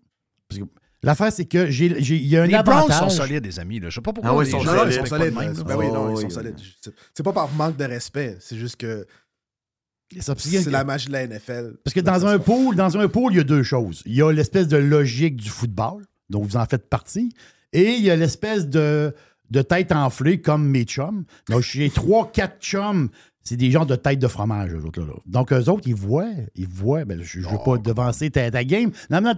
parce 0.48 0.60
que 0.60 0.66
L'affaire, 1.04 1.32
c'est 1.32 1.44
que 1.44 1.70
j'ai, 1.70 2.02
j'ai- 2.02 2.16
il 2.16 2.26
y 2.26 2.36
a 2.36 2.42
un 2.42 2.46
Les 2.46 2.52
Browns 2.62 2.78
avantage. 2.90 2.98
sont 2.98 3.08
solides, 3.10 3.44
les 3.44 3.58
amis. 3.60 3.78
Là. 3.80 3.90
Je 3.90 3.94
sais 3.94 4.00
pas 4.00 4.12
pourquoi 4.12 4.32
Ah 4.32 4.36
ouais, 4.36 4.44
les 4.44 4.50
ils 4.50 4.52
sont 4.52 4.60
gens 4.60 4.74
Non, 4.74 4.84
ils 4.88 5.06
solides. 5.06 5.34
même. 5.34 5.52
Ben 5.62 5.76
oui, 5.76 5.86
non, 5.88 6.06
Oh, 6.08 6.10
ils 6.12 6.16
sont 6.22 6.26
oui. 6.26 6.30
solides. 6.32 6.56
C'est- 6.82 6.92
C'est 7.14 7.22
pas 7.22 7.32
par 7.32 7.50
manque 7.52 7.76
de 7.76 7.84
respect. 7.84 8.36
C'est 8.40 8.56
juste 8.56 8.76
que 8.76 9.06
C'est 10.20 10.70
la 10.70 10.84
magie 10.84 11.08
de 11.08 11.12
la 11.12 11.22
NFL. 11.26 11.76
Parce 11.84 11.94
que 11.94 12.00
dans 12.00 12.26
un 12.26 12.38
pool, 12.38 12.76
dans 12.76 12.96
un 12.96 13.08
pool, 13.08 13.32
il 13.32 13.36
y 13.36 13.40
a 13.40 13.44
deux 13.44 13.62
choses. 13.62 14.02
Il 14.06 14.14
y 14.14 14.22
a 14.22 14.30
l'espèce 14.32 14.68
de 14.68 14.76
logique 14.76 15.36
du 15.36 15.48
football, 15.48 16.04
dont 16.30 16.42
vous 16.42 16.56
en 16.56 16.64
faites 16.66 16.88
partie, 16.88 17.34
et 17.72 17.94
il 17.94 18.02
y 18.04 18.10
a 18.10 18.16
l'espèce 18.16 18.68
de, 18.68 19.12
de 19.50 19.62
tête 19.62 19.90
enflée 19.92 20.40
comme 20.40 20.66
mes 20.68 20.84
chums. 20.84 21.24
Donc, 21.48 21.62
j'ai 21.62 21.90
trois, 21.90 22.30
quatre 22.30 22.60
chums. 22.62 23.08
C'est 23.44 23.56
des 23.56 23.70
gens 23.70 23.84
de 23.84 23.94
tête 23.94 24.18
de 24.18 24.26
fromage, 24.26 24.72
eux 24.72 24.82
autres. 24.84 25.00
Là, 25.00 25.06
là. 25.08 25.12
Donc, 25.26 25.52
eux 25.52 25.68
autres, 25.68 25.86
ils 25.86 25.94
voient, 25.94 26.30
ils 26.54 26.66
voient. 26.66 27.04
Ben, 27.04 27.20
je 27.22 27.40
ne 27.40 27.44
veux 27.44 27.58
pas 27.62 27.76
devancer 27.76 28.30
ta, 28.30 28.50
ta 28.50 28.64
game. 28.64 28.90
Non, 29.10 29.20
non, 29.20 29.34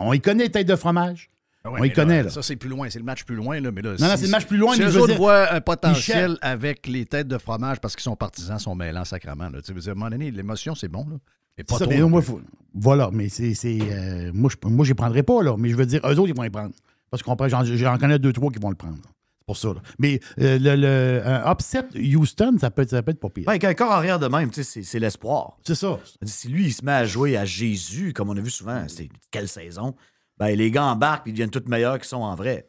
on 0.00 0.12
y 0.12 0.20
connaît, 0.20 0.48
tête 0.48 0.66
de 0.66 0.76
fromage. 0.76 1.30
Ah 1.64 1.70
ouais, 1.70 1.80
on 1.80 1.84
y 1.84 1.92
connaît, 1.92 2.18
là, 2.18 2.22
là. 2.24 2.30
Ça, 2.30 2.42
c'est 2.42 2.56
plus 2.56 2.68
loin. 2.68 2.90
C'est 2.90 2.98
le 2.98 3.04
match 3.04 3.22
plus 3.24 3.36
loin. 3.36 3.60
Là, 3.60 3.70
mais 3.70 3.82
là, 3.82 3.90
Non, 4.00 4.08
non, 4.08 4.14
c'est 4.16 4.24
le 4.24 4.30
match 4.32 4.46
plus 4.46 4.56
loin, 4.56 4.74
Si 4.74 4.82
eux 4.82 4.98
autres 4.98 5.14
voient 5.14 5.52
un 5.52 5.60
potentiel 5.60 6.36
avec 6.40 6.88
les 6.88 7.06
têtes 7.06 7.28
de 7.28 7.38
fromage 7.38 7.80
parce 7.80 7.94
qu'ils 7.94 8.02
sont 8.02 8.16
partisans, 8.16 8.58
sont 8.58 8.74
mêlants 8.74 9.04
sacrament. 9.04 9.50
Là. 9.52 9.62
Tu 9.62 9.72
veux 9.72 9.80
dire, 9.80 9.90
à 9.90 9.92
un 9.92 9.94
moment 9.94 10.10
donné, 10.10 10.32
l'émotion, 10.32 10.74
c'est 10.74 10.88
bon. 10.88 11.06
Là. 11.08 11.16
Mais 11.56 11.62
pas 11.62 11.76
ça, 11.76 11.84
trop. 11.84 11.92
mais 11.92 12.00
non 12.00 12.08
moi, 12.08 12.20
plus. 12.20 12.30
faut- 12.32 12.40
voilà, 12.74 13.10
mais 13.12 13.28
c'est. 13.28 13.54
c'est, 13.54 13.78
euh, 13.80 14.32
moi, 14.34 14.50
je 14.50 14.68
moi, 14.68 14.84
j'y 14.84 14.94
prendrai 14.94 15.22
pas, 15.22 15.42
là. 15.42 15.54
Mais 15.56 15.68
je 15.68 15.76
veux 15.76 15.86
dire, 15.86 16.00
eux 16.04 16.18
autres, 16.18 16.28
ils 16.30 16.34
vont 16.34 16.42
y 16.44 16.50
prendre. 16.50 16.74
Parce 17.10 17.22
qu'on 17.22 17.36
j'en, 17.46 17.62
j'en 17.64 17.98
connais 17.98 18.18
deux, 18.18 18.32
trois 18.32 18.50
qui 18.50 18.58
vont 18.58 18.70
le 18.70 18.74
prendre. 18.74 18.98
C'est 19.42 19.46
pour 19.46 19.56
ça. 19.56 19.74
là. 19.74 19.82
Mais 19.98 20.20
euh, 20.40 20.56
le, 20.60 20.76
le- 20.76 21.22
un 21.26 21.50
upset 21.50 21.84
Houston, 21.96 22.56
ça 22.60 22.70
peut 22.70 22.82
être, 22.82 22.90
ça 22.90 23.02
peut 23.02 23.10
être 23.10 23.18
pas 23.18 23.28
pire. 23.28 23.44
Ouais, 23.48 23.54
avec 23.54 23.64
un 23.64 23.74
corps 23.74 23.90
arrière 23.90 24.20
de 24.20 24.28
même, 24.28 24.50
tu 24.50 24.62
sais, 24.62 24.62
c'est, 24.62 24.82
c'est 24.84 25.00
l'espoir. 25.00 25.58
C'est 25.66 25.74
ça. 25.74 25.98
Si 26.24 26.48
lui, 26.48 26.66
il 26.66 26.72
se 26.72 26.84
met 26.84 26.92
à 26.92 27.04
jouer 27.04 27.36
à 27.36 27.44
Jésus, 27.44 28.12
comme 28.12 28.30
on 28.30 28.36
a 28.36 28.40
vu 28.40 28.50
souvent, 28.50 28.84
c'est 28.88 29.08
quelle 29.32 29.48
saison, 29.48 29.96
ben 30.38 30.56
les 30.56 30.70
gars 30.70 30.84
embarquent 30.84 31.26
et 31.26 31.30
ils 31.30 31.32
deviennent 31.32 31.50
tous 31.50 31.68
meilleurs 31.68 31.98
qu'ils 31.98 32.08
sont 32.08 32.22
en 32.22 32.34
vrai. 32.36 32.68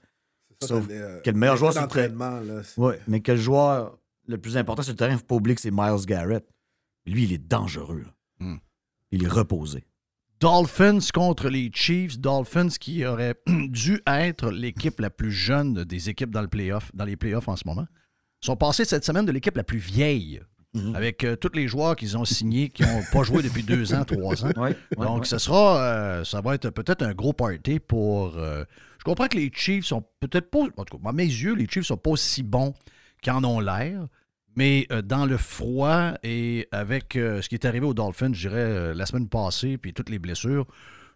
Ça, 0.62 0.68
Sauf 0.70 0.88
euh, 0.90 1.20
que 1.22 1.30
le 1.30 1.38
meilleur 1.38 1.58
joueur 1.58 1.74
sur 1.74 1.82
le 1.84 1.88
terrain. 2.08 2.16
Oui, 2.78 2.94
mais 3.08 3.20
que 3.22 3.32
le 3.34 3.38
joueur 3.38 3.98
le 4.28 4.38
plus 4.38 4.58
important 4.58 4.82
sur 4.82 4.94
le 4.94 4.98
terrain, 4.98 5.12
il 5.12 5.16
ne 5.16 5.20
faut 5.20 5.26
pas 5.26 5.36
oublier 5.36 5.54
que 5.56 5.62
c'est 5.62 5.72
Miles 5.72 6.06
Garrett. 6.08 6.46
Lui, 7.06 7.24
il 7.26 7.34
est 7.34 7.38
dangereux. 7.48 8.04
là. 8.06 8.14
Hmm. 8.46 8.58
Il 9.12 9.24
est 9.26 9.28
reposé. 9.28 9.84
Dolphins 10.44 11.00
contre 11.14 11.48
les 11.48 11.72
Chiefs. 11.74 12.20
Dolphins 12.20 12.68
qui 12.78 13.06
auraient 13.06 13.36
dû 13.48 14.02
être 14.06 14.52
l'équipe 14.52 15.00
la 15.00 15.10
plus 15.10 15.32
jeune 15.32 15.86
des 15.86 16.10
équipes 16.10 16.32
dans, 16.32 16.42
le 16.42 16.50
playoff, 16.50 16.92
dans 16.94 17.06
les 17.06 17.16
playoffs 17.16 17.48
en 17.48 17.56
ce 17.56 17.64
moment. 17.66 17.86
sont 18.42 18.58
passés 18.58 18.84
cette 18.84 19.06
semaine 19.06 19.26
de 19.26 19.32
l'équipe 19.32 19.56
la 19.56 19.64
plus 19.64 19.78
vieille. 19.78 20.42
Mhm. 20.74 20.96
Avec 20.98 21.24
euh, 21.24 21.38
tous 21.38 21.54
les 21.54 21.70
joueurs 21.70 21.96
qu'ils 21.96 22.18
ont 22.18 22.26
signés, 22.26 22.68
qui 22.68 22.84
n'ont 22.84 23.04
pas 23.14 23.24
joué 23.24 23.42
depuis 23.42 23.64
deux 23.64 23.94
ans, 23.94 24.04
trois 24.04 24.44
ans. 24.44 24.50
Ouais, 24.58 24.76
ouais, 24.98 25.06
Donc, 25.06 25.20
ouais. 25.20 25.26
ce 25.26 25.38
sera, 25.38 25.82
euh, 25.82 26.24
ça 26.26 26.42
va 26.42 26.56
être 26.56 26.72
peut-être 26.72 27.04
un 27.04 27.14
gros 27.14 27.32
party 27.32 27.80
pour. 27.80 28.36
euh, 28.38 28.66
je 28.98 29.06
comprends 29.06 29.28
que 29.28 29.38
les 29.38 29.50
Chiefs 29.56 29.86
sont 29.86 30.04
peut-être 30.20 30.52
pas. 30.52 30.64
En 30.76 30.84
tout 30.84 30.98
cas, 30.98 31.10
à 31.10 31.14
mes 31.14 31.24
yeux, 31.24 31.56
les 31.56 31.68
Chiefs 31.68 31.86
sont 31.86 31.96
pas 31.96 32.10
aussi 32.10 32.44
bons 32.44 32.74
qu'ils 33.22 33.32
en 33.32 33.46
ont 33.46 33.62
l'air. 33.62 34.08
Mais 34.56 34.86
euh, 34.92 35.02
dans 35.02 35.26
le 35.26 35.38
froid 35.38 36.14
et 36.24 36.68
avec 36.72 37.16
euh, 37.16 37.42
ce 37.42 37.50
qui 37.50 37.56
est 37.56 37.66
arrivé 37.66 37.86
aux 37.86 37.94
Dolphins, 37.94 38.34
je 38.34 38.48
dirais, 38.48 38.60
euh, 38.62 38.94
la 38.94 39.06
semaine 39.06 39.28
passée, 39.28 39.78
puis 39.78 39.94
toutes 39.94 40.10
les 40.10 40.20
blessures, 40.20 40.68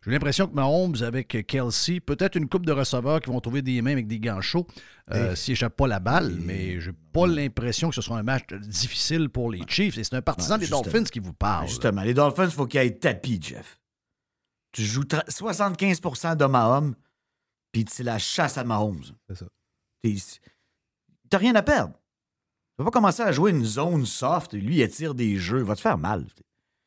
j'ai 0.04 0.12
l'impression 0.12 0.48
que 0.48 0.54
Mahomes 0.54 0.96
avec 1.02 1.46
Kelsey, 1.48 2.00
peut-être 2.00 2.36
une 2.36 2.48
coupe 2.48 2.66
de 2.66 2.72
receveurs 2.72 3.20
qui 3.22 3.30
vont 3.30 3.40
trouver 3.42 3.62
des 3.62 3.82
mains 3.82 3.92
avec 3.92 4.08
des 4.08 4.20
gants 4.20 4.42
chauds 4.42 4.66
euh, 5.12 5.36
s'ils 5.36 5.52
n'échappent 5.54 5.76
pas 5.76 5.88
la 5.88 6.00
balle, 6.00 6.34
mais 6.46 6.80
j'ai 6.80 6.94
pas 7.12 7.28
l'impression 7.28 7.90
que 7.90 7.96
ce 7.96 8.02
sera 8.02 8.18
un 8.18 8.24
match 8.24 8.46
difficile 8.54 9.30
pour 9.30 9.52
les 9.52 9.62
Chiefs. 9.68 9.98
Et 9.98 10.04
c'est 10.04 10.16
un 10.16 10.22
partisan 10.22 10.56
Ouais, 10.56 10.62
des. 10.62 10.70
Dolphins 10.70 11.04
qui 11.04 11.20
vous 11.20 11.34
parle. 11.34 11.68
Justement, 11.68 12.04
les 12.04 12.14
Dolphins, 12.14 12.46
il 12.46 12.52
faut 12.52 12.66
qu'il 12.68 12.82
y 12.82 12.86
ait 12.86 12.92
tapis, 12.92 13.40
Jeff. 13.42 13.80
Tu 14.72 14.84
joues 14.84 15.04
tra- 15.04 15.30
75 15.30 16.02
d'homme 16.38 16.56
à 16.56 16.70
homme, 16.78 16.96
puis 17.72 17.86
c'est 17.90 18.04
la 18.04 18.18
chasse 18.20 18.58
à 18.58 18.64
Mahomes. 18.64 19.04
C'est 19.30 19.36
ça. 19.36 19.46
T'as 21.30 21.38
rien 21.38 21.56
à 21.56 21.62
perdre. 21.64 21.94
Tu 22.78 22.84
vas 22.84 22.92
pas 22.92 22.92
commencer 22.92 23.24
à 23.24 23.32
jouer 23.32 23.52
une 23.52 23.66
zone 23.66 24.06
soft, 24.06 24.54
et 24.54 24.58
lui, 24.58 24.78
il 24.78 24.84
attire 24.84 25.16
des 25.16 25.38
jeux. 25.38 25.60
Il 25.60 25.64
va 25.66 25.76
te 25.76 25.82
faire 25.82 25.98
mal. 25.98 26.26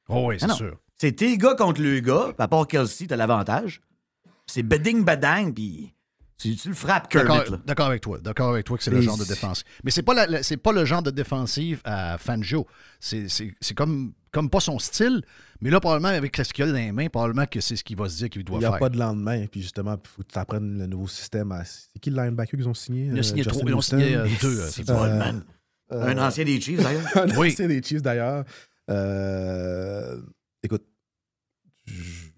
Oh 0.09 0.26
oui, 0.28 0.36
Ah 0.41 0.47
c'est 0.49 0.55
sûr. 0.55 0.76
C'est 0.97 1.12
tes 1.12 1.36
gars 1.36 1.55
contre 1.55 1.80
le 1.80 1.99
gars, 2.01 2.26
puis 2.28 2.34
à 2.45 2.47
part 2.49 2.66
Kelsey, 2.68 3.07
t'as 3.09 3.16
l'avantage. 3.16 3.80
C'est 4.47 4.62
beding 4.62 5.05
badang, 5.05 5.53
puis 5.53 5.93
tu, 6.36 6.55
tu 6.57 6.68
le 6.68 6.74
frappes 6.74 7.09
Kermit. 7.09 7.57
D'accord 7.66 7.86
avec 7.86 8.03
toi. 8.03 8.18
D'accord 8.18 8.51
avec 8.51 8.66
toi 8.66 8.76
que 8.78 8.84
c'est 8.84 8.91
le 8.91 9.01
genre 9.01 9.16
de 9.18 9.24
défense. 9.24 9.64
Mais 9.82 9.91
c'est 9.91 10.03
pas 10.03 10.14
la- 10.14 10.26
la- 10.26 10.43
c'est 10.43 10.57
pas 10.57 10.72
le 10.72 10.84
genre 10.84 11.03
de 11.03 11.11
défensive 11.11 11.80
à 11.84 12.18
Fangio. 12.18 12.66
C'est 13.01 13.28
c'est- 13.28 13.55
c'est 13.61 13.74
comme, 13.74 14.12
comme 14.30 14.49
pas 14.51 14.61
son 14.61 14.78
style. 14.78 15.22
Mais 15.61 15.70
là, 15.70 15.80
probablement, 15.80 16.09
avec 16.09 16.36
ce 16.36 16.53
qu'il 16.53 16.64
a 16.64 16.66
dans 16.68 16.72
les 16.74 16.93
mains, 16.93 17.09
probablement 17.09 17.47
que 17.47 17.61
c'est 17.61 17.76
ce 17.76 17.82
qu'il 17.84 17.97
va 17.97 18.09
se 18.09 18.16
dire 18.16 18.30
qu'il 18.30 18.45
doit 18.45 18.57
Il 18.57 18.61
n'y 18.61 18.64
a 18.66 18.70
faire. 18.70 18.78
pas 18.78 18.88
de 18.91 18.99
lendemain. 18.99 19.47
Puis 19.51 19.62
justement, 19.62 19.95
il 20.03 20.09
faut 20.09 20.22
que 20.22 20.28
tu 20.32 20.38
apprennes 20.38 20.78
le 20.78 20.86
nouveau 20.86 21.09
système. 21.09 21.51
à- 21.53 21.64
C'est 21.64 21.99
qui 22.01 22.11
le 22.11 22.16
linebacker 22.22 22.57
qu'ils 22.59 22.68
ont 22.68 22.74
signé? 22.74 23.07
Ils 23.07 23.14
ont 23.14 23.18
Euh, 23.18 23.22
signé 23.22 23.45
trois- 23.45 23.62
ils 23.66 23.74
ont 23.74 23.80
signé, 23.80 24.14
euh, 24.16 24.26
deux, 24.41 24.61
euh, 24.61 24.70
Euh, 25.93 26.03
Un 26.07 26.18
ancien 26.18 26.45
des 26.45 26.61
Chiefs, 26.61 26.82
d'ailleurs. 26.82 27.07
un 27.16 27.36
Oui. 27.38 27.51
ancien 27.51 27.66
des 27.68 27.82
Chiefs, 27.82 28.03
d'ailleurs. 28.03 28.45
Euh, 28.91 30.20
écoute, 30.62 30.84
je- 31.86 32.28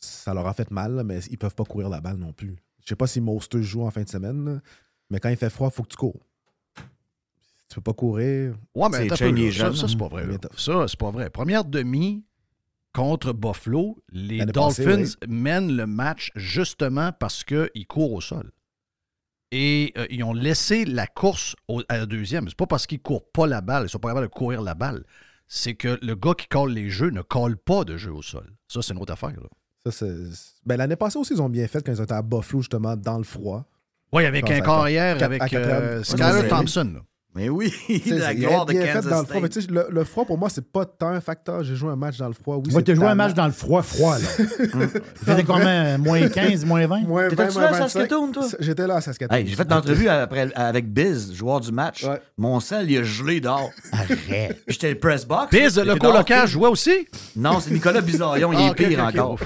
ça 0.00 0.34
leur 0.34 0.46
a 0.46 0.52
fait 0.54 0.70
mal, 0.70 1.02
mais 1.04 1.20
ils 1.30 1.38
peuvent 1.38 1.54
pas 1.54 1.64
courir 1.64 1.88
la 1.88 2.00
balle 2.00 2.16
non 2.16 2.32
plus. 2.32 2.56
Je 2.82 2.88
sais 2.88 2.96
pas 2.96 3.06
si 3.06 3.20
Mostert 3.20 3.62
joue 3.62 3.82
en 3.82 3.90
fin 3.90 4.02
de 4.02 4.08
semaine, 4.08 4.60
mais 5.10 5.18
quand 5.20 5.28
il 5.28 5.36
fait 5.36 5.50
froid, 5.50 5.68
il 5.72 5.74
faut 5.74 5.82
que 5.82 5.88
tu 5.88 5.96
cours. 5.96 6.20
Si 6.76 7.66
tu 7.68 7.74
peux 7.76 7.80
pas 7.82 7.92
courir. 7.94 8.54
Ouais, 8.74 8.88
mais 8.90 8.98
C'est 8.98 9.08
peu, 9.08 9.50
ça, 9.52 9.72
ça, 9.74 9.82
là. 9.82 9.88
c'est 9.88 9.98
pas 9.98 10.08
vrai. 10.08 10.26
Ça, 10.56 10.86
c'est 10.88 10.98
pas 10.98 11.10
vrai. 11.10 11.28
Première 11.30 11.64
demi 11.64 12.24
contre 12.94 13.32
Buffalo, 13.34 14.02
les 14.10 14.44
passée, 14.46 14.84
Dolphins 14.84 15.12
mènent 15.28 15.76
le 15.76 15.86
match 15.86 16.30
justement 16.34 17.12
parce 17.12 17.44
qu'ils 17.44 17.86
courent 17.86 18.12
au 18.14 18.20
sol. 18.22 18.50
Et 19.50 19.92
euh, 19.96 20.06
ils 20.10 20.22
ont 20.24 20.34
laissé 20.34 20.84
la 20.84 21.06
course 21.06 21.56
au- 21.68 21.82
à 21.88 21.98
la 21.98 22.06
deuxième. 22.06 22.48
C'est 22.48 22.56
pas 22.56 22.66
parce 22.66 22.86
qu'ils 22.86 23.00
courent 23.00 23.30
pas 23.30 23.46
la 23.46 23.60
balle, 23.62 23.84
ils 23.86 23.88
sont 23.88 23.98
pas 23.98 24.08
capables 24.08 24.26
de 24.26 24.32
courir 24.32 24.60
la 24.62 24.74
balle. 24.74 25.04
C'est 25.46 25.74
que 25.74 25.98
le 26.02 26.14
gars 26.14 26.34
qui 26.34 26.46
colle 26.48 26.72
les 26.72 26.90
jeux 26.90 27.08
ne 27.10 27.22
colle 27.22 27.56
pas 27.56 27.84
de 27.84 27.96
jeu 27.96 28.12
au 28.12 28.20
sol. 28.20 28.52
Ça, 28.68 28.82
c'est 28.82 28.92
une 28.92 29.00
autre 29.00 29.12
affaire. 29.14 29.30
là. 29.30 29.48
Ça, 29.86 29.92
c'est- 29.92 30.60
ben, 30.66 30.76
L'année 30.76 30.96
passée 30.96 31.18
aussi, 31.18 31.32
ils 31.32 31.40
ont 31.40 31.48
bien 31.48 31.66
fait 31.66 31.82
quand 31.84 31.92
ils 31.92 32.00
étaient 32.02 32.12
à 32.12 32.20
Buffalo, 32.20 32.60
justement, 32.60 32.94
dans 32.96 33.16
le 33.16 33.24
froid. 33.24 33.64
Oui, 34.12 34.26
avec 34.26 34.44
un 34.50 34.60
carrière, 34.60 35.16
quatre- 35.18 35.24
avec 35.30 35.40
euh. 35.54 36.02
Skyler 36.04 36.48
Thompson. 36.48 36.90
là. 36.94 37.00
Mais 37.34 37.48
oui, 37.50 37.72
la 38.06 38.32
il 38.32 38.40
gloire 38.40 38.62
a 38.62 38.64
de 38.64 38.72
Kansas 38.72 39.04
fait 39.04 39.10
dans 39.10 39.20
le 39.20 39.26
froid. 39.26 39.40
Mais 39.42 39.48
State. 39.48 39.52
tu 39.52 39.60
sais, 39.62 39.66
le, 39.70 39.86
le 39.90 40.04
froid, 40.04 40.24
pour 40.24 40.38
moi, 40.38 40.48
c'est 40.48 40.64
pas 40.72 40.86
tant 40.86 41.10
un 41.10 41.20
facteur. 41.20 41.62
J'ai 41.62 41.76
joué 41.76 41.90
un 41.90 41.96
match 41.96 42.16
dans 42.16 42.26
le 42.26 42.32
froid. 42.32 42.56
Oui, 42.56 42.74
Ouais, 42.74 42.82
t'as 42.82 42.94
joué 42.94 43.04
un 43.06 43.14
match 43.14 43.34
dans 43.34 43.44
le 43.46 43.52
froid, 43.52 43.82
froid, 43.82 44.18
là. 44.18 44.24
Il 44.58 44.78
faisait 45.24 45.44
combien? 45.44 45.98
Moins 45.98 46.26
15, 46.28 46.64
moins 46.64 46.86
20? 46.86 47.00
Moins 47.02 47.28
T'étais-tu 47.28 47.52
20, 47.54 47.60
là 47.60 47.66
à 47.66 47.70
moins 47.70 47.80
25. 47.80 47.88
Saskatoon, 47.90 48.32
toi? 48.32 48.46
J'étais 48.60 48.86
là 48.86 48.96
à 48.96 49.00
Saskatoon. 49.02 49.36
Hey, 49.36 49.46
j'ai 49.46 49.54
fait 49.54 49.62
une 49.64 49.72
entrevue 49.72 50.08
après, 50.08 50.50
avec 50.54 50.90
Biz, 50.92 51.34
joueur 51.34 51.60
du 51.60 51.70
match. 51.70 52.04
Ouais. 52.04 52.20
Mon 52.38 52.58
sel, 52.60 52.90
il 52.90 52.98
a 52.98 53.02
gelé 53.04 53.40
dehors. 53.40 53.70
Arrête. 53.92 54.64
Puis 54.66 54.74
j'étais 54.74 54.90
le 54.90 54.98
press 54.98 55.26
box. 55.26 55.50
Biz, 55.50 55.78
le 55.78 55.96
colocaire, 55.96 56.46
jouait 56.46 56.68
aussi? 56.68 57.06
Non, 57.36 57.60
c'est 57.60 57.70
Nicolas 57.72 58.00
Bizarion, 58.00 58.52
il 58.54 58.58
Ah, 58.58 58.66
est 58.66 58.70
ok, 58.70 58.76
pire 58.76 59.04
encore. 59.04 59.38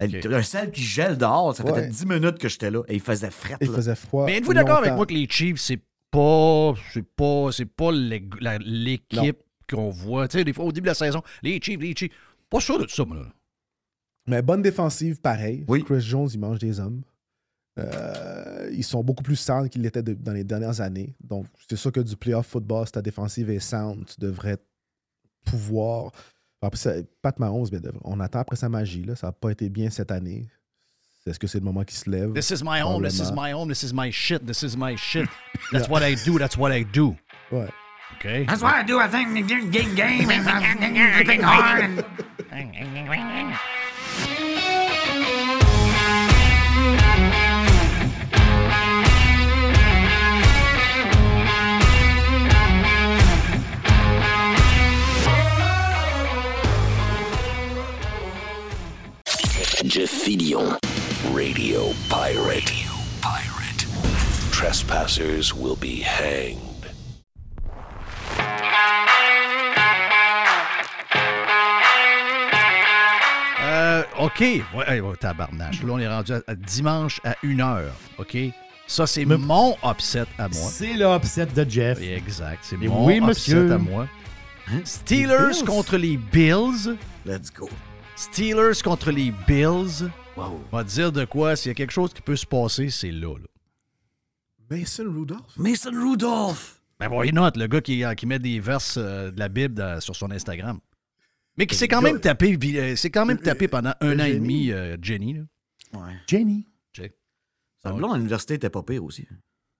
Un 0.00 0.42
sel 0.42 0.70
qui 0.70 0.82
gèle 0.82 1.16
dehors, 1.16 1.56
ça 1.56 1.62
faisait 1.64 1.74
Ouais. 1.74 1.88
10 1.88 2.06
minutes 2.06 2.38
que 2.38 2.48
j'étais 2.48 2.70
là 2.70 2.82
et 2.88 2.94
il 2.94 3.00
faisait 3.00 3.30
fret. 3.30 3.56
Il 3.62 3.70
là. 3.70 3.76
faisait 3.76 3.94
froid. 3.94 4.26
Mais 4.26 4.36
êtes-vous 4.36 4.52
d'accord 4.52 4.78
avec 4.78 4.92
moi 4.92 5.06
que 5.06 5.14
les 5.14 5.26
Chiefs, 5.28 5.60
c'est 5.60 5.80
pas. 6.14 6.74
C'est 6.92 7.02
pas. 7.02 7.52
C'est 7.52 7.66
pas 7.66 7.90
l'équipe 7.92 9.38
qu'on 9.68 9.90
voit. 9.90 10.28
Tu 10.28 10.38
sais, 10.38 10.44
des 10.44 10.52
fois, 10.52 10.64
au 10.64 10.72
début 10.72 10.84
de 10.84 10.90
la 10.90 10.94
saison, 10.94 11.22
les 11.42 11.60
Chiefs, 11.60 11.80
les 11.80 11.94
Chiefs. 11.94 12.12
Pas 12.48 12.60
sûr 12.60 12.78
de 12.78 12.86
ça, 12.86 13.04
moi. 13.04 13.16
là. 13.16 13.32
Mais 14.26 14.42
bonne 14.42 14.62
défensive, 14.62 15.20
pareil. 15.20 15.64
Oui. 15.68 15.84
Chris 15.84 16.00
Jones, 16.00 16.28
il 16.32 16.40
mange 16.40 16.58
des 16.58 16.80
hommes. 16.80 17.02
Euh, 17.78 18.70
ils 18.72 18.84
sont 18.84 19.02
beaucoup 19.02 19.22
plus 19.22 19.36
sound 19.36 19.68
qu'ils 19.68 19.82
l'étaient 19.82 20.02
dans 20.02 20.32
les 20.32 20.44
dernières 20.44 20.80
années. 20.80 21.14
Donc, 21.20 21.46
c'est 21.68 21.76
sûr 21.76 21.90
que 21.92 22.00
du 22.00 22.16
playoff 22.16 22.46
football, 22.46 22.86
si 22.86 22.92
ta 22.92 23.02
défensive 23.02 23.50
est 23.50 23.58
sound, 23.58 24.06
tu 24.06 24.20
devrais 24.20 24.58
pouvoir 25.44 26.12
Après 26.62 26.78
ça, 26.78 26.94
Pat 27.20 27.38
Mahomes, 27.38 27.66
on 28.04 28.20
attend 28.20 28.38
après 28.38 28.56
sa 28.56 28.68
magie. 28.68 29.04
Là. 29.04 29.16
Ça 29.16 29.26
n'a 29.26 29.32
pas 29.32 29.50
été 29.50 29.68
bien 29.68 29.90
cette 29.90 30.10
année. 30.10 30.46
Est-ce 31.26 31.38
que 31.38 31.46
c'est 31.46 31.58
le 31.58 31.64
moment 31.64 31.84
qu'il 31.84 31.96
se 31.96 32.10
lève? 32.10 32.34
This 32.34 32.50
is 32.50 32.62
my 32.62 32.82
home, 32.82 33.02
this 33.02 33.18
is 33.18 33.32
my 33.32 33.50
home, 33.50 33.66
this 33.66 33.82
is 33.82 33.94
my 33.94 34.10
shit, 34.10 34.44
this 34.46 34.62
is 34.62 34.76
my 34.76 34.94
shit. 34.94 35.26
That's 35.72 35.88
what 35.88 36.02
I 36.02 36.16
do, 36.16 36.38
that's 36.38 36.58
what 36.58 36.70
I 36.70 36.82
do. 36.82 37.16
Ouais. 37.50 37.66
OK? 38.16 38.44
That's 38.44 38.60
what 38.60 38.74
I 38.74 38.82
do. 38.82 38.98
I 38.98 39.08
think 39.08 39.48
game 39.48 39.94
game 39.94 40.30
and 40.30 40.46
I 40.46 41.24
think 41.24 41.42
hard 41.42 42.04
and. 42.52 43.54
Jeff 59.86 60.10
Fillion, 60.10 60.76
Radio 61.32 61.92
Pirate. 62.08 62.70
Pirate. 63.22 63.86
Trespassers 64.52 65.54
will 65.54 65.76
be 65.76 66.02
hanged. 66.02 66.60
Euh, 73.62 74.02
OK. 74.18 74.40
Ouais, 74.40 75.00
ouais, 75.00 75.16
tabarnache. 75.18 75.82
Là, 75.82 75.92
on 75.92 75.98
est 75.98 76.08
rendu 76.08 76.32
à, 76.32 76.40
à 76.46 76.54
dimanche 76.54 77.20
à 77.24 77.34
1h. 77.42 77.84
OK? 78.18 78.36
Ça, 78.86 79.06
c'est 79.06 79.24
mon 79.24 79.76
upset 79.84 80.26
à 80.38 80.48
moi. 80.48 80.68
C'est 80.70 80.92
le 80.94 81.06
upset 81.06 81.46
de 81.46 81.68
Jeff. 81.68 82.00
Exact. 82.00 82.58
C'est 82.62 82.76
mon 82.76 83.06
oui, 83.06 83.16
upset 83.16 83.26
monsieur. 83.26 83.72
à 83.72 83.78
moi. 83.78 84.06
Les 84.70 84.84
Steelers 84.84 85.64
contre 85.66 85.96
les 85.96 86.16
Bills. 86.16 86.96
Let's 87.24 87.50
go. 87.52 87.68
Steelers 88.16 88.82
contre 88.82 89.10
les 89.10 89.32
Bills. 89.46 90.10
On 90.36 90.58
va 90.76 90.84
te 90.84 90.88
dire 90.90 91.12
de 91.12 91.24
quoi. 91.24 91.56
S'il 91.56 91.70
y 91.70 91.72
a 91.72 91.74
quelque 91.74 91.92
chose 91.92 92.12
qui 92.12 92.22
peut 92.22 92.36
se 92.36 92.46
passer, 92.46 92.90
c'est 92.90 93.10
là. 93.10 93.36
là. 93.38 93.46
Mason 94.70 95.04
Rudolph? 95.04 95.56
Mason 95.56 95.92
Rudolph. 95.92 96.80
Ben, 96.98 97.08
why 97.10 97.32
not? 97.32 97.50
Le 97.56 97.66
gars 97.66 97.80
qui, 97.80 98.02
qui 98.16 98.26
met 98.26 98.38
des 98.38 98.60
verses 98.60 98.96
euh, 98.96 99.30
de 99.30 99.38
la 99.38 99.48
Bible 99.48 99.74
dans- 99.74 100.00
sur 100.00 100.16
son 100.16 100.30
Instagram. 100.30 100.80
Mais 101.56 101.66
qui 101.66 101.76
s'est 101.76 101.86
quand 101.88 102.02
même 102.02 102.18
tapé, 102.20 102.58
euh, 102.76 102.96
s'est 102.96 103.10
quand 103.10 103.26
même 103.26 103.38
tapé 103.38 103.68
pendant 103.68 103.92
un 104.00 104.18
an 104.18 104.24
et 104.24 104.34
demi, 104.34 104.72
euh, 104.72 104.96
Jenny. 105.00 105.34
là. 105.34 105.42
Ouais. 105.92 106.14
Jenny. 106.26 106.66
Sa 107.82 107.92
blonde 107.92 108.14
à 108.14 108.16
l'université 108.16 108.54
était 108.54 108.70
pas 108.70 108.82
pire 108.82 109.04
aussi. 109.04 109.28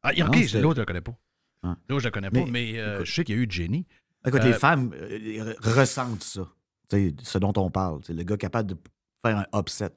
Ah, 0.02 0.12
Non, 0.12 0.26
ok, 0.26 0.36
l'autre, 0.60 0.74
je 0.76 0.80
le 0.80 0.84
connais 0.84 1.00
pas. 1.00 1.18
Ouais. 1.62 1.70
L'autre, 1.88 2.02
je 2.02 2.08
le 2.08 2.10
connais 2.10 2.28
pas, 2.30 2.40
Mais, 2.44 2.50
mais 2.50 2.78
euh, 2.78 2.96
écoute. 2.96 3.06
je 3.06 3.14
sais 3.14 3.24
qu'il 3.24 3.34
y 3.34 3.38
a 3.38 3.42
eu 3.42 3.46
Jenny. 3.48 3.86
Écoute, 4.26 4.42
Euh, 4.42 4.48
les 4.48 4.52
femmes 4.52 4.92
euh, 4.94 5.54
re- 5.54 5.78
ressentent 5.80 6.22
ça. 6.22 6.46
Tu 6.90 6.96
sais, 6.98 7.14
ce 7.22 7.38
dont 7.38 7.54
on 7.56 7.70
parle. 7.70 8.00
C'est 8.04 8.12
le 8.12 8.22
gars 8.22 8.36
capable 8.36 8.72
de 8.72 8.76
faire 9.24 9.38
un 9.38 9.58
upset. 9.58 9.88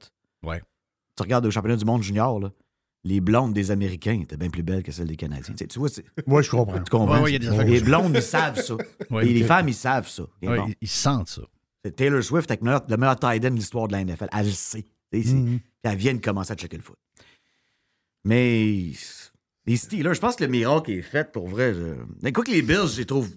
Ouais. 0.42 0.62
Tu 1.16 1.22
regardes 1.22 1.44
le 1.44 1.50
championnat 1.50 1.76
du 1.76 1.84
monde 1.84 2.02
junior, 2.02 2.38
là, 2.38 2.52
les 3.04 3.20
blondes 3.20 3.54
des 3.54 3.70
Américains 3.70 4.20
étaient 4.20 4.36
bien 4.36 4.50
plus 4.50 4.62
belles 4.62 4.82
que 4.82 4.92
celles 4.92 5.06
des 5.06 5.16
Canadiens. 5.16 5.54
Tu 5.54 5.78
vois, 5.78 5.88
c'est. 5.88 6.04
Moi, 6.26 6.42
je 6.42 6.50
comprends. 6.50 6.78
Tu 6.78 6.90
comprends? 6.90 7.16
Ouais, 7.16 7.22
ouais, 7.22 7.30
il 7.30 7.32
y 7.34 7.36
a 7.36 7.38
des 7.38 7.48
affaires 7.48 7.64
les 7.64 7.80
blondes, 7.80 8.12
ils 8.14 8.22
savent 8.22 8.60
ça. 8.60 8.76
Ouais, 9.10 9.26
Et 9.26 9.32
les 9.32 9.44
femmes, 9.44 9.68
ils 9.68 9.74
savent 9.74 10.08
ça. 10.08 10.24
Et 10.42 10.48
Ouais, 10.48 10.58
bon. 10.58 10.72
ils, 10.80 10.88
sentent 10.88 11.28
ça. 11.28 11.42
C'est 11.84 11.96
Taylor 11.96 12.22
Swift 12.22 12.50
avec 12.50 12.60
le 12.60 12.66
meilleur, 12.66 12.84
le 12.88 12.96
meilleur 12.96 13.18
tight 13.18 13.44
end 13.44 13.50
de 13.50 13.54
l'histoire 13.54 13.88
de 13.88 13.92
la 13.92 14.04
NFL. 14.04 14.28
Elle 14.32 14.46
le 14.46 14.52
sait. 14.52 14.84
Puis 15.10 15.60
elle 15.82 15.96
vient 15.96 16.14
de 16.14 16.20
commencer 16.20 16.52
à 16.52 16.56
checker 16.56 16.76
le 16.76 16.82
foot. 16.82 16.98
Mais 18.24 18.92
les 19.64 19.76
Steelers, 19.76 20.14
je 20.14 20.20
pense 20.20 20.36
que 20.36 20.44
le 20.44 20.50
miracle 20.50 20.90
est 20.90 21.02
fait 21.02 21.30
pour 21.32 21.48
vrai. 21.48 21.72
Je... 21.72 21.94
Mais 22.22 22.32
quoi 22.32 22.44
que 22.44 22.50
les 22.50 22.62
Bills, 22.62 22.88
je 22.92 22.98
les 22.98 23.06
trouve 23.06 23.30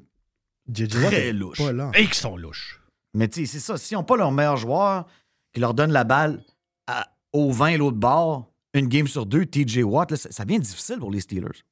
très 0.89 1.31
louches. 1.31 1.61
Et 1.93 2.07
qui 2.07 2.17
sont 2.17 2.35
louches. 2.35 2.81
Mais 3.13 3.27
tu 3.27 3.45
sais, 3.45 3.53
c'est 3.53 3.59
ça. 3.59 3.77
S'ils 3.77 3.95
n'ont 3.97 4.03
pas 4.03 4.17
leur 4.17 4.31
meilleur 4.31 4.57
joueur 4.57 5.07
qui 5.53 5.59
leur 5.59 5.73
donne 5.73 5.91
la 5.91 6.03
balle 6.03 6.43
à- 6.91 7.17
au 7.33 7.51
20 7.51 7.77
l'autre 7.77 7.97
bord, 7.97 8.51
une 8.73 8.87
game 8.87 9.07
sur 9.07 9.25
deux, 9.25 9.45
TJ 9.45 9.79
Watt, 9.83 10.11
là, 10.11 10.17
ça, 10.17 10.31
ça 10.31 10.45
devient 10.45 10.59
difficile 10.59 10.97
pour 10.99 11.11
les 11.11 11.19
Steelers. 11.21 11.63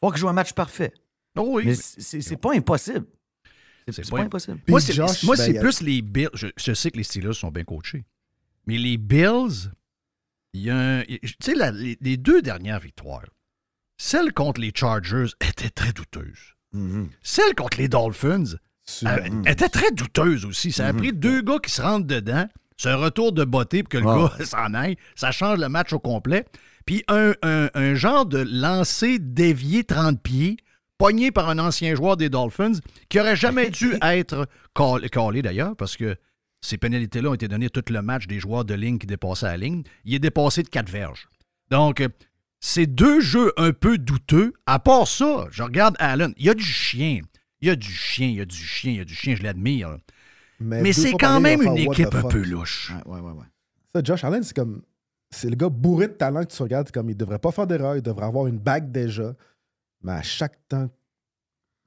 Faut 0.00 0.10
qu'ils 0.10 0.20
jouent 0.20 0.28
un 0.28 0.32
match 0.34 0.52
parfait. 0.52 0.92
Oh 1.36 1.46
oui. 1.54 1.62
Mais 1.66 1.74
c'est 1.74 2.20
c'est 2.20 2.36
pas 2.36 2.54
impossible. 2.54 3.06
C'est 3.88 4.02
pas 4.08 4.16
pas 4.16 4.22
im- 4.22 4.26
impossible. 4.26 4.60
Moi, 4.68 4.80
c'est 4.80 4.94
ben, 4.96 5.52
il 5.54 5.58
a- 5.58 5.60
plus 5.60 5.80
les 5.80 6.02
Bills. 6.02 6.28
Je, 6.34 6.46
je 6.56 6.72
sais 6.72 6.90
que 6.90 6.96
les 6.98 7.02
Steelers 7.04 7.32
sont 7.34 7.50
bien 7.50 7.64
coachés. 7.64 8.04
Mais 8.66 8.78
les 8.78 8.96
Bills, 8.96 9.70
il 10.52 10.62
y 10.62 10.70
a 10.70 10.76
un- 10.98 11.02
Tu 11.04 11.18
sais, 11.42 11.54
les, 11.72 11.96
les 12.00 12.16
deux 12.16 12.42
dernières 12.42 12.78
victoires, 12.80 13.24
celle 13.96 14.32
contre 14.32 14.60
les 14.60 14.72
Chargers 14.74 15.26
était 15.40 15.70
très 15.70 15.92
douteuse. 15.92 16.54
Mhm. 16.72 17.08
Celle 17.22 17.54
contre 17.54 17.78
les 17.78 17.88
Dolphins 17.88 18.44
euh, 19.04 19.42
était 19.46 19.68
très 19.68 19.90
douteuse 19.92 20.44
aussi. 20.44 20.70
Ça 20.72 20.86
a 20.86 20.92
pris 20.92 21.12
deux 21.12 21.42
gars 21.42 21.58
qui 21.58 21.70
se 21.72 21.82
rentrent 21.82 22.06
dedans. 22.06 22.48
Un 22.90 22.96
retour 22.96 23.32
de 23.32 23.44
beauté 23.44 23.82
pour 23.82 23.90
que 23.90 23.98
le 23.98 24.04
Ouais. 24.06 24.28
gars 24.38 24.44
s'en 24.44 24.74
aille. 24.74 24.96
Ça 25.14 25.30
change 25.32 25.58
le 25.58 25.68
match 25.68 25.92
au 25.92 25.98
complet. 25.98 26.44
Puis 26.86 27.04
un, 27.08 27.32
un- 27.42 27.70
un 27.74 27.94
genre 27.94 28.26
de 28.26 28.38
lancer 28.38 29.18
dévié 29.20 29.84
30 29.84 30.20
pieds, 30.20 30.56
pogné 30.98 31.30
par 31.30 31.48
un 31.48 31.58
ancien 31.58 31.94
joueur 31.94 32.16
des 32.16 32.28
Dolphins, 32.28 32.72
qui 33.08 33.20
aurait 33.20 33.36
jamais 33.36 33.70
dû 33.70 33.94
être 34.02 34.46
call- 34.74 35.08
callé 35.10 35.42
d'ailleurs, 35.42 35.76
parce 35.76 35.96
que 35.96 36.16
ces 36.60 36.78
pénalités-là 36.78 37.30
ont 37.30 37.34
été 37.34 37.48
données 37.48 37.70
tout 37.70 37.82
le 37.88 38.02
match 38.02 38.26
des 38.26 38.38
joueurs 38.40 38.64
de 38.64 38.74
ligne 38.74 38.98
qui 38.98 39.06
dépassaient 39.06 39.46
la 39.46 39.56
ligne. 39.56 39.82
Il 40.04 40.14
est 40.14 40.18
dépassé 40.20 40.62
de 40.62 40.68
quatre 40.68 40.90
verges. 40.90 41.28
Donc, 41.70 42.04
c'est 42.60 42.86
deux 42.86 43.20
jeux 43.20 43.52
un 43.56 43.72
peu 43.72 43.98
douteux. 43.98 44.52
À 44.66 44.78
part 44.78 45.08
ça, 45.08 45.46
je 45.50 45.62
regarde 45.64 45.96
Allen. 45.98 46.32
Il 46.36 46.46
y 46.46 46.50
a 46.50 46.54
du 46.54 46.62
chien. 46.62 47.20
Il 47.60 47.68
y 47.68 47.70
a 47.70 47.76
du 47.76 47.90
chien, 47.92 48.26
il 48.28 48.34
y 48.36 48.40
a 48.40 48.44
du 48.44 48.56
chien, 48.56 48.92
il 48.92 48.98
y 48.98 49.00
a 49.00 49.04
du 49.04 49.14
chien, 49.14 49.34
je 49.36 49.42
l'admire. 49.42 49.96
Mais, 50.62 50.92
c'est 50.92 51.12
quand 51.12 51.40
même 51.40 51.62
une 51.62 51.76
faire 51.76 51.90
équipe 51.92 52.14
un 52.14 52.22
peu 52.22 52.42
louche. 52.42 52.92
Ouais, 53.06 53.12
ouais, 53.14 53.20
ouais, 53.20 53.32
ouais. 53.32 53.46
Ça, 53.94 54.02
Josh 54.04 54.24
Allen, 54.24 54.42
c'est 54.42 54.54
comme. 54.56 54.82
C'est 55.30 55.48
le 55.48 55.56
gars 55.56 55.70
bourré 55.70 56.08
de 56.08 56.12
talent 56.12 56.44
que 56.44 56.52
tu 56.52 56.62
regardes, 56.62 56.90
comme 56.90 57.08
il 57.08 57.16
devrait 57.16 57.38
pas 57.38 57.52
faire 57.52 57.66
d'erreur, 57.66 57.96
il 57.96 58.02
devrait 58.02 58.26
avoir 58.26 58.46
une 58.46 58.58
bague 58.58 58.92
déjà. 58.92 59.34
Mais 60.02 60.12
à 60.12 60.22
chaque 60.22 60.58
temps, 60.68 60.90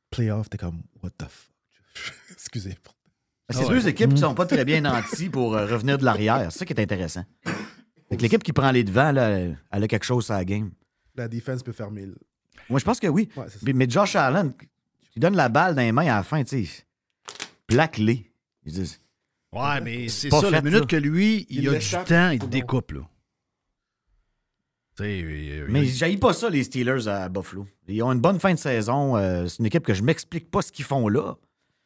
playoff, 0.09 0.49
t'es 0.49 0.57
comme, 0.57 0.81
what 1.03 1.11
the 1.11 1.25
fuck. 1.29 2.13
Excusez. 2.31 2.75
C'est 3.49 3.57
Ah 3.59 3.61
ouais. 3.67 3.69
deux 3.69 3.87
équipes 3.87 4.13
qui 4.15 4.19
sont 4.21 4.33
pas 4.33 4.47
très 4.47 4.65
bien 4.65 4.81
nanties 4.81 5.29
pour 5.29 5.55
euh, 5.55 5.67
revenir 5.67 5.99
de 5.99 6.03
l'arrière. 6.05 6.51
C'est 6.51 6.59
ça 6.59 6.65
qui 6.65 6.73
est 6.73 6.81
intéressant. 6.81 7.23
L'équipe 8.09 8.41
qui 8.41 8.53
prend 8.53 8.71
les 8.71 8.83
devants, 8.83 9.11
là, 9.11 9.29
elle 9.71 9.83
a 9.83 9.87
quelque 9.87 10.05
chose 10.05 10.31
à 10.31 10.37
la 10.37 10.45
game. 10.45 10.71
La 11.15 11.27
défense 11.27 11.61
peut 11.61 11.71
fermer. 11.71 12.07
le- 12.07 12.17
Moi, 12.69 12.79
je 12.79 12.85
pense 12.85 12.99
que 12.99 13.07
oui. 13.07 13.29
Mais 13.63 13.87
Josh 13.87 14.15
Allen, 14.15 14.53
tu 15.13 15.19
donnes 15.19 15.35
la 15.35 15.49
balle 15.49 15.75
dans 15.75 15.81
les 15.81 15.91
mains 15.91 16.03
à 16.11 16.17
la 16.17 16.23
fin, 16.23 16.43
tu 16.43 16.65
sais, 16.65 16.83
plaque-les. 17.67 18.31
Ils 18.65 18.73
disent, 18.73 18.99
Ouais, 19.53 19.79
mais 19.81 20.07
c'est 20.09 20.29
pas 20.29 20.41
ça, 20.41 20.49
la 20.49 20.57
fait, 20.57 20.63
minute 20.65 20.79
là. 20.81 20.85
que 20.87 20.95
lui, 20.97 21.45
il, 21.49 21.63
Il 21.63 21.69
a 21.69 21.77
du 21.77 21.89
temps, 22.05 22.29
il 22.31 22.39
te 22.39 22.45
découpe, 22.45 22.91
là. 22.91 23.01
Tu 24.97 25.03
sais, 25.03 25.21
euh, 25.23 25.65
Mais 25.69 25.83
il- 25.83 25.89
j'haïs 25.93 26.17
pas 26.17 26.33
ça, 26.33 26.49
les 26.49 26.63
Steelers 26.63 27.07
à 27.07 27.27
Buffalo. 27.29 27.67
Ils 27.87 28.01
ont 28.01 28.11
une 28.13 28.19
bonne 28.21 28.39
fin 28.39 28.53
de 28.53 28.59
saison. 28.59 29.17
euh, 29.17 29.45
c'est 29.47 29.59
une 29.59 29.65
équipe 29.65 29.83
que 29.85 29.93
je 29.93 30.03
m'explique 30.03 30.49
pas 30.49 30.61
ce 30.61 30.71
qu'ils 30.71 30.85
font 30.85 31.07
là. 31.09 31.35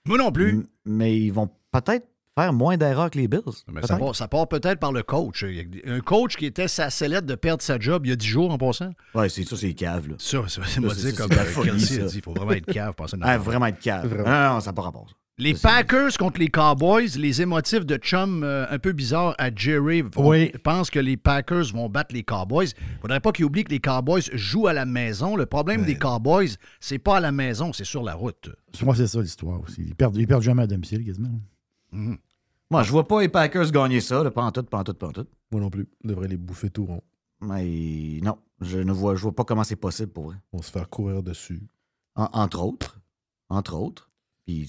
moi 0.05 0.17
non 0.17 0.31
plus. 0.31 0.49
M- 0.49 0.67
Mais 0.85 1.17
ils 1.17 1.31
vont 1.31 1.49
peut-être 1.71 2.07
faire 2.37 2.53
moins 2.53 2.77
d'erreurs 2.77 3.09
que 3.09 3.17
les 3.17 3.27
Bills. 3.27 3.41
Mais 3.67 3.81
ça 3.85 3.97
part, 3.97 4.15
ça 4.15 4.27
part 4.27 4.47
peut-être 4.47 4.79
par 4.79 4.91
le 4.91 5.01
coach. 5.03 5.43
Il 5.47 5.81
Un 5.85 5.99
coach 6.01 6.37
qui 6.37 6.45
était 6.45 6.67
sa 6.67 6.89
sellette 6.91 7.25
de 7.25 7.35
perdre 7.35 7.61
sa 7.63 7.79
job 7.79 8.05
il 8.05 8.09
y 8.09 8.11
a 8.11 8.15
10 8.15 8.27
jours 8.27 8.51
en 8.51 8.57
passant. 8.59 8.91
Ouais, 9.15 9.27
c'est 9.29 9.43
ça, 9.43 9.57
c'est 9.57 9.73
cave, 9.73 10.07
là. 10.07 10.15
Ça, 10.19 10.43
c'est 10.47 10.79
moi 10.79 10.93
dire 10.93 11.15
comme 11.15 11.29
la 11.31 11.45
Kelsey 11.45 12.01
a 12.01 12.05
dit. 12.05 12.17
Il 12.17 12.21
faut 12.23 12.33
vraiment 12.33 12.51
être 12.53 12.71
cave 12.71 12.93
pour 12.93 13.05
passer 13.07 13.17
une 13.17 13.23
Ah, 13.25 13.37
vraiment 13.39 13.65
être 13.65 13.79
cave. 13.79 14.07
Vraiment. 14.07 14.29
Non, 14.29 14.53
non, 14.55 14.59
ça 14.61 14.69
n'a 14.69 14.73
pas 14.75 14.83
rapport. 14.83 15.07
Les 15.39 15.53
Packers 15.53 16.17
contre 16.17 16.37
les 16.39 16.49
Cowboys, 16.49 17.07
les 17.17 17.41
émotifs 17.41 17.85
de 17.85 17.95
chum 17.95 18.43
euh, 18.43 18.65
un 18.69 18.77
peu 18.77 18.91
bizarres 18.91 19.35
à 19.37 19.49
Jerry 19.55 20.01
vont- 20.01 20.29
Oui. 20.31 20.51
pensent 20.63 20.89
que 20.89 20.99
les 20.99 21.15
Packers 21.15 21.71
vont 21.73 21.87
battre 21.87 22.13
les 22.13 22.23
Cowboys. 22.23 22.67
Il 22.77 22.99
faudrait 23.01 23.21
pas 23.21 23.31
qu'ils 23.31 23.45
oublient 23.45 23.63
que 23.63 23.71
les 23.71 23.79
Cowboys 23.79 24.21
jouent 24.33 24.67
à 24.67 24.73
la 24.73 24.85
maison. 24.85 25.37
Le 25.37 25.45
problème 25.45 25.85
des 25.85 25.97
Cowboys, 25.97 26.49
c'est 26.81 26.99
pas 26.99 27.17
à 27.17 27.19
la 27.21 27.31
maison, 27.31 27.71
c'est 27.71 27.85
sur 27.85 28.03
la 28.03 28.15
route. 28.15 28.49
Moi, 28.83 28.95
c'est 28.95 29.07
ça 29.07 29.21
l'histoire 29.21 29.61
aussi. 29.61 29.81
Ils 29.81 29.95
perdent, 29.95 30.17
ils 30.17 30.27
perdent 30.27 30.43
jamais 30.43 30.63
à 30.63 30.67
domicile, 30.67 31.05
quasiment. 31.05 31.31
Moi, 31.93 32.83
je 32.83 32.91
vois 32.91 33.07
pas 33.07 33.21
les 33.21 33.29
Packers 33.29 33.71
gagner 33.71 34.01
ça, 34.01 34.21
là, 34.23 34.31
pas 34.31 34.43
en 34.43 34.51
tout, 34.51 34.63
pas 34.63 34.79
en 34.79 34.83
tout, 34.83 34.93
pas 34.93 35.07
en 35.07 35.11
tout. 35.13 35.25
Moi 35.51 35.61
non 35.61 35.69
plus. 35.69 35.87
On 36.03 36.09
devrait 36.09 36.27
les 36.27 36.37
bouffer 36.37 36.69
tout 36.69 36.85
rond. 36.85 37.01
Mais 37.41 38.19
non, 38.21 38.37
je 38.59 38.77
ne 38.79 38.91
vois, 38.91 39.15
je 39.15 39.21
vois 39.21 39.33
pas 39.33 39.45
comment 39.45 39.63
c'est 39.63 39.77
possible 39.77 40.11
pour 40.11 40.25
vrai. 40.25 40.35
On 40.51 40.57
va 40.57 40.63
se 40.63 40.69
faire 40.71 40.89
courir 40.89 41.23
dessus. 41.23 41.61
En- 42.15 42.27
entre 42.33 42.61
autres. 42.61 42.99
Entre 43.47 43.73
autres. 43.73 44.09
Puis 44.45 44.67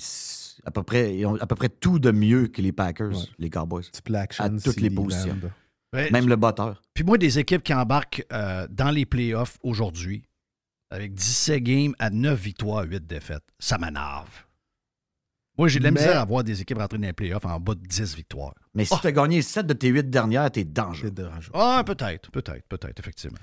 à 0.64 0.70
peu 0.70 0.82
près, 0.82 1.16
ils 1.16 1.26
ont 1.26 1.36
à 1.36 1.46
peu 1.46 1.54
près 1.54 1.68
tout 1.68 1.98
de 1.98 2.10
mieux 2.10 2.48
que 2.48 2.60
les 2.62 2.72
Packers, 2.72 3.10
Ouais. 3.16 3.24
les 3.38 3.50
Cowboys. 3.50 3.84
Action, 4.14 4.44
À 4.44 4.50
toutes 4.50 4.80
les 4.80 4.90
positions. 4.90 5.38
Ouais, 5.92 6.10
Même 6.10 6.28
le 6.28 6.36
batteur. 6.36 6.80
Puis 6.94 7.02
moi, 7.04 7.18
des 7.18 7.38
équipes 7.38 7.62
qui 7.62 7.74
embarquent 7.74 8.24
euh, 8.32 8.66
dans 8.70 8.90
les 8.90 9.06
playoffs 9.06 9.58
aujourd'hui, 9.62 10.22
avec 10.90 11.14
17 11.14 11.62
games 11.62 11.94
à 11.98 12.10
9 12.10 12.38
victoires, 12.40 12.84
8 12.84 13.06
défaites, 13.06 13.42
ça 13.58 13.76
m'énerve. 13.78 14.28
Moi, 15.58 15.68
j'ai 15.68 15.78
de 15.80 15.84
la 15.84 15.90
Mais- 15.90 16.00
misère 16.00 16.20
à 16.20 16.24
voir 16.24 16.42
des 16.44 16.60
équipes 16.60 16.78
rentrer 16.78 16.98
dans 16.98 17.06
les 17.06 17.12
playoffs 17.12 17.44
en 17.44 17.58
bas 17.60 17.74
de 17.74 17.84
10 17.86 18.14
victoires. 18.16 18.54
Mais 18.74 18.84
si 18.84 18.98
tu 19.00 19.06
as 19.06 19.12
gagné 19.12 19.42
7 19.42 19.66
de 19.66 19.72
tes 19.74 19.88
8 19.88 20.08
dernières, 20.08 20.50
t'es 20.50 20.64
dangereux. 20.64 21.10
Dérangeant. 21.10 21.50
Ah, 21.54 21.82
peut-être, 21.84 22.30
peut-être, 22.30 22.66
peut-être, 22.68 22.98
effectivement. 23.00 23.38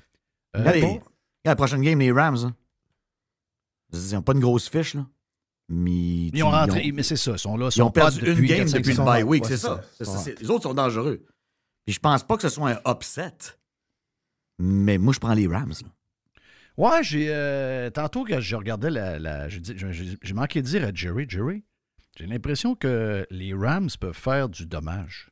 Euh, 0.56 0.64
bon, 0.64 0.72
regarde 0.94 1.02
la 1.46 1.56
prochaine 1.56 1.82
game, 1.82 2.00
les 2.00 2.12
Rams. 2.12 2.38
hein. 2.46 2.56
Ils 3.94 4.14
n'ont 4.16 4.22
pas 4.22 4.34
une 4.34 4.40
grosse 4.40 4.70
fiche, 4.70 4.94
là. 4.96 5.06
Mais 5.70 6.28
Ils 6.28 6.44
ont 6.44 6.50
rentré, 6.50 6.92
mais 6.94 7.04
c'est 7.04 7.18
ça, 7.18 7.32
ils 7.34 7.40
sont 7.40 7.58
là. 7.58 7.66
Ils 7.76 7.82
ont 7.82 7.88
sont 7.88 7.92
pas 7.92 8.02
perdu 8.10 8.20
une 8.20 8.26
depuis 8.36 8.48
game 8.48 8.68
4-5 8.68 8.74
depuis 8.78 8.94
le 8.94 9.04
bye 9.04 9.24
week, 9.24 9.46
c'est 9.46 9.58
ça. 9.58 9.82
Les 10.42 10.50
autres 10.50 10.64
sont 10.64 10.74
dangereux. 10.74 11.26
Puis 11.86 11.94
je 11.94 12.00
pense 12.00 12.24
pas 12.24 12.36
que 12.38 12.42
ce 12.44 12.50
soit 12.50 12.70
un 12.72 12.92
upset. 12.92 13.34
Mais 14.60 14.98
moi, 14.98 15.14
je 15.14 15.20
prends 15.20 15.34
les 15.34 15.48
Rams. 15.48 15.74
là. 15.82 15.90
Ouais, 16.78 17.04
j'ai. 17.04 17.28
euh, 17.30 17.90
tantôt 17.90 18.24
que 18.24 18.40
je 18.40 18.56
regardais 18.56 18.90
la. 18.90 19.20
la- 19.20 19.50
j'ai 19.50 20.34
manqué 20.34 20.62
de 20.62 20.68
dire 20.68 20.84
à 20.86 20.94
Jerry, 20.94 21.26
Jerry, 21.28 21.64
j'ai 22.18 22.28
l'impression 22.28 22.76
que 22.76 23.26
les 23.30 23.54
Rams 23.54 23.90
peuvent 24.00 24.14
faire 24.18 24.48
du 24.50 24.66
dommage. 24.66 25.30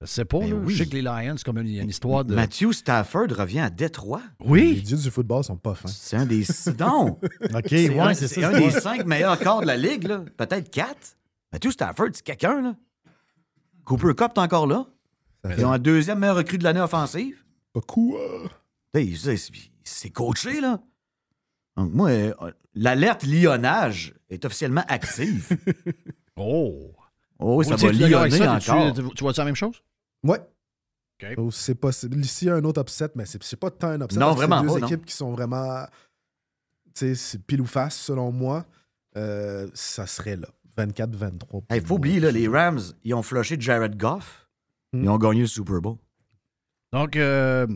Je 0.00 0.06
sais 0.06 0.24
pas, 0.24 0.38
Ben 0.38 0.52
oui. 0.52 0.74
Je 0.74 0.84
sais 0.84 0.88
que 0.88 0.94
les 0.94 1.02
Lions, 1.02 1.34
c'est 1.36 1.44
comme 1.44 1.58
une, 1.58 1.66
il 1.66 1.74
y 1.74 1.80
a 1.80 1.82
une 1.82 1.88
histoire 1.88 2.24
de. 2.24 2.32
Matthew 2.34 2.70
Stafford 2.72 3.26
revient 3.30 3.58
à 3.60 3.70
Détroit. 3.70 4.22
Oui. 4.44 4.74
Les 4.76 4.80
dieux 4.80 4.96
du 4.96 5.10
football 5.10 5.42
sont 5.42 5.56
pas 5.56 5.74
fins. 5.74 5.88
C'est 5.88 6.16
un 6.16 6.24
des. 6.24 6.44
Non! 6.78 7.18
OK, 7.54 7.64
C'est 7.68 7.88
ouais, 7.90 7.98
un, 8.00 8.14
c'est 8.14 8.28
c'est 8.28 8.40
ça. 8.42 8.48
un 8.50 8.52
c'est 8.52 8.58
des 8.60 8.70
ça. 8.70 8.80
cinq 8.80 9.06
meilleurs 9.06 9.38
corps 9.40 9.60
de 9.62 9.66
la 9.66 9.76
ligue, 9.76 10.04
là. 10.04 10.22
Peut-être 10.36 10.70
quatre. 10.70 11.16
Matthew 11.52 11.70
Stafford, 11.70 12.08
c'est 12.12 12.22
quelqu'un, 12.22 12.60
là. 12.62 12.76
Cooper 13.84 14.14
Cup, 14.16 14.32
t'es 14.34 14.40
encore 14.40 14.66
là. 14.68 14.86
Ils 15.56 15.64
ont 15.64 15.72
un 15.72 15.78
deuxième 15.78 16.18
meilleur 16.20 16.36
recrue 16.36 16.58
de 16.58 16.64
l'année 16.64 16.80
offensive. 16.80 17.42
Pas 17.72 17.80
cool. 17.80 18.18
C'est- 18.94 19.14
c'est- 19.36 19.52
C'est 19.84 20.10
coaché, 20.10 20.60
là. 20.60 20.80
Donc, 21.76 21.92
moi, 21.94 22.10
euh, 22.10 22.32
l'alerte 22.74 23.22
lionnage 23.22 24.14
est 24.28 24.44
officiellement 24.44 24.84
active. 24.88 25.48
oh! 26.36 26.92
Oh, 27.38 27.62
ça 27.62 27.76
va 27.76 27.90
lionner 27.92 28.30
ça? 28.36 28.52
encore. 28.54 28.92
Tu, 28.94 29.02
tu- 29.02 29.14
tu 29.14 29.24
vois-tu 29.24 29.38
la 29.40 29.44
même 29.46 29.54
chose? 29.54 29.80
Ouais. 30.24 30.40
Oh, 31.36 31.50
C'est 31.50 31.74
possible. 31.74 32.16
Ici, 32.20 32.44
il 32.44 32.48
y 32.48 32.50
a 32.50 32.54
un 32.54 32.64
autre 32.64 32.80
upset, 32.80 33.10
mais 33.16 33.26
c'est 33.26 33.42
c'est 33.42 33.56
pas 33.56 33.70
tant 33.70 33.88
un 33.88 34.00
upset. 34.02 34.18
Non, 34.20 34.34
vraiment 34.34 34.60
C'est 34.60 34.66
deux 34.74 34.80
non. 34.80 34.86
équipes 34.86 35.04
qui 35.04 35.14
sont 35.14 35.32
vraiment. 35.32 35.84
Tu 36.94 37.00
sais, 37.00 37.14
c'est 37.14 37.42
pile 37.44 37.60
ou 37.60 37.66
face, 37.66 37.96
selon 37.96 38.30
moi. 38.32 38.64
Euh, 39.16 39.68
ça 39.74 40.06
serait 40.06 40.36
là. 40.36 40.48
24-23. 40.76 41.62
Il 41.74 41.84
faut 41.84 41.96
oublier, 41.96 42.20
là, 42.20 42.30
les 42.30 42.46
Rams, 42.46 42.78
ils 43.02 43.14
ont 43.14 43.22
flushé 43.22 43.56
Jared 43.58 43.96
Goff. 43.96 44.48
Hmm. 44.92 45.02
Ils 45.02 45.08
ont 45.08 45.18
gagné 45.18 45.40
le 45.40 45.46
Super 45.48 45.80
Bowl. 45.80 45.96
Donc, 46.92 47.16
euh, 47.16 47.66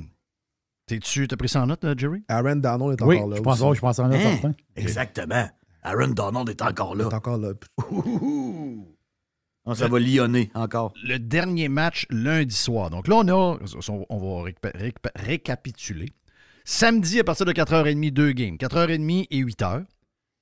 t'es-tu, 0.87 1.27
t'as 1.27 1.37
pris 1.37 1.49
ça 1.49 1.63
en 1.63 1.67
note, 1.67 1.83
là, 1.83 1.95
Jerry? 1.97 2.23
Aaron 2.29 2.57
Donald 2.57 3.01
est 3.01 3.05
Oui, 3.05 3.17
encore 3.17 3.29
là. 3.31 3.37
je 3.37 3.43
pense, 3.43 3.61
aussi. 3.61 3.77
je 3.77 3.81
pense 3.81 3.99
en 3.99 4.11
a 4.11 4.17
Hein? 4.17 4.21
certain. 4.21 4.55
Exactement. 4.77 5.49
Aaron 5.83 6.09
Donald 6.09 6.49
est 6.49 6.63
encore 6.63 6.95
là. 6.95 7.05
Il 7.07 7.11
est 7.11 7.15
encore 7.15 7.39
là. 7.39 7.53
Non, 9.67 9.75
ça 9.75 9.87
va 9.89 9.99
lionner 10.01 10.51
encore. 10.55 10.93
Le 11.05 11.19
dernier 11.19 11.69
match 11.69 12.07
lundi 12.11 12.55
soir. 12.55 12.91
Donc 12.91 13.07
là, 13.07 13.17
on 13.17 13.29
a. 13.29 13.59
On 14.09 14.19
va 14.19 14.51
récap- 14.51 14.73
récap- 14.77 15.13
récapituler. 15.15 16.09
Samedi, 16.65 17.21
à 17.21 17.25
partir 17.25 17.47
de 17.47 17.53
4h30, 17.53 18.11
deux 18.13 18.33
games. 18.33 18.57
4h30 18.57 19.27
et 19.31 19.39
8h. 19.39 19.85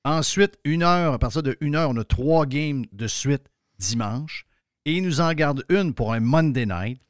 Ensuite, 0.05 0.59
une 0.65 0.83
heure, 0.83 1.13
à 1.15 1.19
partir 1.19 1.43
de 1.43 1.53
1h, 1.61 1.87
on 1.91 1.97
a 1.99 2.05
trois 2.05 2.47
games 2.47 2.85
de 2.93 3.07
suite 3.07 3.45
dimanche. 3.79 4.47
Et 4.87 4.95
il 4.95 5.03
nous 5.03 5.21
en 5.21 5.33
garde 5.35 5.65
une 5.69 5.93
pour 5.93 6.13
un 6.15 6.21
Monday 6.21 6.65
night. 6.67 7.01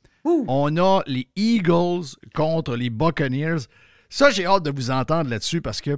On 0.49 0.77
a 0.77 1.03
les 1.07 1.29
Eagles 1.37 2.05
contre 2.35 2.77
les 2.77 2.91
Buccaneers. 2.91 3.67
Ça, 4.09 4.31
j'ai 4.31 4.45
hâte 4.47 4.65
de 4.65 4.71
vous 4.73 4.91
entendre 4.91 5.31
là-dessus 5.31 5.61
parce 5.63 5.81
que 5.81 5.97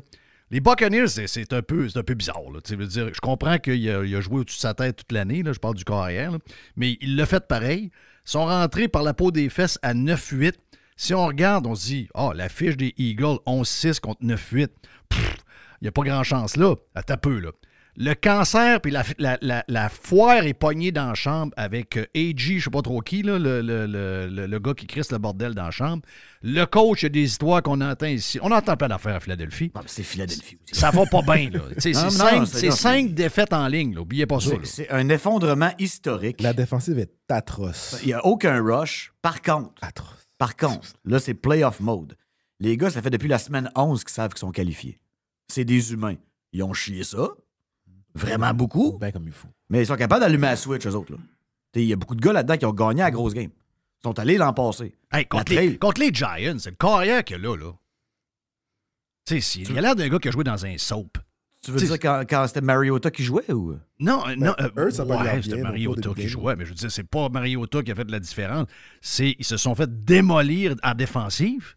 les 0.53 0.61
Buccaneers, 0.61 1.09
c'est- 1.09 1.53
un, 1.53 1.62
peu- 1.62 1.88
un 1.94 2.03
peu 2.03 2.14
bizarre. 2.14 2.42
là. 2.53 2.61
Veux 2.76 2.86
dire, 2.86 3.11
je 3.12 3.20
comprends 3.20 3.59
qu'il 3.59 3.88
a, 3.88 4.20
joué 4.20 4.40
au-dessus 4.40 4.59
de 4.59 4.61
sa 4.61 4.74
tête 4.74 4.96
toute 4.96 5.11
l'année. 5.12 5.42
Je 5.44 5.59
parle 5.59 5.74
du 5.74 5.84
corps 5.84 6.03
arrière. 6.03 6.30
là. 6.32 6.38
Mais 6.76 6.98
il 7.00 7.16
l'a 7.16 7.26
fait 7.26 7.48
pareil. 7.48 7.90
Ils 8.26 8.30
sont 8.30 8.44
rentrés 8.44 8.86
par 8.86 9.03
la 9.03 9.14
peau 9.14 9.30
des 9.32 9.48
fesses 9.48 9.78
à 9.82 9.94
9-8. 9.94 10.55
Si 10.94 11.14
on 11.14 11.26
regarde, 11.26 11.66
on 11.66 11.74
se 11.74 11.86
dit, 11.86 12.09
ah, 12.14 12.32
la 12.34 12.48
fiche 12.48 12.76
des 12.76 12.94
Eagles, 12.98 13.38
11-6 13.46 13.98
contre 13.98 14.22
9-8. 14.22 14.68
Pff, 15.09 15.36
Il 15.80 15.84
n'y 15.86 15.88
a 15.88 15.92
pas 15.92 16.03
grand 16.03 16.22
chance 16.22 16.57
là. 16.57 16.76
À 16.94 17.03
peu, 17.16 17.40
là. 17.40 17.50
Le 17.97 18.14
cancer 18.14 18.80
puis 18.80 18.90
la, 18.90 19.05
la- 19.18 19.36
la- 19.43 19.64
la 19.68 19.88
foire 19.90 20.47
est 20.47 20.55
pognée 20.55 20.93
dans 20.93 21.09
la 21.09 21.14
chambre 21.14 21.53
avec 21.59 21.99
euh, 21.99 22.07
AG, 22.16 22.38
je 22.59 22.64
sais 22.64 22.70
pas 22.70 22.80
trop 22.80 23.01
qui, 23.03 23.22
là, 23.22 23.38
le, 23.38 23.61
le- 23.61 23.86
le- 23.86 24.47
le- 24.47 24.59
gars 24.59 24.72
qui 24.72 24.86
crisse 24.86 25.12
le 25.12 25.18
bordel 25.18 25.55
dans 25.55 25.64
la 25.66 25.70
chambre. 25.70 26.03
Le 26.40 26.64
coach, 26.64 27.03
il 27.03 27.05
y 27.05 27.07
a 27.07 27.09
des 27.11 27.22
histoires 27.24 27.62
qu'on 27.62 27.80
entend 27.82 28.07
ici. 28.07 28.38
On 28.43 28.51
entend 28.51 28.78
plein 28.78 28.88
d'affaires 28.88 29.16
à 29.16 29.20
Philadelphie. 29.20 29.70
c'est 29.86 30.03
Philadelphie 30.03 30.57
aussi. 30.64 30.80
Ça 30.80 30.90
va 30.90 31.05
pas 31.05 31.20
bien, 31.20 31.51
là. 31.51 31.61
C'est 31.78 31.93
cinq, 31.93 32.47
cinq 32.72 33.12
défaites 33.14 33.53
en 33.53 33.68
ligne, 33.68 33.95
là. 33.95 34.01
Oubliez 34.01 34.24
pas 34.26 34.40
ça. 34.40 34.53
C'est- 34.64 34.90
un 34.90 35.09
effondrement 35.11 35.72
historique. 35.78 36.40
La 36.40 36.55
défensive 36.55 36.99
est 36.99 37.12
atroce. 37.28 37.99
Il 38.03 38.07
n'y 38.09 38.14
a 38.14 38.24
aucun 38.24 38.62
rush. 38.62 39.12
Par 39.20 39.43
contre, 39.43 39.74
par 40.38 40.57
contre, 40.57 40.88
là, 41.05 41.18
c'est 41.18 41.34
playoff 41.34 41.78
mode. 41.80 42.16
Les 42.59 42.76
gars, 42.78 42.88
ça 42.90 43.03
fait 43.03 43.11
depuis 43.11 43.28
la 43.28 43.38
semaine 43.38 43.70
11 43.76 44.03
qu'ils 44.03 44.12
savent 44.14 44.30
qu'ils 44.32 44.38
sont 44.40 44.51
qualifiés. 44.51 44.99
C'est 45.49 45.64
des 45.66 45.93
humains. 45.93 46.16
Ils 46.53 46.62
ont 46.62 46.72
chié 46.72 47.05
ça. 47.05 47.28
Vraiment 48.15 48.53
beaucoup. 48.55 48.99
Ben 48.99 49.11
comme 49.13 49.27
il 49.27 49.33
faut. 49.33 49.49
Mais 49.71 49.83
ils 49.83 49.87
sont 49.87 49.97
capables 49.97 50.21
d'allumer 50.21 50.49
la 50.49 50.57
switch, 50.57 50.87
eux 50.87 50.95
autres. 50.95 51.13
là. 51.13 51.19
T'sais, 51.73 51.83
Il 51.83 51.89
y 51.89 51.93
a 51.93 51.97
beaucoup 51.97 52.15
de 52.15 52.21
gars 52.21 52.33
là-dedans 52.33 52.57
qui 52.59 52.67
ont 52.67 52.73
gagné 52.73 53.03
à 53.03 53.07
la 53.07 53.11
grosse 53.11 53.33
game. 53.35 53.51
Ils 53.51 54.03
sont 54.09 54.19
allés 54.19 54.37
l'an 54.37 54.53
passé. 54.53 54.95
Hey, 55.13 55.27
contre, 55.27 55.55
les, 55.55 55.79
contre 55.79 56.01
les 56.01 56.13
Giants, 56.13 56.59
c'est 56.59 56.71
le 56.71 56.77
carrière 56.77 57.25
qu'il 57.25 57.37
y 57.37 57.41
a 57.41 57.43
là, 57.43 57.57
là. 57.57 57.73
Tu 59.25 59.35
sais, 59.37 59.41
si- 59.41 59.63
il 59.63 59.79
a 59.79 59.81
l'air 59.81 59.95
d'un 59.97 60.09
gars 60.09 60.19
qui 60.19 60.29
a 60.29 60.31
joué 60.33 60.45
dans 60.45 60.67
un 60.67 60.77
soap. 60.79 61.19
Tu 61.65 61.71
veux 61.71 61.77
T'sais, 61.77 61.87
dire 61.87 62.01
quand, 62.01 62.25
quand 62.29 62.45
c'était 62.49 62.61
Mariota 62.61 63.11
qui 63.13 63.23
jouait 63.23 63.51
ou? 63.53 63.79
Non, 64.01 64.27
euh, 64.27 64.35
non. 64.37 64.53
Ben, 64.59 64.71
euh, 64.77 64.87
eux, 64.87 64.91
ça 64.91 65.05
va 65.05 65.23
ouais, 65.23 65.43
c'était 65.43 65.63
Mariota 65.63 66.11
qui 66.15 66.27
jouait, 66.27 66.57
mais 66.57 66.65
je 66.65 66.71
veux 66.71 66.75
dire, 66.75 66.91
c'est 66.91 67.05
pas 67.09 67.29
Mariota 67.29 67.83
qui 67.85 67.93
a 67.93 67.95
fait 67.95 68.05
de 68.05 68.11
la 68.11 68.19
différence. 68.19 68.67
C'est 69.01 69.37
ils 69.39 69.45
se 69.45 69.57
sont 69.57 69.77
fait 69.77 69.89
démolir 70.05 70.75
en 70.83 70.95
défensive. 70.95 71.77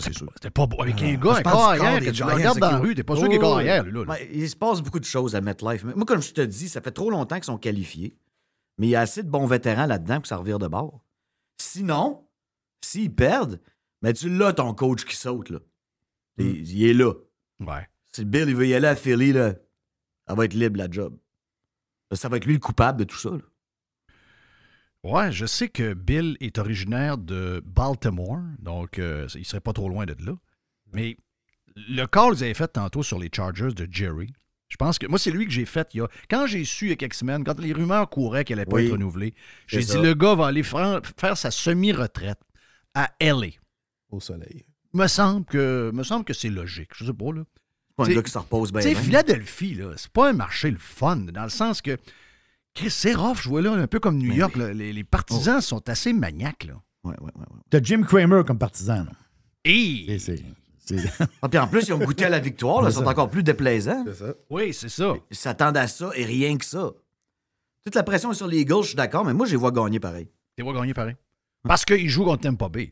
Ça 0.00 0.08
c'est 0.08 0.18
sûr. 0.18 0.30
C'était 0.34 0.50
pas 0.50 0.66
beau. 0.66 0.80
Avec 0.82 1.00
un 1.02 1.06
Ah, 1.14 1.16
gars, 1.16 1.36
un 1.36 1.42
corps 1.42 1.68
arrière, 1.68 2.00
des 2.00 2.06
que 2.06 2.10
tu 2.12 2.22
regardes 2.22 2.58
dans 2.58 2.70
la 2.70 2.78
rue, 2.78 2.94
t'es 2.94 3.02
pas 3.04 3.16
sûr 3.16 3.24
qu'il 3.26 3.34
est 3.34 3.38
corps 3.38 3.56
arrière, 3.56 3.84
lui, 3.84 3.92
là. 4.04 4.16
il 4.32 4.48
se 4.48 4.56
passe 4.56 4.80
beaucoup 4.82 5.00
de 5.00 5.04
choses 5.04 5.34
à 5.36 5.40
MetLife. 5.40 5.84
Moi, 5.84 6.04
comme 6.06 6.22
je 6.22 6.32
te 6.32 6.40
dis, 6.40 6.68
ça 6.68 6.80
fait 6.80 6.90
trop 6.92 7.10
longtemps 7.10 7.36
qu'ils 7.36 7.44
sont 7.44 7.58
qualifiés. 7.58 8.16
Mais 8.78 8.86
il 8.86 8.90
y 8.90 8.96
a 8.96 9.00
assez 9.00 9.22
de 9.22 9.28
bons 9.28 9.46
vétérans 9.46 9.86
là-dedans 9.86 10.14
pour 10.14 10.22
que 10.22 10.28
ça 10.28 10.36
revire 10.36 10.58
de 10.58 10.66
bord. 10.68 11.00
Sinon, 11.58 12.24
s'ils 12.82 13.14
perdent, 13.14 13.60
mais 14.02 14.12
tu 14.14 14.28
l'as 14.30 14.54
ton 14.54 14.72
coach 14.74 15.04
qui 15.04 15.14
saute. 15.16 15.50
Là. 15.50 15.58
Hmm. 16.38 16.42
Il, 16.42 16.70
il 16.70 16.84
est 16.88 16.94
là. 16.94 17.12
Ouais. 17.60 17.86
Si 18.12 18.24
Bill 18.24 18.48
il 18.48 18.56
veut 18.56 18.66
y 18.66 18.74
aller 18.74 18.86
à 18.88 18.96
Philly, 18.96 19.32
là, 19.32 19.54
ça 20.26 20.34
va 20.34 20.46
être 20.46 20.54
libre 20.54 20.78
la 20.78 20.90
job. 20.90 21.16
Ça 22.12 22.28
va 22.28 22.38
être 22.38 22.46
lui 22.46 22.54
le 22.54 22.58
coupable 22.60 22.98
de 23.00 23.04
tout 23.04 23.18
ça. 23.18 23.30
là. 23.30 23.38
Ouais, 25.02 25.32
je 25.32 25.46
sais 25.46 25.68
que 25.68 25.94
Bill 25.94 26.36
est 26.40 26.58
originaire 26.58 27.16
de 27.16 27.62
Baltimore, 27.64 28.40
donc 28.58 28.98
euh, 28.98 29.26
il 29.34 29.46
serait 29.46 29.60
pas 29.60 29.72
trop 29.72 29.88
loin 29.88 30.04
de 30.04 30.14
là. 30.24 30.34
Mais 30.92 31.16
le 31.76 32.04
call 32.06 32.30
que 32.30 32.36
vous 32.36 32.42
avez 32.42 32.54
fait 32.54 32.68
tantôt 32.68 33.02
sur 33.02 33.18
les 33.18 33.30
Chargers 33.34 33.72
de 33.72 33.88
Jerry, 33.90 34.32
je 34.68 34.76
pense 34.76 34.98
que 34.98 35.06
moi, 35.06 35.18
c'est 35.18 35.30
lui 35.30 35.46
que 35.46 35.52
j'ai 35.52 35.64
fait 35.64 35.88
il 35.94 35.98
y 35.98 36.00
a. 36.00 36.08
Quand 36.28 36.46
j'ai 36.46 36.64
su 36.64 36.86
il 36.86 36.88
y 36.90 36.92
a 36.92 36.96
quelques 36.96 37.14
semaines, 37.14 37.44
quand 37.44 37.58
les 37.58 37.72
rumeurs 37.72 38.08
couraient 38.08 38.44
qu'elle 38.44 38.60
allait 38.60 38.70
pas 38.70 38.82
être 38.82 38.92
renouvelée, 38.92 39.34
j'ai 39.66 39.80
dit 39.80 39.86
ça. 39.86 40.00
le 40.00 40.14
gars 40.14 40.34
va 40.34 40.46
aller 40.46 40.62
faire 40.62 41.36
sa 41.36 41.50
semi-retraite 41.50 42.40
à 42.94 43.10
LA. 43.20 43.48
Au 44.10 44.20
soleil. 44.20 44.64
Me 44.92 45.06
semble 45.06 45.44
que, 45.44 45.90
me 45.92 46.02
semble 46.02 46.24
que 46.24 46.34
c'est 46.34 46.50
logique. 46.50 46.90
Je 46.94 47.04
sais 47.04 47.12
pas, 47.12 47.32
là. 47.32 47.42
C'est 47.88 47.96
pas 47.96 48.04
un 48.06 48.14
gars 48.14 48.22
qui 48.22 48.30
se 48.30 48.38
repose 48.38 48.72
bien. 48.72 48.80
Tu. 48.80 48.94
Philadelphie, 48.94 49.74
là, 49.74 49.92
c'est 49.96 50.10
pas 50.10 50.30
un 50.30 50.32
marché 50.32 50.70
le 50.70 50.78
fun, 50.78 51.16
dans 51.16 51.42
le 51.42 51.48
sens 51.48 51.82
que 51.82 51.96
Chris, 52.74 52.90
c'est 52.90 53.14
rough 53.14 53.42
jouer 53.42 53.62
là, 53.62 53.72
un 53.72 53.86
peu 53.86 53.98
comme 54.00 54.16
New 54.18 54.32
York. 54.32 54.56
là. 54.56 54.72
Les, 54.72 54.92
les 54.92 55.04
partisans 55.04 55.56
Oh. 55.58 55.60
sont 55.60 55.88
assez 55.88 56.12
maniaques, 56.12 56.64
là. 56.64 56.74
Ouais, 57.04 57.14
ouais, 57.20 57.30
ouais. 57.34 57.40
ouais. 57.40 57.60
T'as 57.70 57.82
Jim 57.82 58.02
Kramer 58.02 58.42
comme 58.46 58.58
partisan. 58.58 59.04
là. 59.04 59.12
Et... 59.64 60.18
C'est- 60.18 60.36
c'est- 60.36 60.98
c'est- 60.98 61.24
Ah, 61.42 61.48
puis 61.48 61.58
en 61.58 61.66
plus, 61.66 61.88
ils 61.88 61.92
ont 61.92 61.98
goûté 61.98 62.24
à 62.24 62.28
la 62.28 62.38
victoire. 62.40 62.82
là, 62.82 62.88
Ils 62.88 62.92
C'est 62.92 62.98
sont 62.98 63.04
ça. 63.04 63.10
encore 63.10 63.30
plus 63.30 63.42
déplaisants. 63.42 64.04
C'est 64.06 64.14
ça. 64.26 64.34
Oui, 64.50 64.72
c'est 64.74 64.88
ça. 64.88 65.14
Ils 65.30 65.36
s'attendent 65.36 65.76
à 65.76 65.86
ça 65.88 66.10
et 66.14 66.24
rien 66.24 66.56
que 66.56 66.64
ça. 66.64 66.90
Toute 67.84 67.94
la 67.94 68.02
pression 68.02 68.30
est 68.32 68.34
sur 68.34 68.46
les 68.46 68.64
gauches, 68.64 68.86
je 68.86 68.90
suis 68.90 68.96
d'accord, 68.96 69.24
mais 69.24 69.32
moi, 69.34 69.46
je 69.46 69.52
les 69.52 69.56
vois 69.56 69.72
gagner 69.72 70.00
pareil. 70.00 70.28
Tu 70.56 70.64
vas 70.64 70.72
gagner 70.72 70.92
pareil. 70.94 71.16
Parce 71.62 71.84
qu'ils 71.84 72.08
jouent 72.08 72.24
contre 72.24 72.42
Tampa 72.42 72.68
Bay. 72.68 72.90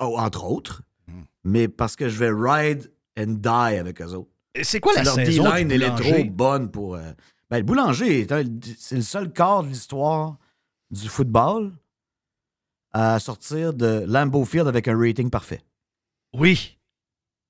Oh, 0.00 0.16
entre 0.18 0.44
autres. 0.44 0.82
Mais 1.44 1.68
parce 1.68 1.96
que 1.96 2.08
je 2.08 2.18
vais 2.18 2.30
ride 2.30 2.90
and 3.18 3.34
die 3.38 3.48
avec 3.78 4.00
eux 4.02 4.12
autres. 4.14 4.30
Et 4.54 4.64
C'est 4.64 4.80
quoi 4.80 4.92
la 4.94 5.02
leur 5.04 5.14
saison 5.14 5.44
D-line, 5.44 5.70
elle 5.70 5.82
est 5.82 5.90
Boulanger? 5.90 6.10
trop 6.22 6.24
bonne 6.30 6.70
pour. 6.70 6.94
euh, 6.96 7.12
Ben, 7.50 7.58
le 7.58 7.62
boulanger, 7.62 8.26
c'est 8.78 8.96
le 8.96 9.02
seul 9.02 9.32
corps 9.32 9.62
de 9.62 9.68
l'histoire 9.68 10.36
du 10.90 11.08
football 11.08 11.72
à 12.92 13.18
sortir 13.18 13.74
de 13.74 14.04
Lambeau 14.06 14.44
Field 14.44 14.68
avec 14.68 14.88
un 14.88 14.98
rating 14.98 15.30
parfait. 15.30 15.62
Oui. 16.34 16.78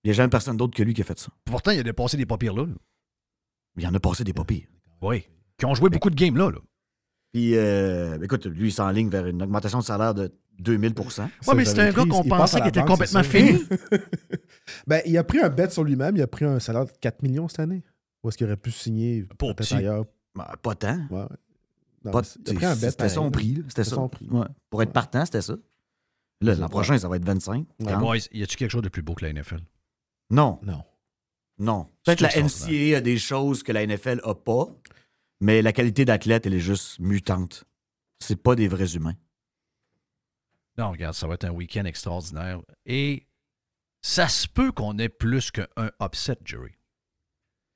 Il 0.02 0.08
n'y 0.08 0.10
a 0.12 0.14
jamais 0.14 0.30
personne 0.30 0.56
d'autre 0.56 0.76
que 0.76 0.82
lui 0.82 0.94
qui 0.94 1.00
a 1.00 1.04
fait 1.04 1.18
ça. 1.18 1.28
Pourtant, 1.44 1.72
il 1.72 1.80
a 1.80 1.82
dépassé 1.82 2.16
des 2.16 2.26
pas 2.26 2.38
pires 2.38 2.54
là. 2.54 2.64
là. 2.64 2.74
Il 3.76 3.86
en 3.86 3.94
a 3.94 4.00
passé 4.00 4.24
des 4.24 4.32
pas 4.32 4.44
pires. 4.44 4.68
Oui. 5.02 5.24
Qui 5.56 5.66
ont 5.66 5.74
joué 5.74 5.90
beaucoup 5.90 6.10
de 6.10 6.14
games 6.14 6.36
là. 6.36 6.50
là. 6.50 6.58
Puis, 7.32 7.56
euh, 7.56 8.18
écoute, 8.22 8.46
lui, 8.46 8.68
il 8.68 8.72
s'enligne 8.72 9.10
vers 9.10 9.26
une 9.26 9.42
augmentation 9.42 9.80
de 9.80 9.84
salaire 9.84 10.14
de 10.14 10.32
2000% 10.62 11.22
Ouais, 11.46 11.54
mais 11.54 11.64
c'est 11.64 11.78
un 11.80 11.92
gars 11.92 12.04
qu'on 12.04 12.24
pensait 12.24 12.58
qu'il 12.60 12.68
était 12.68 12.84
complètement 12.84 13.22
fini. 13.22 13.62
ben, 14.86 15.02
il 15.06 15.16
a 15.18 15.24
pris 15.24 15.40
un 15.40 15.48
bet 15.48 15.70
sur 15.70 15.84
lui-même. 15.84 16.16
Il 16.16 16.22
a 16.22 16.26
pris 16.26 16.44
un 16.44 16.58
salaire 16.58 16.86
de 16.86 16.92
4 17.00 17.22
millions 17.22 17.48
cette 17.48 17.60
année. 17.60 17.82
Ou 18.28 18.30
est-ce 18.30 18.36
qu'il 18.36 18.46
aurait 18.46 18.58
pu 18.58 18.70
signer 18.70 19.22
Pour 19.38 19.54
peut-être 19.54 19.68
petit. 19.70 19.74
ailleurs? 19.76 20.04
Ben, 20.34 20.44
pas 20.60 20.74
tant. 20.74 20.98
Ouais, 21.10 21.22
ouais. 21.22 21.26
Non, 22.04 22.12
Pas- 22.12 22.22
C'était 22.24 23.08
son 23.08 23.30
prix. 23.30 23.62
C'était 23.68 23.84
ça. 23.84 23.94
son 23.94 24.10
prix. 24.10 24.28
Ouais. 24.28 24.44
Pour 24.68 24.82
être 24.82 24.92
partant, 24.92 25.24
c'était 25.24 25.40
ça. 25.40 25.54
Là, 26.42 26.54
l'an 26.54 26.64
Ouais. 26.64 26.68
prochain, 26.68 26.98
ça 26.98 27.08
va 27.08 27.16
être 27.16 27.24
25. 27.24 27.66
Hey, 27.80 27.86
30. 27.86 28.00
boys, 28.00 28.16
y 28.32 28.42
a-tu 28.42 28.56
quelque 28.58 28.70
chose 28.70 28.82
de 28.82 28.90
plus 28.90 29.00
beau 29.00 29.14
que 29.14 29.24
la 29.24 29.30
NFL? 29.32 29.60
Non. 30.28 30.60
Non. 30.62 30.84
Non. 31.56 31.88
Peut-être 32.04 32.20
la. 32.20 32.28
NCAA 32.38 32.98
a 32.98 33.00
des 33.00 33.16
choses 33.16 33.62
que 33.62 33.72
la 33.72 33.80
NFL 33.86 34.20
a 34.24 34.34
pas, 34.34 34.66
mais 35.40 35.62
la 35.62 35.72
qualité 35.72 36.04
d'athlète, 36.04 36.44
elle 36.44 36.52
est 36.54 36.60
juste 36.60 36.98
mutante. 37.00 37.64
C'est 38.20 38.36
pas 38.36 38.54
des 38.54 38.68
vrais 38.68 38.94
humains. 38.94 39.16
Non, 40.76 40.90
regarde, 40.90 41.14
ça 41.14 41.26
va 41.26 41.34
être 41.34 41.44
un 41.44 41.50
week-end 41.50 41.86
extraordinaire. 41.86 42.60
Et 42.84 43.26
ça 44.02 44.28
se 44.28 44.46
peut 44.46 44.70
qu'on 44.70 44.98
ait 44.98 45.08
plus 45.08 45.50
qu'un 45.50 45.66
upset, 46.02 46.36
Jerry. 46.44 46.72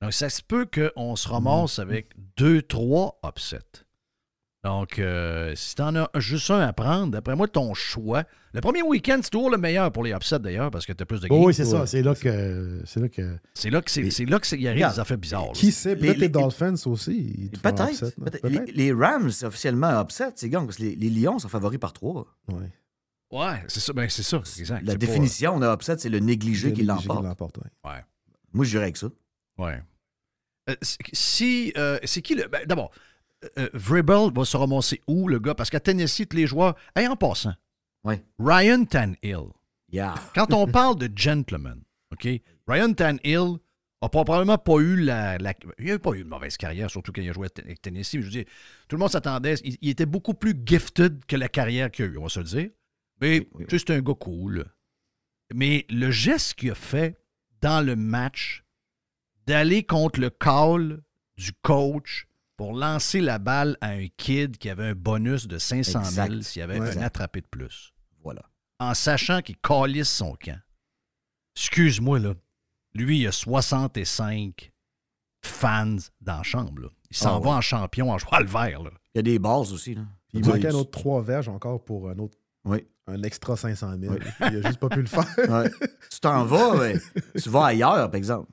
Donc, 0.03 0.13
ça 0.13 0.29
se 0.29 0.41
peut 0.41 0.67
qu'on 0.67 1.15
se 1.15 1.27
ramasse 1.29 1.79
avec 1.79 2.09
deux, 2.37 2.61
trois 2.61 3.19
upsets. 3.25 3.59
Donc, 4.65 4.97
euh, 4.99 5.51
si 5.55 5.75
t'en 5.75 5.93
as 5.95 6.09
juste 6.15 6.49
un 6.49 6.59
à 6.61 6.71
prendre, 6.71 7.11
d'après 7.11 7.35
moi, 7.35 7.47
ton 7.49 7.73
choix. 7.73 8.23
Le 8.53 8.61
premier 8.61 8.81
week-end, 8.81 9.19
c'est 9.21 9.29
toujours 9.29 9.49
le 9.49 9.57
meilleur 9.57 9.91
pour 9.91 10.03
les 10.03 10.11
upsets, 10.11 10.39
d'ailleurs, 10.39 10.71
parce 10.71 10.85
que 10.85 10.93
t'as 10.93 11.03
plus 11.03 11.19
de 11.19 11.27
Oh 11.29 11.35
games. 11.35 11.45
oui, 11.47 11.53
c'est 11.53 11.65
ça. 11.65 11.85
C'est 11.85 12.01
là 12.01 12.15
que. 12.15 12.81
C'est 12.85 12.99
là 13.01 13.09
que. 13.09 13.37
C'est 13.53 13.69
là 13.69 13.81
que 13.81 13.91
c'est 13.91 14.09
c'est 14.09 14.25
là 14.25 14.39
que 14.39 14.47
c'est- 14.47 14.57
il 14.57 14.65
arrive 14.67 14.77
Regarde, 14.77 14.93
des 14.95 14.99
affaires 15.01 15.17
bizarres. 15.17 15.51
Qui 15.53 15.71
sait? 15.73 15.95
Peut-être 15.97 16.13
Les- 16.13 16.13
les, 16.13 16.19
les- 16.21 16.29
Dolphins 16.29 16.75
aussi. 16.85 17.49
Peut-être. 17.61 17.89
upset, 17.91 18.11
peut-être. 18.11 18.47
Les, 18.47 18.71
les 18.71 18.93
Rams, 18.93 19.31
officiellement 19.43 20.01
upset, 20.01 20.31
c'est 20.35 20.49
gang, 20.49 20.65
parce 20.65 20.77
que 20.77 20.83
les, 20.83 20.95
les 20.95 21.09
Lions 21.09 21.39
sont 21.39 21.49
favoris 21.49 21.79
par 21.79 21.91
trois. 21.91 22.25
Ouais. 22.49 22.71
Ouais, 23.31 23.63
c'est 23.67 23.79
ça. 23.81 23.91
Ben, 23.91 24.07
c'est 24.09 24.23
ça. 24.23 24.37
Exact. 24.59 24.81
La 24.85 24.93
C'est 24.93 24.97
définition 24.97 25.59
de 25.59 25.65
upset, 25.67 25.97
c'est 25.97 26.09
le 26.09 26.19
négligé 26.19 26.69
Le 26.69 26.73
qui 26.75 26.81
négligé 26.81 27.01
qui 27.01 27.07
l'emporte. 27.07 27.25
l'emporte, 27.25 27.57
ouais. 27.57 27.69
Pas... 27.81 27.93
Ouais. 27.95 28.01
Moi, 28.53 28.63
je 28.65 28.69
dirais 28.69 28.83
avec 28.83 28.97
ça. 28.97 29.07
Ouais. 29.57 29.81
Euh, 30.69 30.75
si. 31.11 31.73
euh, 31.77 31.99
c'est 32.03 32.21
qui 32.21 32.35
le. 32.35 32.47
ben, 32.47 32.65
D'abord, 32.65 32.91
euh, 33.59 33.69
Vrabel 33.73 34.29
va 34.33 34.45
se 34.45 34.55
ramasser 34.57 35.01
où, 35.07 35.27
le 35.27 35.39
gars? 35.39 35.55
Parce 35.55 35.69
qu'à 35.69 35.79
Tennessee, 35.79 36.27
tous 36.29 36.37
les 36.37 36.47
joueurs. 36.47 36.75
Hey, 36.95 37.07
en 37.07 37.15
passant. 37.15 37.53
Ouais. 38.03 38.23
Ryan 38.39 38.85
Tannehill. 38.85 39.49
Yeah. 39.91 40.15
Quand 40.35 40.53
on 40.53 40.65
parle 40.71 40.97
de 40.97 41.09
gentleman, 41.15 41.81
OK? 42.11 42.27
Ryan 42.67 42.93
Tannehill 42.93 43.57
a 44.01 44.09
probablement 44.09 44.57
pas 44.57 44.79
eu 44.79 44.97
la, 44.97 45.37
la- 45.37 45.53
Il 45.79 45.85
n'a 45.85 45.99
pas 45.99 46.11
eu 46.11 46.21
une 46.21 46.27
mauvaise 46.27 46.57
carrière, 46.57 46.89
surtout 46.89 47.11
quand 47.13 47.21
il 47.21 47.29
a 47.29 47.33
joué 47.33 47.47
avec 47.63 47.81
Tennessee. 47.81 48.19
Je 48.19 48.25
veux 48.25 48.29
dire, 48.29 48.45
tout 48.87 48.95
le 48.95 48.99
monde 48.99 49.11
s'attendait. 49.11 49.55
Il, 49.63 49.77
il 49.81 49.89
était 49.89 50.05
beaucoup 50.05 50.33
plus 50.33 50.53
gifted 50.65 51.25
que 51.25 51.35
la 51.35 51.47
carrière 51.49 51.89
qu'il 51.91 52.05
a 52.05 52.07
eue, 52.09 52.17
on 52.17 52.23
va 52.23 52.29
se 52.29 52.39
le 52.39 52.45
dire. 52.45 52.69
Mais 53.21 53.47
sais, 53.69 53.79
c'est 53.79 53.91
un 53.91 54.01
gars 54.01 54.15
cool. 54.19 54.65
Mais 55.53 55.85
le 55.89 56.09
geste 56.11 56.55
qu'il 56.55 56.71
a 56.71 56.75
fait 56.75 57.15
dans 57.61 57.85
le 57.85 57.95
match, 57.95 58.62
d'aller 59.47 59.83
contre 59.85 60.19
le 60.19 60.29
call 60.29 61.01
du 61.37 61.51
coach 61.61 62.27
pour 62.57 62.73
lancer 62.73 63.19
la 63.21 63.39
balle 63.39 63.77
à 63.81 63.89
un 63.89 64.07
kid 64.17 64.57
qui 64.57 64.69
avait 64.69 64.89
un 64.89 64.95
bonus 64.95 65.47
de 65.47 65.57
500 65.57 66.03
000 66.03 66.25
Exact. 66.27 66.41
s'il 66.43 66.59
y 66.59 66.63
avait 66.63 66.79
Ouais. 66.79 66.97
un 66.97 67.01
attrapé 67.01 67.41
de 67.41 67.47
plus. 67.47 67.93
Voilà. 68.23 68.43
En 68.79 68.93
sachant 68.93 69.41
qu'il 69.41 69.57
calisse 69.57 70.09
son 70.09 70.35
camp. 70.35 70.59
Excuse-moi, 71.55 72.19
là. 72.19 72.33
Lui, 72.93 73.19
il 73.21 73.27
a 73.27 73.31
65 73.31 74.71
fans 75.43 75.95
dans 76.21 76.37
la 76.37 76.43
chambre. 76.43 76.83
là. 76.83 76.87
Il 77.09 77.17
s'en 77.17 77.37
Ah 77.37 77.39
va 77.39 77.49
ouais. 77.49 77.55
en 77.55 77.61
champion 77.61 78.11
en 78.11 78.17
jouant 78.17 78.39
le 78.39 78.45
vert. 78.45 78.83
Là. 78.83 78.91
Il 79.13 79.17
y 79.17 79.19
a 79.19 79.23
des 79.23 79.39
bases 79.39 79.73
aussi. 79.73 79.95
Là. 79.95 80.01
Puis 80.29 80.39
il 80.39 80.45
manquait 80.47 80.67
un 80.69 80.73
autre 80.75 80.91
3 80.91 81.21
verges 81.21 81.49
encore 81.49 81.83
pour 81.83 82.09
un 82.09 82.17
autre. 82.19 82.37
Oui. 82.65 82.85
Un 83.07 83.21
extra 83.23 83.57
500 83.57 83.97
000. 83.99 84.13
Oui. 84.13 84.19
Il 84.39 84.45
a 84.57 84.67
juste 84.67 84.79
pas 84.79 84.89
pu 84.89 85.01
le 85.01 85.07
faire. 85.07 85.25
Ouais. 85.49 85.69
tu 86.11 86.19
t'en 86.21 86.45
vas, 86.45 86.77
mais 86.77 86.95
tu 87.41 87.49
vas 87.49 87.65
ailleurs, 87.65 88.09
par 88.09 88.15
exemple. 88.15 88.49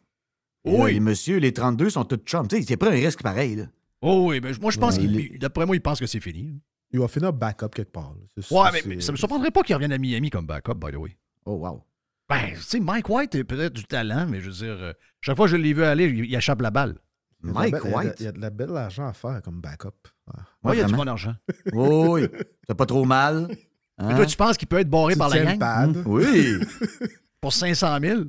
Et 0.64 0.72
là, 0.72 0.78
Oui. 0.84 0.94
les 0.94 1.00
messieurs, 1.00 1.38
les 1.38 1.52
32 1.52 1.90
sont 1.90 2.04
tous 2.04 2.16
chums. 2.24 2.46
Tu 2.48 2.56
sais, 2.56 2.62
c'est 2.62 2.76
pas 2.76 2.88
un 2.88 2.92
risque 2.92 3.22
pareil. 3.22 3.56
Là. 3.56 3.64
Oh 4.02 4.26
oui, 4.28 4.40
mais 4.42 4.52
moi, 4.60 4.70
je 4.70 4.78
pense 4.78 4.96
Ouais. 4.96 5.06
qu'il. 5.06 5.38
D'après 5.38 5.66
moi, 5.66 5.76
il 5.76 5.80
pense 5.80 5.98
que 6.00 6.06
c'est 6.06 6.20
fini. 6.20 6.60
Il 6.92 6.98
va 7.00 7.08
finir 7.08 7.32
backup 7.32 7.68
quelque 7.74 7.92
part. 7.92 8.14
Ouais, 8.36 8.42
c'est- 8.72 8.86
mais, 8.86 8.96
mais 8.96 9.00
ça 9.00 9.12
me 9.12 9.16
surprendrait 9.16 9.50
pas 9.50 9.62
qu'il 9.62 9.74
revienne 9.74 9.92
à 9.92 9.98
Miami 9.98 10.28
comme 10.30 10.46
backup, 10.46 10.74
by 10.74 10.90
the 10.92 10.96
way. 10.96 11.16
Oh, 11.46 11.54
wow. 11.54 11.82
Ben, 12.28 12.52
tu 12.54 12.60
sais, 12.62 12.80
Mike 12.80 13.08
White 13.08 13.34
a 13.36 13.44
peut-être 13.44 13.72
du 13.72 13.84
talent, 13.84 14.26
mais 14.28 14.40
je 14.40 14.46
veux 14.50 14.56
dire, 14.56 14.76
euh, 14.82 14.92
chaque 15.20 15.36
fois 15.36 15.46
que 15.46 15.52
je 15.52 15.56
l'ai 15.56 15.72
vu 15.72 15.82
aller, 15.84 16.06
il, 16.06 16.24
il 16.26 16.34
échappe 16.34 16.60
la 16.62 16.70
balle. 16.70 16.96
il 17.42 17.50
a 17.50 17.52
Mike 17.52 17.74
il 17.84 17.90
y 17.90 17.92
a 17.92 17.96
White? 17.96 18.14
Il 18.20 18.24
y 18.24 18.28
a 18.28 18.32
de 18.32 18.40
la 18.40 18.50
belle 18.50 18.76
argent 18.76 19.06
à 19.06 19.12
faire 19.12 19.40
comme 19.42 19.60
backup. 19.60 19.88
Ah. 20.32 20.40
Ouais, 20.62 20.76
il 20.76 20.80
y 20.80 20.82
a 20.82 20.86
du 20.86 20.94
bon 20.94 21.08
argent. 21.08 21.34
Oui, 21.72 21.88
oui. 22.22 22.28
C'est 22.68 22.74
pas 22.76 22.86
trop 22.86 23.04
mal. 23.04 23.48
Mais 23.98 24.06
Hein? 24.12 24.16
toi, 24.16 24.26
tu 24.26 24.36
penses 24.36 24.56
qu'il 24.56 24.66
peut 24.68 24.78
être 24.78 24.88
barré 24.90 25.12
Tu 25.14 25.18
par 25.18 25.28
la 25.28 25.44
gang? 25.44 25.58
pad. 25.58 26.02
Oui. 26.06 26.54
pour 27.40 27.52
500 27.52 27.98
000? 28.00 28.20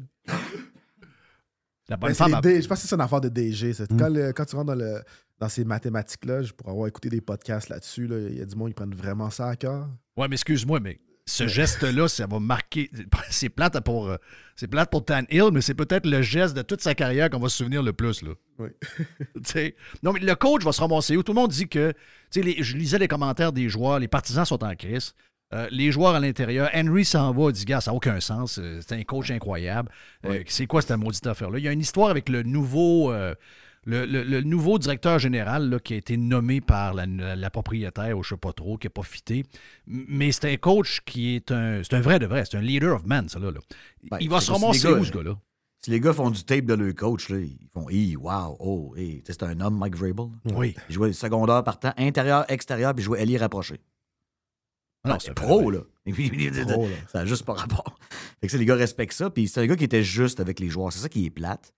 La 1.90 1.98
bonne 1.98 2.10
Ben, 2.10 2.16
femme 2.16 2.42
D- 2.42 2.62
Je 2.62 2.68
pense 2.68 2.82
que 2.82 2.88
c'est 2.88 2.96
une 2.96 3.02
affaire 3.02 3.22
de 3.22 3.30
DG. 3.30 3.72
Hmm. 3.72 3.98
Quand, 3.98 4.10
le- 4.10 4.32
quand 4.34 4.46
tu 4.46 4.56
rentres 4.56 4.68
dans, 4.68 4.76
le, 4.76 5.02
dans 5.40 5.50
ces 5.50 5.66
mathématiques-là, 5.66 6.42
je 6.44 6.54
pourrais 6.54 6.72
avoir 6.72 6.88
écouté 6.88 7.10
des 7.10 7.22
podcasts 7.22 7.70
là-dessus. 7.70 8.08
là, 8.08 8.18
Il 8.30 8.38
y 8.38 8.42
a 8.42 8.46
du 8.46 8.56
monde 8.56 8.70
qui 8.70 8.74
prennent 8.76 8.94
vraiment 8.96 9.30
ça 9.30 9.48
à 9.48 9.56
cœur. 9.56 9.88
Ouais, 10.16 10.28
mais 10.28 10.36
excuse-moi, 10.36 10.80
mais 10.80 11.00
ce 11.26 11.48
geste-là, 11.48 12.08
ça 12.08 12.28
va 12.28 12.40
marquer. 12.40 12.90
C'est 13.30 13.50
plate 13.50 13.80
pour, 13.82 14.10
euh, 14.10 14.18
c'est 14.56 14.68
plate 14.68 14.90
pour 14.92 15.06
Tan 15.06 15.22
Hill, 15.30 15.50
mais 15.54 15.62
c'est 15.62 15.74
peut-être 15.76 16.06
le 16.06 16.22
geste 16.22 16.56
de 16.56 16.62
toute 16.62 16.82
sa 16.82 16.94
carrière 16.94 17.30
qu'on 17.30 17.40
va 17.40 17.48
se 17.50 17.58
souvenir 17.58 17.82
le 17.84 17.94
plus. 17.94 18.22
Là. 18.22 18.32
Oui. 18.60 18.70
Non, 20.04 20.14
mais 20.14 20.20
le 20.20 20.36
coach 20.36 20.64
va 20.64 20.72
se 20.72 20.82
ramasser 20.82 21.16
où? 21.18 21.24
Tout 21.24 21.34
le 21.34 21.40
monde 21.40 21.52
dit 21.52 21.68
que. 21.68 21.94
les- 22.36 22.62
Je 22.64 22.78
lisais 22.78 23.00
les 23.00 23.08
commentaires 23.08 23.52
des 23.54 23.70
joueurs, 23.70 24.00
les 24.00 24.08
partisans 24.08 24.46
sont 24.46 24.64
en 24.64 24.76
crise. 24.76 25.14
Euh, 25.54 25.68
les 25.72 25.92
joueurs 25.92 26.16
à 26.16 26.20
l'intérieur, 26.20 26.70
Henry 26.74 27.04
s'en 27.06 27.32
va, 27.34 27.52
dit, 27.52 27.66
gars, 27.66 27.82
ça 27.82 27.92
n'a 27.92 27.96
aucun 27.98 28.20
sens. 28.20 28.58
euh, 28.60 28.80
C'est 28.82 28.96
un 28.96 29.04
coach 29.04 29.32
incroyable. 29.32 29.90
Euh, 30.26 30.44
c'est 30.48 30.66
quoi 30.68 30.82
cette 30.82 30.98
maudite 30.98 31.28
affaire-là? 31.28 31.60
Il 31.60 31.66
y 31.66 31.68
a 31.68 31.72
une 31.72 31.82
histoire 31.82 32.10
avec 32.10 32.30
le 32.30 32.44
nouveau. 32.44 33.12
euh, 33.12 33.36
le, 33.84 34.06
le- 34.06 34.22
le 34.24 34.42
nouveau 34.42 34.78
directeur 34.78 35.18
général 35.18 35.68
là, 35.70 35.80
qui 35.80 35.96
a 35.96 35.98
été 35.98 36.16
nommé 36.16 36.62
par 36.62 36.94
la, 36.94 37.08
la 37.08 37.50
propriétaire, 37.50 38.16
ou 38.16 38.22
je 38.24 38.30
sais 38.30 38.38
pas 38.38 38.54
trop, 38.54 38.78
qui 38.78 38.86
n'a 38.86 38.92
pas 38.92 39.02
fité. 39.02 39.44
Mais 39.88 40.32
c'est 40.32 40.54
un 40.54 40.58
coach 40.58 41.02
qui 41.04 41.36
est 41.36 41.52
un. 41.52 41.82
C'est 41.84 41.96
un 41.96 42.02
vrai 42.02 42.20
de 42.20 42.28
vrai. 42.28 42.44
C'est 42.46 42.58
un 42.58 42.62
leader 42.62 42.96
of 42.96 43.06
men, 43.08 43.28
ça, 43.28 43.40
là. 43.40 43.50
là. 43.52 43.60
Ben, 44.12 44.18
Il 44.22 44.30
va 44.30 44.40
se 44.40 44.52
ramasser 44.52 44.88
les 44.88 44.94
gars- 44.94 45.00
où, 45.00 45.04
ce 45.06 45.12
gars-là? 45.12 45.36
Si 45.84 45.90
les 45.90 46.00
gars 46.00 46.14
font 46.14 46.30
du 46.30 46.44
tape 46.44 46.66
de 46.66 46.76
leur 46.76 46.94
coach, 46.94 47.30
là, 47.30 47.40
ils 47.40 47.58
font 47.74 47.90
Hi, 47.90 48.16
wow, 48.16 48.56
oh, 48.60 48.94
hey. 48.96 49.24
C'est 49.26 49.42
un 49.42 49.60
homme, 49.62 49.80
Mike 49.80 49.96
Vrabel. 49.96 50.28
Oui. 50.54 50.76
Il 50.88 50.94
jouait 50.94 51.12
secondaire 51.12 51.64
partant, 51.64 51.92
intérieur, 51.98 52.46
extérieur, 52.50 52.94
puis 52.94 53.02
il 53.02 53.06
jouait 53.06 53.24
ailier 53.24 53.38
rapproché. 53.38 53.80
Ah 55.04 55.10
non, 55.10 55.18
c'est 55.20 55.34
pro, 55.34 55.72
là. 55.72 55.80
Pro, 56.06 56.88
là. 56.88 56.96
ça 57.12 57.20
n'a 57.20 57.26
juste 57.26 57.46
pas 57.46 57.54
rapport. 57.54 57.98
Fait 58.42 58.48
que 58.48 58.52
ça, 58.52 58.58
les 58.58 58.66
gars 58.66 58.76
respectent 58.76 59.14
ça, 59.14 59.30
puis 59.30 59.48
c'est 59.48 59.62
un 59.62 59.68
gars 59.68 59.76
qui 59.76 59.84
était 59.84 60.04
juste 60.04 60.40
avec 60.40 60.60
les 60.60 60.70
joueurs. 60.70 60.92
C'est 60.94 61.00
ça 61.00 61.10
qui 61.10 61.26
est 61.26 61.30
plate. 61.30 61.74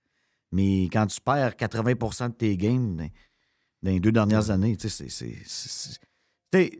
Mais 0.51 0.83
quand 0.91 1.07
tu 1.07 1.19
perds 1.21 1.55
80% 1.55 2.29
de 2.29 2.33
tes 2.33 2.55
games 2.57 2.95
dans, 2.97 3.09
dans 3.83 3.91
les 3.91 3.99
deux 3.99 4.11
dernières 4.11 4.49
années, 4.51 4.75
tu 4.77 4.89
sais, 4.89 5.09
c'est- 5.09 5.09
c'est. 5.09 5.37
c'est- 5.45 5.69
c'est- 5.69 5.99
tu 6.51 6.59
sais, 6.59 6.79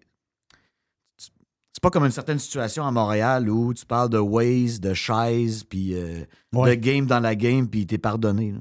c'est 1.18 1.82
pas 1.82 1.90
comme 1.90 2.06
une 2.06 2.12
certaine 2.12 2.40
situation 2.40 2.86
à 2.86 2.92
Montréal 2.92 3.50
où 3.50 3.74
tu 3.74 3.86
parles 3.86 4.10
de 4.10 4.20
ways, 4.20 4.80
de 4.80 4.94
chaises, 4.94 5.64
puis 5.64 5.96
euh, 5.96 6.24
Ouais. 6.54 6.76
de 6.76 6.82
game 6.82 7.06
dans 7.08 7.20
la 7.20 7.36
game, 7.36 7.68
puis 7.68 7.86
t'es 7.88 7.98
pardonné. 7.98 8.52
là. 8.52 8.60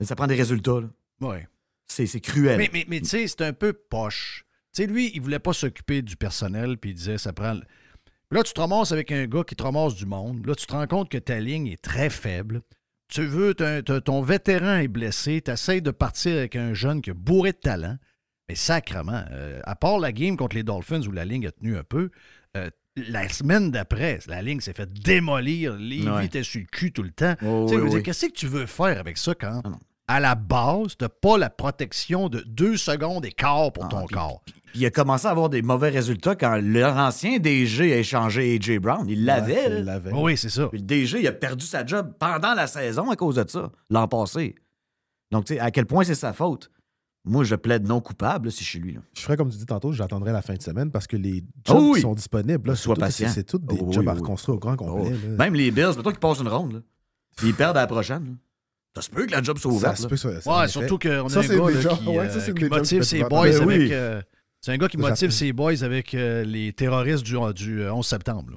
Mais 0.00 0.06
ça 0.06 0.14
prend 0.16 0.26
des 0.26 0.36
résultats. 0.36 0.80
là. 0.80 0.88
Ouais. 1.20 1.48
C'est 1.86 2.20
cruel. 2.20 2.58
Mais, 2.58 2.70
mais, 2.72 2.84
mais 2.88 3.00
tu 3.00 3.06
sais, 3.06 3.26
c'est 3.28 3.42
un 3.42 3.52
peu 3.52 3.72
poche. 3.72 4.43
Tu 4.74 4.82
sais, 4.82 4.86
lui, 4.88 5.12
il 5.14 5.20
voulait 5.20 5.38
pas 5.38 5.52
s'occuper 5.52 6.02
du 6.02 6.16
personnel, 6.16 6.78
puis 6.78 6.90
il 6.90 6.94
disait, 6.94 7.18
ça 7.18 7.32
prend. 7.32 7.54
Puis 7.56 8.38
là, 8.38 8.42
tu 8.42 8.52
te 8.52 8.60
ramasses 8.60 8.90
avec 8.92 9.12
un 9.12 9.26
gars 9.26 9.44
qui 9.44 9.54
te 9.54 9.62
ramasse 9.62 9.94
du 9.94 10.06
monde. 10.06 10.44
Là, 10.46 10.54
tu 10.54 10.66
te 10.66 10.72
rends 10.72 10.86
compte 10.86 11.08
que 11.08 11.18
ta 11.18 11.38
ligne 11.38 11.68
est 11.68 11.80
très 11.80 12.10
faible. 12.10 12.62
Tu 13.08 13.24
veux, 13.24 13.54
ton 13.54 14.22
vétéran 14.22 14.78
est 14.78 14.88
blessé, 14.88 15.40
tu 15.44 15.50
essaies 15.50 15.80
de 15.80 15.90
partir 15.92 16.36
avec 16.38 16.56
un 16.56 16.74
jeune 16.74 17.02
qui 17.02 17.10
a 17.10 17.14
bourré 17.14 17.52
de 17.52 17.58
talent. 17.58 17.96
Mais 18.48 18.56
sacrement, 18.56 19.22
euh, 19.30 19.60
à 19.64 19.76
part 19.76 19.98
la 19.98 20.10
game 20.12 20.36
contre 20.36 20.56
les 20.56 20.64
Dolphins 20.64 21.02
où 21.06 21.12
la 21.12 21.24
ligne 21.24 21.46
a 21.46 21.52
tenu 21.52 21.76
un 21.76 21.84
peu, 21.84 22.10
euh, 22.56 22.68
la 22.96 23.28
semaine 23.28 23.70
d'après, 23.70 24.18
la 24.26 24.42
ligne 24.42 24.60
s'est 24.60 24.72
fait 24.74 24.92
démolir. 24.92 25.74
Lévi 25.76 26.08
Ouais. 26.08 26.26
était 26.26 26.42
sur 26.42 26.60
le 26.60 26.66
cul 26.66 26.92
tout 26.92 27.02
le 27.02 27.10
temps. 27.12 27.34
Oh, 27.42 27.66
Tu 27.68 27.74
sais, 27.76 27.80
je 27.80 27.96
oui. 27.96 28.02
Qu'est-ce 28.02 28.26
que 28.26 28.32
tu 28.32 28.46
veux 28.48 28.66
faire 28.66 28.98
avec 28.98 29.18
ça 29.18 29.34
quand, 29.34 29.62
Ah 29.64 29.70
à 30.06 30.20
la 30.20 30.34
base, 30.34 30.96
tu 30.98 31.04
n'as 31.04 31.08
pas 31.08 31.38
la 31.38 31.48
protection 31.48 32.28
de 32.28 32.40
deux 32.40 32.76
secondes 32.76 33.24
et 33.24 33.32
quart 33.32 33.72
pour 33.72 33.86
Ah, 33.86 33.88
ton 33.88 34.06
corps? 34.06 34.42
Puis 34.74 34.82
il 34.82 34.86
a 34.86 34.90
commencé 34.90 35.24
à 35.28 35.30
avoir 35.30 35.48
des 35.50 35.62
mauvais 35.62 35.88
résultats 35.90 36.34
quand 36.34 36.58
leur 36.60 36.96
ancien 36.96 37.38
DG 37.38 37.92
a 37.92 37.98
échangé 37.98 38.56
AJ 38.56 38.80
Brown. 38.80 39.06
Il 39.08 39.24
l'avait. 39.24 39.68
Ouais, 39.68 39.78
il 39.78 39.84
l'avait. 39.84 40.10
Oh 40.12 40.24
oui, 40.24 40.36
c'est 40.36 40.48
ça. 40.48 40.66
Puis 40.66 40.78
le 40.80 40.84
DG, 40.84 41.20
il 41.20 41.26
a 41.28 41.32
perdu 41.32 41.64
sa 41.64 41.86
job 41.86 42.12
pendant 42.18 42.54
la 42.54 42.66
saison 42.66 43.08
à 43.08 43.14
cause 43.14 43.36
de 43.36 43.44
ça, 43.48 43.70
l'an 43.88 44.08
passé. 44.08 44.56
Donc, 45.30 45.44
tu 45.44 45.54
sais, 45.54 45.60
à 45.60 45.70
quel 45.70 45.86
point 45.86 46.02
c'est 46.02 46.16
sa 46.16 46.32
faute? 46.32 46.72
Moi, 47.24 47.44
je 47.44 47.54
plaide 47.54 47.86
non 47.86 48.00
coupable 48.00 48.46
là, 48.46 48.50
si 48.50 48.64
je 48.64 48.68
suis 48.70 48.78
lui. 48.80 48.94
Là. 48.94 49.00
Je 49.16 49.20
ferais 49.22 49.36
comme 49.36 49.48
tu 49.48 49.56
dis 49.58 49.64
tantôt, 49.64 49.92
j'attendrai 49.92 50.32
la 50.32 50.42
fin 50.42 50.54
de 50.54 50.60
semaine 50.62 50.90
parce 50.90 51.06
que 51.06 51.16
les 51.16 51.44
jobs 51.64 51.76
Oh 51.78 51.90
oui. 51.90 51.94
qui 51.94 52.00
sont 52.00 52.14
disponibles, 52.14 52.68
là, 52.70 52.74
Sois 52.74 52.94
c'est 52.94 53.00
tout- 53.00 53.00
patient. 53.00 53.28
c'est 53.32 53.44
tous 53.44 53.58
des 53.58 53.76
Oh 53.80 53.84
oui, 53.86 53.92
jobs 53.94 54.08
à 54.08 54.12
oui. 54.12 54.18
reconstruire 54.18 54.56
au 54.56 54.58
grand 54.58 54.74
complet. 54.76 55.12
Oh. 55.16 55.28
là. 55.30 55.36
Même 55.44 55.54
les 55.54 55.70
Bills, 55.70 55.92
mettons 55.96 56.10
qu'ils 56.10 56.18
passent 56.18 56.40
une 56.40 56.48
ronde. 56.48 56.72
Là. 56.72 56.78
Puis 57.36 57.46
ils 57.50 57.54
perdent 57.54 57.76
à 57.76 57.82
la 57.82 57.86
prochaine. 57.86 58.24
là. 58.24 58.30
Ça 58.96 59.02
se 59.02 59.10
peut 59.10 59.24
que 59.26 59.30
la 59.32 59.42
job 59.42 59.56
soit 59.58 59.70
Ça 59.70 59.76
ouverte. 59.76 59.96
se 59.98 60.02
là. 60.02 60.08
peut, 60.08 60.16
ça. 60.16 60.40
ça, 60.40 60.58
Ouais, 60.60 60.68
surtout 60.68 60.98
qu'on 60.98 61.26
a 61.26 61.28
Ça, 61.28 61.38
un 61.38 61.42
c'est 61.42 61.56
gars 61.56 61.70
là, 61.70 61.80
jobs- 61.80 61.98
qui, 62.00 62.08
ouais, 62.08 62.18
euh, 62.18 62.30
ça, 62.30 62.40
c'est 62.40 62.54
qui 62.54 62.62
des 62.62 62.68
jobs 62.68 62.78
motive 62.78 63.00
qui 63.02 63.08
ses 63.08 63.24
boys 63.24 63.40
avec. 63.46 63.58
Ben 63.60 63.66
oui. 63.66 63.88
euh, 63.92 64.20
c'est 64.64 64.72
un 64.72 64.78
gars 64.78 64.88
qui 64.88 64.96
motive 64.96 65.30
ses 65.30 65.52
boys 65.52 65.82
avec 65.82 66.14
euh, 66.14 66.42
les 66.42 66.72
terroristes 66.72 67.22
du, 67.22 67.36
du 67.54 67.82
euh, 67.82 67.92
11 67.92 68.06
septembre. 68.06 68.52
là. 68.52 68.56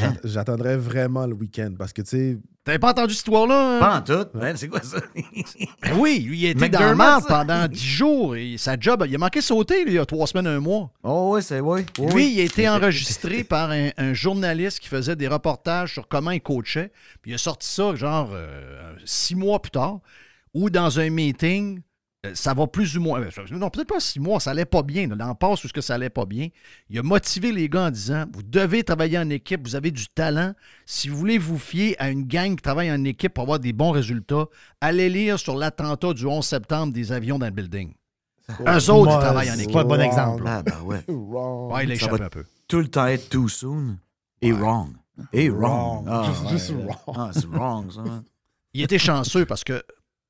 Hein? 0.00 0.14
J'attendrais 0.24 0.78
vraiment 0.78 1.26
le 1.26 1.34
week-end 1.34 1.74
parce 1.78 1.92
que, 1.92 2.00
tu 2.00 2.08
sais. 2.08 2.38
T'avais 2.64 2.78
pas 2.78 2.92
entendu 2.92 3.12
cette 3.12 3.26
histoire-là? 3.26 3.76
hein? 3.76 3.78
Pas 3.78 3.98
en 3.98 4.00
tout. 4.00 4.28
Ben, 4.38 4.56
c'est 4.56 4.68
quoi 4.68 4.80
ça? 4.80 5.00
Ben 5.82 5.98
oui, 5.98 6.20
lui, 6.20 6.38
il 6.40 6.46
a 6.46 6.50
été 6.50 6.70
dans 6.70 6.92
le 6.92 7.28
pendant 7.28 7.68
10 7.68 7.78
jours. 7.78 8.36
Et 8.36 8.56
sa 8.56 8.80
job, 8.80 9.04
il 9.06 9.14
a 9.14 9.18
manqué 9.18 9.40
de 9.40 9.44
sauter, 9.44 9.84
lui, 9.84 9.92
il 9.92 9.96
y 9.96 9.98
a 9.98 10.06
trois 10.06 10.26
semaines, 10.26 10.46
un 10.46 10.60
mois. 10.60 10.90
Oh, 11.02 11.32
oui, 11.34 11.42
c'est 11.42 11.60
oui. 11.60 11.82
oui, 11.98 12.12
Lui, 12.14 12.32
il 12.32 12.40
a 12.40 12.44
été 12.44 12.66
enregistré 12.70 13.44
par 13.44 13.70
un, 13.70 13.90
un 13.98 14.14
journaliste 14.14 14.80
qui 14.80 14.88
faisait 14.88 15.14
des 15.16 15.28
reportages 15.28 15.92
sur 15.92 16.08
comment 16.08 16.30
il 16.30 16.40
coachait. 16.40 16.90
Puis 17.20 17.32
il 17.32 17.34
a 17.34 17.38
sorti 17.38 17.68
ça, 17.68 17.94
genre, 17.94 18.30
euh, 18.32 18.94
six 19.04 19.34
mois 19.34 19.60
plus 19.60 19.72
tard, 19.72 20.00
où 20.54 20.70
dans 20.70 20.98
un 20.98 21.10
meeting, 21.10 21.80
euh, 21.80 21.80
ça 22.34 22.54
va 22.54 22.66
plus 22.66 22.96
ou 22.96 23.00
moins. 23.02 23.20
euh, 23.20 23.28
Non, 23.50 23.68
peut-être 23.70 23.88
pas 23.88 24.00
six 24.00 24.18
mois, 24.20 24.40
ça 24.40 24.52
allait 24.52 24.64
pas 24.64 24.82
bien. 24.82 25.06
là, 25.08 25.16
Dans 25.16 25.28
le 25.28 25.34
passe 25.34 25.62
où 25.64 25.68
ce 25.68 25.72
que 25.72 25.80
ça 25.82 25.94
allait 25.96 26.08
pas 26.10 26.24
bien. 26.24 26.48
Il 26.88 26.98
a 26.98 27.02
motivé 27.02 27.52
les 27.52 27.68
gars 27.68 27.86
en 27.86 27.90
disant 27.90 28.24
Vous 28.32 28.42
devez 28.42 28.82
travailler 28.84 29.18
en 29.18 29.28
équipe, 29.30 29.60
vous 29.66 29.76
avez 29.76 29.90
du 29.90 30.06
talent. 30.08 30.54
Si 30.86 31.08
vous 31.08 31.16
voulez 31.18 31.38
vous 31.38 31.58
fier 31.58 31.94
à 31.98 32.08
une 32.10 32.24
gang 32.26 32.56
qui 32.56 32.62
travaille 32.62 32.90
en 32.90 33.04
équipe 33.04 33.34
pour 33.34 33.42
avoir 33.42 33.58
des 33.58 33.72
bons 33.72 33.90
résultats, 33.90 34.46
allez 34.80 35.08
lire 35.10 35.38
sur 35.38 35.56
l'attentat 35.56 36.14
du 36.14 36.24
11 36.26 36.44
septembre 36.46 36.92
des 36.92 37.12
avions 37.12 37.38
dans 37.38 37.46
le 37.46 37.52
building. 37.52 37.92
Eux 38.60 38.90
autres, 38.90 39.12
ils 39.12 39.20
travaillent 39.20 39.50
en 39.50 39.54
c'est 39.54 39.62
équipe. 39.62 39.72
pas 39.72 39.80
un 39.80 39.84
bon 39.84 40.00
exemple. 40.00 40.42
Ah, 40.46 40.62
ben 40.62 40.80
ouais. 40.84 41.04
Ouais, 41.08 41.84
il 41.84 41.92
a 41.92 41.96
Ça 41.96 42.04
échappé 42.06 42.18
va 42.18 42.24
un 42.26 42.28
peu. 42.28 42.44
Tout 42.68 42.78
le 42.78 42.88
temps 42.88 43.06
être 43.06 43.28
too 43.30 43.48
soon 43.48 43.96
et 44.42 44.52
wrong. 44.52 44.90
Et 45.32 45.48
wrong. 45.48 46.06
Wrong. 46.06 46.08
Ah, 46.08 46.30
ouais. 46.52 46.84
wrong. 46.84 47.16
Ah, 47.16 47.30
c'est 47.32 47.46
wrong, 47.46 47.90
ça. 47.92 48.00
hein. 48.00 48.22
il 48.74 48.82
était 48.82 48.98
chanceux 48.98 49.46
parce 49.46 49.64
que 49.64 49.82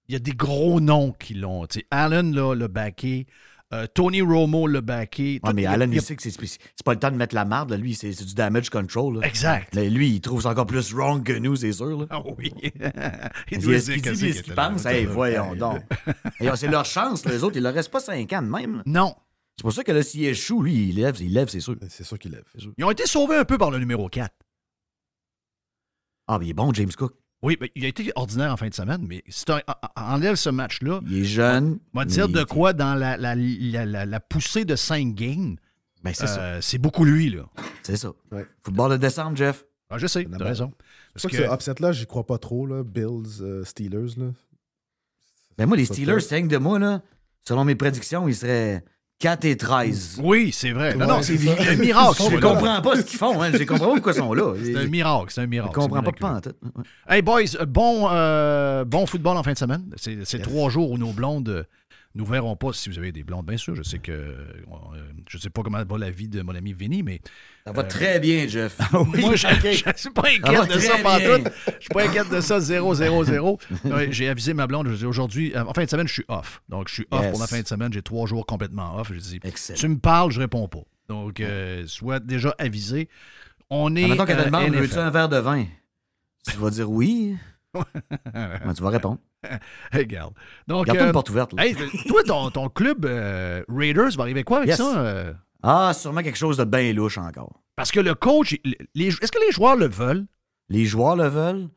il 0.09 0.13
y 0.13 0.17
a 0.17 0.19
des 0.19 0.33
gros 0.33 0.81
noms 0.81 1.13
qui 1.13 1.35
l'ont. 1.35 1.67
Tu 1.67 1.81
sais, 1.81 1.87
Allen 1.91 2.35
là, 2.35 2.55
l'a 2.55 2.69
backé. 2.69 3.27
euh, 3.73 3.87
Tony 3.93 4.21
Romo 4.23 4.67
l'a 4.67 4.81
backé. 4.83 5.41
Ouais, 5.43 5.53
mais 5.55 5.63
il 5.63 5.65
y 5.65 5.67
a- 5.67 5.73
Alan, 5.73 5.91
il 5.91 6.01
sait 6.03 6.15
que 6.15 6.23
c'est 6.23 6.31
c'est 6.31 6.59
pas 6.85 6.93
le 6.93 7.01
temps 7.01 7.11
de 7.11 7.17
mettre 7.17 7.35
la 7.35 7.45
marde. 7.45 7.71
là. 7.71 7.77
Lui, 7.77 7.95
c'est 7.95 8.13
c'est 8.13 8.25
du 8.25 8.35
damage 8.35 8.71
control. 8.71 9.21
là. 9.21 9.27
Exact. 9.27 9.75
Là, 9.75 9.85
lui, 9.89 10.11
il 10.11 10.21
trouve 10.21 10.43
ça 10.43 10.51
encore 10.51 10.67
plus 10.67 10.93
wrong 10.93 11.25
que 11.25 11.33
nous, 11.33 11.57
c'est 11.57 11.73
sûr. 11.73 11.99
Là. 12.01 12.07
Ah 12.11 12.23
oui. 12.39 12.53
il 13.51 13.59
doit 13.61 13.81
ce 13.81 13.91
qu'il 13.93 14.03
dit, 14.13 14.33
ce 14.35 14.43
qu'il 14.43 14.55
pense? 14.55 14.85
Hey, 14.87 15.07
voyons 15.07 15.55
donc. 15.57 15.81
Et, 16.41 16.49
oh, 16.51 16.57
c'est 16.57 16.69
leur 16.69 16.85
chance, 16.85 17.25
les 17.27 17.43
autres. 17.43 17.57
Il 17.57 17.63
leur 17.63 17.75
reste 17.75 17.91
pas 17.91 18.01
5 18.01 18.33
ans 18.35 18.43
de 18.43 18.49
même. 18.49 18.77
là. 18.77 18.83
Non. 18.87 19.15
C'est 19.57 19.63
pour 19.63 19.73
ça 19.73 19.83
que 19.85 19.93
là, 19.93 20.03
s'il 20.03 20.25
échoue, 20.25 20.63
lui, 20.63 20.89
il 20.91 20.97
lève, 20.97 21.17
il 21.21 21.33
lève, 21.33 21.49
c'est 21.49 21.61
sûr. 21.61 21.77
C'est 21.89 22.05
sûr 22.05 22.19
qu'il 22.19 22.33
lève. 22.33 22.45
Ils 22.77 22.85
ont 22.85 22.91
été 22.91 23.07
sauvés 23.07 23.37
un 23.37 23.45
peu 23.45 23.57
par 23.57 23.71
le 23.71 23.79
numéro 23.79 24.09
4. 24.09 24.33
Ah, 26.27 26.39
mais 26.39 26.47
il 26.47 26.51
est 26.51 26.55
bon, 26.55 26.73
James 26.75 26.91
Cook. 26.97 27.13
Oui, 27.45 27.57
mais 27.61 27.71
il 27.75 27.85
a 27.85 27.89
été 27.89 28.11
ordinaire 28.17 28.51
en 28.53 28.57
fin 28.57 28.69
de 28.69 28.75
semaine, 28.75 29.05
mais 29.07 29.23
si 29.29 29.45
tu 29.45 29.53
en- 29.53 29.59
en- 29.97 30.15
enlèves 30.15 30.37
ce 30.37 30.49
match-là, 30.51 31.01
Il 31.07 31.19
est 31.19 31.25
jeune. 31.25 31.79
on 31.93 31.99
va 31.99 32.05
dire 32.07 32.29
de 32.29 32.43
quoi 32.43 32.73
dans 32.73 32.95
la, 32.95 33.17
la, 33.19 33.35
la, 33.37 33.85
la- 33.85 34.07
la 34.07 34.21
poussée 34.21 34.65
de 34.65 34.75
5 34.77 35.15
games. 35.15 35.57
Ben, 36.03 36.13
c'est 36.15 36.27
ça. 36.27 36.41
euh, 36.41 36.59
c'est 36.63 36.79
beaucoup 36.79 37.05
lui, 37.05 37.31
là. 37.31 37.43
C'est 37.83 37.97
ça. 37.97 38.13
Ouais. 38.33 38.47
Football 38.63 38.93
de 38.93 38.97
décembre, 38.97 39.37
Jeff. 39.37 39.65
Ah, 39.91 39.99
je 39.99 40.07
sais, 40.07 40.25
La 40.31 40.39
t'as 40.39 40.45
raison. 40.45 40.73
C'est 40.75 41.13
pour 41.13 41.21
ça 41.21 41.29
que 41.29 41.49
ce 41.49 41.55
upset-là, 41.55 41.93
j'y 41.93 42.07
crois 42.07 42.27
pas 42.27 42.39
trop, 42.39 42.67
là. 42.67 42.83
Bills, 42.83 43.41
euh, 43.43 43.63
Steelers, 43.65 44.15
là. 44.17 44.27
Ben 45.57 45.67
moi, 45.67 45.77
les 45.77 45.85
Steelers, 45.85 46.21
ça. 46.21 46.29
c'est 46.29 46.35
rien 46.37 46.45
que 46.49 46.53
de 46.53 46.59
moi, 46.59 46.79
là. 46.79 47.03
Selon 47.47 47.65
mes 47.65 47.75
prédictions, 47.75 48.27
ils 48.27 48.35
seraient 48.35 48.83
4 49.25 49.45
et 49.47 49.57
13. 49.57 50.21
Oui, 50.23 50.51
c'est 50.53 50.73
vrai. 50.73 50.95
Non, 50.97 51.07
non, 51.07 51.23
c'est 51.23 51.33
un 51.33 51.77
miracle. 51.77 52.23
Je 52.31 52.37
comprends 52.41 52.83
pas 52.83 52.97
ce 52.97 53.01
qu'ils 53.01 53.19
font, 53.19 53.41
hein. 53.41 53.51
Je 53.55 53.65
comprends 53.65 53.87
pas 53.87 53.95
pourquoi 53.95 54.13
ils 54.13 54.19
sont 54.19 54.35
là. 54.35 54.53
C'est 54.63 54.77
un 54.77 54.87
miracle, 54.87 55.33
c'est 55.33 55.41
un 55.41 55.47
miracle. 55.47 55.73
Je 55.75 55.81
comprends 55.81 56.03
pas 56.03 56.13
pas 56.13 56.33
en 56.35 56.41
tout. 56.43 56.53
Hey 57.09 57.23
boys, 57.23 57.57
euh, 57.59 57.65
bon, 57.65 58.09
euh, 58.11 58.85
bon 58.85 59.07
football 59.07 59.39
en 59.39 59.43
fin 59.43 59.55
de 59.55 59.59
semaine. 59.59 59.83
C'est 59.97 60.19
c'est 60.25 60.41
trois 60.41 60.69
jours 60.69 60.91
où 60.91 60.99
nos 60.99 61.13
blondes 61.13 61.49
euh, 61.49 61.63
nous 62.17 62.25
verront 62.25 62.55
pas 62.57 62.73
si 62.73 62.89
vous 62.89 62.99
avez 62.99 63.11
des 63.13 63.25
blondes, 63.25 63.47
bien 63.47 63.57
sûr. 63.57 63.75
Je 63.75 63.83
sais 63.83 63.99
que 63.99 64.13
euh, 64.13 64.45
je 65.29 65.37
sais 65.39 65.51
pas 65.51 65.63
comment 65.63 65.83
va 65.85 65.99
la 65.99 66.11
vie 66.11 66.29
de 66.29 66.43
mon 66.43 66.55
ami 66.55 66.73
Vinny, 66.73 67.03
mais 67.03 67.21
Ça 67.67 67.73
va 67.73 67.83
Euh, 67.83 67.89
très 67.89 68.21
bien, 68.21 68.47
Jeff. 68.47 68.79
moi 68.93 69.35
je, 69.35 69.47
je 69.49 69.93
suis 69.97 70.11
pas 70.11 70.29
inquiète 70.29 70.69
de 70.73 70.79
ça 70.79 70.99
pantoute. 70.99 71.43
bien. 71.43 71.53
Je 71.67 71.81
suis 71.81 71.89
pas 71.93 72.05
inquiète 72.09 72.31
de 72.31 72.41
ça 72.41 72.61
0 72.61 72.95
0 72.95 73.25
0. 73.25 73.59
Ouais, 73.85 74.13
J'ai 74.13 74.29
avisé 74.29 74.55
ma 74.55 74.67
blonde, 74.67 74.89
je 74.91 74.95
dis 74.95 75.07
aujourd'hui 75.07 75.53
euh, 75.57 75.65
en 75.65 75.73
fin 75.75 75.85
de 75.85 75.91
semaine, 75.91 76.07
je 76.07 76.13
suis 76.13 76.25
off. 76.29 76.63
Donc 76.69 76.89
je 76.89 76.95
suis 76.95 77.07
off 77.11 77.23
Yes. 77.23 77.31
pour 77.33 77.41
la 77.41 77.47
fin 77.49 77.61
de 77.61 77.67
semaine, 77.67 77.93
j'ai 77.93 78.03
trois 78.03 78.27
jours 78.27 78.47
complètement 78.47 78.97
off. 78.99 79.11
Je 79.13 79.19
dis 79.19 79.41
Excellent. 79.43 79.79
tu 79.79 79.89
me 79.89 79.99
parles, 79.99 80.31
je 80.31 80.41
réponds 80.41 80.69
pas. 80.69 80.83
Donc 81.09 81.41
euh, 81.41 81.85
sois 81.87 82.21
déjà 82.21 82.55
avisé. 82.59 83.09
On 83.71 83.97
est 83.97 84.07
Mettons 84.07 84.25
qu'elle 84.27 84.45
demande, 84.45 84.71
veux-tu 84.75 84.99
un 84.99 85.11
verre 85.11 85.29
de 85.29 85.39
vin? 85.39 85.65
Tu 86.49 86.57
vas 86.59 86.71
dire 86.71 86.89
oui. 86.91 87.37
Ben, 88.33 88.73
tu 88.77 88.83
vas 88.85 88.91
répondre. 88.91 89.19
Regarde. 89.93 90.35
Donc, 90.67 90.87
Garde-toi 90.87 91.05
euh, 91.05 91.07
une 91.09 91.13
porte 91.13 91.31
ouverte. 91.31 91.53
là. 91.55 91.67
hey, 91.67 91.75
toi, 92.07 92.23
ton, 92.25 92.51
ton 92.51 92.69
club 92.69 93.05
euh, 93.05 93.63
Raiders 93.69 94.11
va 94.17 94.23
arriver 94.23 94.45
quoi 94.45 94.59
avec 94.59 94.69
Yes. 94.71 94.79
ça? 94.79 94.99
euh? 95.01 95.33
Ah, 95.63 95.93
sûrement 95.95 96.23
quelque 96.23 96.37
chose 96.39 96.57
de 96.59 96.65
bien 96.65 96.93
louche 96.93 97.19
encore. 97.19 97.61
Parce 97.77 97.91
que 97.91 98.01
le 98.01 98.15
coach, 98.15 98.57
les- 98.95 99.07
est-ce 99.09 99.33
que 99.33 99.45
les 99.47 99.53
joueurs 99.53 99.77
le 99.77 99.87
veulent? 99.89 100.27
Les 100.69 100.85
joueurs 100.85 101.17
le 101.17 101.29
veulent. 101.29 101.69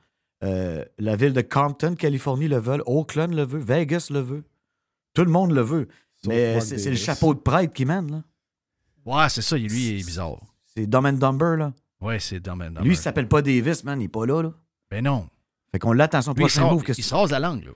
euh, 0.43 0.83
la 0.99 1.15
ville 1.15 1.33
de 1.33 1.41
Compton, 1.41 1.95
Californie, 1.95 2.47
le 2.47 2.57
veut. 2.59 2.81
Oakland 2.85 3.33
le 3.33 3.43
veut. 3.45 3.59
Vegas 3.59 4.07
le 4.11 4.19
veut. 4.19 4.43
Tout 5.13 5.23
le 5.25 5.31
monde 5.31 5.51
le 5.51 5.61
veut. 5.61 5.87
Sauf 6.23 6.27
Mais 6.33 6.59
c'est 6.61 6.77
c'est 6.77 6.89
le 6.91 6.95
chapeau 6.95 7.33
de 7.33 7.39
prêtre 7.39 7.73
qui 7.73 7.85
mène, 7.85 8.11
là. 8.11 8.23
Ouais, 9.05 9.29
c'est 9.29 9.41
ça. 9.41 9.57
Lui, 9.57 9.67
il 9.89 9.99
est 10.01 10.05
bizarre. 10.05 10.37
C'est 10.75 10.85
Dumb 10.85 11.05
and 11.05 11.13
Dumber, 11.13 11.55
là. 11.57 11.73
Ouais, 12.01 12.19
c'est 12.19 12.39
Dumb 12.39 12.61
and 12.61 12.65
Dumber. 12.67 12.81
Lui, 12.83 12.91
il 12.93 12.97
s'appelle 12.97 13.27
pas 13.27 13.41
Davis, 13.41 13.83
man. 13.83 13.99
Il 14.01 14.05
est 14.05 14.09
pas 14.09 14.25
là, 14.25 14.43
là. 14.43 14.51
Ben 14.91 15.03
non. 15.03 15.27
Fait 15.71 15.79
qu'on 15.79 15.93
l'attend 15.93 16.21
son 16.21 16.33
Lui, 16.33 16.45
il 16.45 16.49
se 16.49 16.59
prochain 16.59 16.73
move. 16.73 16.83
il 16.97 17.03
se 17.03 17.13
rase 17.13 17.31
la 17.31 17.39
langue, 17.39 17.65
là. 17.65 17.71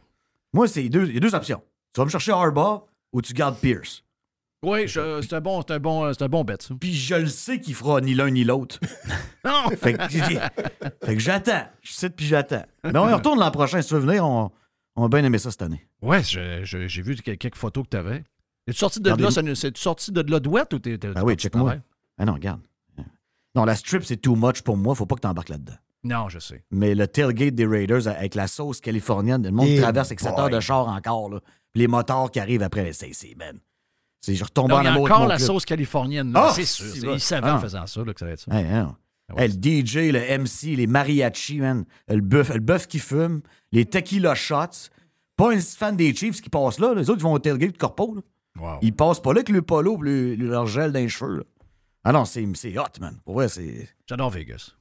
Moi, 0.53 0.68
c'est 0.68 0.88
deux, 0.89 1.07
il 1.07 1.13
y 1.13 1.18
a 1.18 1.19
deux 1.19 1.35
options. 1.35 1.61
Tu 1.93 1.99
vas 1.99 2.05
me 2.05 2.09
chercher 2.09 2.31
Harbaugh 2.31 2.85
ou 3.13 3.22
tu 3.22 3.34
gardes 3.34 3.57
Pierce. 3.57 4.03
Oui, 4.63 4.88
c'est 4.88 5.34
un 5.34 5.41
bon, 5.41 5.61
c'est 5.68 5.73
un 5.73 5.80
bon, 5.80 6.13
c'est 6.13 6.22
un 6.23 6.27
bon 6.30 6.43
bet, 6.43 6.57
ça. 6.59 6.76
Puis 6.80 6.93
je 6.93 7.15
le 7.15 7.26
sais 7.27 7.59
qu'il 7.59 7.73
fera 7.73 7.99
ni 7.99 8.13
l'un 8.13 8.30
ni 8.30 8.43
l'autre. 8.43 8.80
Non! 9.43 9.69
fait 9.76 9.93
que, 9.93 11.05
que 11.13 11.19
j'attends. 11.19 11.63
Je 11.81 11.91
cite 11.93 12.15
puis 12.15 12.27
j'attends. 12.27 12.63
Mais 12.84 12.99
on 12.99 13.09
y 13.09 13.13
retourne 13.13 13.39
l'an 13.39 13.49
prochain. 13.49 13.81
Si 13.81 13.88
tu 13.88 13.95
veux 13.95 13.99
venir, 14.01 14.23
on, 14.23 14.51
on 14.95 15.01
va 15.01 15.07
bien 15.07 15.26
aimer 15.26 15.39
ça 15.39 15.49
cette 15.49 15.63
année. 15.63 15.88
Ouais, 16.03 16.22
j'ai 16.23 17.01
vu 17.01 17.15
quelques 17.15 17.55
photos 17.55 17.85
que 17.85 17.89
tu 17.89 17.97
avais. 17.97 18.23
Es-tu 18.68 18.77
sorti 18.77 18.99
de 18.99 19.09
là, 19.09 19.15
Regardez-vous. 19.15 19.55
c'est- 19.55 19.76
sorti 19.77 20.11
de 20.11 20.22
là 20.31 20.39
douette 20.39 20.72
ou 20.73 20.80
t'es. 20.80 20.95
t'es 20.99 21.09
oui, 21.23 21.35
check-moi. 21.35 21.77
Ah 22.19 22.26
non, 22.26 22.34
regarde. 22.34 22.61
Non, 23.55 23.65
la 23.65 23.76
strip, 23.76 24.03
c'est 24.03 24.18
too 24.18 24.35
much 24.35 24.61
pour 24.61 24.77
moi. 24.77 24.93
Faut 24.93 25.07
pas 25.07 25.15
que 25.15 25.22
t'embarques 25.22 25.49
là-dedans. 25.49 25.73
Non, 26.03 26.29
je 26.29 26.39
sais. 26.39 26.63
Mais 26.71 26.95
le 26.95 27.07
tailgate 27.07 27.53
des 27.55 27.65
Raiders 27.65 28.07
avec 28.07 28.35
la 28.35 28.47
sauce 28.47 28.81
californienne, 28.81 29.43
le 29.43 29.51
monde 29.51 29.67
Eh 29.69 29.79
traverse 29.79 30.07
avec 30.09 30.19
7 30.19 30.37
heures 30.39 30.49
de 30.49 30.59
char 30.59 30.87
encore. 30.87 31.29
Là. 31.29 31.39
Puis 31.71 31.81
les 31.81 31.87
moteurs 31.87 32.31
qui 32.31 32.39
arrivent 32.39 32.63
après, 32.63 32.91
c'est 32.93 33.13
c'est 33.13 33.35
ben. 33.35 33.59
C'est 34.19 34.35
je 34.35 34.43
retombe 34.43 34.69
Non, 34.69 34.77
en 34.77 34.81
il 34.81 34.85
y 34.85 34.87
a 34.87 34.91
amour 34.93 35.05
encore 35.05 35.27
la 35.27 35.37
club. 35.37 35.47
sauce 35.47 35.65
californienne, 35.65 36.31
là, 36.33 36.47
Ah, 36.49 36.51
c'est 36.53 36.65
sûr. 36.65 37.13
Ils 37.13 37.19
savaient 37.19 37.47
Ah. 37.49 37.55
en 37.55 37.59
faisant 37.59 37.85
ça 37.87 38.03
là, 38.03 38.13
que 38.13 38.19
ça 38.19 38.25
va 38.25 38.31
être 38.33 38.39
ça. 38.39 38.51
Hey, 38.59 38.65
hein. 38.67 38.95
Ah 39.29 39.35
ouais. 39.35 39.45
Hey, 39.45 39.49
le 39.49 39.53
DJ, 39.85 40.11
le 40.11 40.19
MC, 40.19 40.75
les 40.75 40.87
mariachis, 40.87 41.59
man. 41.59 41.85
Le 42.07 42.19
bœuf, 42.21 42.49
le 42.53 42.59
bœuf 42.59 42.87
qui 42.87 42.99
fume, 42.99 43.41
les 43.71 43.85
tequila 43.85 44.35
shots. 44.35 44.89
Pas 45.37 45.53
un 45.53 45.59
fan 45.59 45.95
des 45.95 46.13
Chiefs 46.13 46.41
qui 46.41 46.49
passent 46.49 46.79
là. 46.79 46.93
Les 46.93 47.09
autres, 47.09 47.19
ils 47.21 47.23
vont 47.23 47.33
au 47.33 47.39
tailgate 47.39 47.71
de 47.73 47.77
corpo. 47.77 48.15
Là. 48.15 48.21
Wow. 48.59 48.79
Ils 48.81 48.93
passent 48.93 49.21
pas 49.21 49.31
là 49.33 49.37
avec 49.39 49.49
le 49.49 49.61
polo 49.61 49.97
et 50.03 50.05
le- 50.05 50.35
le- 50.35 50.47
leur 50.49 50.67
gel 50.67 50.91
dans 50.91 50.99
les 50.99 51.09
cheveux. 51.09 51.37
là. 51.37 51.43
Ah 52.03 52.11
non, 52.11 52.25
c'est 52.25 52.45
c'est 52.55 52.77
hot, 52.77 52.83
man. 52.99 53.17
Pour 53.23 53.35
vrai, 53.35 53.47
c'est. 53.47 53.87
J'adore 54.07 54.29
Vegas. 54.31 54.71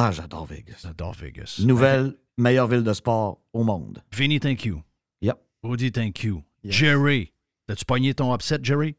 Ah, 0.00 0.12
j'adore 0.12 0.46
Vegas. 0.46 0.76
J'adore 0.84 1.12
Vegas. 1.14 1.60
Nouvelle 1.64 2.14
meilleure 2.36 2.68
ville 2.68 2.84
de 2.84 2.92
sport 2.92 3.40
au 3.52 3.64
monde. 3.64 4.00
Vinny, 4.12 4.38
thank 4.38 4.64
you. 4.64 4.80
Yep. 5.22 5.36
Rudy, 5.64 5.90
thank 5.90 6.22
you. 6.22 6.42
Jerry, 6.64 7.32
as-tu 7.68 7.84
pogné 7.84 8.14
ton 8.14 8.32
upset, 8.32 8.58
Jerry? 8.62 8.94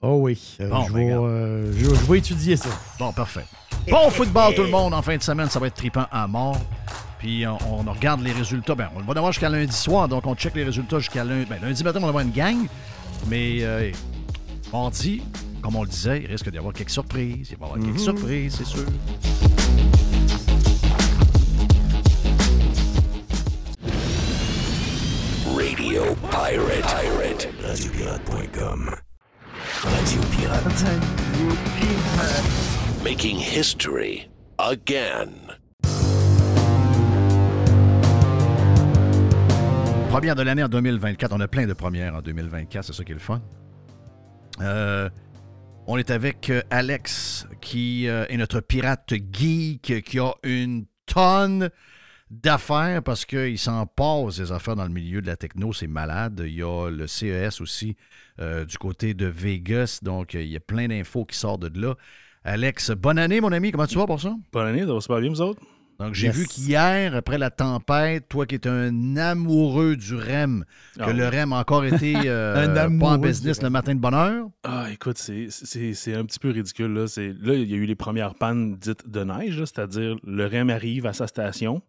Oh 0.00 0.18
oui. 0.22 0.56
Euh, 0.60 0.68
Bon, 0.68 0.82
je, 0.88 0.92
vais, 0.94 1.04
regarde. 1.04 1.24
euh, 1.26 1.72
je- 1.76 1.84
je 1.94 2.10
vais 2.10 2.18
étudier 2.18 2.56
ça. 2.56 2.70
Bon, 2.98 3.12
parfait. 3.12 3.44
Bon 3.88 4.10
football, 4.10 4.52
tout 4.56 4.62
le 4.64 4.70
monde, 4.70 4.94
en 4.94 5.02
fin 5.02 5.16
de 5.16 5.22
semaine. 5.22 5.48
Ça 5.48 5.60
va 5.60 5.68
être 5.68 5.76
tripant 5.76 6.06
à 6.10 6.26
mort. 6.26 6.58
Puis 7.20 7.46
on, 7.46 7.58
on 7.88 7.92
regarde 7.92 8.20
les 8.22 8.32
résultats. 8.32 8.74
Ben, 8.74 8.90
on 8.96 9.00
va 9.00 9.12
avoir 9.12 9.30
jusqu'à 9.30 9.48
lundi 9.48 9.76
soir, 9.76 10.08
donc 10.08 10.26
on 10.26 10.34
check 10.34 10.56
les 10.56 10.64
résultats 10.64 10.98
jusqu'à 10.98 11.22
lundi. 11.22 11.46
Ben, 11.48 11.60
lundi 11.62 11.84
matin, 11.84 11.98
on 12.00 12.02
va 12.02 12.08
avoir 12.08 12.24
une 12.24 12.32
gang. 12.32 12.66
Mais 13.28 13.58
euh, 13.62 13.92
mardi, 14.72 15.22
comme 15.62 15.76
on 15.76 15.84
le 15.84 15.88
disait, 15.88 16.22
il 16.22 16.26
risque 16.26 16.50
d'y 16.50 16.58
avoir 16.58 16.74
quelques 16.74 16.90
surprises. 16.90 17.50
Il 17.52 17.58
va 17.58 17.66
y 17.66 17.70
avoir 17.70 17.78
quelques 17.84 18.00
surprises, 18.00 18.56
c'est 18.56 18.66
sûr. 18.66 18.86
Radio 25.72 26.14
Pirate. 26.30 26.84
Pirate. 26.84 27.48
Radiopirate.com. 27.62 28.94
Radio 29.82 30.20
Pirate. 30.36 30.84
Making 33.02 33.38
history 33.38 34.28
again. 34.58 35.30
Première 40.10 40.34
de 40.34 40.42
l'année 40.42 40.62
en 40.62 40.68
2024. 40.68 41.32
On 41.32 41.40
a 41.40 41.48
plein 41.48 41.66
de 41.66 41.72
premières 41.72 42.16
en 42.16 42.20
2024, 42.20 42.84
c'est 42.84 42.92
ça 42.92 43.02
qui 43.02 43.12
est 43.12 43.14
le 43.14 43.20
fun. 43.20 43.40
Euh, 44.60 45.08
on 45.86 45.96
est 45.96 46.10
avec 46.10 46.50
euh, 46.50 46.60
Alex, 46.68 47.46
qui 47.62 48.08
euh, 48.08 48.26
est 48.28 48.36
notre 48.36 48.60
pirate 48.60 49.14
geek, 49.32 50.02
qui 50.04 50.18
a 50.18 50.34
une 50.42 50.84
tonne 51.06 51.70
d'affaires 52.32 53.02
parce 53.02 53.24
qu'il 53.24 53.58
s'en 53.58 53.86
passe 53.86 54.38
des 54.38 54.52
affaires 54.52 54.76
dans 54.76 54.84
le 54.84 54.90
milieu 54.90 55.20
de 55.20 55.26
la 55.26 55.36
techno, 55.36 55.72
c'est 55.72 55.86
malade. 55.86 56.42
Il 56.46 56.54
y 56.54 56.62
a 56.62 56.88
le 56.90 57.06
CES 57.06 57.60
aussi 57.60 57.96
euh, 58.40 58.64
du 58.64 58.78
côté 58.78 59.12
de 59.14 59.26
Vegas, 59.26 59.98
donc 60.02 60.34
il 60.34 60.46
y 60.46 60.56
a 60.56 60.60
plein 60.60 60.88
d'infos 60.88 61.24
qui 61.24 61.36
sortent 61.36 61.66
de 61.66 61.80
là. 61.80 61.94
Alex, 62.44 62.90
bonne 62.92 63.18
année, 63.18 63.40
mon 63.40 63.52
ami. 63.52 63.70
Comment 63.70 63.86
tu 63.86 63.96
vas 63.98 64.06
pour 64.06 64.20
ça? 64.20 64.34
Bonne 64.52 64.66
année, 64.68 64.80
ça 64.80 64.92
va 64.94 65.00
super 65.00 65.20
bien, 65.20 65.30
vous 65.30 65.40
autres? 65.42 65.60
Donc, 66.00 66.14
j'ai 66.14 66.28
Yes. 66.28 66.36
vu 66.36 66.46
qu'hier, 66.46 67.14
après 67.14 67.38
la 67.38 67.50
tempête, 67.50 68.28
toi 68.28 68.46
qui 68.46 68.56
es 68.56 68.66
un 68.66 69.16
amoureux 69.16 69.94
du 69.94 70.16
REM, 70.16 70.64
que 70.96 71.02
Ah 71.02 71.12
le. 71.12 71.28
REM 71.28 71.52
a 71.52 71.60
encore 71.60 71.84
été 71.84 72.14
euh, 72.26 72.66
Un 72.88 72.98
pas 72.98 73.06
en 73.10 73.18
business 73.18 73.62
le 73.62 73.70
matin 73.70 73.94
de 73.94 74.00
bonne 74.00 74.14
heure. 74.14 74.46
Ah, 74.64 74.86
écoute, 74.90 75.18
c'est- 75.18 75.46
c'est 75.50 75.92
c'est 75.94 76.14
un 76.14 76.24
petit 76.24 76.40
peu 76.40 76.50
ridicule. 76.50 76.92
Là, 76.94 77.06
C'est- 77.06 77.34
là, 77.40 77.54
il 77.54 77.70
y 77.70 77.74
a 77.74 77.76
eu 77.76 77.84
les 77.84 77.94
premières 77.94 78.34
pannes 78.34 78.74
dites 78.76 79.08
de 79.08 79.22
neige, 79.22 79.60
là, 79.60 79.66
c'est-à-dire 79.66 80.16
le 80.24 80.46
REM 80.46 80.70
arrive 80.70 81.06
à 81.06 81.12
sa 81.12 81.28
station. 81.28 81.82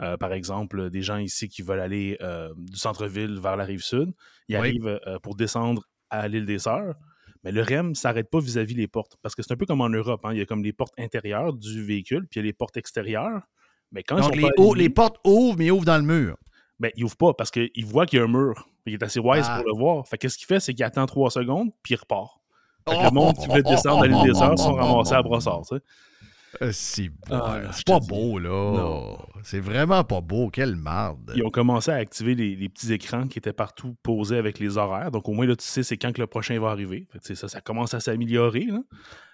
Euh, 0.00 0.16
par 0.16 0.32
exemple, 0.32 0.90
des 0.90 1.02
gens 1.02 1.16
ici 1.18 1.48
qui 1.48 1.62
veulent 1.62 1.80
aller 1.80 2.16
euh, 2.20 2.52
du 2.56 2.76
centre-ville 2.78 3.38
vers 3.40 3.56
la 3.56 3.64
rive 3.64 3.82
sud, 3.82 4.12
ils 4.48 4.54
Oui. 4.54 4.56
arrivent 4.56 5.00
euh, 5.06 5.18
pour 5.18 5.34
descendre 5.34 5.82
à 6.10 6.28
l'île 6.28 6.46
des 6.46 6.58
Sœurs. 6.60 6.94
Mais 7.44 7.52
le 7.52 7.62
REM 7.62 7.90
ne 7.90 7.94
s'arrête 7.94 8.30
pas 8.30 8.40
vis-à-vis 8.40 8.74
les 8.74 8.88
portes. 8.88 9.16
Parce 9.22 9.34
que 9.34 9.42
c'est 9.42 9.52
un 9.52 9.56
peu 9.56 9.66
comme 9.66 9.80
en 9.80 9.88
Europe. 9.88 10.20
hein, 10.24 10.32
Il 10.32 10.38
y 10.38 10.42
a 10.42 10.46
comme 10.46 10.62
les 10.62 10.72
portes 10.72 10.94
intérieures 10.98 11.52
du 11.52 11.84
véhicule, 11.84 12.26
puis 12.28 12.40
il 12.40 12.44
y 12.44 12.46
a 12.46 12.46
les 12.46 12.52
portes 12.52 12.76
extérieures. 12.76 13.42
Mais 13.92 14.02
quand 14.02 14.16
Donc, 14.20 14.34
les, 14.36 14.88
pas 14.90 15.02
portes 15.10 15.16
ouvrent, 15.24 15.56
mais 15.58 15.66
ils 15.66 15.70
ouvrent 15.72 15.84
dans 15.84 15.96
le 15.98 16.02
mur. 16.04 16.36
ben, 16.80 16.90
il 16.96 17.04
ouvre 17.04 17.16
pas 17.16 17.34
parce 17.34 17.50
qu'il 17.50 17.70
voit 17.86 18.06
qu'il 18.06 18.18
y 18.18 18.22
a 18.22 18.24
un 18.24 18.28
mur. 18.28 18.68
Il 18.86 18.94
est 18.94 19.02
assez 19.02 19.18
wise 19.20 19.46
Ah. 19.48 19.58
pour 19.62 19.66
le 19.72 19.76
voir. 19.78 20.06
Fait 20.06 20.16
qu'est-ce 20.18 20.38
qu'il 20.38 20.46
fait, 20.46 20.60
c'est 20.60 20.74
qu'il 20.74 20.84
attend 20.84 21.06
trois 21.06 21.30
secondes, 21.30 21.70
puis 21.82 21.94
il 21.94 21.96
repart. 21.96 22.38
Fait 22.88 22.94
que 22.94 23.00
Oh! 23.00 23.04
le 23.04 23.10
monde 23.10 23.36
qui 23.36 23.46
voulait 23.48 23.62
descendre 23.62 24.02
à 24.04 24.06
l'île 24.06 24.22
des 24.22 24.34
Sœurs 24.34 24.58
sont 24.58 24.74
ramassés 24.74 25.14
à 25.14 25.22
brossard, 25.22 25.62
tu 25.68 25.76
sais. 25.76 25.82
Euh, 26.62 26.72
bon, 27.28 27.36
Ah, 27.36 27.60
c'est 27.72 27.80
je 27.80 27.84
pas 27.84 28.00
beau, 28.00 28.38
là. 28.38 29.16
C'est 29.42 29.60
vraiment 29.60 30.02
pas 30.04 30.20
beau. 30.20 30.48
Quelle 30.50 30.76
marde. 30.76 31.32
Ils 31.36 31.44
ont 31.44 31.50
commencé 31.50 31.90
à 31.90 31.94
activer 31.94 32.34
les, 32.34 32.56
les 32.56 32.68
petits 32.68 32.92
écrans 32.92 33.26
qui 33.28 33.38
étaient 33.38 33.52
partout 33.52 33.96
posés 34.02 34.36
avec 34.36 34.58
les 34.58 34.78
horaires. 34.78 35.10
Donc, 35.10 35.28
au 35.28 35.32
moins, 35.32 35.46
là, 35.46 35.56
tu 35.56 35.64
sais 35.64 35.82
c'est 35.82 35.96
quand 35.96 36.12
que 36.12 36.20
le 36.20 36.26
prochain 36.26 36.58
va 36.58 36.70
arriver. 36.70 37.06
Fait 37.12 37.34
ça, 37.34 37.48
ça 37.48 37.60
commence 37.60 37.94
à 37.94 38.00
s'améliorer. 38.00 38.66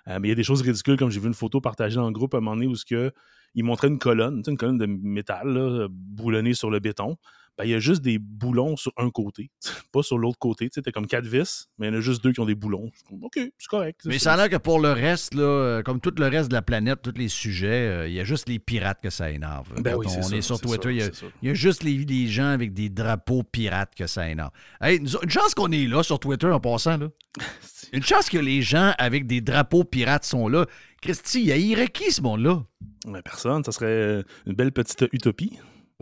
Euh, 0.09 0.19
mais 0.20 0.28
il 0.28 0.31
y 0.31 0.32
a 0.32 0.36
des 0.36 0.45
choses 0.45 0.62
ridicules, 0.62 0.97
comme 0.97 1.11
j'ai 1.11 1.20
vu 1.20 1.28
une 1.28 1.35
photo 1.35 1.61
partagée 1.61 1.97
dans 1.97 2.07
le 2.07 2.12
groupe 2.12 2.35
à 2.35 2.39
un 2.39 2.41
moment 2.41 2.57
donné 2.57 2.66
où 2.66 2.74
ce 2.74 2.85
que, 2.85 3.12
ils 3.55 3.65
montraient 3.65 3.89
une 3.89 3.99
colonne, 3.99 4.43
une 4.47 4.57
colonne 4.57 4.78
de 4.78 4.86
métal 4.86 5.49
là, 5.49 5.86
boulonnée 5.91 6.55
sur 6.55 6.70
le 6.70 6.81
béton. 6.81 7.16
Ben, 7.57 7.65
il 7.65 7.71
y 7.71 7.75
a 7.75 7.79
juste 7.79 8.03
des 8.03 8.19
boulons 8.19 8.77
sur 8.77 8.91
un 8.97 9.11
côté, 9.11 9.49
pas 9.93 10.03
sur 10.03 10.19
l'autre 10.19 10.39
côté. 10.41 10.69
Tu 10.69 10.75
sais, 10.75 10.83
t'as 10.83 10.91
comme 10.91 11.07
quatre 11.07 11.27
vis, 11.27 11.69
mais 11.79 11.87
il 11.87 11.93
y 11.93 11.95
en 11.95 11.99
a 11.99 12.01
juste 12.01 12.23
deux 12.25 12.33
qui 12.33 12.41
ont 12.41 12.47
des 12.47 12.57
boulons. 12.57 12.91
OK, 13.23 13.35
c'est 13.37 13.69
correct. 13.69 14.01
Mais 14.07 14.19
ça 14.19 14.33
a 14.33 14.37
l'air 14.37 14.49
que 14.49 14.57
pour 14.57 14.81
le 14.81 14.91
reste, 14.91 15.35
là, 15.35 15.43
euh, 15.43 15.83
comme 15.83 16.01
tout 16.01 16.13
le 16.19 16.27
reste 16.27 16.49
de 16.49 16.55
la 16.55 16.63
planète, 16.63 17.01
tous 17.03 17.15
les 17.17 17.29
sujets, 17.29 17.69
euh, 17.69 18.09
il 18.09 18.15
y 18.15 18.19
a 18.19 18.25
juste 18.25 18.49
les 18.49 18.59
pirates 18.59 19.01
que 19.01 19.11
ça 19.11 19.31
énerve. 19.31 19.73
Ben 19.81 19.95
oui, 19.95 20.07
on 20.09 20.23
ça, 20.23 20.37
est 20.37 20.41
sur 20.41 20.61
Twitter, 20.61 20.83
ça, 20.83 20.91
il 20.91 20.97
y 20.99 21.03
a- 21.03 21.11
il 21.43 21.49
y, 21.49 21.51
a 21.53 21.55
juste 21.55 21.85
les, 21.85 21.97
les 21.99 22.27
gens 22.27 22.49
avec 22.49 22.73
des 22.75 22.89
drapeaux 22.89 23.45
pirates 23.45 23.95
que 23.95 24.09
ça 24.09 24.29
énerve. 24.29 24.51
Hey, 24.81 24.99
nous- 24.99 25.17
une 25.23 25.31
chance 25.31 25.55
qu'on 25.55 25.71
est 25.71 25.87
là 25.87 26.03
sur 26.03 26.19
Twitter 26.19 26.49
en 26.49 26.59
passant. 26.59 26.97
Là. 26.97 27.09
Une 27.93 28.03
chance 28.03 28.29
que 28.29 28.39
les 28.39 28.63
gens 28.63 28.93
avec 28.99 29.29
des 29.29 29.41
drapeaux 29.41 29.85
pirates 29.85 30.25
sont 30.25 30.49
là. 30.49 30.67
Christy, 31.01 31.45
il 31.45 31.53
haïrait 31.53 31.87
qui 31.87 32.11
ce 32.11 32.21
monde-là? 32.23 32.65
Mais 33.07 33.23
personne, 33.23 33.63
ça 33.63 33.71
serait 33.71 34.25
une 34.47 34.55
belle 34.55 34.73
petite 34.73 35.05
utopie. 35.13 35.53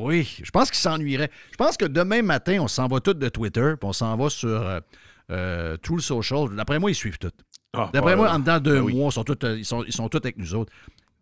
Oui, 0.02 0.38
je 0.42 0.50
pense 0.50 0.70
qu'ils 0.70 0.80
s'ennuieraient. 0.80 1.30
Je 1.52 1.56
pense 1.56 1.76
que 1.76 1.84
demain 1.84 2.22
matin, 2.22 2.58
on 2.60 2.68
s'en 2.68 2.86
va 2.88 3.00
tous 3.00 3.14
de 3.14 3.28
Twitter, 3.28 3.74
puis 3.80 3.88
on 3.88 3.92
s'en 3.92 4.16
va 4.16 4.28
sur 4.30 4.48
euh, 4.48 4.80
euh, 5.30 5.76
tout 5.76 5.96
le 5.96 6.02
social. 6.02 6.48
D'après 6.56 6.78
moi, 6.78 6.90
ils 6.90 6.94
suivent 6.94 7.18
tout. 7.18 7.30
Ah, 7.74 7.88
D'après 7.92 8.10
ouais, 8.12 8.16
moi, 8.16 8.30
en 8.30 8.38
dedans 8.38 8.58
de 8.58 8.64
deux 8.64 8.74
Ben 8.74 8.80
oui. 8.82 8.94
mois, 8.94 9.08
ils 9.08 9.12
sont, 9.12 9.24
tous, 9.24 9.38
euh, 9.46 9.58
ils, 9.58 9.64
sont, 9.64 9.82
ils 9.84 9.92
sont 9.92 10.08
tous 10.08 10.18
avec 10.18 10.36
nous 10.36 10.54
autres. 10.54 10.72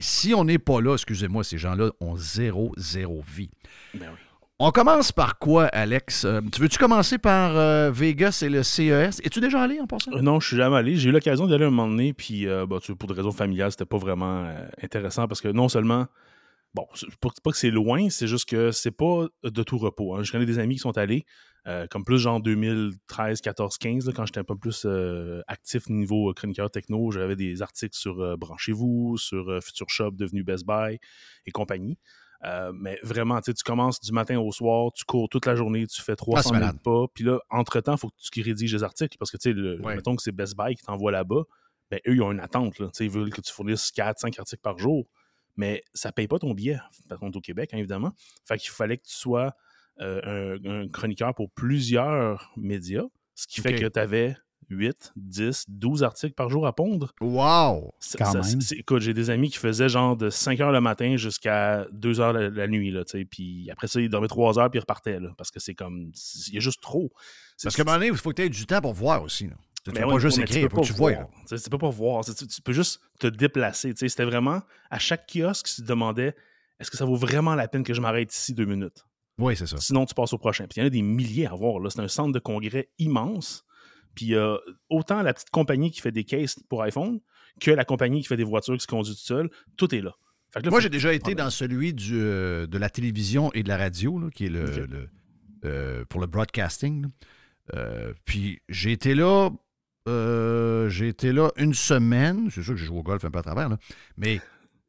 Si 0.01 0.35
on 0.35 0.45
n'est 0.45 0.59
pas 0.59 0.81
là, 0.81 0.95
excusez-moi, 0.95 1.45
ces 1.45 1.59
gens-là 1.59 1.91
ont 2.01 2.17
zéro, 2.17 2.73
zéro 2.77 3.23
vie. 3.35 3.51
Ben 3.95 4.09
oui. 4.13 4.19
On 4.63 4.73
commence 4.73 5.11
par 5.11 5.39
quoi, 5.39 5.67
Alex? 5.67 6.27
Euh, 6.27 6.41
tu 6.53 6.61
veux-tu 6.61 6.77
commencer 6.77 7.17
par 7.17 7.57
euh, 7.57 7.91
Vegas 7.91 8.43
et 8.45 8.51
le 8.51 8.63
CES? 8.63 9.21
Es-tu 9.25 9.41
déjà 9.41 9.63
allé 9.63 9.81
en 9.81 9.87
passant? 9.87 10.13
Euh, 10.13 10.21
Non, 10.21 10.39
je 10.39 10.49
suis 10.49 10.57
jamais 10.57 10.77
allé. 10.77 10.97
J'ai 10.97 11.09
eu 11.09 11.13
l'occasion 11.13 11.47
d'y 11.47 11.55
aller 11.55 11.65
un 11.65 11.71
moment 11.71 11.89
donné, 11.89 12.13
puis 12.13 12.47
euh, 12.47 12.67
bah, 12.67 12.77
tu 12.83 12.95
pour 12.95 13.09
des 13.09 13.15
raisons 13.15 13.33
familiales, 13.33 13.71
c'était 13.71 13.87
pas 13.87 13.97
vraiment 13.97 14.53
intéressant 14.83 15.27
parce 15.29 15.41
que 15.41 15.49
non 15.49 15.71
seulement, 15.71 16.07
bon, 16.75 16.87
c'est 16.95 17.07
pas, 17.17 17.29
pas 17.43 17.51
que 17.51 17.57
c'est 17.57 17.71
loin, 17.71 18.11
c'est 18.11 18.27
juste 18.27 18.49
que 18.49 18.71
c'est 18.73 18.91
pas 18.91 19.27
de 19.45 19.63
tout 19.63 19.79
repos. 19.79 20.15
hein. 20.15 20.23
Je 20.23 20.33
connais 20.33 20.47
des 20.47 20.59
amis 20.59 20.75
qui 20.77 20.81
sont 20.81 20.97
allés, 20.99 21.25
euh, 21.67 21.87
comme 21.89 22.05
plus 22.05 22.19
genre 22.19 22.41
2013, 22.41 23.41
14, 23.41 23.77
15, 23.79 24.07
là, 24.07 24.13
quand 24.15 24.25
j'étais 24.27 24.41
un 24.41 24.45
peu 24.45 24.57
plus 24.57 24.85
euh, 24.87 25.43
actif 25.47 25.89
niveau 25.89 26.31
euh, 26.31 26.33
chroniqueur 26.35 26.71
techno, 26.71 27.11
j'avais 27.11 27.37
des 27.37 27.61
articles 27.63 27.97
sur 27.97 28.21
euh, 28.21 28.37
Branchez-vous, 28.37 29.17
sur 29.19 29.59
Future 29.63 29.91
Shop 29.91 30.13
devenu 30.13 30.43
Best 30.43 30.65
Buy 30.67 30.99
et 31.47 31.51
compagnie. 31.51 31.99
Mais 32.73 32.99
vraiment, 33.03 33.39
tu 33.43 33.53
commences 33.65 34.01
du 34.01 34.13
matin 34.13 34.39
au 34.39 34.51
soir, 34.51 34.91
tu 34.95 35.05
cours 35.05 35.29
toute 35.29 35.45
la 35.45 35.55
journée, 35.55 35.87
tu 35.87 36.01
fais 36.01 36.17
300 36.17 36.43
c'est 36.43 36.49
000 36.55 36.61
malade. 36.61 36.83
pas, 36.83 37.05
puis 37.13 37.23
là, 37.25 37.39
entre-temps, 37.51 37.97
il 37.97 37.99
faut 37.99 38.09
que 38.09 38.15
tu 38.33 38.41
rédiges 38.43 38.73
des 38.73 38.83
articles 38.83 39.19
parce 39.19 39.31
que, 39.31 39.37
tu 39.37 39.53
sais, 39.53 39.81
Ouais. 39.85 39.97
mettons 39.97 40.17
que 40.17 40.23
c'est 40.23 40.33
Best 40.33 40.57
Buy 40.57 40.75
qui 40.75 40.83
t'envoie 40.83 41.13
là-bas, 41.13 41.43
ben 41.91 42.01
eux, 42.09 42.15
ils 42.15 42.23
ont 42.23 42.33
une 42.33 42.41
attente, 42.41 42.79
là. 42.79 42.87
Tu 42.87 42.93
sais, 42.95 43.05
ils 43.05 43.11
veulent 43.11 43.29
que 43.29 43.43
tu 43.43 43.53
fournisses 43.53 43.91
4, 43.91 44.21
5 44.21 44.39
articles 44.39 44.63
par 44.63 44.79
jour, 44.79 45.07
mais 45.61 45.83
ça 45.95 46.11
paye 46.11 46.27
pas 46.27 46.39
ton 46.39 46.55
billet, 46.55 46.79
par 47.09 47.19
contre, 47.19 47.37
au 47.39 47.41
Québec, 47.43 47.71
hein, 47.75 47.79
évidemment. 47.79 48.13
Fait 48.49 48.57
qu'il 48.59 48.71
fallait 48.71 48.97
que 48.97 49.05
tu 49.07 49.15
sois 49.15 49.53
euh, 50.01 50.57
un, 50.65 50.83
un 50.85 50.89
chroniqueur 50.89 51.35
pour 51.35 51.51
plusieurs 51.51 52.53
médias, 52.57 53.05
ce 53.35 53.47
qui 53.47 53.61
fait 53.61 53.75
que 53.75 53.87
tu 53.87 53.99
avais 53.99 54.37
8, 54.71 55.13
10, 55.17 55.65
12 55.69 56.03
articles 56.05 56.35
par 56.35 56.49
jour 56.49 56.67
à 56.67 56.75
pondre. 56.75 57.13
Wow! 57.21 57.93
Quand 58.17 58.25
ça- 58.33 58.41
même. 58.41 58.61
écoute, 58.79 59.03
j'ai 59.03 59.13
des 59.15 59.29
amis 59.31 59.51
qui 59.51 59.59
faisaient 59.59 59.89
genre 59.89 60.17
de 60.17 60.31
5 60.31 60.61
heures 60.61 60.73
le 60.73 60.81
matin 60.81 61.17
jusqu'à 61.17 61.87
2 61.93 62.21
heures 62.21 62.33
la, 62.33 62.49
la 62.51 62.69
nuit, 62.69 62.91
là. 62.91 63.03
Puis 63.31 63.69
après 63.71 63.89
ça, 63.89 64.01
ils 64.01 64.09
dormaient 64.09 64.29
3 64.29 64.59
heures 64.59 64.71
puis 64.71 64.79
ils 64.79 64.81
repartaient, 64.81 65.19
là, 65.21 65.31
parce 65.37 65.51
que 65.51 65.61
c'est 65.61 65.75
comme. 65.75 66.13
Il 66.49 66.55
y 66.55 66.57
a 66.59 66.61
juste 66.61 66.81
trop. 66.81 67.11
C'est- 67.57 67.67
Parce 67.67 67.77
qu'à 67.77 67.83
un 67.83 67.85
moment 67.85 67.97
donné, 67.99 68.07
il 68.09 68.17
faut 68.17 68.31
que 68.31 68.37
tu 68.37 68.43
aies 68.43 68.49
du 68.49 68.65
temps 68.67 68.81
pour 68.81 68.95
voir 68.95 69.23
aussi. 69.23 69.49
là. 69.49 69.57
Tu 69.85 69.93
peux 69.93 70.01
pas 70.01 70.19
juste 70.19 70.37
tu 70.37 70.43
écrire, 70.43 70.69
pas 70.69 70.83
tu 70.83 70.93
vois. 70.93 71.29
Tu 71.49 71.57
Tu 71.57 71.71
peux 71.71 71.79
pas 71.79 71.91
voir. 71.91 72.25
Tu, 72.25 72.47
tu 72.47 72.63
peux 72.63 72.73
juste 72.73 73.01
te 73.19 73.27
déplacer. 73.27 73.95
tu. 73.95 74.09
C'était 74.09 74.25
vraiment 74.25 74.63
à 74.91 74.99
chaque 74.99 75.27
kiosque, 75.33 75.67
tu 75.67 75.83
te 75.83 75.87
demandais 75.87 76.35
est-ce 76.79 76.91
que 76.91 76.97
ça 76.97 77.05
vaut 77.05 77.17
vraiment 77.17 77.55
la 77.55 77.69
peine 77.69 77.83
que 77.83 77.93
je 77.95 78.01
m'arrête 78.01 78.35
ici 78.35 78.55
deux 78.55 78.65
minutes? 78.65 79.05
Oui, 79.39 79.57
c'est 79.57 79.67
ça. 79.67 79.77
Sinon, 79.79 80.07
tu 80.07 80.15
passes 80.15 80.33
au 80.33 80.39
prochain. 80.39 80.67
Puis 80.67 80.79
il 80.79 80.81
y 80.81 80.83
en 80.83 80.87
a 80.87 80.91
des 80.91 81.03
milliers 81.03 81.47
à 81.47 81.55
voir. 81.55 81.81
C'est 81.91 82.01
un 82.01 82.09
centre 82.09 82.33
de 82.33 82.39
congrès 82.39 82.91
immense. 82.99 83.65
Puis 84.15 84.35
euh, 84.35 84.57
autant 84.89 85.23
la 85.23 85.33
petite 85.33 85.51
compagnie 85.51 85.91
qui 85.91 86.01
fait 86.01 86.13
des 86.13 86.25
cases 86.25 86.59
pour 86.69 86.83
iPhone 86.83 87.21
que 87.61 87.71
la 87.71 87.85
compagnie 87.85 88.23
qui 88.23 88.29
fait 88.29 88.37
des 88.37 88.45
voitures 88.45 88.75
qui 88.75 88.83
se 88.83 88.87
conduisent 88.87 89.17
tout 89.17 89.25
seul, 89.25 89.51
tout 89.77 89.95
est 89.95 90.01
là. 90.01 90.15
Fait 90.51 90.61
que 90.61 90.65
là, 90.67 90.71
Moi, 90.71 90.81
j'ai 90.81 90.89
déjà 90.89 91.13
été 91.13 91.35
dans 91.35 91.51
celui 91.51 91.95
du, 91.95 92.19
euh, 92.19 92.67
de 92.67 92.79
la 92.79 92.91
télévision 92.91 93.53
et 93.53 93.63
de 93.63 93.69
la 93.69 93.77
radio, 93.77 94.19
là, 94.19 94.31
qui 94.31 94.47
est 94.47 94.49
le, 94.49 95.09
euh, 95.65 96.05
pour 96.07 96.21
le 96.21 96.27
broadcasting. 96.27 97.07
Euh, 97.75 98.13
puis 98.25 98.61
j'ai 98.69 98.93
été 98.93 99.15
là. 99.15 99.51
Euh, 100.09 100.89
j'ai 100.89 101.09
été 101.09 101.33
là 101.33 101.51
une 101.57 101.75
semaine. 101.75 102.49
C'est 102.51 102.63
sûr 102.63 102.75
que 102.75 102.81
j'ai 102.81 102.87
joué 102.87 102.99
au 102.99 103.03
golf 103.03 103.25
un 103.25 103.31
peu 103.31 103.39
à 103.39 103.43
travers, 103.43 103.69
là. 103.69 103.79
mais 104.17 104.41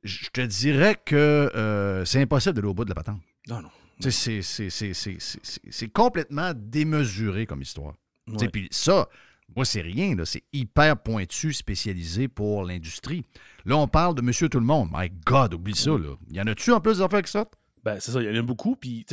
je 0.03 0.29
te 0.29 0.41
dirais 0.41 0.95
que 1.03 1.15
euh, 1.15 2.05
c'est 2.05 2.21
impossible 2.21 2.55
d'aller 2.55 2.67
au 2.67 2.73
bout 2.73 2.85
de 2.85 2.89
la 2.89 2.95
patente. 2.95 3.21
Non, 3.47 3.61
non. 3.61 3.69
C'est 4.09 5.89
complètement 5.93 6.53
démesuré 6.55 7.45
comme 7.45 7.61
histoire. 7.61 7.93
Ouais. 8.27 8.47
Puis 8.47 8.67
ça, 8.71 9.07
moi, 9.55 9.65
c'est 9.65 9.81
rien. 9.81 10.15
C'est 10.25 10.43
hyper 10.53 10.97
pointu, 10.97 11.53
spécialisé 11.53 12.27
pour 12.27 12.63
l'industrie. 12.63 13.23
Là, 13.65 13.77
on 13.77 13.87
parle 13.87 14.15
de 14.15 14.21
Monsieur 14.21 14.49
Tout-le-Monde. 14.49 14.89
My 14.91 15.11
God, 15.25 15.53
oublie 15.53 15.75
ça. 15.75 15.91
Là. 15.91 16.15
Y 16.31 16.41
en 16.41 16.47
a-tu 16.47 16.71
en 16.71 16.79
plus 16.79 16.97
des 16.97 17.03
affaires 17.03 17.21
que 17.21 17.29
ça? 17.29 17.45
Ben, 17.83 17.99
c'est 17.99 18.11
ça, 18.11 18.21
il 18.21 18.27
y 18.27 18.37
en 18.37 18.39
a 18.39 18.43
beaucoup. 18.43 18.75
Puis, 18.75 19.05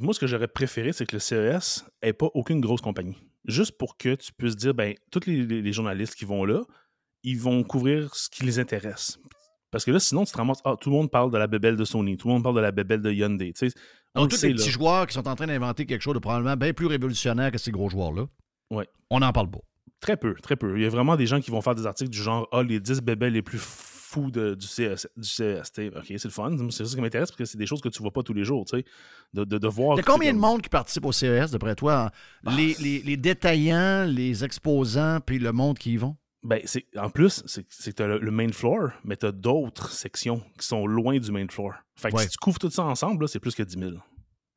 moi, 0.00 0.12
ce 0.12 0.20
que 0.20 0.26
j'aurais 0.26 0.48
préféré, 0.48 0.92
c'est 0.92 1.06
que 1.06 1.16
le 1.16 1.20
CES 1.20 1.84
n'ait 2.02 2.12
pas 2.12 2.28
aucune 2.34 2.60
grosse 2.60 2.80
compagnie. 2.80 3.16
Juste 3.46 3.78
pour 3.78 3.96
que 3.96 4.14
tu 4.14 4.32
puisses 4.32 4.56
dire, 4.56 4.74
ben, 4.74 4.94
tous 5.10 5.20
les, 5.26 5.72
journalistes 5.72 6.14
qui 6.14 6.24
vont 6.24 6.44
là, 6.44 6.62
ils 7.22 7.38
vont 7.38 7.62
couvrir 7.62 8.14
ce 8.14 8.28
qui 8.28 8.44
les 8.44 8.58
intéresse. 8.58 9.18
Parce 9.70 9.84
que 9.84 9.90
là, 9.90 10.00
sinon, 10.00 10.24
tu 10.24 10.32
te 10.32 10.36
ramasses, 10.38 10.60
ah, 10.64 10.76
tout 10.80 10.90
le 10.90 10.96
monde 10.96 11.10
parle 11.10 11.30
de 11.30 11.36
la 11.38 11.46
bébelle 11.46 11.76
de 11.76 11.84
Sony, 11.84 12.16
tout 12.16 12.28
le 12.28 12.34
monde 12.34 12.42
parle 12.42 12.56
de 12.56 12.60
la 12.60 12.72
bébelle 12.72 13.02
de 13.02 13.10
Hyundai. 13.12 13.52
Tu 13.52 13.68
sais, 13.68 13.74
on 14.14 14.22
Donc, 14.22 14.30
tous 14.30 14.42
les 14.42 14.50
là. 14.50 14.54
petits 14.56 14.70
joueurs 14.70 15.06
qui 15.06 15.14
sont 15.14 15.28
en 15.28 15.34
train 15.36 15.46
d'inventer 15.46 15.84
quelque 15.86 16.02
chose 16.02 16.14
de 16.14 16.18
probablement 16.18 16.56
bien 16.56 16.72
plus 16.72 16.86
révolutionnaire 16.86 17.50
que 17.52 17.58
ces 17.58 17.70
gros 17.70 17.88
joueurs-là, 17.88 18.26
Ouais. 18.70 18.86
on 19.10 19.20
n'en 19.20 19.32
parle 19.32 19.50
pas. 19.50 19.60
Très 20.00 20.16
peu, 20.16 20.34
très 20.34 20.56
peu. 20.56 20.76
Il 20.78 20.82
y 20.82 20.86
a 20.86 20.88
vraiment 20.90 21.16
des 21.16 21.26
gens 21.26 21.40
qui 21.40 21.50
vont 21.50 21.60
faire 21.60 21.74
des 21.74 21.86
articles 21.86 22.10
du 22.10 22.18
genre 22.22 22.48
Ah, 22.52 22.62
les 22.62 22.80
10 22.80 23.00
bébés 23.02 23.30
les 23.30 23.42
plus 23.42 23.58
fous 24.10 24.30
de- 24.30 24.54
du, 24.54 24.66
CS, 24.66 25.06
du 25.16 25.28
CST. 25.28 25.90
Ok, 25.96 26.04
c'est 26.08 26.24
le 26.24 26.30
fun. 26.30 26.56
C'est 26.70 26.84
ça 26.86 26.94
qui 26.94 27.00
m'intéresse 27.00 27.30
parce 27.30 27.38
que 27.38 27.44
c'est 27.44 27.58
des 27.58 27.66
choses 27.66 27.80
que 27.80 27.88
tu 27.90 28.00
vois 28.02 28.10
pas 28.12 28.22
tous 28.22 28.32
les 28.32 28.44
jours. 28.44 28.64
Tu 28.64 28.78
sais. 28.78 28.84
De, 29.34 29.44
de, 29.44 29.58
de 29.58 29.68
voir. 29.68 29.96
Il 29.96 29.98
y 29.98 30.00
a 30.00 30.02
combien 30.04 30.32
de 30.32 30.38
comme- 30.38 30.50
monde 30.50 30.62
qui 30.62 30.68
participe 30.70 31.04
au 31.04 31.12
CES, 31.12 31.50
d'après 31.50 31.74
toi? 31.74 32.10
Ah, 32.46 32.54
Les, 32.56 32.74
les- 32.80 33.02
les 33.02 33.16
détaillants, 33.16 34.04
les 34.06 34.44
exposants, 34.44 35.18
puis 35.24 35.38
le 35.38 35.52
monde 35.52 35.78
qui 35.78 35.92
y 35.92 35.96
vont? 35.96 36.16
Ben, 36.42 36.60
en 36.96 37.10
plus, 37.10 37.42
c'est, 37.46 37.66
c'est 37.68 37.90
que 37.90 37.96
tu 37.96 38.02
as 38.02 38.06
le, 38.06 38.18
le 38.20 38.30
main 38.30 38.50
floor, 38.52 38.90
mais 39.04 39.16
tu 39.16 39.26
as 39.26 39.32
d'autres 39.32 39.90
sections 39.90 40.40
qui 40.58 40.66
sont 40.66 40.86
loin 40.86 41.18
du 41.18 41.30
main 41.32 41.46
floor. 41.50 41.72
Fait 41.96 42.10
que 42.10 42.16
Ouais. 42.16 42.22
si 42.22 42.28
tu 42.30 42.38
couvres 42.38 42.58
tout 42.60 42.70
ça 42.70 42.84
ensemble, 42.84 43.28
c'est 43.28 43.40
plus 43.40 43.54
que 43.56 43.62
10 43.64 43.76
000. 43.78 43.92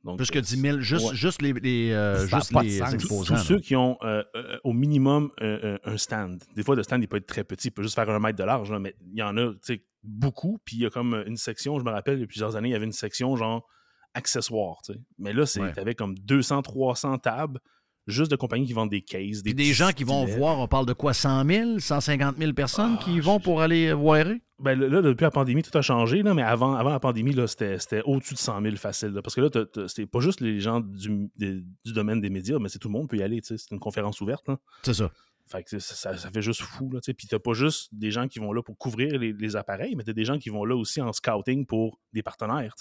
Donc, 0.04 0.18
Plus 0.18 0.32
que 0.32 0.40
euh, 0.40 0.42
10 0.42 0.58
000, 0.62 0.80
juste, 0.80 1.10
ouais. 1.10 1.16
juste 1.16 1.42
les, 1.44 1.54
les, 1.54 1.92
euh, 1.92 2.26
juste 2.28 2.52
les 2.64 2.82
exposants. 2.82 3.36
Tous 3.36 3.42
ceux 3.42 3.60
qui 3.60 3.76
ont 3.76 3.98
euh, 4.02 4.24
euh, 4.36 4.58
au 4.64 4.74
minimum 4.74 5.30
euh, 5.42 5.60
euh, 5.64 5.78
un 5.84 5.98
stand. 5.98 6.44
Des 6.56 6.64
fois, 6.64 6.76
le 6.76 6.82
stand, 6.84 7.04
il 7.04 7.08
peut 7.08 7.18
être 7.18 7.28
très 7.28 7.44
petit, 7.44 7.68
il 7.68 7.72
peut 7.72 7.84
juste 7.84 7.94
faire 7.96 8.10
un 8.10 8.20
mètre 8.20 8.40
de 8.40 8.44
large, 8.44 8.72
là, 8.72 8.80
mais 8.80 8.96
il 9.12 9.20
y 9.20 9.22
en 9.24 9.38
a 9.38 9.52
tu 9.52 9.58
sais, 9.62 9.84
beaucoup. 10.04 10.60
Puis 10.66 10.78
il 10.78 10.82
y 10.82 10.86
a 10.88 10.90
comme 10.90 11.24
une 11.28 11.38
section, 11.38 11.78
je 11.80 11.86
me 11.86 11.92
rappelle, 11.92 12.18
il 12.18 12.22
y 12.22 12.24
a 12.24 12.28
plusieurs 12.28 12.56
années, 12.56 12.70
il 12.70 12.72
y 12.72 12.76
avait 12.76 12.86
une 12.86 12.92
section 12.92 13.36
genre 13.36 13.68
accessoires. 14.16 14.82
tu 14.84 14.94
sais. 14.94 15.00
Mais 15.20 15.34
là, 15.34 15.46
c'est 15.46 15.62
Ouais. 15.62 15.72
tu 15.74 15.80
avais 15.80 15.96
comme 15.96 16.16
200, 16.18 16.64
300 16.64 17.20
tables 17.20 17.60
juste 18.08 18.32
de 18.32 18.36
compagnies 18.36 18.66
qui 18.66 18.74
vendent 18.74 18.90
des 18.90 19.02
cases. 19.02 19.44
Des, 19.44 19.54
des 19.54 19.74
gens 19.74 19.92
qui 19.92 20.04
vont 20.04 20.24
stylets. 20.24 20.38
voir, 20.40 20.60
on 20.60 20.68
parle 20.68 20.86
de 20.86 20.94
quoi, 20.94 21.14
100 21.14 21.46
000, 21.46 21.80
150 21.80 22.38
000 22.38 22.54
personnes 22.54 22.98
qui 23.00 23.16
y 23.16 23.20
vont 23.20 23.40
pour 23.40 23.62
aller 23.62 23.94
voir? 23.94 24.26
Ben 24.60 24.80
là, 24.80 24.88
là, 24.88 25.02
depuis 25.02 25.24
la 25.24 25.32
pandémie, 25.32 25.64
tout 25.64 25.76
a 25.78 25.82
changé, 25.82 26.22
là, 26.22 26.34
mais 26.34 26.44
avant, 26.44 26.76
avant 26.76 26.92
la 26.92 27.00
pandémie, 27.00 27.36
c'était, 27.48 28.02
au-dessus 28.06 28.36
de 28.36 28.40
100 28.40 28.62
000 28.62 28.76
facile. 28.76 29.10
là, 29.10 29.22
parce 29.22 29.34
que 29.36 29.42
là, 29.42 29.50
c'est 29.88 30.06
pas 30.06 30.20
juste 30.20 30.40
les 30.42 30.60
gens 30.60 30.80
du, 30.82 31.30
des- 31.36 31.62
du 31.86 31.94
domaine 31.94 32.22
des 32.22 32.30
médias, 32.30 32.60
mais 32.60 32.70
c'est 32.70 32.78
tout 32.80 32.88
le 32.88 32.94
monde 32.94 33.08
peut 33.10 33.18
y 33.18 33.24
aller. 33.24 33.40
C'est 33.44 33.56
une 33.72 33.80
conférence 33.80 34.22
ouverte. 34.22 34.48
là. 34.48 34.58
C'est 34.84 34.94
ça. 34.94 35.12
Fait 35.48 35.64
que 35.64 35.80
ça, 35.80 36.16
fait 36.16 36.42
juste 36.42 36.62
fou. 36.62 36.90
Là. 36.94 37.00
Puis 37.04 37.28
t'as 37.28 37.40
pas 37.40 37.54
juste 37.54 37.90
des 37.94 38.10
gens 38.10 38.28
qui 38.30 38.40
vont 38.40 38.54
là 38.54 38.62
pour 38.64 38.78
couvrir 38.78 39.18
les, 39.20 39.34
les 39.34 39.56
appareils, 39.58 39.96
mais 39.96 40.04
t'as 40.04 40.14
des 40.14 40.24
gens 40.24 40.38
qui 40.38 40.50
vont 40.50 40.64
là 40.64 40.76
aussi 40.78 41.02
en 41.02 41.12
scouting 41.12 41.66
pour 41.66 42.00
des 42.14 42.24
partenaires. 42.24 42.74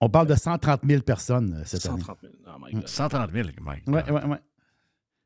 On 0.00 0.08
parle 0.10 0.26
de 0.26 0.34
130 0.34 0.80
000 0.86 1.02
personnes 1.02 1.54
euh, 1.60 1.62
cette 1.64 1.82
130 1.82 2.18
000. 2.20 2.32
Oh 2.46 2.50
my 2.62 2.72
God. 2.72 2.86
130 2.88 3.32
000, 3.32 3.48
Mike. 3.60 3.82
année. 3.86 3.96
Ouais, 3.96 4.10
ouais, 4.10 4.24
ouais. 4.24 4.38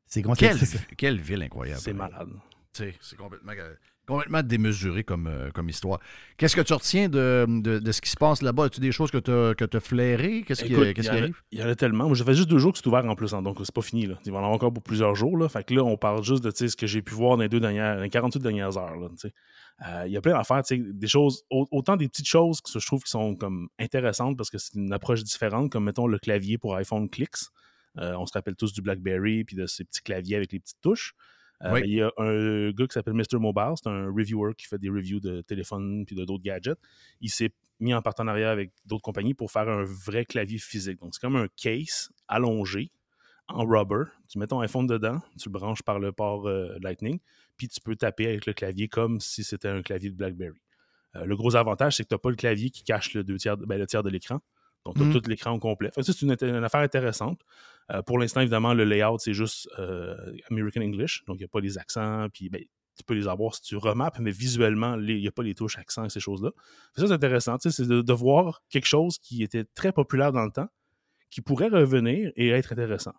C'est. 0.05 0.21
Quelle, 0.37 0.57
quelle 0.97 1.19
ville 1.19 1.41
incroyable. 1.43 1.79
C'est 1.81 1.93
malade. 1.93 2.29
Tu 2.73 2.83
sais, 2.83 2.95
C'est 3.01 3.17
complètement, 3.17 3.51
euh, 3.57 3.73
complètement 4.07 4.41
démesuré 4.43 5.03
comme, 5.03 5.27
euh, 5.27 5.51
comme 5.51 5.67
histoire. 5.67 5.99
Qu'est-ce 6.37 6.55
que 6.55 6.61
tu 6.61 6.71
retiens 6.73 7.09
de, 7.09 7.45
de- 7.47 7.79
de 7.79 7.91
ce 7.91 7.99
qui 8.01 8.09
se 8.09 8.15
passe 8.15 8.41
là-bas? 8.41 8.65
As-tu 8.65 8.79
des 8.79 8.93
choses 8.93 9.11
que 9.11 9.17
tu 9.17 9.31
as, 9.31 9.79
flairées? 9.81 10.43
Qu'est-ce 10.43 10.63
qui, 10.63 10.69
qui 10.69 11.01
y 11.01 11.09
en 11.09 11.13
a- 11.13 11.17
arrive? 11.17 11.35
Il 11.51 11.59
y 11.59 11.63
en 11.63 11.67
a 11.67 11.75
tellement. 11.75 12.07
Moi, 12.07 12.15
ça 12.15 12.23
fait 12.23 12.33
juste 12.33 12.49
deux 12.49 12.59
jours 12.59 12.71
que 12.71 12.77
c'est 12.79 12.87
ouvert 12.87 13.05
en 13.05 13.15
plus, 13.15 13.33
hein, 13.33 13.41
donc 13.41 13.57
c'est 13.61 13.73
pas 13.75 13.81
fini. 13.81 14.05
Là. 14.07 14.15
Il 14.25 14.31
va 14.31 14.37
en 14.37 14.41
avoir 14.41 14.53
encore 14.53 14.71
pour 14.73 14.83
plusieurs 14.83 15.15
jours. 15.15 15.37
Là. 15.37 15.49
Fait 15.49 15.65
que 15.65 15.73
là, 15.73 15.83
on 15.83 15.97
parle 15.97 16.23
juste 16.23 16.43
de 16.45 16.51
ce 16.51 16.75
que 16.77 16.87
j'ai 16.87 17.01
pu 17.01 17.13
voir 17.13 17.35
dans 17.35 17.43
les, 17.43 17.49
deux 17.49 17.59
dernières, 17.59 17.97
dans 17.97 18.01
les 18.03 18.09
48 18.09 18.41
dernières 18.41 18.77
heures. 18.77 18.95
Là, 18.95 19.09
tu 19.09 19.17
sais. 19.17 19.33
Euh, 19.87 20.03
il 20.05 20.11
y 20.13 20.17
a 20.17 20.21
plein 20.21 20.33
d'affaires, 20.33 20.61
tu 20.63 20.75
sais, 20.77 20.83
des 20.93 21.07
choses, 21.07 21.43
au- 21.49 21.67
autant 21.71 21.97
des 21.97 22.07
petites 22.07 22.27
choses 22.27 22.61
que 22.61 22.79
je 22.79 22.85
trouve 22.85 23.01
qui 23.03 23.09
sont 23.09 23.35
comme 23.35 23.67
intéressantes 23.79 24.37
parce 24.37 24.49
que 24.51 24.57
c'est 24.59 24.75
une 24.75 24.93
approche 24.93 25.23
différente, 25.23 25.71
comme 25.71 25.85
mettons 25.85 26.05
le 26.07 26.19
clavier 26.19 26.57
pour 26.59 26.75
iPhone 26.75 27.09
Clicks. 27.09 27.47
Euh, 27.97 28.13
on 28.15 28.25
se 28.25 28.33
rappelle 28.33 28.55
tous 28.55 28.73
du 28.73 28.81
BlackBerry 28.81 29.43
puis 29.43 29.55
de 29.55 29.65
ces 29.65 29.83
petits 29.83 30.01
claviers 30.03 30.35
avec 30.37 30.51
les 30.51 30.59
petites 30.59 30.79
touches. 30.81 31.13
Euh, 31.63 31.73
Oui. 31.73 31.81
Il 31.85 31.93
y 31.93 32.01
a 32.01 32.11
un 32.17 32.71
gars 32.71 32.85
qui 32.87 32.93
s'appelle 32.93 33.13
Mr. 33.15 33.37
Mobile, 33.39 33.73
c'est 33.75 33.89
un 33.89 34.05
reviewer 34.11 34.53
qui 34.55 34.65
fait 34.67 34.77
des 34.79 34.89
reviews 34.89 35.19
de 35.19 35.41
téléphones 35.41 36.05
puis 36.05 36.15
de 36.15 36.25
d'autres 36.25 36.43
gadgets. 36.43 36.79
Il 37.19 37.29
s'est 37.29 37.51
mis 37.79 37.93
en 37.95 38.01
partenariat 38.03 38.51
avec 38.51 38.71
d'autres 38.85 39.01
compagnies 39.03 39.33
pour 39.33 39.51
faire 39.51 39.67
un 39.67 39.83
vrai 39.83 40.25
clavier 40.25 40.59
physique. 40.59 40.99
Donc, 40.99 41.13
c'est 41.15 41.21
comme 41.21 41.35
un 41.35 41.47
case 41.55 42.11
allongé 42.27 42.91
en 43.53 43.65
rubber. 43.65 44.03
Tu 44.27 44.39
mets 44.39 44.47
ton 44.47 44.59
iPhone 44.61 44.87
dedans, 44.87 45.19
tu 45.39 45.49
le 45.49 45.53
branches 45.53 45.81
par 45.83 45.99
le 45.99 46.11
port 46.11 46.47
euh, 46.47 46.77
Lightning, 46.81 47.19
puis 47.57 47.67
tu 47.67 47.79
peux 47.81 47.95
taper 47.95 48.27
avec 48.27 48.45
le 48.45 48.53
clavier 48.53 48.87
comme 48.87 49.19
si 49.19 49.43
c'était 49.43 49.67
un 49.69 49.81
clavier 49.81 50.09
de 50.09 50.15
BlackBerry. 50.15 50.59
Euh, 51.15 51.25
le 51.25 51.35
gros 51.35 51.55
avantage, 51.55 51.95
c'est 51.97 52.03
que 52.03 52.09
tu 52.09 52.13
n'as 52.15 52.19
pas 52.19 52.29
le 52.29 52.35
clavier 52.35 52.69
qui 52.69 52.83
cache 52.83 53.13
le, 53.13 53.23
deux 53.23 53.37
tiers, 53.37 53.57
de- 53.57 53.65
ben, 53.65 53.77
le 53.77 53.85
tiers 53.87 54.03
de 54.03 54.09
l'écran. 54.09 54.39
Donc, 54.85 54.95
tu 54.95 55.01
as 55.03 55.05
Mhm. 55.05 55.13
tout 55.13 55.29
l'écran 55.29 55.51
au 55.51 55.59
complet. 55.59 55.91
Fait 55.93 56.01
que 56.01 56.07
ça, 56.07 56.13
c'est 56.13 56.25
une, 56.25 56.35
une 56.41 56.63
affaire 56.63 56.81
intéressante. 56.81 57.41
Euh, 57.91 58.01
pour 58.01 58.17
l'instant, 58.17 58.41
évidemment, 58.41 58.73
le 58.73 58.83
layout, 58.83 59.19
c'est 59.19 59.33
juste 59.33 59.69
American 60.49 60.81
English. 60.81 61.23
Donc, 61.27 61.35
il 61.37 61.39
n'y 61.41 61.45
a 61.45 61.49
pas 61.49 61.59
les 61.59 61.77
accents. 61.77 62.27
Puis, 62.33 62.49
ben, 62.49 62.63
tu 62.97 63.03
peux 63.05 63.13
les 63.13 63.27
avoir 63.27 63.53
si 63.55 63.61
tu 63.61 63.77
remappes, 63.77 64.19
mais 64.19 64.31
visuellement, 64.31 64.95
il 64.99 65.17
n'y 65.19 65.27
a 65.27 65.31
pas 65.31 65.43
les 65.43 65.53
touches 65.55 65.77
accents 65.77 66.05
et 66.05 66.09
ces 66.09 66.19
choses-là. 66.19 66.51
Ça, 66.95 67.07
c'est 67.07 67.13
intéressant. 67.13 67.57
C'est 67.59 67.87
de, 67.87 68.01
de 68.01 68.13
voir 68.13 68.63
quelque 68.69 68.85
chose 68.87 69.17
qui 69.19 69.43
était 69.43 69.63
très 69.75 69.91
populaire 69.91 70.31
dans 70.31 70.45
le 70.45 70.51
temps, 70.51 70.67
qui 71.29 71.41
pourrait 71.41 71.69
revenir 71.69 72.31
et 72.35 72.49
être 72.49 72.73
intéressant. 72.73 73.13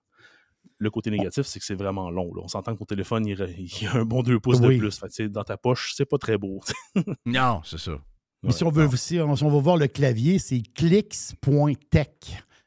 Le 0.83 0.91
côté 0.91 1.11
négatif, 1.11 1.47
c'est 1.47 1.61
que 1.61 1.65
c'est 1.65 1.75
vraiment 1.77 2.11
long. 2.11 2.35
là. 2.35 2.43
On 2.45 2.49
s'entend 2.49 2.73
que 2.75 2.79
ton 2.81 2.85
téléphone, 2.87 3.25
il, 3.27 3.39
y 3.83 3.87
a 3.87 3.95
un 3.95 4.05
bon 4.05 4.23
deux 4.23 4.41
pouces 4.41 4.59
Oui. 4.61 4.75
de 4.75 4.81
plus. 4.81 4.99
Fait 4.99 5.29
dans 5.29 5.45
ta 5.45 5.57
poche, 5.57 5.93
c'est 5.97 6.05
pas 6.07 6.19
très 6.19 6.37
beau. 6.39 6.61
Non, 7.27 7.61
c'est 7.65 7.79
ça. 7.79 7.93
Mais 8.43 8.51
si, 8.51 8.65
on 8.65 8.71
veut, 8.71 8.89
si, 8.97 9.21
on, 9.21 9.37
si 9.37 9.45
on 9.45 9.51
veut 9.51 9.61
voir 9.61 9.77
le 9.77 9.87
clavier, 9.87 10.41
c'est 10.41 10.61
clicks.tech. 10.75 12.09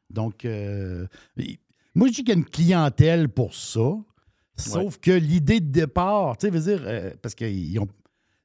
Donc, 0.09 0.45
euh, 0.45 1.05
moi, 1.93 2.07
je 2.07 2.13
dis 2.13 2.23
qu'il 2.23 2.29
y 2.29 2.31
a 2.31 2.35
une 2.35 2.45
clientèle 2.45 3.27
pour 3.29 3.53
ça. 3.53 3.91
Sauf 4.57 4.97
que 4.99 5.11
l'idée 5.11 5.59
de 5.59 5.69
départ, 5.69 6.37
tu 6.37 6.47
sais, 6.47 6.51
veut 6.51 6.61
dire, 6.61 6.81
euh, 6.85 7.11
parce 7.21 7.35
qu'on 7.35 7.87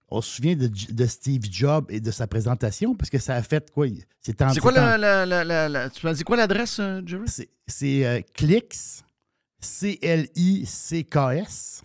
on 0.08 0.20
se 0.20 0.34
souvient 0.36 0.56
de, 0.56 0.66
de 0.66 1.06
Steve 1.06 1.42
Jobs 1.48 1.86
et 1.88 2.00
de 2.00 2.10
sa 2.10 2.26
présentation, 2.26 2.96
parce 2.96 3.10
que 3.10 3.18
ça 3.18 3.36
a 3.36 3.42
fait 3.44 3.70
quoi? 3.70 3.86
C'est 4.20 4.42
en- 4.42 4.48
C'est 4.48 4.58
quoi 4.58 4.72
la, 4.72 4.98
la- 4.98 5.24
la- 5.24 5.44
la- 5.44 5.68
la- 5.68 5.88
Tu 5.90 6.04
m'as 6.04 6.14
dit 6.14 6.24
quoi 6.24 6.36
l'adresse, 6.36 6.80
euh, 6.80 7.00
Jerry? 7.06 7.22
C'est- 7.28 7.48
C'est 7.68 8.04
euh, 8.04 8.20
Clicks, 8.34 9.04
C-L-I-C-K-S. 9.60 11.82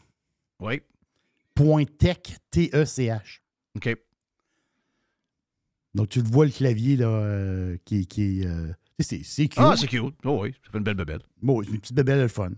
Oui. 0.60 0.82
Point 1.54 1.86
tech, 1.86 2.18
T-E-C-H. 2.52 3.40
OK. 3.76 3.96
Donc, 5.94 6.10
tu 6.10 6.22
le 6.22 6.28
vois, 6.28 6.46
le 6.46 6.52
clavier, 6.52 6.98
là, 6.98 7.08
euh, 7.08 7.78
qui, 7.86 8.06
qui 8.08 8.42
est. 8.42 8.48
euh, 8.48 8.74
c'est 9.00 9.24
c'est 9.24 9.48
cute. 9.48 9.60
Ah, 9.62 9.76
c'est 9.78 9.88
cute. 9.88 10.14
Oh 10.26 10.42
oui, 10.44 10.54
ça 10.64 10.72
fait 10.72 10.78
une 10.78 10.84
belle 10.84 10.96
bebelle. 10.96 11.22
Bon, 11.42 11.62
c'est 11.64 11.70
une 11.70 11.80
petite 11.80 11.96
bébelle, 11.96 12.20
le 12.22 12.28
fun. 12.28 12.50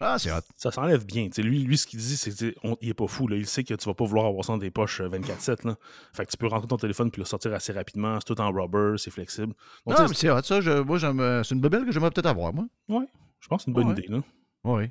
Ah, 0.00 0.18
c'est 0.18 0.32
hot. 0.32 0.40
Ça 0.56 0.72
s'enlève 0.72 1.06
bien. 1.06 1.26
Tu 1.26 1.34
sais, 1.34 1.42
lui, 1.42 1.60
lui, 1.62 1.78
ce 1.78 1.86
qu'il 1.86 2.00
dit, 2.00 2.16
c'est 2.16 2.32
qu'il 2.32 2.88
est 2.88 2.94
pas 2.94 3.06
fou. 3.06 3.28
Là. 3.28 3.36
Il 3.36 3.46
sait 3.46 3.62
que 3.62 3.74
tu 3.74 3.84
vas 3.88 3.94
pas 3.94 4.04
vouloir 4.04 4.26
avoir 4.26 4.44
ça 4.44 4.52
dans 4.52 4.58
tes 4.58 4.72
poches 4.72 5.00
euh, 5.00 5.08
24-7. 5.08 5.64
là. 5.66 5.76
Fait 6.12 6.26
que 6.26 6.30
tu 6.32 6.36
peux 6.36 6.48
rentrer 6.48 6.66
ton 6.66 6.76
téléphone 6.76 7.12
puis 7.12 7.20
le 7.20 7.26
sortir 7.26 7.54
assez 7.54 7.72
rapidement. 7.72 8.18
C'est 8.20 8.34
tout 8.34 8.40
en 8.40 8.50
rubber, 8.50 8.96
c'est 8.98 9.12
flexible. 9.12 9.54
Donc, 9.86 9.94
Ah, 9.96 10.06
mais 10.08 10.14
c'est 10.14 10.28
hot, 10.30 10.42
ça. 10.42 10.60
je- 10.60 10.82
moi, 10.82 10.98
j'aime, 10.98 11.20
euh, 11.20 11.44
c'est 11.44 11.54
une 11.54 11.60
bebelle 11.60 11.84
que 11.86 11.92
j'aimerais 11.92 12.10
peut-être 12.10 12.26
avoir, 12.26 12.52
moi. 12.52 12.66
Ouais, 12.88 13.06
je 13.38 13.46
pense 13.46 13.62
que 13.62 13.66
c'est 13.66 13.70
une 13.70 13.74
bonne 13.74 13.86
Ouais. 13.86 13.92
idée. 13.92 14.08
Là. 14.08 14.20
Oui. 14.64 14.90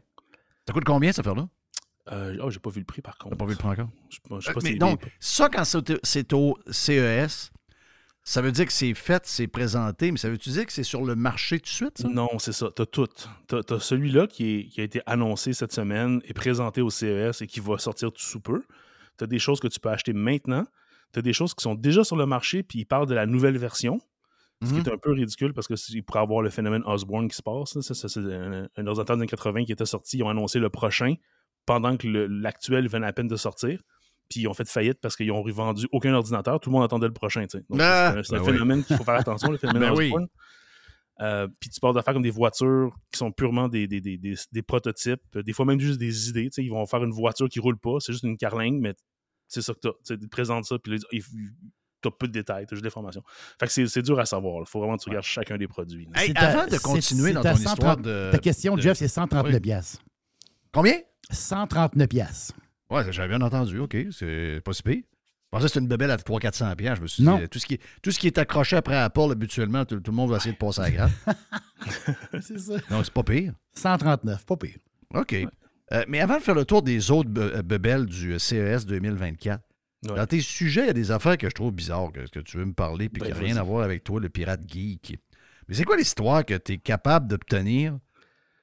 Ça 0.68 0.74
coûte 0.74 0.84
combien, 0.86 1.12
cette 1.12 1.20
affaire-là? 1.20 1.48
Euh, 2.12 2.38
oh, 2.42 2.50
j'ai 2.50 2.60
pas 2.60 2.70
vu 2.70 2.80
le 2.80 2.86
prix 2.86 3.02
par 3.02 3.18
contre. 3.18 3.36
T'as 3.36 3.40
pas 3.40 3.46
vu 3.46 3.52
le 3.52 3.58
prix 3.58 3.70
encore? 3.70 3.90
Je 4.10 4.16
sais 4.16 4.22
pas, 4.28 4.36
Euh, 4.36 4.60
mais 4.64 4.76
donc, 4.76 5.02
ça, 5.20 5.50
quand 5.50 5.64
c'est 6.04 6.34
au, 6.34 6.58
CES, 6.70 7.52
ça 8.26 8.42
veut 8.42 8.52
dire 8.52 8.66
que 8.66 8.74
c'est 8.74 8.94
fait, 8.94 9.26
c'est 9.26 9.48
présenté, 9.48 10.12
mais 10.12 10.18
ça 10.18 10.30
veut 10.30 10.38
dire 10.38 10.66
que 10.66 10.72
c'est 10.74 10.84
sur 10.84 11.04
le 11.04 11.16
marché 11.16 11.60
tout 11.60 11.66
de 11.66 11.70
suite, 11.70 11.98
ça? 12.00 12.08
Non, 12.08 12.40
c'est 12.40 12.54
ça. 12.54 12.70
T'as 12.76 12.86
tout. 12.86 13.08
T'as, 13.48 13.64
t'as 13.64 13.80
celui-là 13.80 14.28
qui, 14.28 14.70
qui 14.70 14.82
a 14.82 14.84
été 14.84 15.02
annoncé 15.06 15.54
cette 15.54 15.74
semaine 15.74 16.22
et 16.26 16.34
présenté 16.34 16.82
au 16.82 16.90
CES 16.90 17.42
et 17.42 17.48
qui 17.48 17.60
va 17.60 17.78
sortir 17.78 18.12
tout 18.12 18.22
sous 18.22 18.40
peu. 18.40 18.64
T'as 19.18 19.28
des 19.28 19.40
choses 19.40 19.60
que 19.60 19.68
tu 19.68 19.80
peux 19.80 19.90
acheter 19.90 20.14
maintenant. 20.14 20.66
T'as 21.12 21.22
des 21.22 21.34
choses 21.34 21.54
qui 21.54 21.64
sont 21.64 21.76
déjà 21.76 22.04
sur 22.04 22.16
le 22.16 22.26
marché 22.26 22.64
puis 22.64 22.80
ils 22.80 22.86
parlent 22.86 23.08
de 23.08 23.14
la 23.14 23.26
nouvelle 23.26 23.58
version. 23.58 24.00
Ce 24.64 24.70
qui 24.70 24.74
Mhm. 24.76 24.86
est 24.86 24.94
un 24.94 24.98
peu 24.98 25.12
ridicule 25.12 25.54
parce 25.54 25.68
qu'il 25.68 26.04
pourrait 26.04 26.20
avoir 26.22 26.42
le 26.42 26.50
phénomène 26.50 26.84
Osborne 26.86 27.28
qui 27.28 27.36
se 27.36 27.42
passe. 27.44 27.80
c'est 27.82 28.18
un, 28.20 28.68
un 28.76 28.88
ordinateur 28.88 29.16
des 29.18 29.22
années 29.22 29.28
80 29.28 29.66
qui 29.66 29.72
était 29.72 29.86
sorti. 29.86 30.18
Ils 30.18 30.24
ont 30.24 30.30
annoncé 30.30 30.60
le 30.60 30.70
prochain 30.70 31.16
pendant 31.66 31.98
que 31.98 32.08
l'actuel 32.08 32.88
venait 32.88 33.08
à 33.08 33.14
peine 33.14 33.28
de 33.28 33.36
sortir. 33.36 33.82
Puis 34.30 34.42
ils 34.42 34.48
ont 34.48 34.54
fait 34.54 34.68
faillite 34.68 35.00
parce 35.02 35.16
qu'ils 35.16 35.32
ont 35.32 35.42
revendu 35.44 35.88
aucun 35.92 36.14
ordinateur. 36.14 36.60
Tout 36.60 36.70
le 36.70 36.74
monde 36.76 36.84
attendait 36.86 37.08
le 37.08 37.14
prochain. 37.14 37.46
Ah, 37.80 38.16
c'est 38.24 38.34
un, 38.36 38.38
ben 38.40 38.44
oui. 38.46 38.52
phénomène 38.54 38.84
qu'il 38.84 38.96
faut 38.96 39.04
faire 39.04 39.16
attention, 39.16 39.52
le 39.52 39.58
phénomène 39.58 39.82
Ben 39.94 39.96
oui. 39.98 40.06
Osborne. 40.08 40.28
Euh, 41.22 41.48
puis 41.60 41.70
tu 41.70 41.80
parles 41.80 41.94
d'affaires 41.94 42.14
comme 42.14 42.24
des 42.24 42.32
voitures 42.32 42.92
qui 43.12 43.20
sont 43.20 43.32
purement 43.32 43.68
des, 43.70 43.86
des, 43.88 44.02
des, 44.02 44.18
des- 44.18 44.62
prototypes, 44.64 45.22
des 45.38 45.54
fois 45.54 45.66
même 45.66 45.80
juste 45.80 46.00
des 46.00 46.30
idées. 46.30 46.50
Ils 46.58 46.70
vont 46.72 46.86
faire 46.88 47.04
une 47.04 47.12
voiture 47.12 47.48
qui 47.50 47.60
roule 47.60 47.78
pas, 47.78 47.98
c'est 48.00 48.14
juste 48.14 48.24
une 48.24 48.36
carlingue, 48.38 48.80
mais 48.82 48.96
c'est 49.48 49.62
ça 49.62 49.74
que 49.76 49.80
tu. 50.04 50.14
Ils 50.20 50.28
présentent 50.30 50.66
ça, 50.66 50.80
puis 50.80 51.00
tu 52.04 52.08
as 52.10 52.12
peu 52.12 52.28
de 52.28 52.32
détails, 52.34 52.66
tu 52.68 52.74
as 52.74 52.76
juste 52.76 52.84
des 52.84 52.88
informations. 52.88 53.24
Fait 53.60 53.66
que 53.68 53.72
c'est- 53.72 53.88
c'est 53.88 54.02
dur 54.02 54.20
à 54.20 54.26
savoir. 54.26 54.62
Il 54.62 54.70
faut 54.70 54.80
vraiment 54.80 54.98
que 54.98 55.04
tu 55.04 55.10
regardes 55.10 55.26
chacun 55.26 55.58
des 55.58 55.68
produits. 55.68 56.08
Hey, 56.16 56.32
avant 56.36 56.68
de 56.68 56.78
continuer 56.78 57.34
dans 57.34 57.42
ton 57.42 57.54
histoire 57.54 57.76
130 57.78 58.02
de... 58.04 58.30
Ta 58.32 58.38
question, 58.40 58.76
de- 58.76 58.82
Jeff, 58.82 58.98
c'est 58.98 59.08
139 59.08 59.54
Oui. 59.56 59.60
piastres. 59.60 60.02
Combien? 60.72 60.96
139 61.32 62.08
piastres. 62.10 62.54
Ouais, 62.90 63.12
j'avais 63.12 63.30
bien 63.30 63.42
entendu. 63.42 63.80
OK, 63.80 63.96
c'est 64.12 64.62
pas 64.64 64.74
si 64.74 64.84
pire. 64.84 64.98
Je 65.02 65.58
pensais 65.58 65.64
que 65.64 65.68
c'était 65.70 65.80
une 65.82 65.88
bebelle 65.88 66.12
à 66.12 66.18
300-400 66.18 66.76
piastres. 66.76 66.98
Je 66.98 67.02
me 67.04 67.08
suis 67.08 67.24
Non. 67.24 67.38
dit, 67.38 67.44
euh, 67.44 67.48
tout 67.48 67.60
ce, 67.60 67.66
qui 67.68 67.76
est, 67.76 67.80
tout 68.02 68.12
ce 68.12 68.18
qui 68.20 68.28
est 68.28 68.38
accroché 68.40 68.76
après 68.76 68.98
Apple, 68.98 69.30
habituellement, 69.32 69.86
tout, 69.86 70.00
tout 70.00 70.12
le 70.12 70.18
monde 70.18 70.32
va 70.32 70.38
essayer 70.38 70.54
de 70.54 70.58
passer 70.58 70.82
à 70.82 70.84
la 70.86 70.92
gratte. 70.92 71.12
c'est 72.42 72.60
ça. 72.60 72.74
Non, 72.90 73.04
c'est 73.04 73.14
pas 73.14 73.24
pire. 73.24 73.54
139, 73.76 74.46
pas 74.46 74.58
pire. 74.58 74.78
OK. 75.14 75.36
Euh, 75.92 76.04
mais 76.08 76.22
avant 76.22 76.38
de 76.38 76.42
faire 76.42 76.56
le 76.56 76.66
tour 76.66 76.82
des 76.82 77.12
autres 77.12 77.30
be- 77.30 77.40
euh, 77.58 77.62
bebelles 77.62 78.06
du 78.08 78.40
CES 78.40 78.86
2024, 78.86 79.62
Ouais. 80.10 80.16
dans 80.16 80.26
tes 80.26 80.42
sujets, 80.42 80.82
il 80.82 80.88
y 80.88 80.90
a 80.90 80.94
des 80.94 81.12
affaires 81.12 81.38
que 81.38 81.48
je 81.50 81.54
trouve 81.56 81.72
bizarres, 81.72 82.12
que, 82.12 82.28
que 82.30 82.40
tu 82.40 82.58
veux 82.58 82.66
me 82.66 82.74
parler, 82.74 83.10
puis 83.10 83.22
Ben, 83.22 83.28
qui 83.28 83.34
n'ont 83.34 83.46
rien 83.46 83.58
à 83.58 83.64
voir 83.64 83.84
avec 83.84 84.04
toi, 84.04 84.20
le 84.20 84.30
pirate 84.30 84.62
geek. 84.68 85.18
Mais 85.68 85.76
c'est 85.76 85.84
quoi 85.86 85.96
l'histoire 85.98 86.46
que 86.46 86.56
tu 86.56 86.74
es 86.74 86.78
capable 86.78 87.28
d'obtenir 87.28 87.98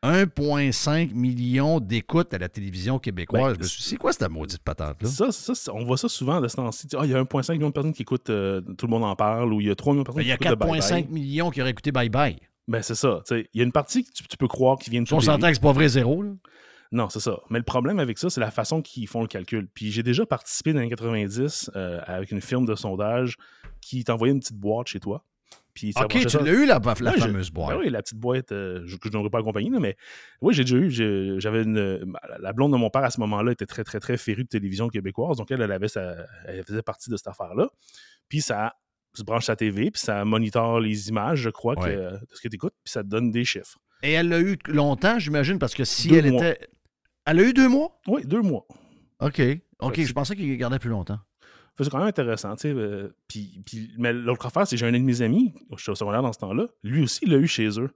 1,5 0.03 1.13
million 1.15 1.81
d'écoutes 1.81 2.33
à 2.35 2.39
la 2.39 2.49
télévision 2.49 2.99
québécoise? 2.99 3.59
Ben, 3.59 3.67
c'est 3.67 3.97
quoi 3.97 4.13
cette 4.13 4.29
maudite 4.31 4.63
patente-là? 4.63 5.09
Ça, 5.09 5.31
ça, 5.33 5.73
on 5.75 5.85
voit 5.85 5.97
ça 5.99 6.09
souvent 6.09 6.41
de 6.41 6.49
ce 6.49 6.57
temps-ci. 6.57 6.89
Ah, 6.97 7.01
il 7.05 7.11
y 7.11 7.15
a 7.15 7.23
1,5 7.23 7.53
million 7.53 7.69
de 7.69 7.73
personnes 7.73 7.93
qui 7.93 8.03
écoutent, 8.03 8.31
euh, 8.31 8.61
tout 8.79 8.87
le 8.87 8.91
monde 8.91 9.05
en 9.05 9.17
parle, 9.17 9.53
ou 9.53 9.61
il 9.61 9.67
y 9.67 9.71
a 9.71 9.75
3 9.75 9.93
millions 9.93 10.03
de 10.03 10.07
personnes 10.07 10.23
Ben, 10.23 10.27
Il 10.27 10.29
y 10.29 10.33
a 10.33 10.37
qui 10.37 10.45
écoutent 10.47 10.59
de 10.59 10.65
Bye 10.65 10.81
4,5 10.81 10.91
Bye. 10.91 11.07
millions 11.11 11.51
qui 11.51 11.61
auraient 11.61 11.71
écouté 11.71 11.93
Bye 11.93 12.09
Bye. 12.09 12.37
Ben, 12.69 12.83
c'est 12.83 12.95
ça. 12.95 13.23
Il 13.31 13.47
y 13.55 13.61
a 13.61 13.65
une 13.65 13.73
partie 13.73 14.05
que 14.05 14.11
tu, 14.13 14.25
tu 14.25 14.37
peux 14.37 14.49
croire 14.49 14.79
qui 14.79 14.91
vient 14.91 15.03
de 15.03 15.13
on 15.13 15.21
s'entend 15.21 15.49
que 15.49 15.55
c'est 15.55 15.61
pas 15.63 15.73
vrai 15.73 15.89
zéro, 15.89 16.23
là. 16.23 16.31
Non, 16.93 17.09
c'est 17.09 17.21
ça. 17.21 17.39
Mais 17.51 17.59
le 17.59 17.65
problème 17.65 18.01
avec 18.01 18.19
ça, 18.19 18.31
c'est 18.31 18.41
la 18.41 18.51
façon 18.51 18.83
qu'ils 18.83 19.07
font 19.07 19.23
le 19.23 19.29
calcul. 19.29 19.69
Puis 19.73 19.93
j'ai 19.93 20.03
déjà 20.03 20.27
participé 20.27 20.73
dans 20.73 20.81
les 20.81 20.89
90 20.89 21.71
euh, 21.77 22.01
avec 22.07 22.31
une 22.33 22.41
firme 22.41 22.67
de 22.67 22.75
sondage 22.75 23.37
qui 23.81 24.03
t'envoyait 24.05 24.35
une 24.35 24.41
petite 24.41 24.57
boîte 24.59 24.89
chez 24.89 24.99
toi. 25.01 25.25
Puis 25.73 25.93
ça 25.93 26.05
OK, 26.05 26.27
tu 26.27 26.37
l'as 26.39 26.53
eu, 26.53 26.67
la, 26.67 26.81
la 27.01 27.11
Ouais, 27.13 27.19
fameuse 27.19 27.51
boîte. 27.53 27.71
Ben 27.71 27.79
oui, 27.79 27.91
la 27.91 28.03
petite 28.03 28.19
boîte 28.19 28.51
euh, 28.51 28.83
je- 28.87 28.97
que 28.97 29.09
je 29.09 29.17
n'aurais 29.17 29.31
pas 29.31 29.39
accompagnée, 29.39 29.71
mais 29.79 29.97
oui, 30.41 30.53
j'ai 30.53 30.65
déjà 30.65 30.77
eu. 30.77 30.91
J'avais 31.41 31.63
une. 31.63 32.13
La 32.41 32.53
blonde 32.53 32.73
de 32.73 32.77
mon 32.77 32.91
père 32.91 33.05
à 33.05 33.11
ce 33.11 33.21
moment-là 33.21 33.53
était 33.53 33.67
très, 33.67 33.85
très, 33.85 34.01
très 34.01 34.17
férue 34.17 34.43
de 34.43 34.49
télévision 34.49 34.89
québécoise. 34.89 35.37
Donc, 35.37 35.51
elle, 35.53 35.63
elle, 35.63 35.71
avait 35.73 35.87
sa- 35.89 36.27
elle 36.45 36.65
faisait 36.65 36.83
partie 36.83 37.09
de 37.09 37.17
cette 37.17 37.29
affaire-là. 37.29 37.69
Puis 38.29 38.41
ça 38.41 38.75
se 39.15 39.23
branche 39.23 39.47
sa 39.47 39.55
TV, 39.57 39.93
puis 39.93 40.01
ça 40.01 40.25
monitore 40.25 40.81
les 40.81 41.09
images, 41.09 41.39
je 41.41 41.51
crois, 41.51 41.77
que- 41.77 41.83
de 41.89 42.19
ce 42.33 42.41
que 42.41 42.49
tu 42.49 42.57
écoutes, 42.57 42.75
puis 42.85 42.91
ça 42.91 43.03
te 43.05 43.09
donne 43.09 43.31
des 43.31 43.45
chiffres. 43.45 43.79
Et 44.03 44.13
elle 44.13 44.29
l'a 44.29 44.41
eu 44.41 44.59
longtemps, 44.67 45.19
j'imagine, 45.21 45.59
parce 45.61 45.75
que 45.75 45.85
si 45.85 46.09
Deux 46.09 46.17
elle 46.17 46.33
mois. 46.33 46.47
était. 46.49 46.69
Elle 47.27 47.41
a 47.41 47.43
eu 47.43 47.53
deux 47.53 47.69
mois? 47.69 48.01
Oui, 48.07 48.23
deux 48.25 48.43
mois. 48.43 48.67
OK. 49.21 49.41
OK, 49.81 49.95
Fait 49.97 50.05
je 50.05 50.13
pensais 50.13 50.37
qu'il 50.37 50.57
gardait 50.57 50.79
plus 50.79 50.91
longtemps. 50.91 51.19
C'est 51.83 51.89
quand 51.89 51.99
même 51.99 52.09
intéressant, 52.09 52.55
tu 52.57 52.63
sais. 52.63 52.75
euh, 52.75 53.09
puis, 53.27 53.63
puis- 53.65 53.91
mais 53.97 54.13
l'autre 54.13 54.45
affaire, 54.45 54.67
c'est 54.67 54.77
que 54.77 54.81
j'ai 54.81 54.87
un 54.87 54.93
de 54.93 54.99
mes 54.99 55.23
amis, 55.23 55.55
je 55.75 55.81
suis 55.83 55.91
au 55.91 55.95
secondaire 55.95 56.21
dans 56.21 56.33
ce 56.33 56.39
temps-là, 56.41 56.67
lui 56.83 57.05
aussi, 57.05 57.21
il 57.23 57.31
l'a 57.31 57.39
eu 57.39 57.47
chez 57.47 57.69
eux. 57.81 57.89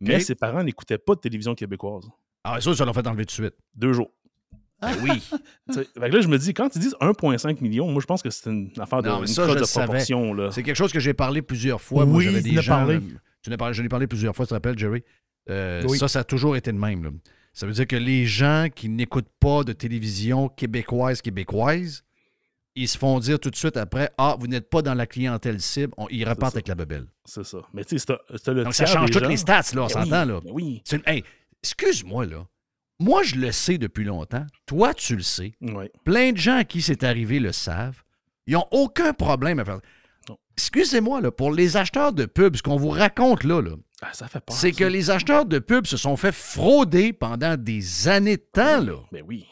Mais 0.00 0.20
ses 0.20 0.36
parents 0.36 0.62
n'écoutaient 0.62 0.98
pas 0.98 1.14
de 1.16 1.20
télévision 1.20 1.54
québécoise. 1.56 2.04
Ah, 2.44 2.60
ça, 2.60 2.74
ça 2.74 2.84
l'a 2.84 2.92
fait 2.92 3.04
enlever 3.06 3.24
tout 3.24 3.30
de 3.40 3.46
suite. 3.48 3.54
Deux 3.74 3.92
jours. 3.92 4.12
Ben 4.80 4.92
oui. 5.02 5.20
Fait 5.74 5.84
que 6.10 6.14
là, 6.14 6.20
je 6.20 6.28
me 6.28 6.36
dis, 6.38 6.52
quand 6.54 6.74
ils 6.76 6.80
disent 6.80 6.96
1,5 7.00 7.60
million, 7.60 7.90
moi, 7.90 8.00
je 8.02 8.06
pense 8.06 8.22
que 8.22 8.30
c'est 8.30 8.50
une 8.50 8.70
affaire 8.78 9.02
de, 9.02 9.08
Non, 9.08 9.20
une 9.22 9.26
ça, 9.26 9.42
cote 9.46 9.52
je 9.52 9.54
de 9.56 9.60
le 9.62 9.66
proportion. 9.86 10.34
Là. 10.34 10.50
C'est 10.52 10.62
quelque 10.62 10.76
chose 10.76 10.92
que 10.92 11.00
j'ai 11.00 11.14
parlé 11.14 11.42
plusieurs 11.42 11.80
fois. 11.80 12.04
Moi, 12.06 12.18
Oui, 12.18 12.26
tu 12.36 12.42
des 12.42 12.60
gens. 12.62 12.74
parlé. 12.76 12.94
là, 12.94 13.00
tu 13.42 13.50
n'as 13.50 13.56
parlé, 13.56 13.74
je 13.74 13.82
l'ai 13.82 13.88
parlé 13.88 14.06
plusieurs 14.06 14.36
fois, 14.36 14.44
tu 14.44 14.50
te 14.50 14.54
rappelles, 14.54 14.78
Jerry? 14.78 15.02
Euh, 15.50 15.82
Oui. 15.88 15.98
Ça, 15.98 16.06
ça 16.06 16.20
a 16.20 16.24
toujours 16.24 16.54
été 16.56 16.70
de 16.70 16.78
même. 16.78 17.02
là. 17.04 17.10
Ça 17.54 17.66
veut 17.66 17.72
dire 17.72 17.86
que 17.86 17.96
les 17.96 18.26
gens 18.26 18.66
qui 18.74 18.88
n'écoutent 18.88 19.30
pas 19.40 19.62
de 19.64 19.72
télévision 19.72 20.48
québécoise, 20.48 21.22
québécoise, 21.22 22.02
ils 22.74 22.88
se 22.88 22.98
font 22.98 23.20
dire 23.20 23.38
tout 23.38 23.50
de 23.50 23.56
suite 23.56 23.76
après 23.76 24.10
Ah, 24.18 24.36
vous 24.38 24.48
n'êtes 24.48 24.68
pas 24.68 24.82
dans 24.82 24.94
la 24.94 25.06
clientèle 25.06 25.60
cible, 25.60 25.92
On- 25.96 26.08
ils 26.10 26.28
repartent 26.28 26.56
avec 26.56 26.66
la 26.68 26.74
bebelle. 26.74 27.06
C'est 27.24 27.44
ça. 27.44 27.58
Mais 27.72 27.84
tu 27.84 27.98
sais, 27.98 28.06
c'est- 28.36 28.48
le 28.52 28.64
Donc, 28.64 28.74
ça 28.74 28.86
change 28.86 29.10
toutes 29.12 29.22
gens- 29.22 29.28
les 29.28 29.36
stats, 29.36 29.62
là, 29.74 29.82
on 29.82 29.86
Ben 29.86 29.88
s'entend, 29.88 30.22
oui, 30.22 30.28
là. 30.28 30.40
ben 30.44 30.50
oui. 30.52 30.82
Une- 30.92 31.02
hey, 31.06 31.24
excuse-moi, 31.62 32.26
là. 32.26 32.44
Moi, 33.00 33.22
je 33.22 33.36
le 33.36 33.52
sais 33.52 33.78
depuis 33.78 34.04
longtemps. 34.04 34.46
Toi, 34.66 34.92
tu 34.94 35.14
le 35.16 35.22
sais. 35.22 35.52
Plein 36.04 36.32
de 36.32 36.36
gens 36.38 36.56
à 36.58 36.64
qui 36.64 36.82
c'est 36.82 37.04
arrivé 37.04 37.38
le 37.38 37.52
savent. 37.52 38.02
Ils 38.46 38.54
n'ont 38.54 38.66
aucun 38.72 39.12
problème 39.12 39.58
à 39.60 39.64
faire. 39.64 39.80
Excusez-moi, 40.56 41.20
là, 41.20 41.30
pour 41.32 41.52
les 41.52 41.76
acheteurs 41.76 42.12
de 42.12 42.26
pubs, 42.26 42.56
ce 42.56 42.62
qu'on 42.62 42.76
vous 42.76 42.90
raconte 42.90 43.42
là, 43.44 43.60
là 43.60 43.72
Ça 44.12 44.28
fait 44.28 44.40
peur. 44.40 44.56
c'est 44.56 44.72
que 44.72 44.84
les 44.84 45.10
acheteurs 45.10 45.44
de 45.46 45.58
pubs 45.58 45.86
se 45.86 45.96
sont 45.96 46.16
fait 46.16 46.32
frauder 46.32 47.12
pendant 47.12 47.56
des 47.56 48.08
années 48.08 48.36
de 48.36 48.46
temps. 48.52 48.80
Là. 48.82 48.94
Ben 49.12 49.22
oui. 49.26 49.46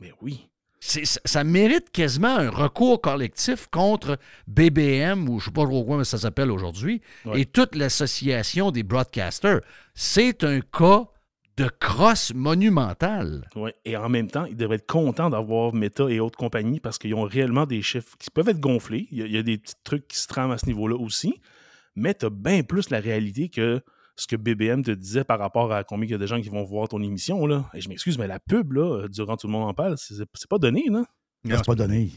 Ben 0.00 0.12
oui. 0.22 0.44
Ça, 0.80 1.00
ça 1.24 1.42
mérite 1.44 1.90
quasiment 1.90 2.36
un 2.36 2.50
recours 2.50 3.00
collectif 3.00 3.66
contre 3.66 4.16
BBM, 4.46 5.28
ou 5.28 5.40
je 5.40 5.44
ne 5.44 5.50
sais 5.50 5.50
pas 5.50 5.64
trop 5.64 5.84
comment 5.84 6.04
ça 6.04 6.18
s'appelle 6.18 6.50
aujourd'hui, 6.50 7.00
Ouais. 7.24 7.40
et 7.40 7.44
toute 7.46 7.74
l'association 7.74 8.70
des 8.70 8.84
broadcasters. 8.84 9.60
C'est 9.94 10.44
un 10.44 10.60
cas 10.60 11.04
de 11.56 11.68
crosse 11.80 12.32
monumentale. 12.32 13.48
Ouais. 13.56 13.74
Et 13.84 13.96
en 13.96 14.08
même 14.08 14.30
temps, 14.30 14.44
ils 14.44 14.56
devraient 14.56 14.76
être 14.76 14.86
contents 14.86 15.28
d'avoir 15.30 15.74
Meta 15.74 16.08
et 16.08 16.20
autres 16.20 16.38
compagnies 16.38 16.78
parce 16.78 16.98
qu'ils 16.98 17.14
ont 17.16 17.24
réellement 17.24 17.66
des 17.66 17.82
chiffres 17.82 18.14
qui 18.18 18.30
peuvent 18.30 18.48
être 18.48 18.60
gonflés. 18.60 19.08
Il 19.10 19.18
y 19.18 19.22
a, 19.22 19.26
il 19.26 19.32
y 19.32 19.38
a 19.38 19.42
des 19.42 19.58
petits 19.58 19.74
trucs 19.82 20.06
qui 20.06 20.18
se 20.18 20.28
trament 20.28 20.52
à 20.52 20.58
ce 20.58 20.66
niveau-là 20.66 20.94
aussi. 20.96 21.40
Mais 21.98 22.14
tu 22.14 22.26
as 22.26 22.30
bien 22.30 22.62
plus 22.62 22.90
la 22.90 23.00
réalité 23.00 23.48
que 23.48 23.80
ce 24.16 24.26
que 24.26 24.36
BBM 24.36 24.82
te 24.82 24.90
disait 24.90 25.24
par 25.24 25.38
rapport 25.38 25.72
à 25.72 25.84
combien 25.84 26.06
il 26.08 26.10
y 26.10 26.14
a 26.14 26.18
de 26.18 26.26
gens 26.26 26.40
qui 26.40 26.48
vont 26.48 26.64
voir 26.64 26.88
ton 26.88 27.00
émission. 27.02 27.46
Là. 27.46 27.70
Et 27.74 27.80
je 27.80 27.88
m'excuse, 27.88 28.18
mais 28.18 28.26
la 28.26 28.40
pub, 28.40 28.72
là, 28.72 29.02
euh, 29.04 29.08
durant 29.08 29.36
tout 29.36 29.46
le 29.46 29.52
monde 29.52 29.68
en 29.68 29.74
parle, 29.74 29.96
c'est 29.98 30.48
pas 30.48 30.58
donné. 30.58 30.84
Là. 30.90 31.04
Non, 31.44 31.56
c'est 31.56 31.66
pas 31.66 31.74
donné. 31.76 32.10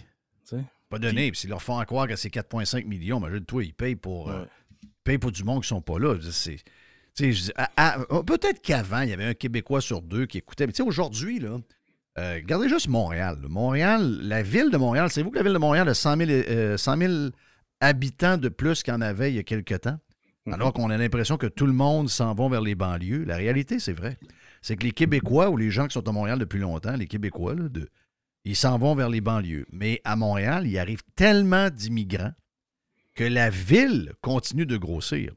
Pas 0.89 0.97
donné. 0.99 1.31
Puis 1.31 1.41
s'ils 1.41 1.49
leur 1.49 1.61
font 1.61 1.79
croire 1.85 2.07
que 2.07 2.15
c'est 2.15 2.29
4,5 2.29 2.85
millions, 2.85 3.19
imagine-toi, 3.19 3.63
ils 3.65 3.73
payent 3.73 3.95
pour, 3.95 4.29
euh, 4.31 4.43
ils 4.83 4.89
payent 5.03 5.17
pour 5.19 5.31
du 5.31 5.43
monde 5.43 5.61
qui 5.61 5.67
sont 5.67 5.81
pas 5.81 5.99
là. 5.99 6.15
C'est- 6.31 6.57
euh, 7.21 8.23
Peut-être 8.23 8.61
qu'avant, 8.61 9.01
il 9.01 9.09
y 9.09 9.13
avait 9.13 9.25
un 9.25 9.33
Québécois 9.33 9.81
sur 9.81 10.01
deux 10.01 10.25
qui 10.25 10.37
écoutait. 10.39 10.65
Mais 10.65 10.73
tu 10.73 10.77
sais, 10.77 10.83
aujourd'hui, 10.87 11.39
là, 11.39 11.59
euh, 12.17 12.35
regardez 12.35 12.67
juste 12.67 12.87
Montréal. 12.87 13.37
Montréal, 13.47 14.19
la 14.23 14.41
ville 14.43 14.69
de 14.71 14.77
Montréal, 14.77 15.09
c'est 15.11 15.21
vous 15.21 15.29
que 15.31 15.37
la 15.37 15.43
ville 15.43 15.53
de 15.53 15.57
Montréal 15.59 15.87
a 15.87 15.93
100 15.93 16.17
000, 16.17 16.29
euh, 16.31 16.77
100 16.77 16.97
000 16.97 17.13
habitants 17.81 18.37
de 18.37 18.47
plus 18.49 18.83
qu'il 18.83 18.93
y 18.93 18.97
en 18.97 19.01
avait 19.01 19.31
il 19.31 19.35
y 19.35 19.39
a 19.39 19.43
quelques 19.43 19.81
temps? 19.81 19.99
Alors 20.53 20.73
qu'on 20.73 20.89
a 20.89 20.97
l'impression 20.97 21.37
que 21.37 21.45
tout 21.47 21.67
le 21.67 21.73
monde 21.73 22.09
s'en 22.09 22.33
va 22.33 22.47
vers 22.49 22.61
les 22.61 22.73
banlieues. 22.73 23.25
La 23.25 23.35
réalité, 23.35 23.77
c'est 23.79 23.93
vrai. 23.93 24.17
C'est 24.63 24.75
que 24.75 24.83
les 24.83 24.91
Québécois 24.91 25.49
ou 25.49 25.57
les 25.57 25.69
gens 25.69 25.87
qui 25.87 25.93
sont 25.93 26.07
à 26.07 26.11
Montréal 26.11 26.39
depuis 26.39 26.59
longtemps, 26.59 26.95
les 26.95 27.05
Québécois, 27.07 27.53
là, 27.53 27.67
de, 27.69 27.89
ils 28.43 28.55
s'en 28.55 28.77
vont 28.79 28.95
vers 28.95 29.09
les 29.09 29.21
banlieues. 29.21 29.65
Mais 29.71 30.01
à 30.03 30.15
Montréal, 30.15 30.65
il 30.65 30.77
arrive 30.79 31.01
tellement 31.15 31.69
d'immigrants 31.69 32.33
que 33.13 33.23
la 33.23 33.49
ville 33.51 34.13
continue 34.21 34.65
de 34.65 34.77
grossir. 34.77 35.33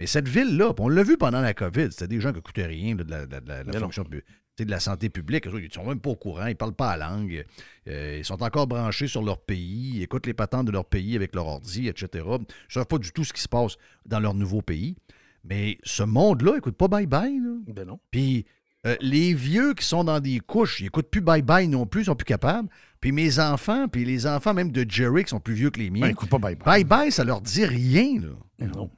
Mais 0.00 0.06
cette 0.06 0.28
ville-là, 0.28 0.74
on 0.78 0.88
l'a 0.88 1.02
vu 1.02 1.16
pendant 1.16 1.40
la 1.40 1.54
COVID, 1.54 1.88
c'était 1.92 2.08
des 2.08 2.20
gens 2.20 2.30
qui 2.30 2.36
n'écoutaient 2.36 2.66
rien 2.66 2.94
là, 2.96 3.04
de 3.04 3.10
la, 3.10 3.26
de 3.26 3.48
la- 3.48 3.64
de 3.64 3.72
fonction 3.78 4.04
pu- 4.04 4.22
tu 4.22 4.32
sais, 4.32 4.41
de 4.64 4.70
la 4.70 4.80
santé 4.80 5.08
publique. 5.08 5.46
Ils 5.46 5.64
ne 5.64 5.68
sont 5.70 5.84
même 5.86 6.00
pas 6.00 6.10
au 6.10 6.16
courant, 6.16 6.46
ils 6.46 6.50
ne 6.50 6.54
parlent 6.54 6.74
pas 6.74 6.96
la 6.96 7.08
langue. 7.08 7.44
euh, 7.88 8.16
ils 8.18 8.24
sont 8.24 8.42
encore 8.42 8.66
branchés 8.66 9.06
sur 9.06 9.22
leur 9.22 9.38
pays, 9.40 9.92
ils 9.96 10.02
écoutent 10.02 10.26
les 10.26 10.34
patentes 10.34 10.66
de 10.66 10.72
leur 10.72 10.84
pays 10.84 11.16
avec 11.16 11.34
leur 11.34 11.46
ordi, 11.46 11.88
etc. 11.88 12.08
Ils 12.14 12.40
ne 12.40 12.44
savent 12.68 12.86
pas 12.86 12.98
du 12.98 13.12
tout 13.12 13.24
ce 13.24 13.32
qui 13.32 13.40
se 13.40 13.48
passe 13.48 13.76
dans 14.06 14.20
leur 14.20 14.34
nouveau 14.34 14.62
pays. 14.62 14.96
Mais 15.44 15.76
ce 15.82 16.02
monde-là, 16.02 16.56
écoute 16.58 16.76
pas 16.76 16.86
bye-bye. 16.88 17.64
Ben 17.66 17.84
non. 17.86 17.98
Puis 18.10 18.46
euh, 18.86 18.96
les 19.00 19.34
vieux 19.34 19.74
qui 19.74 19.84
sont 19.84 20.04
dans 20.04 20.20
des 20.20 20.38
couches, 20.40 20.80
ils 20.80 20.84
n'écoutent 20.84 21.10
plus 21.10 21.20
bye-bye 21.20 21.68
non 21.68 21.86
plus, 21.86 22.02
ils 22.02 22.06
sont 22.06 22.16
plus 22.16 22.24
capables. 22.24 22.68
Puis 23.00 23.10
mes 23.12 23.38
enfants, 23.40 23.88
puis 23.88 24.04
les 24.04 24.26
enfants 24.26 24.54
même 24.54 24.70
de 24.70 24.84
Jerry 24.88 25.24
qui 25.24 25.30
sont 25.30 25.40
plus 25.40 25.54
vieux 25.54 25.70
que 25.70 25.80
les 25.80 25.90
miens. 25.90 26.02
Ben, 26.02 26.10
écoute 26.10 26.28
pas 26.30 26.38
bye-bye. 26.38 26.84
Bye-bye, 26.84 27.10
ça 27.10 27.24
leur 27.24 27.40
dit 27.40 27.64
rien. 27.64 28.20
Là. 28.20 28.66
Non. 28.74 28.90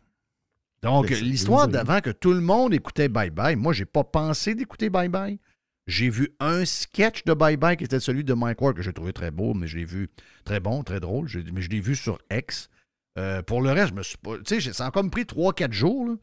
Donc, 0.82 1.08
Ben, 1.08 1.18
l'histoire 1.24 1.66
d'avant 1.66 2.00
que 2.00 2.10
tout 2.10 2.34
le 2.34 2.42
monde 2.42 2.74
écoutait 2.74 3.08
Bye 3.08 3.30
Bye, 3.30 3.56
moi, 3.56 3.72
j'ai 3.72 3.86
pas 3.86 4.04
pensé 4.04 4.54
d'écouter 4.54 4.90
Bye 4.90 5.08
Bye. 5.08 5.38
J'ai 5.86 6.08
vu 6.08 6.30
un 6.40 6.64
sketch 6.64 7.24
de 7.24 7.34
Bye 7.34 7.56
Bye 7.58 7.76
qui 7.76 7.84
était 7.84 8.00
celui 8.00 8.24
de 8.24 8.32
Mike 8.32 8.60
Ward 8.62 8.74
que 8.76 8.82
j'ai 8.82 8.92
trouvé 8.92 9.12
très 9.12 9.30
beau, 9.30 9.52
mais 9.52 9.66
je 9.66 9.76
l'ai 9.76 9.84
vu 9.84 10.08
très 10.44 10.58
bon, 10.60 10.82
très 10.82 10.98
drôle. 11.00 11.28
Mais 11.52 11.60
je 11.60 11.68
l'ai 11.68 11.80
vu 11.80 11.94
sur 11.94 12.18
X. 12.30 12.70
Euh, 13.18 13.42
pour 13.42 13.60
le 13.60 13.70
reste, 13.70 13.90
je 13.90 13.94
me 13.94 14.02
suis 14.02 14.16
pas. 14.16 14.38
Tu 14.38 14.60
sais, 14.60 14.72
ça 14.72 14.84
a 14.86 14.88
encore 14.88 15.08
pris 15.10 15.22
3-4 15.24 15.72
jours 15.72 16.16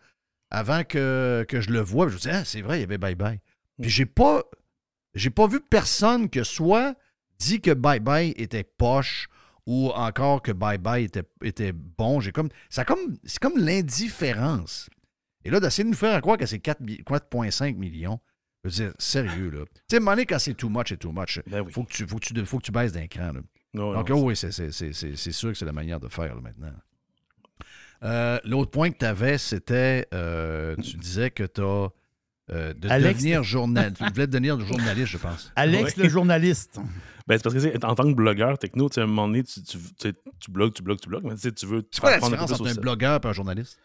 avant 0.50 0.84
que, 0.84 1.46
que 1.48 1.62
je 1.62 1.70
le 1.72 1.80
voie. 1.80 2.08
Je 2.08 2.16
me 2.16 2.20
dit, 2.20 2.30
ah, 2.30 2.44
c'est 2.44 2.62
vrai, 2.62 2.80
il 2.80 2.82
y 2.82 2.84
avait 2.84 2.98
Bye 2.98 3.16
Bye. 3.16 3.40
Puis 3.82 3.90
j'ai 3.92 4.06
pas. 4.06 4.44
J'ai 5.14 5.30
pas 5.30 5.46
vu 5.48 5.60
personne 5.60 6.30
que 6.30 6.44
soit 6.44 6.96
dit 7.38 7.62
que 7.62 7.72
Bye 7.72 8.00
Bye 8.00 8.34
était 8.38 8.64
poche 8.64 9.28
ou 9.68 9.90
encore 9.92 10.42
que 10.42 10.52
Bye 10.52 10.80
Bye 10.80 11.08
était, 11.44 11.72
bon. 11.72 12.20
Comme. 12.34 12.50
Comme. 12.88 13.18
C'est 13.26 13.40
comme 13.40 13.58
l'indifférence. 13.58 14.90
Et 15.46 15.50
là, 15.52 15.60
d'essayer 15.60 15.84
de 15.84 15.90
nous 15.90 15.96
faire 15.96 16.20
croire 16.22 16.38
que 16.38 16.46
c'est 16.46 16.60
4 16.60 16.82
mi- 16.82 17.04
4,5 17.04 17.76
millions. 17.78 18.20
Je 18.64 18.70
veux 18.70 18.76
dire, 18.76 18.94
sérieux, 19.00 19.50
là. 19.50 19.66
Tu 19.66 19.82
sais, 19.90 19.96
à 19.96 19.98
un 19.98 20.00
moment 20.02 20.12
donné, 20.12 20.26
quand 20.26 20.38
c'est 20.40 20.54
too 20.54 20.70
much, 20.70 20.90
c'est 20.90 20.98
too 20.98 21.12
much. 21.12 21.40
faut, 21.72 21.84
que 21.84 21.92
tu, 21.92 22.06
faut, 22.08 22.18
que 22.18 22.26
tu, 22.26 22.46
faut 22.46 22.58
que 22.60 22.64
tu 22.66 22.72
baisses 22.72 22.92
d'un 22.92 23.08
cran, 23.08 23.34
là. 23.34 23.42
Non, 23.74 23.94
Donc, 23.94 24.10
non, 24.10 24.18
oh 24.20 24.24
oui, 24.28 24.36
c'est 24.36 24.52
c'est- 24.52 24.72
c'est- 24.72 24.94
c'est- 24.94 25.16
c'est 25.16 25.32
sûr 25.32 25.50
que 25.52 25.58
c'est 25.58 25.66
la 25.66 25.72
manière 25.72 26.00
de 26.00 26.08
faire, 26.10 26.36
là, 26.36 26.42
maintenant. 26.42 26.74
Euh, 28.04 28.40
L'autre 28.46 28.72
point 28.72 28.90
que 28.92 28.98
tu 28.98 29.06
avais, 29.06 29.38
c'était. 29.38 30.08
euh, 30.14 30.76
tu 30.78 30.98
disais 30.98 31.30
que 31.32 31.44
tu 31.44 31.62
as. 31.62 31.90
de 32.50 32.90
Alex- 32.90 33.18
devenir 33.20 33.44
journaliste. 33.44 33.98
tu 34.06 34.12
voulais 34.12 34.28
devenir 34.28 34.60
journaliste, 34.60 35.08
je 35.08 35.18
pense. 35.18 35.52
Alex, 35.56 35.96
Ouais. 35.96 36.04
le 36.04 36.10
journaliste. 36.10 36.80
Ben, 37.28 37.38
c'est 37.38 37.44
parce 37.44 37.56
que 37.56 37.86
en 37.86 37.96
tant 37.96 38.04
que 38.04 38.14
blogueur 38.16 38.58
techno, 38.58 38.90
tu 38.90 38.96
sais, 38.96 39.02
à 39.02 39.04
un 39.04 39.08
moment 39.08 39.28
donné, 39.28 39.44
tu, 39.44 39.62
tu, 39.62 39.78
tu 39.98 40.52
blogues, 40.52 40.74
tu 40.74 40.82
blogues, 40.82 41.00
tu 41.00 41.08
blogues, 41.08 41.24
mais 41.24 41.36
tu 41.36 41.66
veux. 41.68 41.88
C'est 41.92 42.02
quoi 42.02 42.10
la 42.10 42.20
différence 42.20 42.52
entre 42.52 42.68
un 42.68 42.74
blogueur 42.74 43.22
et 43.24 43.28
un 43.28 43.32
journaliste? 43.32 43.80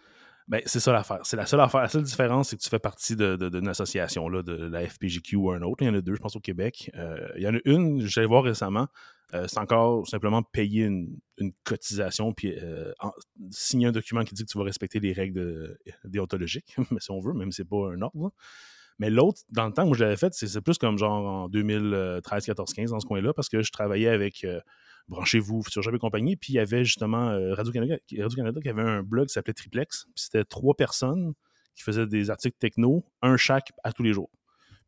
Ben, 0.49 0.63
c'est 0.65 0.79
ça 0.79 0.93
l'affaire. 0.93 1.21
C'est 1.25 1.37
la 1.37 1.45
seule 1.45 1.61
affaire. 1.61 1.83
La 1.83 1.89
seule 1.89 2.05
différence, 2.05 2.51
c'est 2.51 2.57
que 2.57 2.63
tu 2.63 2.69
fais 2.69 2.79
partie 2.79 3.17
d'une 3.17 3.69
association, 3.69 4.29
là, 4.29 4.43
de 4.43 4.55
la 4.55 4.87
FPGQ 4.87 5.37
ou 5.37 5.51
un 5.51 5.61
autre. 5.63 5.83
Il 5.83 5.87
y 5.87 5.91
en 5.91 5.95
a 5.95 6.01
deux, 6.01 6.15
je 6.15 6.21
pense, 6.21 6.37
au 6.37 6.41
Québec. 6.41 6.91
Euh, 6.95 7.29
il 7.37 7.43
y 7.43 7.49
en 7.49 7.55
a 7.55 7.59
une, 7.65 8.01
j'allais 8.03 8.29
voir 8.29 8.45
récemment, 8.45 8.87
euh, 9.35 9.47
c'est 9.49 9.59
encore 9.59 10.07
simplement 10.07 10.45
payer 10.45 10.85
une, 10.85 11.19
cotisation 11.65 12.33
puis 12.33 12.55
euh, 12.57 12.93
signer 13.51 13.89
un 13.89 13.93
document 13.93 14.23
qui 14.23 14.35
dit 14.35 14.45
que 14.45 14.51
tu 14.51 14.57
vas 14.57 14.65
respecter 14.65 15.01
les 15.01 15.13
règles 15.13 15.77
déontologiques, 16.05 16.77
mais 16.93 17.01
si 17.01 17.11
on 17.11 17.21
veut, 17.21 17.33
même 17.33 17.51
si 17.51 17.57
c'est 17.57 17.69
pas 17.69 17.91
un 17.93 18.01
ordre. 18.01 18.23
là. 18.23 18.29
Mais 18.99 19.11
l'autre, 19.11 19.43
dans 19.51 19.67
le 19.67 19.73
temps 19.73 19.87
où 19.87 19.95
je 19.95 20.05
l'avais 20.05 20.17
fait, 20.17 20.33
c'est 20.33 20.61
plus 20.63 20.79
comme 20.79 20.97
genre 20.97 21.27
en 21.27 21.49
2013, 21.49 22.47
14, 22.47 22.73
15, 22.73 22.91
dans 22.93 23.01
ce 23.01 23.05
coin-là, 23.05 23.35
parce 23.35 23.51
que 23.51 23.63
je 23.63 23.71
travaillais 23.71 24.09
avec 24.09 24.47
Branchez-vous, 25.09 25.63
Futur 25.63 25.83
Job 25.83 25.95
et 25.95 25.99
compagnie, 25.99 26.37
puis 26.37 26.55
il 26.55 26.57
y 26.57 26.59
avait 26.59 26.85
justement 26.85 27.31
euh, 27.31 27.55
Radio-Canada 27.55 27.99
qui 28.61 28.69
avait 28.69 28.83
un 28.83 29.03
blog 29.03 29.29
qui 29.29 29.35
s'appelait 29.35 29.55
Triplex, 29.55 30.05
puis 30.07 30.25
c'était 30.25 30.45
trois 30.45 30.75
personnes 30.75 31.35
qui 31.75 31.83
faisaient 31.83 32.07
des 32.07 32.31
articles 32.31 32.57
techno, 32.59 33.05
un 33.23 33.37
chaque 33.37 33.73
à 33.85 33.93
tous 33.93 34.03
les 34.03 34.13
jours. 34.13 34.31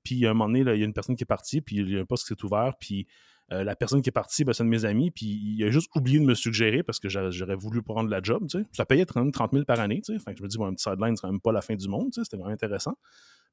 Puis 0.03 0.27
à 0.27 0.31
un 0.31 0.35
moment 0.35 0.47
donné, 0.47 0.61
il 0.61 0.81
y 0.81 0.83
a 0.83 0.87
une 0.87 0.95
personne 0.95 1.17
qui 1.17 1.25
est 1.25 1.27
partie, 1.27 1.61
puis 1.61 1.77
il 1.77 1.91
y 1.91 1.97
a 1.97 2.01
un 2.01 2.05
poste 2.05 2.27
qui 2.27 2.35
s'est 2.35 2.45
ouvert, 2.45 2.75
puis 2.81 3.07
euh, 3.51 3.65
la 3.65 3.75
personne 3.77 4.03
qui 4.03 4.11
est 4.11 4.13
partie, 4.13 4.45
ben, 4.45 4.53
c'est 4.53 4.63
un 4.63 4.67
de 4.67 4.71
mes 4.71 4.85
amis, 4.85 5.11
puis 5.11 5.27
il 5.27 5.65
a 5.65 5.71
juste 5.71 5.89
oublié 5.95 6.19
de 6.19 6.25
me 6.25 6.35
suggérer 6.35 6.83
parce 6.83 6.99
que 6.99 7.09
j'aurais 7.09 7.57
voulu 7.57 7.83
prendre 7.83 8.11
la 8.11 8.21
job, 8.23 8.47
tu 8.49 8.59
sais. 8.59 8.67
Ça 8.73 8.85
payait 8.85 9.07
30 9.07 9.33
30 9.33 9.53
000 9.53 9.65
par 9.65 9.81
année, 9.81 10.03
tu 10.05 10.19
sais. 10.19 10.35
Je 10.37 10.43
me 10.43 10.49
dis, 10.49 10.59
bon, 10.59 10.67
un 10.67 10.75
petit 10.75 10.83
sideline, 10.83 11.17
c'est 11.17 11.23
quand 11.23 11.31
même 11.31 11.41
pas 11.41 11.53
la 11.53 11.63
fin 11.63 11.75
du 11.75 11.89
monde, 11.89 12.11
tu 12.13 12.21
sais. 12.21 12.25
C'était 12.25 12.37
vraiment 12.37 12.53
intéressant. 12.53 12.99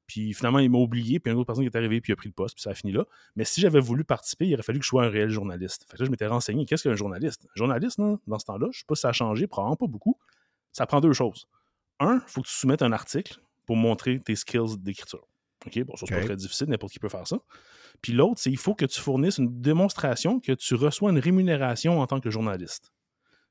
Puis 0.06 0.34
finalement, 0.34 0.60
il 0.60 0.70
m'a 0.70 0.78
oublié, 0.78 1.18
puis 1.18 1.32
une 1.32 1.38
autre 1.38 1.46
personne 1.46 1.64
qui 1.64 1.74
est 1.74 1.76
arrivée, 1.76 2.00
puis 2.00 2.12
il 2.12 2.14
a 2.14 2.16
pris 2.16 2.28
le 2.28 2.34
poste, 2.34 2.54
puis 2.54 2.62
ça 2.62 2.70
a 2.70 2.74
fini 2.74 2.92
là. 2.92 3.04
Mais 3.34 3.44
si 3.44 3.60
j'avais 3.60 3.80
voulu 3.80 4.04
participer, 4.04 4.46
il 4.46 4.54
aurait 4.54 4.62
fallu 4.62 4.78
que 4.78 4.84
je 4.84 4.88
sois 4.88 5.04
un 5.04 5.08
réel 5.08 5.30
journaliste. 5.30 5.84
Fait 5.88 5.96
que 5.96 6.02
là, 6.02 6.06
je 6.06 6.10
m'étais 6.10 6.26
renseigné, 6.26 6.64
qu'est-ce 6.64 6.88
qu'un 6.88 6.94
journaliste? 6.94 7.44
Un 7.44 7.56
journaliste, 7.56 8.00
dans 8.26 8.38
ce 8.38 8.44
temps-là, 8.44 8.68
je 8.72 8.78
sais 8.78 8.84
pas 8.86 8.94
si 8.94 9.00
ça 9.00 9.08
a 9.08 9.12
changé, 9.12 9.46
probablement 9.46 9.76
pas 9.76 9.86
beaucoup. 9.86 10.16
Ça 10.72 10.86
prend 10.86 11.00
deux 11.00 11.12
choses. 11.12 11.48
Un, 11.98 12.20
il 12.26 12.30
faut 12.30 12.42
que 12.42 12.48
tu 12.48 12.54
soumettes 12.54 12.82
un 12.82 12.92
article 12.92 13.40
pour 13.64 13.76
montrer 13.76 14.20
tes 14.20 14.36
skills 14.36 14.78
d'écriture. 14.78 15.26
OK? 15.66 15.82
Bon, 15.84 15.96
ça, 15.96 16.06
c'est 16.06 16.14
pas 16.14 16.24
très 16.24 16.36
difficile, 16.36 16.68
n'importe 16.68 16.92
qui 16.92 16.98
peut 16.98 17.08
faire 17.08 17.26
ça. 17.26 17.38
Puis 18.00 18.12
l'autre, 18.12 18.40
c'est 18.40 18.50
il 18.50 18.58
faut 18.58 18.74
que 18.74 18.84
tu 18.84 19.00
fournisses 19.00 19.38
une 19.38 19.60
démonstration 19.60 20.38
que 20.38 20.52
tu 20.52 20.74
reçois 20.74 21.10
une 21.10 21.18
rémunération 21.18 22.00
en 22.00 22.06
tant 22.06 22.20
que 22.20 22.30
journaliste. 22.30 22.92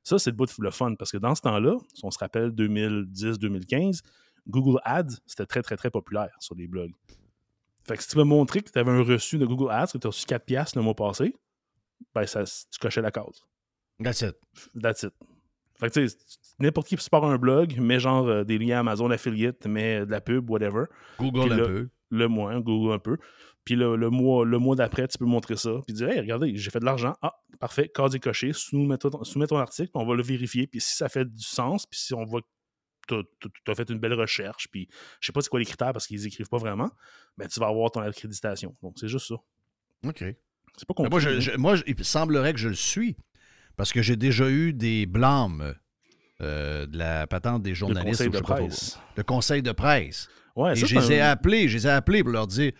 Ça, 0.02 0.18
c'est 0.18 0.30
le 0.30 0.36
bout 0.36 0.46
de 0.46 0.52
le 0.58 0.70
fun, 0.70 0.94
parce 0.94 1.10
que 1.10 1.16
dans 1.16 1.34
ce 1.34 1.42
temps-là, 1.42 1.76
si 1.92 2.04
on 2.04 2.12
se 2.12 2.18
rappelle 2.18 2.50
2010-2015, 2.50 4.02
Google 4.46 4.80
Ads, 4.84 5.18
c'était 5.26 5.46
très, 5.46 5.62
très, 5.62 5.76
très 5.76 5.90
populaire 5.90 6.34
sur 6.40 6.54
les 6.54 6.66
blogs. 6.66 6.92
Fait 7.84 7.96
que 7.96 8.02
si 8.02 8.08
tu 8.08 8.16
veux 8.16 8.24
montrer 8.24 8.62
que 8.62 8.70
tu 8.70 8.78
avais 8.78 8.90
un 8.90 9.02
reçu 9.02 9.38
de 9.38 9.46
Google 9.46 9.70
Ads, 9.70 9.92
que 9.92 9.98
tu 9.98 10.06
as 10.06 10.10
reçu 10.10 10.26
4 10.26 10.44
piastres 10.44 10.78
le 10.78 10.82
mois 10.82 10.94
passé, 10.94 11.34
ben 12.14 12.26
ça, 12.26 12.44
tu 12.44 12.78
cochais 12.80 13.00
la 13.02 13.10
case. 13.10 13.44
That's 14.02 14.22
it. 14.22 14.36
That's 14.80 15.02
it. 15.04 15.12
Fait 15.78 15.88
que 15.88 16.00
tu 16.00 16.08
sais, 16.08 16.16
n'importe 16.58 16.88
qui 16.88 16.96
peut 16.96 17.02
se 17.02 17.10
part 17.10 17.24
un 17.24 17.36
blog, 17.36 17.78
met 17.78 18.00
genre 18.00 18.26
euh, 18.26 18.44
des 18.44 18.58
liens 18.58 18.80
Amazon 18.80 19.10
Affiliate, 19.10 19.66
met 19.66 20.06
de 20.06 20.10
la 20.10 20.20
pub, 20.20 20.50
whatever. 20.50 20.84
Google 21.18 21.52
un 21.52 21.56
peu. 21.56 21.88
Le 22.10 22.24
hein, 22.24 22.60
Google 22.60 22.94
un 22.94 22.98
peu. 22.98 23.18
Puis 23.64 23.74
le, 23.74 23.96
le 23.96 24.10
mois, 24.10 24.44
le 24.44 24.58
mois 24.58 24.76
d'après, 24.76 25.08
tu 25.08 25.18
peux 25.18 25.24
montrer 25.24 25.56
ça. 25.56 25.80
Puis 25.86 25.94
dire, 25.94 26.08
hey, 26.08 26.20
regardez, 26.20 26.56
j'ai 26.56 26.70
fait 26.70 26.78
de 26.78 26.84
l'argent. 26.84 27.14
Ah, 27.20 27.34
parfait, 27.58 27.90
case 27.92 28.14
est 28.14 28.20
coché. 28.20 28.52
Soumets 28.52 28.96
ton, 28.96 29.24
soumets 29.24 29.48
ton 29.48 29.58
article, 29.58 29.90
on 29.94 30.06
va 30.06 30.14
le 30.14 30.22
vérifier. 30.22 30.66
Puis 30.66 30.80
si 30.80 30.96
ça 30.96 31.08
fait 31.08 31.24
du 31.24 31.42
sens, 31.42 31.84
puis 31.84 31.98
si 31.98 32.14
on 32.14 32.24
voit 32.24 32.42
tu 33.06 33.70
as 33.70 33.74
fait 33.74 33.88
une 33.90 33.98
belle 33.98 34.14
recherche, 34.14 34.68
puis 34.70 34.88
je 35.20 35.26
sais 35.26 35.32
pas 35.32 35.40
c'est 35.40 35.48
quoi 35.48 35.58
les 35.60 35.64
critères 35.66 35.92
parce 35.92 36.06
qu'ils 36.06 36.26
écrivent 36.26 36.48
pas 36.48 36.58
vraiment, 36.58 36.90
ben 37.38 37.46
tu 37.48 37.60
vas 37.60 37.68
avoir 37.68 37.90
ton 37.90 38.00
accréditation. 38.00 38.74
Donc 38.82 38.94
c'est 38.98 39.08
juste 39.08 39.28
ça. 39.28 39.34
OK. 40.06 40.18
C'est 40.78 40.86
pas 40.86 40.94
Mais 40.98 41.08
compliqué. 41.08 41.10
Moi, 41.10 41.20
je- 41.20 41.40
je- 41.40 41.56
moi, 41.56 41.74
il 41.86 42.04
semblerait 42.04 42.52
que 42.52 42.58
je 42.58 42.68
le 42.68 42.74
suis 42.74 43.16
parce 43.76 43.92
que 43.92 44.02
j'ai 44.02 44.16
déjà 44.16 44.48
eu 44.50 44.72
des 44.72 45.06
blâmes 45.06 45.74
euh, 46.42 46.84
de 46.86 46.98
la 46.98 47.26
patente 47.26 47.62
des 47.62 47.74
journalistes. 47.74 48.18
conseil 48.18 48.30
de 48.30 48.40
presse. 48.40 48.98
Le 49.16 49.22
conseil 49.22 49.62
de 49.62 49.72
presse. 49.72 50.28
Ouais, 50.54 50.72
Et 50.72 50.76
ça, 50.76 50.86
je 50.86 50.94
les 50.98 51.12
ai 51.12 51.20
appelés, 51.20 51.66
je 51.68 51.76
les 51.78 51.86
ai 51.86 51.90
appelés 51.90 52.22
pour 52.22 52.32
leur 52.32 52.46
dire 52.46 52.72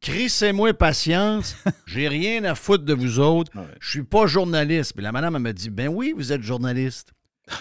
Crissez-moi 0.00 0.74
patience, 0.74 1.54
j'ai 1.86 2.08
rien 2.08 2.42
à 2.44 2.54
foutre 2.54 2.84
de 2.84 2.92
vous 2.94 3.20
autres, 3.20 3.52
je 3.80 3.88
suis 3.90 4.02
pas 4.02 4.26
journaliste. 4.26 4.94
Puis 4.94 5.02
la 5.02 5.12
madame, 5.12 5.36
elle 5.36 5.42
m'a 5.42 5.52
dit 5.52 5.70
Ben 5.70 5.88
oui, 5.88 6.12
vous 6.16 6.32
êtes 6.32 6.42
journaliste. 6.42 7.12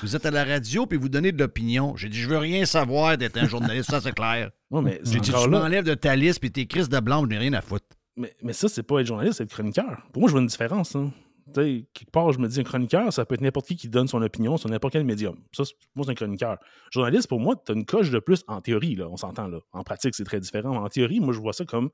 Vous 0.01 0.15
êtes 0.15 0.25
à 0.25 0.31
la 0.31 0.43
radio 0.43 0.85
puis 0.85 0.97
vous 0.97 1.09
donnez 1.09 1.31
de 1.31 1.39
l'opinion. 1.39 1.95
J'ai 1.95 2.09
dit 2.09 2.19
Je 2.19 2.29
veux 2.29 2.37
rien 2.37 2.65
savoir 2.65 3.17
d'être 3.17 3.37
un 3.37 3.47
journaliste, 3.47 3.89
ça 3.89 3.99
c'est 4.01 4.13
clair. 4.13 4.51
Ouais, 4.69 4.81
mais 4.81 5.01
J'ai 5.03 5.19
dit 5.19 5.31
Tu 5.31 5.49
m'enlèves 5.49 5.85
de 5.85 5.93
ta 5.95 6.15
liste 6.15 6.39
puis 6.39 6.51
tes 6.51 6.65
crises 6.67 6.89
de 6.89 6.99
blanc, 6.99 7.21
je 7.23 7.29
n'ai 7.29 7.37
rien 7.37 7.53
à 7.53 7.61
foutre. 7.61 7.85
Mais, 8.17 8.35
mais 8.43 8.53
ça, 8.53 8.67
c'est 8.67 8.83
pas 8.83 8.99
être 8.99 9.07
journaliste, 9.07 9.37
c'est 9.37 9.43
être 9.43 9.53
chroniqueur. 9.53 10.03
Pour 10.11 10.21
moi, 10.21 10.27
je 10.29 10.33
vois 10.33 10.41
une 10.41 10.47
différence. 10.47 10.95
hein. 10.95 11.11
Quelque 11.53 12.11
part, 12.11 12.31
je 12.31 12.39
me 12.39 12.47
dis, 12.47 12.59
un 12.59 12.63
chroniqueur, 12.63 13.11
ça 13.11 13.25
peut 13.25 13.35
être 13.35 13.41
n'importe 13.41 13.67
qui 13.67 13.75
qui 13.75 13.89
donne 13.89 14.07
son 14.07 14.21
opinion 14.21 14.57
sur 14.57 14.69
n'importe 14.69 14.93
quel 14.93 15.03
médium. 15.03 15.37
Ça, 15.51 15.63
moi, 15.95 16.05
c'est 16.05 16.11
un 16.11 16.15
chroniqueur. 16.15 16.57
Journaliste, 16.91 17.27
pour 17.27 17.39
moi, 17.39 17.55
tu 17.65 17.71
as 17.71 17.75
une 17.75 17.85
coche 17.85 18.09
de 18.11 18.19
plus 18.19 18.43
en 18.47 18.61
théorie, 18.61 18.95
là, 18.95 19.07
on 19.09 19.17
s'entend. 19.17 19.47
là. 19.47 19.59
En 19.73 19.83
pratique, 19.83 20.13
c'est 20.15 20.23
très 20.23 20.39
différent. 20.39 20.71
Mais 20.71 20.77
en 20.77 20.89
théorie, 20.89 21.19
moi, 21.19 21.33
je 21.33 21.39
vois 21.39 21.53
ça 21.53 21.65
comme 21.65 21.89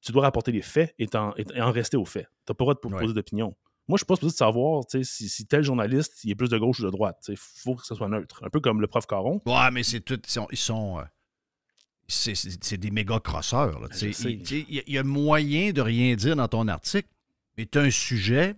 tu 0.00 0.12
dois 0.12 0.22
rapporter 0.22 0.52
les 0.52 0.62
faits 0.62 0.94
et, 0.98 1.08
en 1.16 1.32
rester 1.72 1.96
aux 1.96 2.04
faits. 2.04 2.26
Tu 2.46 2.52
n'as 2.52 2.54
pas 2.54 2.62
le 2.62 2.66
droit 2.66 2.74
de 2.74 2.78
proposer 2.80 3.14
d'opinion. 3.14 3.56
Moi, 3.88 3.96
je 3.96 4.00
suis 4.00 4.06
pas 4.06 4.14
supposé 4.16 4.32
de 4.32 4.36
savoir 4.36 4.84
tu 4.86 4.98
sais, 4.98 5.04
si, 5.04 5.28
si 5.28 5.46
tel 5.46 5.62
journaliste 5.62 6.22
il 6.24 6.30
est 6.30 6.34
plus 6.34 6.50
de 6.50 6.58
gauche 6.58 6.80
ou 6.80 6.84
de 6.84 6.90
droite. 6.90 7.24
Il 7.28 7.36
faut 7.38 7.74
que 7.74 7.86
ce 7.86 7.94
soit 7.94 8.08
neutre. 8.08 8.42
Un 8.44 8.50
peu 8.50 8.60
comme 8.60 8.80
le 8.80 8.86
prof 8.86 9.06
Caron. 9.06 9.40
Ouais, 9.46 9.70
mais 9.72 9.82
c'est 9.82 10.00
tout. 10.00 10.20
Ils 10.52 10.56
sont. 10.58 10.98
euh, 10.98 11.02
c'est- 12.06 12.34
c'est 12.34 12.76
des 12.78 12.90
méga 12.90 13.20
crosseurs. 13.20 13.80
Il 14.00 14.82
y, 14.88 14.98
a- 14.98 15.02
moyen 15.02 15.72
de 15.72 15.80
rien 15.80 16.14
dire 16.16 16.36
dans 16.36 16.48
ton 16.48 16.66
article, 16.68 17.08
mais 17.56 17.66
tu 17.66 17.78
as 17.78 17.82
un 17.82 17.90
sujet 17.90 18.54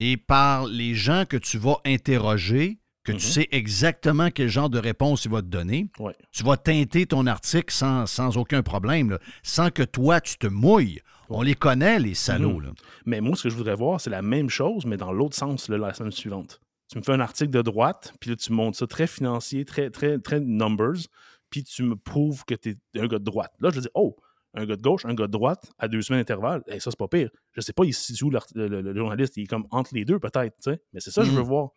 et 0.00 0.16
par 0.16 0.66
les 0.66 0.94
gens 0.94 1.24
que 1.26 1.36
tu 1.36 1.58
vas 1.58 1.76
interroger, 1.86 2.78
que 3.04 3.12
tu 3.12 3.26
Mhm. 3.26 3.32
sais 3.32 3.48
exactement 3.50 4.30
quel 4.30 4.48
genre 4.48 4.68
de 4.70 4.78
réponse 4.78 5.24
il 5.24 5.30
va 5.30 5.40
te 5.42 5.46
donner, 5.46 5.88
tu 6.32 6.44
vas 6.44 6.56
teinter 6.56 7.06
ton 7.06 7.26
article 7.26 7.72
sans, 7.72 8.06
sans 8.06 8.36
aucun 8.36 8.62
problème, 8.62 9.10
là, 9.10 9.18
sans 9.42 9.70
que 9.70 9.82
toi, 9.82 10.20
tu 10.20 10.36
te 10.38 10.46
mouilles. 10.46 11.00
On 11.34 11.42
les 11.42 11.54
connaît, 11.54 11.98
les 11.98 12.14
salauds. 12.14 12.58
Mhm. 12.58 12.64
là. 12.66 12.70
Mais 13.06 13.20
moi, 13.20 13.36
ce 13.36 13.44
que 13.44 13.50
je 13.50 13.56
voudrais 13.56 13.74
voir, 13.74 14.00
c'est 14.00 14.10
la 14.10 14.22
même 14.22 14.48
chose, 14.50 14.84
mais 14.86 14.96
dans 14.96 15.12
l'autre 15.12 15.36
sens, 15.36 15.68
là, 15.68 15.78
la 15.78 15.94
semaine 15.94 16.12
suivante. 16.12 16.60
Tu 16.90 16.98
me 16.98 17.02
fais 17.02 17.12
un 17.12 17.20
article 17.20 17.50
de 17.50 17.62
droite, 17.62 18.12
puis 18.20 18.30
là, 18.30 18.36
tu 18.36 18.52
montes 18.52 18.74
ça 18.76 18.86
très 18.86 19.06
financier, 19.06 19.64
très, 19.64 19.88
très, 19.90 20.18
très 20.18 20.40
numbers, 20.40 21.06
puis 21.50 21.64
tu 21.64 21.82
me 21.82 21.96
prouves 21.96 22.44
que 22.44 22.54
tu 22.54 22.76
es 22.94 23.00
un 23.00 23.06
gars 23.06 23.18
de 23.18 23.24
droite. 23.24 23.52
Là, 23.60 23.70
je 23.72 23.80
dis, 23.80 23.88
oh, 23.94 24.16
un 24.54 24.66
gars 24.66 24.76
de 24.76 24.82
gauche, 24.82 25.06
un 25.06 25.14
gars 25.14 25.26
de 25.26 25.32
droite, 25.32 25.72
à 25.78 25.88
deux 25.88 26.02
semaines 26.02 26.20
d'intervalle, 26.20 26.62
eh, 26.66 26.78
ça, 26.80 26.90
c'est 26.90 26.98
pas 26.98 27.08
pire. 27.08 27.30
Je 27.52 27.62
sais 27.62 27.72
pas, 27.72 27.84
il 27.84 27.94
se 27.94 28.02
situe 28.04 28.24
où 28.24 28.30
le, 28.30 28.38
le- 28.54 28.82
le 28.82 28.94
journaliste, 28.94 29.36
il 29.38 29.44
est 29.44 29.46
comme 29.46 29.66
entre 29.70 29.94
les 29.94 30.04
deux, 30.04 30.18
peut-être, 30.18 30.54
tu 30.62 30.70
sais. 30.70 30.82
Mais 30.92 31.00
c'est 31.00 31.10
ça 31.10 31.22
que 31.22 31.28
je 31.28 31.32
veux 31.32 31.40
Mhm. 31.40 31.46
voir. 31.48 31.70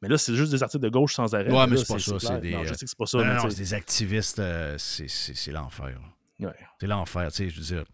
Mais 0.00 0.08
là, 0.08 0.16
c'est 0.18 0.34
juste 0.34 0.50
des 0.52 0.62
articles 0.62 0.82
de 0.82 0.88
gauche 0.88 1.14
sans 1.14 1.34
arrêt. 1.34 1.50
Ouais, 1.50 1.66
mais 1.66 1.76
c'est 1.76 1.86
pas 1.86 1.98
ça. 1.98 2.18
C'est 2.18 2.26
clair. 2.26 2.40
des, 2.40 2.52
Non, 2.52 2.64
je 2.64 2.70
euh, 2.70 2.74
sais 2.74 2.84
que 2.86 2.90
c'est 2.90 2.98
pas 2.98 3.06
ça. 3.06 3.18
non, 3.22 3.50
c'est 3.50 3.56
des 3.58 3.74
activistes. 3.74 4.38
euh, 4.38 4.76
c'est- 4.78 5.52
l'enfer. 5.52 5.98
Ouais. 6.40 6.48
C'est 6.80 6.86
l'enfer. 6.86 7.30
Tu 7.30 7.36
sais, 7.36 7.48
je 7.50 7.56
veux 7.60 7.66
dire, 7.66 7.84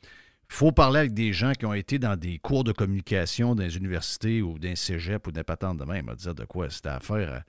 faut 0.52 0.72
parler 0.72 0.98
avec 1.00 1.14
des 1.14 1.32
gens 1.32 1.52
qui 1.52 1.64
ont 1.66 1.74
été 1.74 1.98
dans 1.98 2.16
des 2.16 2.38
cours 2.38 2.64
de 2.64 2.72
communication 2.72 3.54
dans 3.54 3.62
les 3.62 3.76
universités 3.76 4.42
ou 4.42 4.58
d'un 4.58 4.74
cégep 4.74 5.26
ou 5.26 5.32
d'un 5.32 5.44
patente 5.44 5.78
de 5.78 5.84
même, 5.84 6.08
à 6.08 6.14
dire 6.14 6.34
de 6.34 6.44
quoi 6.44 6.68
c'était 6.70 6.88
affaire. 6.88 7.32
à- 7.34 7.42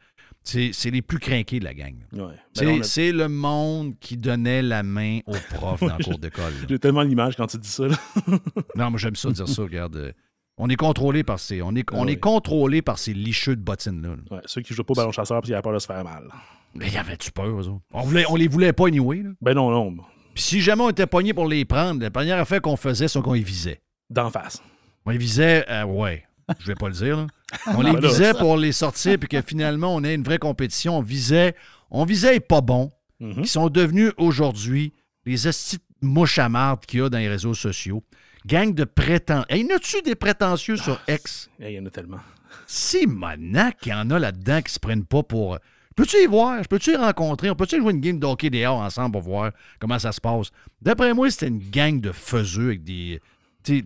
C'est 0.44 0.72
les 0.92 1.02
plus 1.02 1.20
craqués 1.20 1.60
de 1.60 1.66
la 1.66 1.74
gang. 1.74 1.96
Ouais. 2.14 2.22
Ben, 2.60 2.68
on 2.68 2.80
a- 2.80 2.84
c'est 2.84 3.12
le 3.12 3.28
monde 3.28 3.98
qui 4.00 4.18
donnait 4.18 4.62
la 4.62 4.82
main 4.84 5.20
aux 5.28 5.36
profs 5.56 5.82
dans 5.82 5.98
le 5.98 6.04
cours 6.04 6.20
d'école. 6.20 6.54
J'ai 6.70 6.80
tellement 6.80 7.02
l'image 7.04 7.36
quand 7.36 7.48
tu 7.48 7.58
dis 7.58 7.68
ça. 7.68 7.88
là. 7.88 7.96
Non, 8.76 8.90
moi 8.92 8.98
j'aime 9.00 9.16
ça 9.16 9.30
dire 9.32 9.48
ça, 9.48 9.62
regarde. 9.62 9.96
euh, 9.98 10.12
On 10.58 10.70
est 10.70 10.76
contrôlé 10.76 11.24
par 11.24 11.40
ces. 11.40 11.62
On 11.62 11.76
est, 11.76 11.86
on 11.94 12.06
Ouais. 12.06 12.14
est 12.14 12.20
contrôlé 12.20 12.82
par 12.82 12.98
ces 13.00 13.14
licheux 13.14 13.56
de 13.56 13.62
bottines-là. 13.62 14.10
là. 14.10 14.36
Ouais, 14.38 14.42
ceux 14.46 14.62
qui 14.62 14.74
jouent 14.74 14.84
pas 14.84 14.94
au 14.94 14.96
ballon 14.96 15.12
chasseur 15.12 15.38
parce 15.38 15.46
qu'ils 15.48 15.54
avaient 15.56 15.62
peur 15.64 15.74
de 15.74 15.80
se 15.80 15.88
faire 15.88 16.04
mal. 16.04 16.28
Mais 16.76 16.90
y 16.90 16.98
avait-tu 16.98 17.32
peur, 17.32 17.48
eux 17.48 17.68
autres? 17.68 17.82
On, 17.92 18.02
voulait, 18.02 18.26
on 18.30 18.36
les 18.36 18.48
voulait 18.48 18.72
pas 18.74 18.88
anyway. 18.88 19.24
Là. 19.24 19.32
Ben 19.42 19.54
non, 19.56 19.72
non. 19.72 19.98
Puis 20.34 20.44
si 20.44 20.62
jamais 20.62 20.84
on 20.84 20.90
était 20.90 21.08
pogné 21.08 21.34
pour 21.34 21.48
les 21.48 21.66
prendre, 21.66 22.02
la 22.02 22.10
première 22.12 22.40
affaire 22.40 22.62
qu'on 22.62 22.78
faisait, 22.78 23.08
c'est 23.08 23.22
qu'on 23.22 23.34
les 23.34 23.44
visait. 23.44 23.82
D'en 24.10 24.30
face. 24.30 24.62
On 25.06 25.12
les 25.12 25.18
visait, 25.18 25.66
euh, 25.70 25.84
ouais, 25.86 26.26
je 26.60 26.68
vais 26.68 26.76
pas 26.76 26.88
le 26.88 26.94
dire. 26.94 27.18
là. 27.18 27.28
On 27.78 27.82
les 27.82 28.00
visait 28.00 28.34
pour 28.34 28.56
les 28.56 28.72
sortir, 28.72 29.18
puis 29.20 29.28
que 29.28 29.42
finalement, 29.42 29.94
on 29.94 30.06
ait 30.06 30.16
une 30.16 30.24
vraie 30.24 30.38
compétition. 30.40 30.98
On 31.00 31.02
visait, 31.02 31.54
on 31.90 32.06
visait 32.06 32.34
les 32.34 32.40
pas 32.40 32.62
bons, 32.62 32.90
Mhm. 33.20 33.42
qui 33.42 33.48
sont 33.50 33.70
devenus 33.70 34.14
aujourd'hui 34.18 34.94
les 35.26 35.48
estis 35.50 35.78
de 35.78 36.08
mouches 36.08 36.40
à 36.40 36.48
marde 36.50 36.86
qu'il 36.86 37.02
y 37.02 37.04
a 37.04 37.10
dans 37.10 37.18
les 37.18 37.28
réseaux 37.28 37.54
sociaux. 37.54 38.04
Gang 38.48 38.74
de 38.74 38.86
prétendants. 38.86 39.44
Hey, 39.50 39.64
y 39.64 39.72
en 39.72 39.76
a-tu 39.76 40.02
des 40.02 40.16
prétentieux 40.16 40.78
sur 40.78 41.00
X? 41.10 41.50
Eh, 41.60 41.74
Il 41.74 41.76
y 41.76 41.80
en 41.80 41.86
a 41.86 41.90
tellement. 41.90 42.20
Si 42.68 43.06
Monac, 43.06 43.78
il 43.86 43.90
y 43.90 43.94
en 43.94 44.10
a 44.10 44.18
là-dedans 44.18 44.62
qui 44.62 44.74
se 44.74 44.80
prennent 44.80 45.06
pas 45.06 45.24
pour. 45.24 45.58
Peux-tu 46.02 46.18
y 46.18 46.26
voir? 46.26 46.64
Je 46.64 46.68
peux-tu 46.68 46.94
y 46.94 46.96
rencontrer? 46.96 47.52
On 47.52 47.56
peut-tu 47.56 47.80
jouer 47.80 47.94
une 47.94 48.00
game 48.02 48.18
de 48.18 48.26
hockey 48.26 48.50
dehors 48.50 48.80
ensemble 48.80 49.12
pour 49.12 49.22
voir 49.22 49.52
comment 49.80 50.00
ça 50.00 50.12
se 50.12 50.20
passe? 50.20 50.50
D'après 50.82 51.14
moi, 51.14 51.30
c'était 51.30 51.48
une 51.50 51.60
gang 51.70 52.02
de 52.02 52.12
faiseux 52.12 52.70
avec 52.70 52.84
des. 52.84 53.22
C'est 53.64 53.86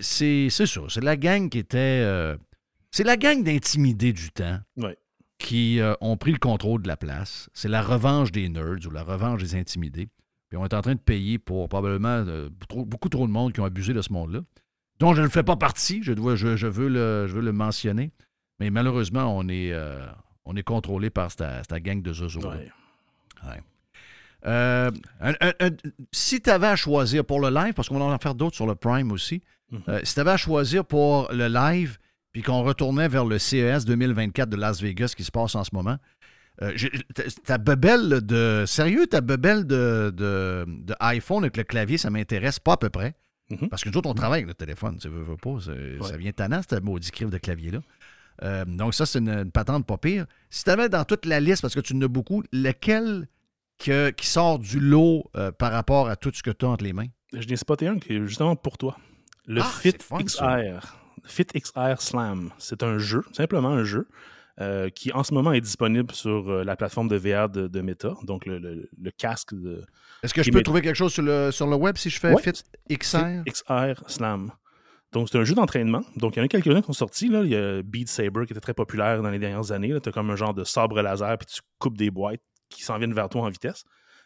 c'est- 0.00 0.48
c'est 0.50 0.66
ça. 0.66 0.80
C'est 0.88 1.04
la 1.04 1.16
gang 1.16 1.48
qui 1.48 1.58
était. 1.58 1.78
euh, 1.78 2.36
c'est 2.90 3.04
la 3.04 3.16
gang 3.16 3.44
d'intimidés 3.44 4.12
du 4.12 4.32
temps 4.32 4.58
qui 5.38 5.78
euh, 5.78 5.94
ont 6.00 6.16
pris 6.16 6.32
le 6.32 6.38
contrôle 6.38 6.82
de 6.82 6.88
la 6.88 6.96
place. 6.96 7.48
C'est 7.54 7.68
la 7.68 7.80
revanche 7.82 8.32
des 8.32 8.48
nerds 8.48 8.84
ou 8.86 8.90
la 8.90 9.04
revanche 9.04 9.40
des 9.40 9.54
intimidés. 9.54 10.08
Puis 10.48 10.56
on 10.58 10.64
est 10.64 10.74
en 10.74 10.82
train 10.82 10.96
de 10.96 11.00
payer 11.00 11.38
pour 11.38 11.68
probablement 11.68 12.24
euh, 12.26 12.48
trop- 12.68 12.84
beaucoup 12.84 13.08
trop 13.08 13.28
de 13.28 13.32
monde 13.32 13.52
qui 13.52 13.60
ont 13.60 13.64
abusé 13.64 13.92
de 13.92 14.02
ce 14.02 14.12
monde-là, 14.12 14.40
dont 14.98 15.14
je 15.14 15.22
ne 15.22 15.28
fais 15.28 15.44
pas 15.44 15.54
partie. 15.54 16.02
Je, 16.02 16.12
dois, 16.12 16.34
je, 16.34 16.56
je 16.56 16.66
veux, 16.66 16.88
le, 16.88 17.28
je 17.28 17.34
veux 17.36 17.40
le 17.42 17.52
mentionner. 17.52 18.10
Mais 18.58 18.70
malheureusement, 18.70 19.32
on 19.38 19.48
est, 19.48 19.72
on 20.44 20.56
est 20.56 20.62
contrôlé 20.62 21.10
par 21.10 21.30
cette, 21.30 21.72
gang 21.82 22.02
de 22.02 22.12
zozo. 22.12 22.40
Ouais. 22.40 22.68
Euh, 24.46 24.90
un- 25.20 25.34
un- 25.40 25.52
un- 25.60 25.76
si 26.12 26.40
tu 26.40 26.48
avais 26.48 26.68
à 26.68 26.76
choisir 26.76 27.24
pour 27.26 27.40
le 27.40 27.50
live, 27.54 27.74
parce 27.74 27.88
qu'on 27.88 27.98
va 27.98 28.06
en 28.06 28.18
faire 28.18 28.34
d'autres 28.34 28.56
sur 28.56 28.66
le 28.66 28.74
Prime 28.74 29.12
aussi, 29.12 29.42
Mhm. 29.70 29.80
euh, 29.88 30.00
si 30.02 30.14
tu 30.14 30.20
avais 30.20 30.30
à 30.30 30.36
choisir 30.38 30.84
pour 30.86 31.30
le 31.30 31.46
live, 31.48 31.98
puis 32.32 32.42
qu'on 32.42 32.62
retournait 32.62 33.08
vers 33.08 33.26
le 33.26 33.38
CES 33.38 33.84
2024 33.84 34.48
de 34.48 34.56
Las 34.56 34.80
Vegas 34.80 35.12
qui 35.16 35.24
se 35.24 35.30
passe 35.30 35.54
en 35.56 35.64
ce 35.64 35.70
moment, 35.74 35.98
euh, 36.62 36.74
ta- 37.44 37.58
bebelle 37.58 38.20
de. 38.22 38.64
Sérieux, 38.66 39.06
ta 39.06 39.20
bebelle 39.20 39.66
de, 39.66 40.10
de, 40.16 40.64
de 40.66 40.94
iPhone 41.00 41.44
avec 41.44 41.56
le 41.58 41.64
clavier, 41.64 41.98
ça 41.98 42.08
m'intéresse 42.08 42.58
pas 42.58 42.72
à 42.74 42.76
peu 42.78 42.88
près. 42.88 43.14
Mhm. 43.50 43.68
Parce 43.68 43.82
que 43.82 43.90
nous 43.90 43.96
autres, 43.98 44.08
on 44.08 44.14
travaille 44.14 44.38
avec 44.42 44.48
le 44.48 44.54
téléphone, 44.54 44.96
tu 44.98 45.08
veux, 45.08 45.22
veux 45.22 45.36
pas. 45.36 45.56
Ça 46.06 46.16
vient 46.16 46.32
tannant, 46.32 46.60
cette 46.66 46.82
maudit 46.84 47.10
crif 47.10 47.28
de 47.28 47.36
clavier-là. 47.38 47.80
Euh, 48.42 48.64
donc, 48.64 48.94
ça, 48.94 49.06
c'est 49.06 49.18
une, 49.18 49.28
une 49.28 49.50
patente 49.52 49.86
pas 49.86 49.98
pire. 49.98 50.26
Si 50.48 50.64
tu 50.64 50.70
avais 50.70 50.88
dans 50.88 51.04
toute 51.04 51.26
la 51.26 51.40
liste, 51.40 51.62
parce 51.62 51.74
que 51.74 51.80
tu 51.80 51.94
en 51.94 52.00
as 52.02 52.08
beaucoup, 52.08 52.42
lequel 52.52 53.28
que- 53.78 54.10
qui 54.10 54.26
sort 54.26 54.58
du 54.58 54.80
lot 54.80 55.30
euh, 55.36 55.52
par 55.52 55.72
rapport 55.72 56.08
à 56.08 56.16
tout 56.16 56.30
ce 56.34 56.42
que 56.42 56.50
tu 56.50 56.64
as 56.64 56.68
entre 56.68 56.84
les 56.84 56.92
mains? 56.92 57.06
Je 57.32 57.46
n'ai 57.46 57.56
spoté 57.56 57.86
un 57.86 57.98
qui 57.98 58.14
est 58.14 58.26
justement 58.26 58.56
pour 58.56 58.76
toi. 58.78 58.96
Le 59.46 59.60
Ah, 59.62 59.64
Fit 59.64 59.94
fun. 60.00 60.18
XR. 60.18 60.96
Fit 61.24 61.44
XR 61.54 62.00
Slam. 62.00 62.50
C'est 62.58 62.82
un 62.82 62.98
jeu, 62.98 63.22
simplement 63.32 63.68
un 63.70 63.84
jeu, 63.84 64.08
euh, 64.60 64.88
qui 64.90 65.12
en 65.12 65.22
ce 65.22 65.32
moment 65.34 65.52
est 65.52 65.60
disponible 65.60 66.12
sur 66.14 66.50
euh, 66.50 66.64
la 66.64 66.76
plateforme 66.76 67.08
de 67.08 67.16
VR 67.16 67.48
de, 67.48 67.66
de 67.68 67.80
Meta, 67.80 68.14
donc 68.24 68.46
le, 68.46 68.58
le- 68.58 68.88
le 69.00 69.10
casque 69.10 69.54
de. 69.54 69.84
Est-ce 70.22 70.34
que 70.34 70.42
je 70.42 70.50
peux 70.50 70.62
trouver 70.62 70.82
quelque 70.82 70.96
chose 70.96 71.12
sur 71.12 71.22
le, 71.22 71.50
sur 71.50 71.66
le 71.66 71.76
web 71.76 71.96
si 71.96 72.10
je 72.10 72.18
fais 72.20 72.32
Ouais. 72.34 72.42
Fit 72.42 72.62
XR? 72.90 73.18
Fit 73.46 73.50
XR 73.52 74.02
Slam. 74.08 74.50
Donc, 75.12 75.28
c'est 75.28 75.38
un 75.38 75.44
jeu 75.44 75.54
d'entraînement. 75.54 76.02
Donc, 76.16 76.36
il 76.36 76.38
y 76.38 76.42
en 76.42 76.44
a 76.44 76.48
quelques-uns 76.48 76.80
qui 76.80 76.86
sont 76.86 76.92
sortis. 76.92 77.28
Là. 77.28 77.42
Il 77.42 77.50
y 77.50 77.56
a 77.56 77.82
Beat 77.82 78.08
Saber 78.08 78.46
qui 78.46 78.52
était 78.52 78.60
très 78.60 78.74
populaire 78.74 79.22
dans 79.22 79.30
les 79.30 79.38
dernières 79.40 79.72
années. 79.72 79.92
Tu 80.02 80.08
as 80.08 80.12
comme 80.12 80.30
un 80.30 80.36
genre 80.36 80.54
de 80.54 80.62
sabre 80.64 81.00
laser, 81.02 81.36
puis 81.38 81.46
tu 81.52 81.60
coupes 81.78 81.96
des 81.98 82.10
boîtes 82.10 82.40
qui 82.68 82.82
s'en 82.84 82.96
viennent 82.98 83.14
vers 83.14 83.28
toi 83.28 83.42
en 83.42 83.48
vitesse. 83.48 83.82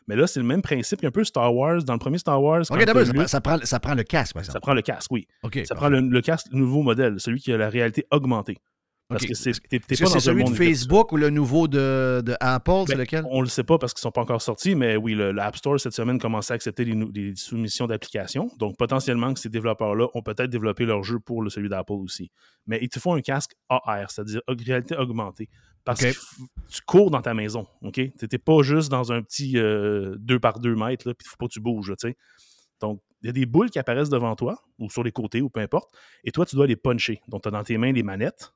Mais 0.06 0.16
là, 0.16 0.26
c'est 0.26 0.40
le 0.40 0.44
même 0.46 0.60
principe 0.60 1.00
qu'un 1.00 1.10
peu 1.10 1.24
Star 1.24 1.54
Wars. 1.54 1.82
Dans 1.84 1.94
le 1.94 1.98
premier 1.98 2.18
Star 2.18 2.42
Wars. 2.42 2.60
OK, 2.60 2.76
d'abord, 2.84 3.00
ça, 3.06 3.12
prend- 3.14 3.26
ça 3.28 3.40
prend, 3.40 3.58
ça 3.64 3.80
prend 3.80 3.94
le 3.94 4.02
casque, 4.02 4.34
par 4.34 4.40
exemple. 4.42 4.52
ça 4.52 4.60
prend 4.60 4.74
le 4.74 4.82
casque, 4.82 5.10
oui. 5.10 5.26
Ça 5.64 5.74
prend 5.74 5.88
le, 5.88 6.00
le 6.00 6.20
casque, 6.20 6.48
le 6.52 6.58
nouveau 6.58 6.82
modèle, 6.82 7.18
celui 7.18 7.40
qui 7.40 7.50
a 7.52 7.56
la 7.56 7.70
réalité 7.70 8.04
augmentée. 8.10 8.58
Parce 9.08 9.22
OK. 9.22 9.28
que 9.28 9.34
c'est 9.34 9.52
c'est 9.52 10.02
un 10.02 10.18
celui 10.18 10.44
de 10.44 10.54
Facebook 10.54 11.12
ou 11.12 11.18
le 11.18 11.28
nouveau 11.28 11.68
de, 11.68 12.22
de 12.24 12.34
Apple? 12.40 12.84
c'est 12.86 12.94
Ben, 12.94 13.00
lequel? 13.00 13.24
On 13.30 13.42
le 13.42 13.48
sait 13.48 13.62
pas 13.62 13.76
parce 13.76 13.92
qu'ils 13.92 14.00
sont 14.00 14.10
pas 14.10 14.22
encore 14.22 14.40
sortis, 14.40 14.74
mais 14.74 14.96
oui, 14.96 15.14
le, 15.14 15.30
l'App 15.30 15.56
Store 15.56 15.78
cette 15.78 15.92
semaine 15.92 16.18
commençait 16.18 16.54
à 16.54 16.56
accepter 16.56 16.84
les 16.86 17.36
soumissions 17.36 17.86
d'applications. 17.86 18.50
Donc, 18.58 18.78
potentiellement 18.78 19.34
que 19.34 19.40
ces 19.40 19.50
développeurs-là 19.50 20.08
ont 20.14 20.22
peut-être 20.22 20.48
développé 20.48 20.86
leur 20.86 21.02
jeu 21.02 21.18
pour 21.20 21.42
le, 21.42 21.50
celui 21.50 21.68
d'Apple 21.68 21.92
aussi. 21.92 22.30
Mais 22.66 22.78
ils 22.80 22.88
te 22.88 22.98
font 22.98 23.14
un 23.14 23.20
casque 23.20 23.52
AR, 23.68 24.10
c'est-à-dire 24.10 24.40
réalité 24.48 24.96
augmentée. 24.96 25.50
Parce 25.84 26.00
que 26.00 26.10
tu 26.10 26.80
cours 26.86 27.10
dans 27.10 27.20
ta 27.20 27.34
maison, 27.34 27.66
OK? 27.82 27.94
Tu 27.94 28.12
n'étais 28.22 28.38
pas 28.38 28.62
juste 28.62 28.90
dans 28.90 29.12
un 29.12 29.20
petit 29.22 29.52
2 29.52 30.16
par 30.40 30.58
2 30.60 30.74
mètres, 30.74 31.12
puis 31.12 31.26
il 31.26 31.28
faut 31.28 31.36
pas 31.38 31.46
que 31.46 31.52
tu 31.52 31.60
bouges, 31.60 31.92
tu 31.98 32.08
sais. 32.08 32.16
Donc, 32.80 33.02
il 33.22 33.26
y 33.26 33.28
a 33.28 33.32
des 33.32 33.44
boules 33.46 33.70
qui 33.70 33.78
apparaissent 33.78 34.08
devant 34.08 34.34
toi, 34.34 34.58
ou 34.78 34.88
sur 34.88 35.02
les 35.02 35.12
côtés, 35.12 35.42
ou 35.42 35.50
peu 35.50 35.60
importe, 35.60 35.94
et 36.24 36.30
toi, 36.30 36.46
tu 36.46 36.56
dois 36.56 36.66
les 36.66 36.76
puncher. 36.76 37.20
Donc, 37.28 37.42
tu 37.42 37.48
as 37.48 37.50
dans 37.50 37.62
tes 37.62 37.76
mains 37.76 37.92
les 37.92 38.02
manettes, 38.02 38.54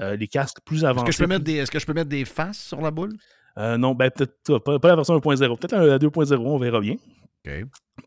euh, 0.00 0.16
les 0.16 0.28
casques 0.28 0.58
plus 0.64 0.78
Est-ce 0.78 0.86
avancés. 0.86 1.06
que, 1.06 1.12
je 1.12 1.18
peux 1.18 1.26
mettre 1.26 1.44
des, 1.44 1.54
est-ce 1.56 1.70
que 1.70 1.78
je 1.78 1.86
peux 1.86 1.92
mettre 1.92 2.08
des 2.10 2.24
faces 2.24 2.58
sur 2.58 2.80
la 2.80 2.90
boule? 2.90 3.12
Euh, 3.58 3.76
non, 3.76 3.94
ben 3.94 4.10
peut-être 4.10 4.58
pas, 4.58 4.78
pas 4.78 4.88
la 4.88 4.96
version 4.96 5.16
1.0. 5.18 5.58
Peut-être 5.58 5.72
la, 5.72 5.84
la 5.84 5.98
2.0, 5.98 6.36
on 6.38 6.58
verra 6.58 6.80
bien. 6.80 6.96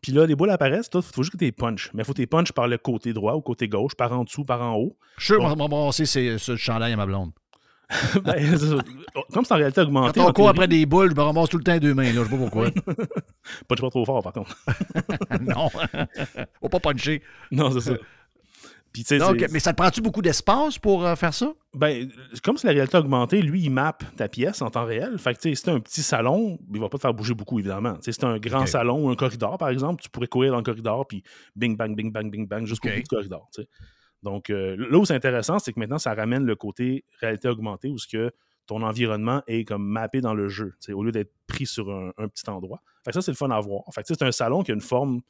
Puis 0.02 0.12
là, 0.12 0.26
les 0.26 0.34
boules 0.34 0.50
apparaissent, 0.50 0.88
il 0.94 1.02
faut 1.02 1.22
juste 1.22 1.32
que 1.32 1.38
tu 1.38 1.44
les 1.44 1.52
punches. 1.52 1.90
Mais 1.92 2.02
il 2.02 2.04
faut 2.04 2.12
que 2.12 2.16
tu 2.16 2.22
les 2.22 2.26
punches 2.26 2.52
par 2.52 2.68
le 2.68 2.78
côté 2.78 3.12
droit 3.12 3.34
ou 3.34 3.40
côté 3.40 3.68
gauche, 3.68 3.94
par 3.94 4.12
en 4.12 4.24
dessous, 4.24 4.44
par 4.44 4.62
en 4.62 4.74
haut. 4.76 4.96
Je 5.18 5.24
suis 5.34 5.36
Bon. 5.36 5.68
bon, 5.68 5.92
c'est 5.92 6.06
ce 6.06 6.56
chandail 6.56 6.92
à 6.92 6.96
ma 6.96 7.06
blonde. 7.06 7.32
Ben. 8.24 8.56
Comme 9.32 9.44
c'est 9.44 9.52
en 9.52 9.56
réalité 9.56 9.82
augmenté. 9.82 10.18
Quand 10.18 10.30
on 10.30 10.32
court 10.32 10.48
après 10.48 10.66
des 10.66 10.86
boules, 10.86 11.10
je 11.10 11.14
me 11.14 11.20
ramasse 11.20 11.48
tout 11.50 11.58
le 11.58 11.64
temps 11.64 11.76
deux 11.78 11.94
mains. 11.94 12.12
Là. 12.12 12.22
Je 12.24 12.24
sais 12.24 12.30
pas 12.30 12.36
pourquoi. 12.36 12.70
Punch 13.68 13.80
pas 13.80 13.90
trop 13.90 14.04
fort, 14.04 14.22
par 14.22 14.32
contre. 14.32 14.56
non. 15.42 15.68
Faut 16.60 16.68
pas 16.68 16.80
puncher. 16.80 17.22
Non, 17.50 17.70
c'est 17.72 17.80
ça. 17.80 17.92
Puis, 18.94 19.04
Donc, 19.18 19.44
mais 19.50 19.58
ça 19.58 19.72
te 19.72 19.76
prend-tu 19.76 20.00
beaucoup 20.00 20.22
d'espace 20.22 20.78
pour 20.78 21.04
euh, 21.04 21.16
faire 21.16 21.34
ça? 21.34 21.52
Ben, 21.74 22.08
comme 22.44 22.56
c'est 22.56 22.68
la 22.68 22.74
réalité 22.74 22.96
augmentée, 22.96 23.42
lui, 23.42 23.62
il 23.62 23.70
mappe 23.70 24.04
ta 24.14 24.28
pièce 24.28 24.62
en 24.62 24.70
temps 24.70 24.84
réel. 24.84 25.18
Fait 25.18 25.34
que, 25.34 25.40
tu 25.40 25.48
sais, 25.48 25.54
si 25.56 25.62
c'est 25.64 25.70
un 25.72 25.80
petit 25.80 26.04
salon, 26.04 26.60
il 26.72 26.78
va 26.78 26.88
pas 26.88 26.98
te 26.98 27.02
faire 27.02 27.12
bouger 27.12 27.34
beaucoup, 27.34 27.58
évidemment. 27.58 27.96
Si 28.02 28.12
c'est 28.12 28.22
un 28.22 28.38
grand 28.38 28.66
salon 28.66 29.04
ou 29.04 29.10
un 29.10 29.16
corridor, 29.16 29.58
par 29.58 29.70
exemple, 29.70 30.00
tu 30.00 30.08
pourrais 30.08 30.28
courir 30.28 30.52
dans 30.52 30.58
le 30.58 30.62
corridor, 30.62 31.08
puis 31.08 31.24
bing, 31.56 31.76
bang, 31.76 31.96
bing, 31.96 32.12
bang, 32.12 32.30
bing, 32.30 32.46
bang, 32.46 32.66
jusqu'au 32.66 32.88
bout 32.88 32.94
du 32.94 33.02
corridor. 33.02 33.50
Donc, 34.22 34.48
euh, 34.48 34.76
là 34.78 34.96
où 34.96 35.04
c'est 35.04 35.16
intéressant, 35.16 35.58
c'est 35.58 35.72
que 35.72 35.80
maintenant, 35.80 35.98
ça 35.98 36.14
ramène 36.14 36.44
le 36.44 36.54
côté 36.54 37.04
réalité 37.20 37.48
augmentée, 37.48 37.88
où 37.88 37.98
ce 37.98 38.06
que 38.06 38.30
ton 38.66 38.80
environnement 38.82 39.42
est 39.48 39.64
comme 39.64 39.84
mappé 39.84 40.20
dans 40.20 40.34
le 40.34 40.48
jeu, 40.48 40.72
au 40.92 41.02
lieu 41.02 41.10
d'être 41.10 41.32
pris 41.48 41.66
sur 41.66 41.90
un, 41.90 42.12
un 42.16 42.28
petit 42.28 42.48
endroit. 42.48 42.80
Fait 43.04 43.10
que 43.10 43.14
ça, 43.14 43.22
c'est 43.22 43.32
le 43.32 43.36
fun 43.36 43.50
à 43.50 43.60
voir. 43.60 43.82
Fait 43.92 44.02
que, 44.02 44.06
c'est 44.06 44.22
un 44.22 44.30
salon 44.30 44.62
qui 44.62 44.70
a 44.70 44.74
une 44.74 44.80
forme 44.80 45.20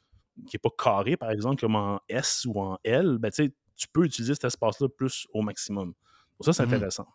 qui 0.47 0.55
n'est 0.55 0.59
pas 0.59 0.69
carré, 0.77 1.17
par 1.17 1.31
exemple, 1.31 1.59
comme 1.61 1.75
en 1.75 1.99
S 2.09 2.45
ou 2.47 2.59
en 2.59 2.77
L. 2.83 3.17
Ben, 3.19 3.29
tu 3.31 3.45
sais, 3.45 3.53
tu 3.75 3.87
peux 3.91 4.05
utiliser 4.05 4.33
cet 4.33 4.45
espace-là 4.45 4.87
plus 4.89 5.27
au 5.33 5.41
maximum. 5.41 5.93
Ça, 6.41 6.53
c'est 6.53 6.65
Mhm. 6.65 6.73
intéressant. 6.73 7.07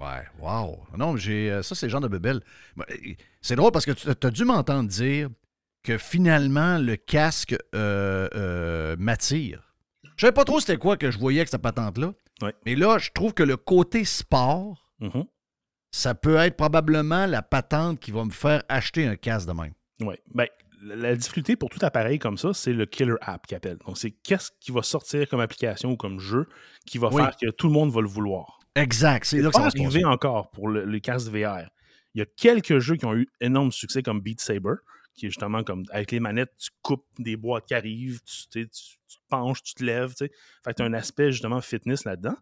Ouais, 0.00 0.24
wow. 0.40 0.84
Non, 0.96 1.12
mais 1.12 1.20
j'ai, 1.20 1.50
euh, 1.52 1.62
ça, 1.62 1.74
c'est 1.74 1.86
le 1.86 1.90
genre 1.90 2.00
de 2.00 2.28
euh, 2.28 2.40
C'est 3.40 3.54
drôle 3.56 3.70
parce 3.70 3.84
que 3.86 3.92
tu 3.92 4.26
as 4.26 4.30
dû 4.30 4.44
m'entendre 4.44 4.88
dire 4.88 5.28
que 5.84 5.98
finalement, 5.98 6.78
le 6.78 6.96
casque 6.96 7.54
euh, 7.74 8.28
euh, 8.34 8.96
m'attire. 8.98 9.74
Je 10.16 10.22
savais 10.22 10.32
pas 10.32 10.44
trop 10.44 10.58
c'était 10.60 10.78
quoi 10.78 10.96
que 10.96 11.10
je 11.10 11.18
voyais 11.18 11.40
avec 11.40 11.48
cette 11.48 11.62
patente-là. 11.62 12.12
Ouais. 12.42 12.54
Mais 12.66 12.74
là, 12.74 12.98
je 12.98 13.10
trouve 13.12 13.34
que 13.34 13.42
le 13.42 13.56
côté 13.56 14.04
sport, 14.04 14.90
Mhm. 15.00 15.24
ça 15.92 16.14
peut 16.14 16.36
être 16.36 16.56
probablement 16.56 17.26
la 17.26 17.42
patente 17.42 18.00
qui 18.00 18.10
va 18.10 18.24
me 18.24 18.30
faire 18.30 18.62
acheter 18.68 19.06
un 19.06 19.16
casque 19.16 19.46
de 19.46 19.52
même. 19.52 19.74
Oui. 20.00 20.16
Ben, 20.34 20.48
la 20.84 21.16
difficulté 21.16 21.56
pour 21.56 21.70
tout 21.70 21.78
appareil 21.82 22.18
comme 22.18 22.36
ça, 22.38 22.52
c'est 22.52 22.72
le 22.72 22.86
killer 22.86 23.14
app 23.20 23.46
qu'ils 23.46 23.56
appellent. 23.56 23.78
Donc, 23.86 23.96
c'est 23.98 24.10
qu'est-ce 24.10 24.50
qui 24.60 24.70
va 24.72 24.82
sortir 24.82 25.28
comme 25.28 25.40
application 25.40 25.90
ou 25.92 25.96
comme 25.96 26.18
jeu 26.20 26.46
qui 26.86 26.98
va 26.98 27.08
Oui. 27.12 27.22
faire 27.22 27.36
que 27.36 27.50
tout 27.50 27.66
le 27.68 27.72
monde 27.72 27.90
va 27.90 28.00
le 28.00 28.08
vouloir. 28.08 28.58
Exact, 28.76 29.24
c'est 29.24 29.40
là 29.40 29.48
que 29.48 29.52
pas 29.54 29.70
ça 29.70 29.78
arrivé 29.78 30.04
encore 30.04 30.50
pour 30.50 30.68
le, 30.68 30.84
les 30.84 31.00
casques 31.00 31.28
VR. 31.30 31.70
Il 32.14 32.18
y 32.18 32.22
a 32.22 32.26
quelques 32.26 32.78
jeux 32.80 32.96
qui 32.96 33.04
ont 33.06 33.14
eu 33.14 33.28
énorme 33.40 33.72
succès 33.72 34.02
comme 34.02 34.20
Beat 34.20 34.40
Saber, 34.40 34.74
qui 35.14 35.26
est 35.26 35.28
justement 35.30 35.62
comme 35.62 35.84
avec 35.90 36.10
les 36.10 36.20
manettes, 36.20 36.52
tu 36.58 36.70
coupes 36.82 37.06
des 37.18 37.36
boîtes 37.36 37.66
qui 37.66 37.74
arrivent, 37.74 38.20
tu, 38.24 38.48
tu 38.50 38.68
tu- 38.68 39.16
te 39.16 39.22
penches, 39.28 39.62
tu 39.62 39.74
te 39.74 39.84
lèves. 39.84 40.12
Fait 40.16 40.28
que 40.28 40.72
tu 40.72 40.82
as 40.82 40.84
un 40.86 40.92
aspect 40.92 41.30
justement 41.30 41.60
fitness 41.60 42.04
là-dedans. 42.04 42.34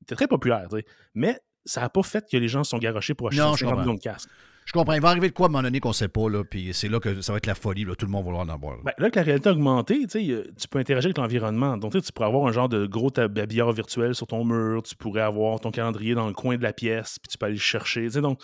C'était 0.00 0.14
très 0.14 0.28
populaire, 0.28 0.68
mais 1.14 1.40
ça 1.64 1.80
n'a 1.80 1.88
pas 1.88 2.02
fait 2.02 2.24
que 2.30 2.36
les 2.36 2.48
gens 2.48 2.64
se 2.64 2.70
sont 2.70 2.78
garochés 2.78 3.14
pour 3.14 3.28
acheter 3.28 3.40
Non, 3.42 3.54
je 3.54 3.60
50 3.60 3.70
comprends. 3.70 3.80
millions 3.82 3.94
de 3.94 4.00
casques. 4.02 4.28
Je 4.68 4.72
comprends. 4.74 4.92
Il 4.92 5.00
va 5.00 5.08
arriver 5.08 5.30
de 5.30 5.32
quoi 5.32 5.46
à 5.46 5.48
un 5.48 5.52
moment 5.52 5.62
donné 5.62 5.80
qu'on 5.80 5.94
sait 5.94 6.08
pas, 6.08 6.28
là, 6.28 6.44
puis 6.44 6.74
c'est 6.74 6.90
là 6.90 7.00
que 7.00 7.22
ça 7.22 7.32
va 7.32 7.38
être 7.38 7.46
la 7.46 7.54
folie, 7.54 7.86
là, 7.86 7.94
tout 7.94 8.04
le 8.04 8.12
monde 8.12 8.20
va 8.20 8.26
vouloir 8.26 8.44
en 8.44 8.50
avoir. 8.50 8.76
là. 8.76 8.82
Ben, 8.84 8.92
là, 8.98 9.04
avec 9.04 9.16
la 9.16 9.22
réalité 9.22 9.48
augmentée, 9.48 10.00
tu 10.02 10.08
sais, 10.10 10.30
euh, 10.30 10.44
tu 10.60 10.68
peux 10.68 10.78
interagir 10.78 11.06
avec 11.06 11.16
l'environnement. 11.16 11.78
Donc, 11.78 11.92
tu 11.92 12.02
tu 12.02 12.12
pourrais 12.12 12.28
avoir 12.28 12.46
un 12.46 12.52
genre 12.52 12.68
de 12.68 12.84
gros 12.84 13.08
tab- 13.08 13.38
habillard 13.38 13.72
virtuel 13.72 14.14
sur 14.14 14.26
ton 14.26 14.44
mur, 14.44 14.82
tu 14.82 14.94
pourrais 14.94 15.22
avoir 15.22 15.58
ton 15.58 15.70
calendrier 15.70 16.14
dans 16.14 16.26
le 16.26 16.34
coin 16.34 16.58
de 16.58 16.62
la 16.62 16.74
pièce, 16.74 17.18
puis 17.18 17.30
tu 17.30 17.38
peux 17.38 17.46
aller 17.46 17.54
le 17.54 17.60
chercher. 17.60 18.10
tu 18.10 18.20
donc, 18.20 18.42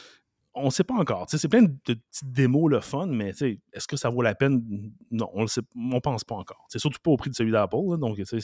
on 0.54 0.66
ne 0.66 0.70
sait 0.70 0.84
pas 0.84 0.94
encore. 0.94 1.26
Tu 1.26 1.36
C'est 1.36 1.48
plein 1.48 1.60
de, 1.62 1.74
petites 1.84 2.32
démos 2.32 2.70
le 2.70 2.80
fun, 2.80 3.06
mais 3.06 3.34
tu 3.34 3.60
est-ce 3.74 3.86
que 3.86 3.98
ça 3.98 4.08
vaut 4.08 4.22
la 4.22 4.34
peine? 4.34 4.62
Non, 5.10 5.28
on 5.34 5.44
ne 5.44 6.00
pense 6.00 6.24
pas 6.24 6.36
encore. 6.36 6.64
C'est 6.70 6.78
surtout 6.78 7.00
pas 7.02 7.10
au 7.10 7.18
prix 7.18 7.28
de 7.28 7.34
celui 7.34 7.52
d'Apple, 7.52 7.76
là, 7.90 7.96
donc 7.98 8.16
tu 8.16 8.40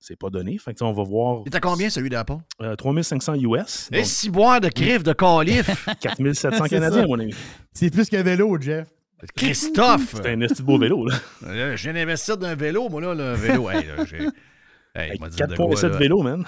c'est 0.00 0.16
pas 0.18 0.30
donné. 0.30 0.58
Fait 0.58 0.72
que, 0.72 0.78
tu 0.78 0.84
sais, 0.84 0.84
on 0.84 0.92
va 0.92 1.02
voir. 1.04 1.42
Et 1.46 1.50
t'as 1.50 1.60
combien 1.60 1.88
celui 1.90 2.08
d'Apple? 2.10 2.32
Euh, 2.62 2.74
3500 2.74 3.34
US. 3.36 3.88
Et 3.92 3.96
donc 3.98 4.06
si 4.06 4.30
boire 4.30 4.60
de 4.60 4.68
crif 4.68 5.02
de 5.02 5.12
calife! 5.12 5.86
4700 6.00 6.56
C'est 6.64 6.68
Canadiens, 6.70 7.02
ça. 7.02 7.06
mon 7.06 7.20
ami. 7.20 7.34
C'est 7.72 7.90
plus 7.90 8.08
qu'un 8.08 8.22
vélo, 8.22 8.58
Jeff. 8.60 8.88
Christophe! 9.36 10.14
C'est 10.16 10.30
un 10.32 10.40
esti 10.40 10.62
de 10.62 10.66
beau 10.66 10.78
vélo, 10.78 11.06
là. 11.06 11.14
Là, 11.46 11.76
je 11.76 11.82
viens 11.82 11.92
d'investir 11.92 12.38
dans 12.38 12.46
un 12.46 12.54
vélo, 12.54 12.88
moi, 12.88 13.00
là, 13.02 13.14
le 13.14 13.34
vélo. 13.34 13.68
Hey, 13.70 13.86
là, 13.86 14.04
j'ai- 14.06 14.28
hey, 14.94 15.18
m'a 15.20 15.28
dit 15.28 15.36
de 15.36 15.54
quoi, 15.56 15.66
4.7 15.68 15.88
là. 15.88 15.96
vélo, 15.98 16.22
man. 16.22 16.44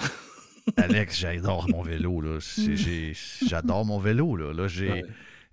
Alex, 0.78 1.18
j'adore 1.18 1.68
mon 1.68 1.82
vélo, 1.82 2.20
là. 2.20 2.38
J'ai- 2.56 3.12
J'adore 3.46 3.84
mon 3.84 3.98
vélo, 3.98 4.36
là. 4.36 4.52
Là, 4.54 4.68
j'ai... 4.68 4.90
Ouais. 4.90 5.04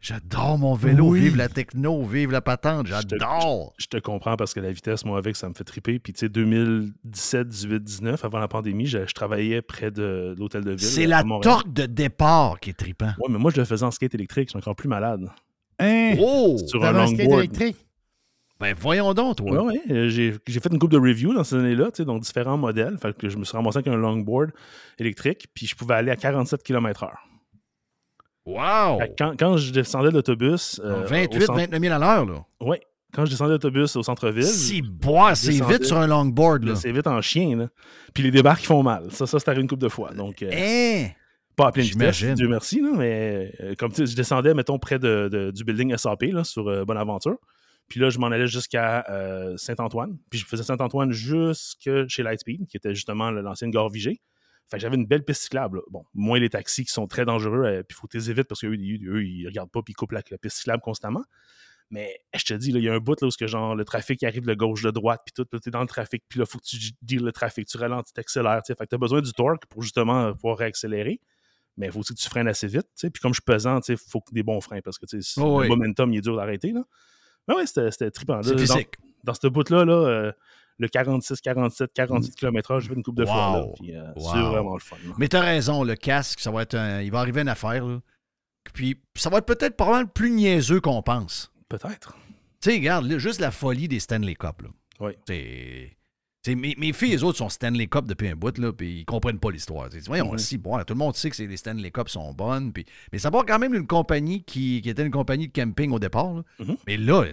J'adore 0.01 0.57
mon 0.57 0.75
vélo. 0.75 1.09
Oui. 1.09 1.19
Vive 1.19 1.35
la 1.35 1.49
techno, 1.49 2.03
vive 2.03 2.31
la 2.31 2.39
patente. 2.41 2.87
J'adore. 2.87 3.73
Je 3.77 3.87
te 3.87 3.97
comprends 3.97 4.37
parce 4.37 4.53
que 4.53 4.61
la 4.61 4.71
vitesse, 4.71 5.03
moi, 5.03 5.17
avec, 5.17 5.35
ça 5.35 5.49
me 5.49 5.53
fait 5.53 5.65
triper. 5.65 5.99
Puis, 5.99 6.13
tu 6.13 6.19
sais, 6.19 6.29
2017, 6.29 7.47
18, 7.49 7.83
19, 7.83 8.23
avant 8.25 8.39
la 8.39 8.47
pandémie, 8.47 8.85
je, 8.85 9.05
je 9.05 9.13
travaillais 9.13 9.61
près 9.61 9.91
de 9.91 10.35
l'hôtel 10.37 10.63
de 10.63 10.71
ville. 10.71 10.79
C'est 10.79 11.05
la 11.05 11.23
torque 11.41 11.73
de 11.73 11.85
départ 11.85 12.59
qui 12.61 12.69
est 12.69 12.73
tripant. 12.73 13.11
Ouais, 13.19 13.27
mais 13.29 13.37
moi, 13.39 13.51
je 13.53 13.57
le 13.59 13.65
faisais 13.65 13.83
en 13.85 13.91
skate 13.91 14.15
électrique. 14.15 14.47
Je 14.47 14.51
suis 14.51 14.57
encore 14.57 14.75
plus 14.75 14.87
malade. 14.89 15.27
Hein? 15.79 16.15
Oh! 16.19 16.57
Sur 16.67 16.83
un 16.85 17.07
skate 17.07 17.19
électrique? 17.31 17.77
Ben, 18.59 18.75
voyons 18.77 19.13
donc, 19.13 19.37
toi. 19.37 19.63
Ouais, 19.63 19.73
ouais. 19.73 19.81
euh, 19.89 20.09
J'ai 20.09 20.33
fait 20.59 20.69
une 20.71 20.79
coupe 20.79 20.91
de 20.91 20.97
review 20.97 21.33
dans 21.33 21.45
ces 21.45 21.55
années-là, 21.55 21.85
tu 21.91 21.97
sais, 21.97 22.05
donc 22.05 22.21
différents 22.23 22.57
modèles. 22.57 22.97
Fait 22.97 23.15
que 23.17 23.29
je 23.29 23.37
me 23.37 23.45
suis 23.45 23.55
ramassé 23.55 23.77
avec 23.77 23.87
un 23.87 23.95
longboard 23.95 24.51
électrique, 24.97 25.47
puis 25.53 25.65
je 25.65 25.75
pouvais 25.75 25.93
aller 25.95 26.11
à 26.11 26.17
47 26.17 26.61
km/h. 26.63 27.09
Wow! 28.49 28.99
Quand, 29.17 29.33
quand 29.37 29.57
je 29.57 29.71
descendais 29.71 30.09
de 30.09 30.13
l'autobus. 30.15 30.79
euh, 30.83 31.03
au 31.03 31.07
28, 31.07 31.41
centre- 31.41 31.59
29 31.59 31.81
000 31.81 31.93
à 31.93 31.99
l'heure, 31.99 32.25
là. 32.25 32.45
Oui. 32.61 32.77
Quand 33.13 33.25
je 33.25 33.31
descendais 33.31 33.49
de 33.49 33.53
l'autobus 33.55 33.95
au 33.95 34.03
centre-ville. 34.03 34.43
Si 34.43 34.81
boire, 34.81 35.35
c'est 35.35 35.51
vite 35.51 35.83
sur 35.85 35.97
un 35.97 36.07
longboard, 36.07 36.63
là. 36.63 36.75
C'est 36.75 36.91
vite 36.91 37.07
en 37.07 37.21
chien, 37.21 37.55
là. 37.57 37.67
Puis 38.13 38.23
les 38.23 38.31
débarques, 38.31 38.63
ils 38.63 38.67
font 38.67 38.83
mal. 38.83 39.11
Ça, 39.11 39.25
ça 39.27 39.39
c'est 39.39 39.47
arrivé 39.49 39.61
une 39.63 39.67
couple 39.69 39.81
de 39.83 39.89
fois. 39.89 40.11
Donc, 40.13 40.41
euh, 40.43 40.49
Hein? 40.53 41.09
pas 41.55 41.67
à 41.67 41.71
pleine 41.71 41.85
vitesse. 41.85 42.23
Dieu 42.35 42.47
merci, 42.47 42.79
là, 42.81 42.89
mais 42.95 43.51
euh, 43.61 43.75
comme 43.77 43.91
tu 43.91 43.97
sais, 44.05 44.11
je 44.11 44.15
descendais, 44.15 44.53
mettons, 44.53 44.77
près 44.79 44.97
de, 44.99 45.27
de- 45.31 45.51
du 45.51 45.63
building 45.63 45.95
SAP, 45.97 46.23
là, 46.31 46.43
sur 46.43 46.67
euh, 46.69 46.85
Bonaventure. 46.85 47.35
Puis 47.89 47.99
là, 47.99 48.09
je 48.11 48.19
m'en 48.19 48.27
allais 48.27 48.45
jusqu'à 48.47 49.03
euh, 49.09 49.57
Saint-Antoine. 49.57 50.15
Puis 50.29 50.39
je 50.39 50.45
faisais 50.45 50.61
Saint-Antoine 50.63 51.11
jusque 51.11 51.89
chez 52.07 52.21
Lightspeed, 52.23 52.67
qui 52.67 52.77
était 52.77 52.93
justement 52.93 53.31
l'ancienne 53.31 53.71
gare 53.71 53.89
Vigée. 53.89 54.21
Fait 54.69 54.77
que 54.77 54.81
j'avais 54.81 54.95
une 54.95 55.05
belle 55.05 55.23
piste 55.23 55.43
cyclable. 55.43 55.77
là. 55.77 55.83
Bon, 55.89 56.03
moins 56.13 56.39
les 56.39 56.49
taxis 56.49 56.85
qui 56.85 56.93
sont 56.93 57.07
très 57.07 57.25
dangereux, 57.25 57.63
euh, 57.65 57.83
puis 57.83 57.95
il 57.95 57.99
faut 57.99 58.07
que 58.07 58.11
tu 58.11 58.17
les 58.17 58.29
évites 58.31 58.47
parce 58.47 58.61
qu'eux, 58.61 58.75
ils, 58.75 59.07
eux, 59.07 59.23
ils 59.25 59.47
regardent 59.47 59.71
pas 59.71 59.81
puis 59.81 59.93
ils 59.93 59.95
coupent 59.95 60.11
la, 60.11 60.21
la 60.29 60.37
piste 60.37 60.57
cyclable 60.57 60.81
constamment. 60.81 61.23
Mais 61.91 62.21
je 62.35 62.43
te 62.45 62.53
dis, 62.53 62.69
il 62.69 62.77
y 62.83 62.87
a 62.87 62.93
un 62.93 62.99
bout 62.99 63.19
là, 63.19 63.27
où 63.27 63.31
que, 63.31 63.47
genre, 63.47 63.75
le 63.75 63.83
trafic 63.83 64.23
arrive 64.23 64.45
de 64.45 64.53
gauche, 64.53 64.83
de 64.83 64.91
droite, 64.91 65.21
puis 65.25 65.33
tout, 65.33 65.45
tu 65.59 65.69
es 65.69 65.71
dans 65.71 65.81
le 65.81 65.87
trafic, 65.87 66.23
puis 66.29 66.37
là, 66.37 66.45
il 66.47 66.51
faut 66.51 66.59
que 66.59 66.65
tu 66.65 66.77
deals 67.01 67.23
le 67.23 67.31
trafic, 67.31 67.67
tu 67.67 67.77
ralentis, 67.77 68.13
tu 68.13 68.19
accélères. 68.19 68.61
Fait 68.65 68.75
que 68.75 68.85
tu 68.85 68.93
as 68.95 68.97
besoin 68.99 69.21
du 69.21 69.33
torque 69.33 69.65
pour 69.65 69.81
justement 69.81 70.31
pouvoir 70.33 70.57
réaccélérer. 70.59 71.19
Mais 71.77 71.87
il 71.87 71.91
faut 71.91 71.99
aussi 72.01 72.13
que 72.13 72.19
tu 72.19 72.29
freines 72.29 72.47
assez 72.47 72.67
vite. 72.67 72.87
Puis 73.01 73.09
comme 73.21 73.31
je 73.33 73.37
suis 73.37 73.45
pesant, 73.45 73.79
il 73.87 73.97
faut 73.97 74.19
que 74.21 74.33
des 74.33 74.43
bons 74.43 74.59
freins 74.61 74.81
parce 74.81 74.99
que 74.99 75.05
Oh 75.37 75.61
le 75.61 75.63
oui. 75.63 75.67
momentum 75.69 76.13
il 76.13 76.17
est 76.17 76.21
dur 76.21 76.35
d'arrêter. 76.35 76.73
Mais 77.47 77.55
ouais, 77.55 77.65
c'était 77.65 78.11
trippant. 78.11 78.43
C'est 78.43 78.57
physique. 78.59 78.95
Dans, 79.23 79.31
dans 79.31 79.33
ce 79.33 79.47
bout-là, 79.47 79.85
là, 79.85 79.93
euh, 79.93 80.31
le 80.79 80.87
46, 80.87 81.41
47, 81.41 81.91
48 81.93 82.35
km/h, 82.35 82.79
j'ai 82.79 82.87
fait 82.89 82.95
une 82.95 83.03
coupe 83.03 83.15
de 83.17 83.25
fois. 83.25 83.35
Là, 83.35 83.61
Wow. 83.65 83.73
puis, 83.79 83.95
euh, 83.95 84.03
Wow. 84.15 84.31
C'est 84.33 84.41
vraiment 84.41 84.73
le 84.73 84.79
fun. 84.79 84.95
là. 85.05 85.13
Mais 85.17 85.27
t'as 85.27 85.41
raison, 85.41 85.83
le 85.83 85.95
casque, 85.95 86.39
ça 86.39 86.49
va 86.51 86.61
être 86.63 86.75
un... 86.75 87.01
Il 87.01 87.11
va 87.11 87.19
arriver 87.19 87.41
une 87.41 87.49
affaire, 87.49 87.85
là. 87.85 87.99
Puis 88.73 88.99
ça 89.15 89.29
va 89.29 89.39
être 89.39 89.45
peut-être 89.45 89.75
probablement 89.77 90.09
plus 90.13 90.31
niaiseux 90.31 90.79
qu'on 90.81 91.01
pense. 91.01 91.51
Peut-être. 91.69 92.15
Tu 92.61 92.71
sais, 92.71 92.77
regarde, 92.77 93.05
là, 93.05 93.17
juste 93.19 93.39
la 93.39 93.51
folie 93.51 93.87
des 93.87 93.99
Stanley 93.99 94.35
Cup, 94.35 94.61
là. 94.63 94.69
Oui. 94.99 95.11
C'est... 95.27 95.97
Mes, 96.47 96.73
mes 96.77 96.93
filles, 96.93 97.11
les 97.11 97.23
autres, 97.23 97.37
sont 97.37 97.49
Stanley 97.49 97.87
Cup 97.87 98.05
depuis 98.05 98.29
un 98.29 98.35
bout, 98.35 98.57
là, 98.57 98.71
puis 98.71 98.99
ils 99.01 99.05
comprennent 99.05 99.39
pas 99.39 99.51
l'histoire. 99.51 99.89
Mhm. 99.93 100.37
si, 100.37 100.57
bon, 100.57 100.77
tout 100.79 100.93
le 100.93 100.97
monde 100.97 101.13
sait 101.15 101.29
que 101.29 101.43
les 101.43 101.57
Stanley 101.57 101.91
Cup 101.91 102.07
sont 102.07 102.31
bonnes, 102.33 102.71
puis, 102.71 102.85
mais 103.11 103.19
ça 103.19 103.29
part 103.29 103.45
quand 103.45 103.59
même 103.59 103.73
d'une 103.73 103.85
compagnie 103.85 104.41
qui, 104.43 104.79
qui 104.81 104.89
était 104.89 105.03
une 105.05 105.11
compagnie 105.11 105.49
de 105.49 105.53
camping 105.53 105.91
au 105.91 105.99
départ. 105.99 106.33
là. 106.33 106.43
Mhm. 106.59 106.77
Mais 106.87 106.95
là, 106.95 107.25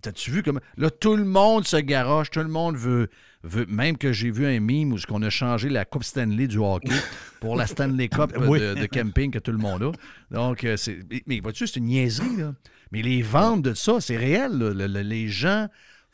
t'as-tu 0.00 0.30
vu 0.30 0.42
comment. 0.42 0.60
Là, 0.78 0.88
tout 0.90 1.14
le 1.14 1.26
monde 1.26 1.66
se 1.66 1.76
garoche, 1.76 2.30
tout 2.30 2.40
le 2.40 2.48
monde 2.48 2.76
veut. 2.76 3.10
veut 3.44 3.66
même 3.66 3.98
que 3.98 4.12
j'ai 4.12 4.30
vu 4.30 4.46
un 4.46 4.60
meme 4.60 4.94
où 4.94 4.98
on 5.10 5.22
a 5.22 5.30
changé 5.30 5.68
la 5.68 5.84
Coupe 5.84 6.02
Stanley 6.04 6.48
du 6.48 6.56
hockey 6.58 6.88
pour 7.40 7.54
la 7.54 7.66
Stanley 7.66 8.08
Cup 8.08 8.32
Oui. 8.38 8.58
de, 8.60 8.74
de 8.74 8.86
camping 8.86 9.30
que 9.30 9.38
tout 9.38 9.52
le 9.52 9.58
monde 9.58 9.82
a. 9.82 9.92
Donc, 10.34 10.64
euh, 10.64 10.76
c'est. 10.78 11.00
mais- 11.10 11.22
Mais 11.26 11.40
vois-tu, 11.40 11.66
c'est 11.66 11.76
une 11.80 11.84
niaiserie, 11.86 12.36
là. 12.38 12.54
Mais 12.92 13.02
les 13.02 13.20
ventes 13.20 13.60
de 13.62 13.74
ça, 13.74 14.00
c'est 14.00 14.16
réel. 14.16 14.52
là. 14.58 14.70
Le- 14.72 14.86
le- 14.86 15.02
les 15.02 15.28
gens 15.28 15.68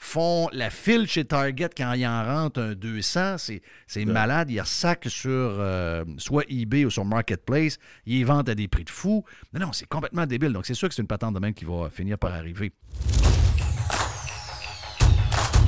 font 0.05 0.49
la 0.53 0.71
file 0.71 1.09
chez 1.09 1.25
Target 1.25 1.71
quand 1.77 1.95
ils 1.95 2.07
en 2.07 2.25
rentrent 2.25 2.61
un 2.61 2.75
200. 2.75 3.39
C'est, 3.39 3.63
c'est 3.87 4.05
malade. 4.05 4.51
Ils 4.51 4.61
ressacent 4.61 5.09
sur 5.09 5.31
euh, 5.31 6.05
soit 6.19 6.45
eBay 6.49 6.85
ou 6.85 6.91
sur 6.91 7.05
Marketplace. 7.05 7.79
Ils 8.07 8.19
les 8.19 8.25
vendent 8.25 8.51
à 8.51 8.55
des 8.55 8.69
prix 8.69 8.85
de 8.85 8.91
fou. 8.91 9.25
Non, 9.53 9.67
non, 9.67 9.73
c'est 9.73 9.89
complètement 9.89 10.27
débile. 10.27 10.53
Donc, 10.53 10.67
c'est 10.67 10.75
sûr 10.75 10.89
que 10.89 10.95
c'est 10.95 11.03
une 11.03 11.09
patente 11.09 11.35
de 11.35 11.41
même 11.41 11.55
qui 11.55 11.65
va 11.65 11.89
finir 11.91 12.19
par 12.19 12.35
arriver. 12.35 12.73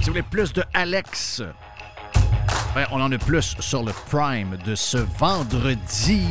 Si 0.01 0.05
vous 0.05 0.13
voulez 0.13 0.23
plus 0.23 0.53
de 0.53 0.63
Alex, 0.75 1.43
ben, 2.75 2.87
on 2.93 3.01
en 3.01 3.11
a 3.11 3.19
plus 3.19 3.57
sur 3.59 3.83
le 3.83 3.93
Prime 4.11 4.59
de 4.65 4.75
ce 4.75 4.99
vendredi. 4.99 6.23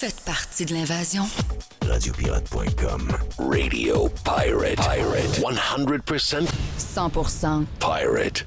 Faites 0.00 0.24
partie 0.24 0.64
de 0.64 0.72
l'invasion. 0.72 1.24
Radiopirate.com. 1.86 3.08
Radio 3.38 4.08
Pirate. 4.24 4.76
Pirate. 4.76 5.42
100% 5.42 6.46
100% 6.78 7.64
pirate. 7.78 8.46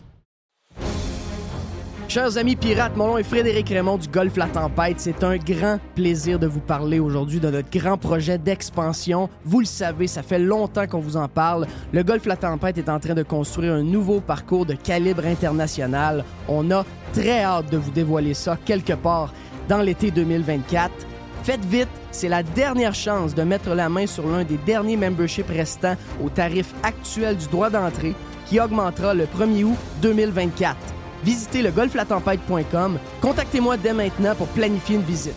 Chers 2.08 2.38
amis 2.38 2.56
pirates, 2.56 2.98
mon 2.98 3.06
nom 3.06 3.18
est 3.20 3.24
Frédéric 3.24 3.70
Raymond 3.70 3.98
du 3.98 4.08
Golfe 4.08 4.36
La 4.36 4.48
Tempête. 4.48 5.00
C'est 5.00 5.24
un 5.24 5.38
grand 5.38 5.78
plaisir 5.94 6.40
de 6.40 6.48
vous 6.48 6.60
parler 6.60 6.98
aujourd'hui 6.98 7.40
de 7.40 7.52
notre 7.52 7.70
grand 7.70 8.00
projet 8.00 8.40
d'expansion. 8.40 9.30
Vous 9.46 9.60
le 9.60 9.68
savez, 9.68 10.08
ça 10.08 10.24
fait 10.24 10.40
longtemps 10.40 10.88
qu'on 10.88 11.02
vous 11.02 11.18
en 11.18 11.28
parle. 11.28 11.68
Le 11.92 12.02
Golfe 12.02 12.26
La 12.26 12.36
Tempête 12.36 12.80
est 12.80 12.90
en 12.90 13.00
train 13.00 13.14
de 13.14 13.22
construire 13.22 13.74
un 13.74 13.84
nouveau 13.84 14.22
parcours 14.22 14.66
de 14.66 14.74
calibre 14.74 15.28
international. 15.28 16.26
On 16.48 16.72
a 16.72 16.84
très 17.14 17.44
hâte 17.44 17.70
de 17.70 17.78
vous 17.78 17.92
dévoiler 17.92 18.34
ça 18.34 18.58
quelque 18.66 18.94
part 18.94 19.32
dans 19.70 19.84
l'été 19.84 20.10
2024. 20.10 21.13
Faites 21.44 21.66
vite, 21.66 21.90
c'est 22.12 22.30
la 22.30 22.42
dernière 22.42 22.96
chance 22.96 23.36
de 23.36 23.44
mettre 23.44 23.76
la 23.76 23.90
main 23.90 24.08
sur 24.08 24.26
l'un 24.26 24.46
des 24.46 24.56
derniers 24.56 24.96
memberships 24.96 25.50
restants 25.50 25.98
au 26.24 26.30
tarif 26.30 26.74
actuel 26.84 27.36
du 27.36 27.48
droit 27.48 27.70
d'entrée 27.70 28.16
qui 28.46 28.62
augmentera 28.62 29.14
le 29.14 29.26
1er 29.26 29.66
août 29.66 29.78
2024. 30.02 30.78
Visitez 31.26 31.62
le 31.62 31.72
golflatempête.com. 31.72 32.98
Contactez-moi 33.20 33.76
dès 33.76 33.92
maintenant 33.92 34.36
pour 34.36 34.48
planifier 34.48 34.96
une 34.96 35.02
visite. 35.02 35.36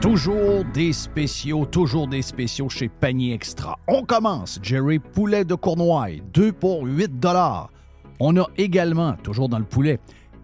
Toujours 0.00 0.64
des 0.72 0.92
spéciaux, 0.92 1.66
toujours 1.66 2.06
des 2.06 2.22
spéciaux 2.22 2.68
chez 2.68 2.88
Panier 2.88 3.34
Extra. 3.34 3.76
On 3.88 4.04
commence, 4.04 4.60
Jerry, 4.62 5.00
poulet 5.00 5.44
de 5.44 5.56
Cournoye, 5.56 6.20
2 6.32 6.52
pour 6.52 6.84
8 6.84 7.10
On 8.20 8.36
a 8.36 8.46
également, 8.56 9.14
toujours 9.22 9.48
dans 9.48 9.58
le 9.58 9.64
poulet, 9.64 9.98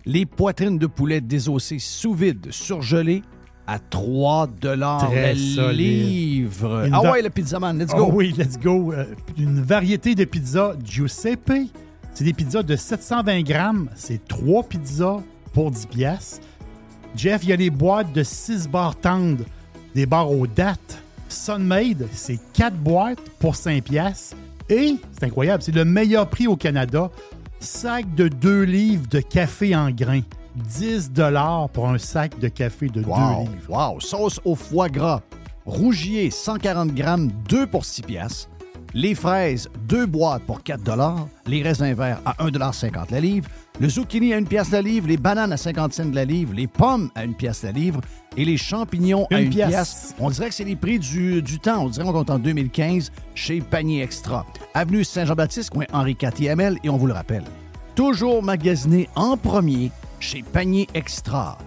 les 0.07 0.25
poitrines 0.27 0.79
de 0.79 0.87
poulet 0.87 1.21
désossées 1.21 1.79
sous 1.81 2.15
vide, 2.15 2.47
surgelées 2.51 3.23
à 3.67 3.79
3 3.81 4.47
Très 4.61 5.35
le 5.35 5.39
solide. 5.39 6.07
livre. 6.07 6.85
Une 6.87 6.95
Ah 6.95 7.01
va- 7.03 7.13
ouais, 7.13 7.23
le 7.23 7.31
pizza 7.31 7.59
man, 7.59 7.77
let's 7.79 7.91
Oh 7.95 8.07
go. 8.07 8.13
oui, 8.15 8.33
let's 8.39 8.59
go. 8.59 8.93
Euh, 8.93 9.05
une 9.37 9.61
variété 9.61 10.15
de 10.15 10.25
pizzas 10.25 10.75
Giuseppe. 10.85 11.53
C'est 12.15 12.25
des 12.25 12.33
pizzas 12.33 12.63
de 12.63 12.77
720 12.77 13.43
grammes. 13.43 13.89
C'est 13.97 14.27
trois 14.29 14.63
pizzas 14.63 15.21
pour 15.53 15.71
10 15.73 15.87
piastres. 15.87 16.41
Jeff, 17.17 17.43
il 17.43 17.49
y 17.51 17.53
a 17.53 17.57
les 17.57 17.71
boîtes 17.71 18.13
de 18.13 18.23
6 18.23 18.69
barres 18.69 18.97
tendres, 18.97 19.45
des 19.95 20.07
barres 20.07 20.31
aux 20.31 20.47
dates. 20.47 21.03
Sunmade, 21.29 22.07
c'est 22.13 22.39
4 22.53 22.77
boîtes 22.77 23.19
pour 23.41 23.57
5 23.57 23.83
piastres. 23.83 24.37
Et, 24.69 24.95
c'est 25.13 25.25
incroyable, 25.25 25.63
c'est 25.63 25.75
le 25.75 25.85
meilleur 25.85 26.29
prix 26.29 26.47
au 26.47 26.57
Canada. 26.57 27.11
Sac 27.61 28.15
de 28.15 28.29
2 28.29 28.63
livres 28.65 29.07
de 29.09 29.21
café 29.21 29.75
en 29.75 29.91
grains. 29.91 30.23
10 30.57 31.11
pour 31.73 31.89
un 31.89 31.99
sac 31.99 32.39
de 32.39 32.49
café 32.49 32.89
de 32.89 33.03
2 33.03 33.09
Wow, 33.09 33.41
livres. 33.41 33.53
wow. 33.69 34.01
Sauce 34.01 34.41
au 34.45 34.55
foie 34.55 34.89
gras. 34.89 35.21
Rougier, 35.67 36.31
140 36.31 36.95
grammes, 36.95 37.31
2 37.49 37.67
pour 37.67 37.85
6 37.85 38.03
piastres. 38.03 38.49
Les 38.95 39.15
fraises, 39.15 39.69
2 39.89 40.07
boîtes 40.07 40.43
pour 40.45 40.63
4 40.63 40.83
Les 41.47 41.63
raisins 41.63 41.93
verts 41.93 42.21
à 42.25 42.33
1,50 42.45 43.11
la 43.11 43.21
livre. 43.21 43.49
Le 43.79 43.91
zucchini 43.91 44.33
à 44.33 44.39
1 44.39 44.45
pièce 44.45 44.71
la 44.71 44.81
livre. 44.81 45.07
Les 45.07 45.19
bananes 45.19 45.53
à 45.53 45.57
50 45.59 45.93
cents 45.93 46.11
la 46.13 46.25
livre. 46.25 46.55
Les 46.55 46.67
pommes 46.67 47.11
à 47.15 47.21
1 47.23 47.33
pièce 47.33 47.63
la 47.63 47.73
livre. 47.73 48.01
Et 48.37 48.45
les 48.45 48.57
champignons 48.57 49.27
à 49.31 49.41
Une 49.41 49.49
1 49.49 49.51
pièce. 49.51 49.69
pièce. 49.69 50.15
On 50.19 50.31
dirait 50.31 50.49
que 50.49 50.55
c'est 50.55 50.65
les 50.65 50.77
prix 50.77 50.99
du, 50.99 51.43
du 51.43 51.59
temps. 51.59 51.85
On 51.85 51.89
dirait 51.91 52.07
qu'on 52.07 52.25
est 52.25 52.31
en 52.31 52.39
2015 52.39 53.13
chez 53.35 53.61
Panier 53.61 54.03
Extra. 54.03 54.47
Avenue 54.73 55.05
Saint-Jean-Baptiste, 55.05 55.71
coin 55.71 55.85
Henri 55.93 56.17
IVML. 56.21 56.79
Et 56.85 56.89
on 56.89 56.97
vous 56.97 57.07
le 57.07 57.13
rappelle, 57.13 57.45
toujours 57.95 58.43
magasiné 58.43 59.09
en 59.15 59.37
premier 59.37 59.91
chez 60.21 60.43
Panier 60.43 60.89
Extra. 60.95 61.59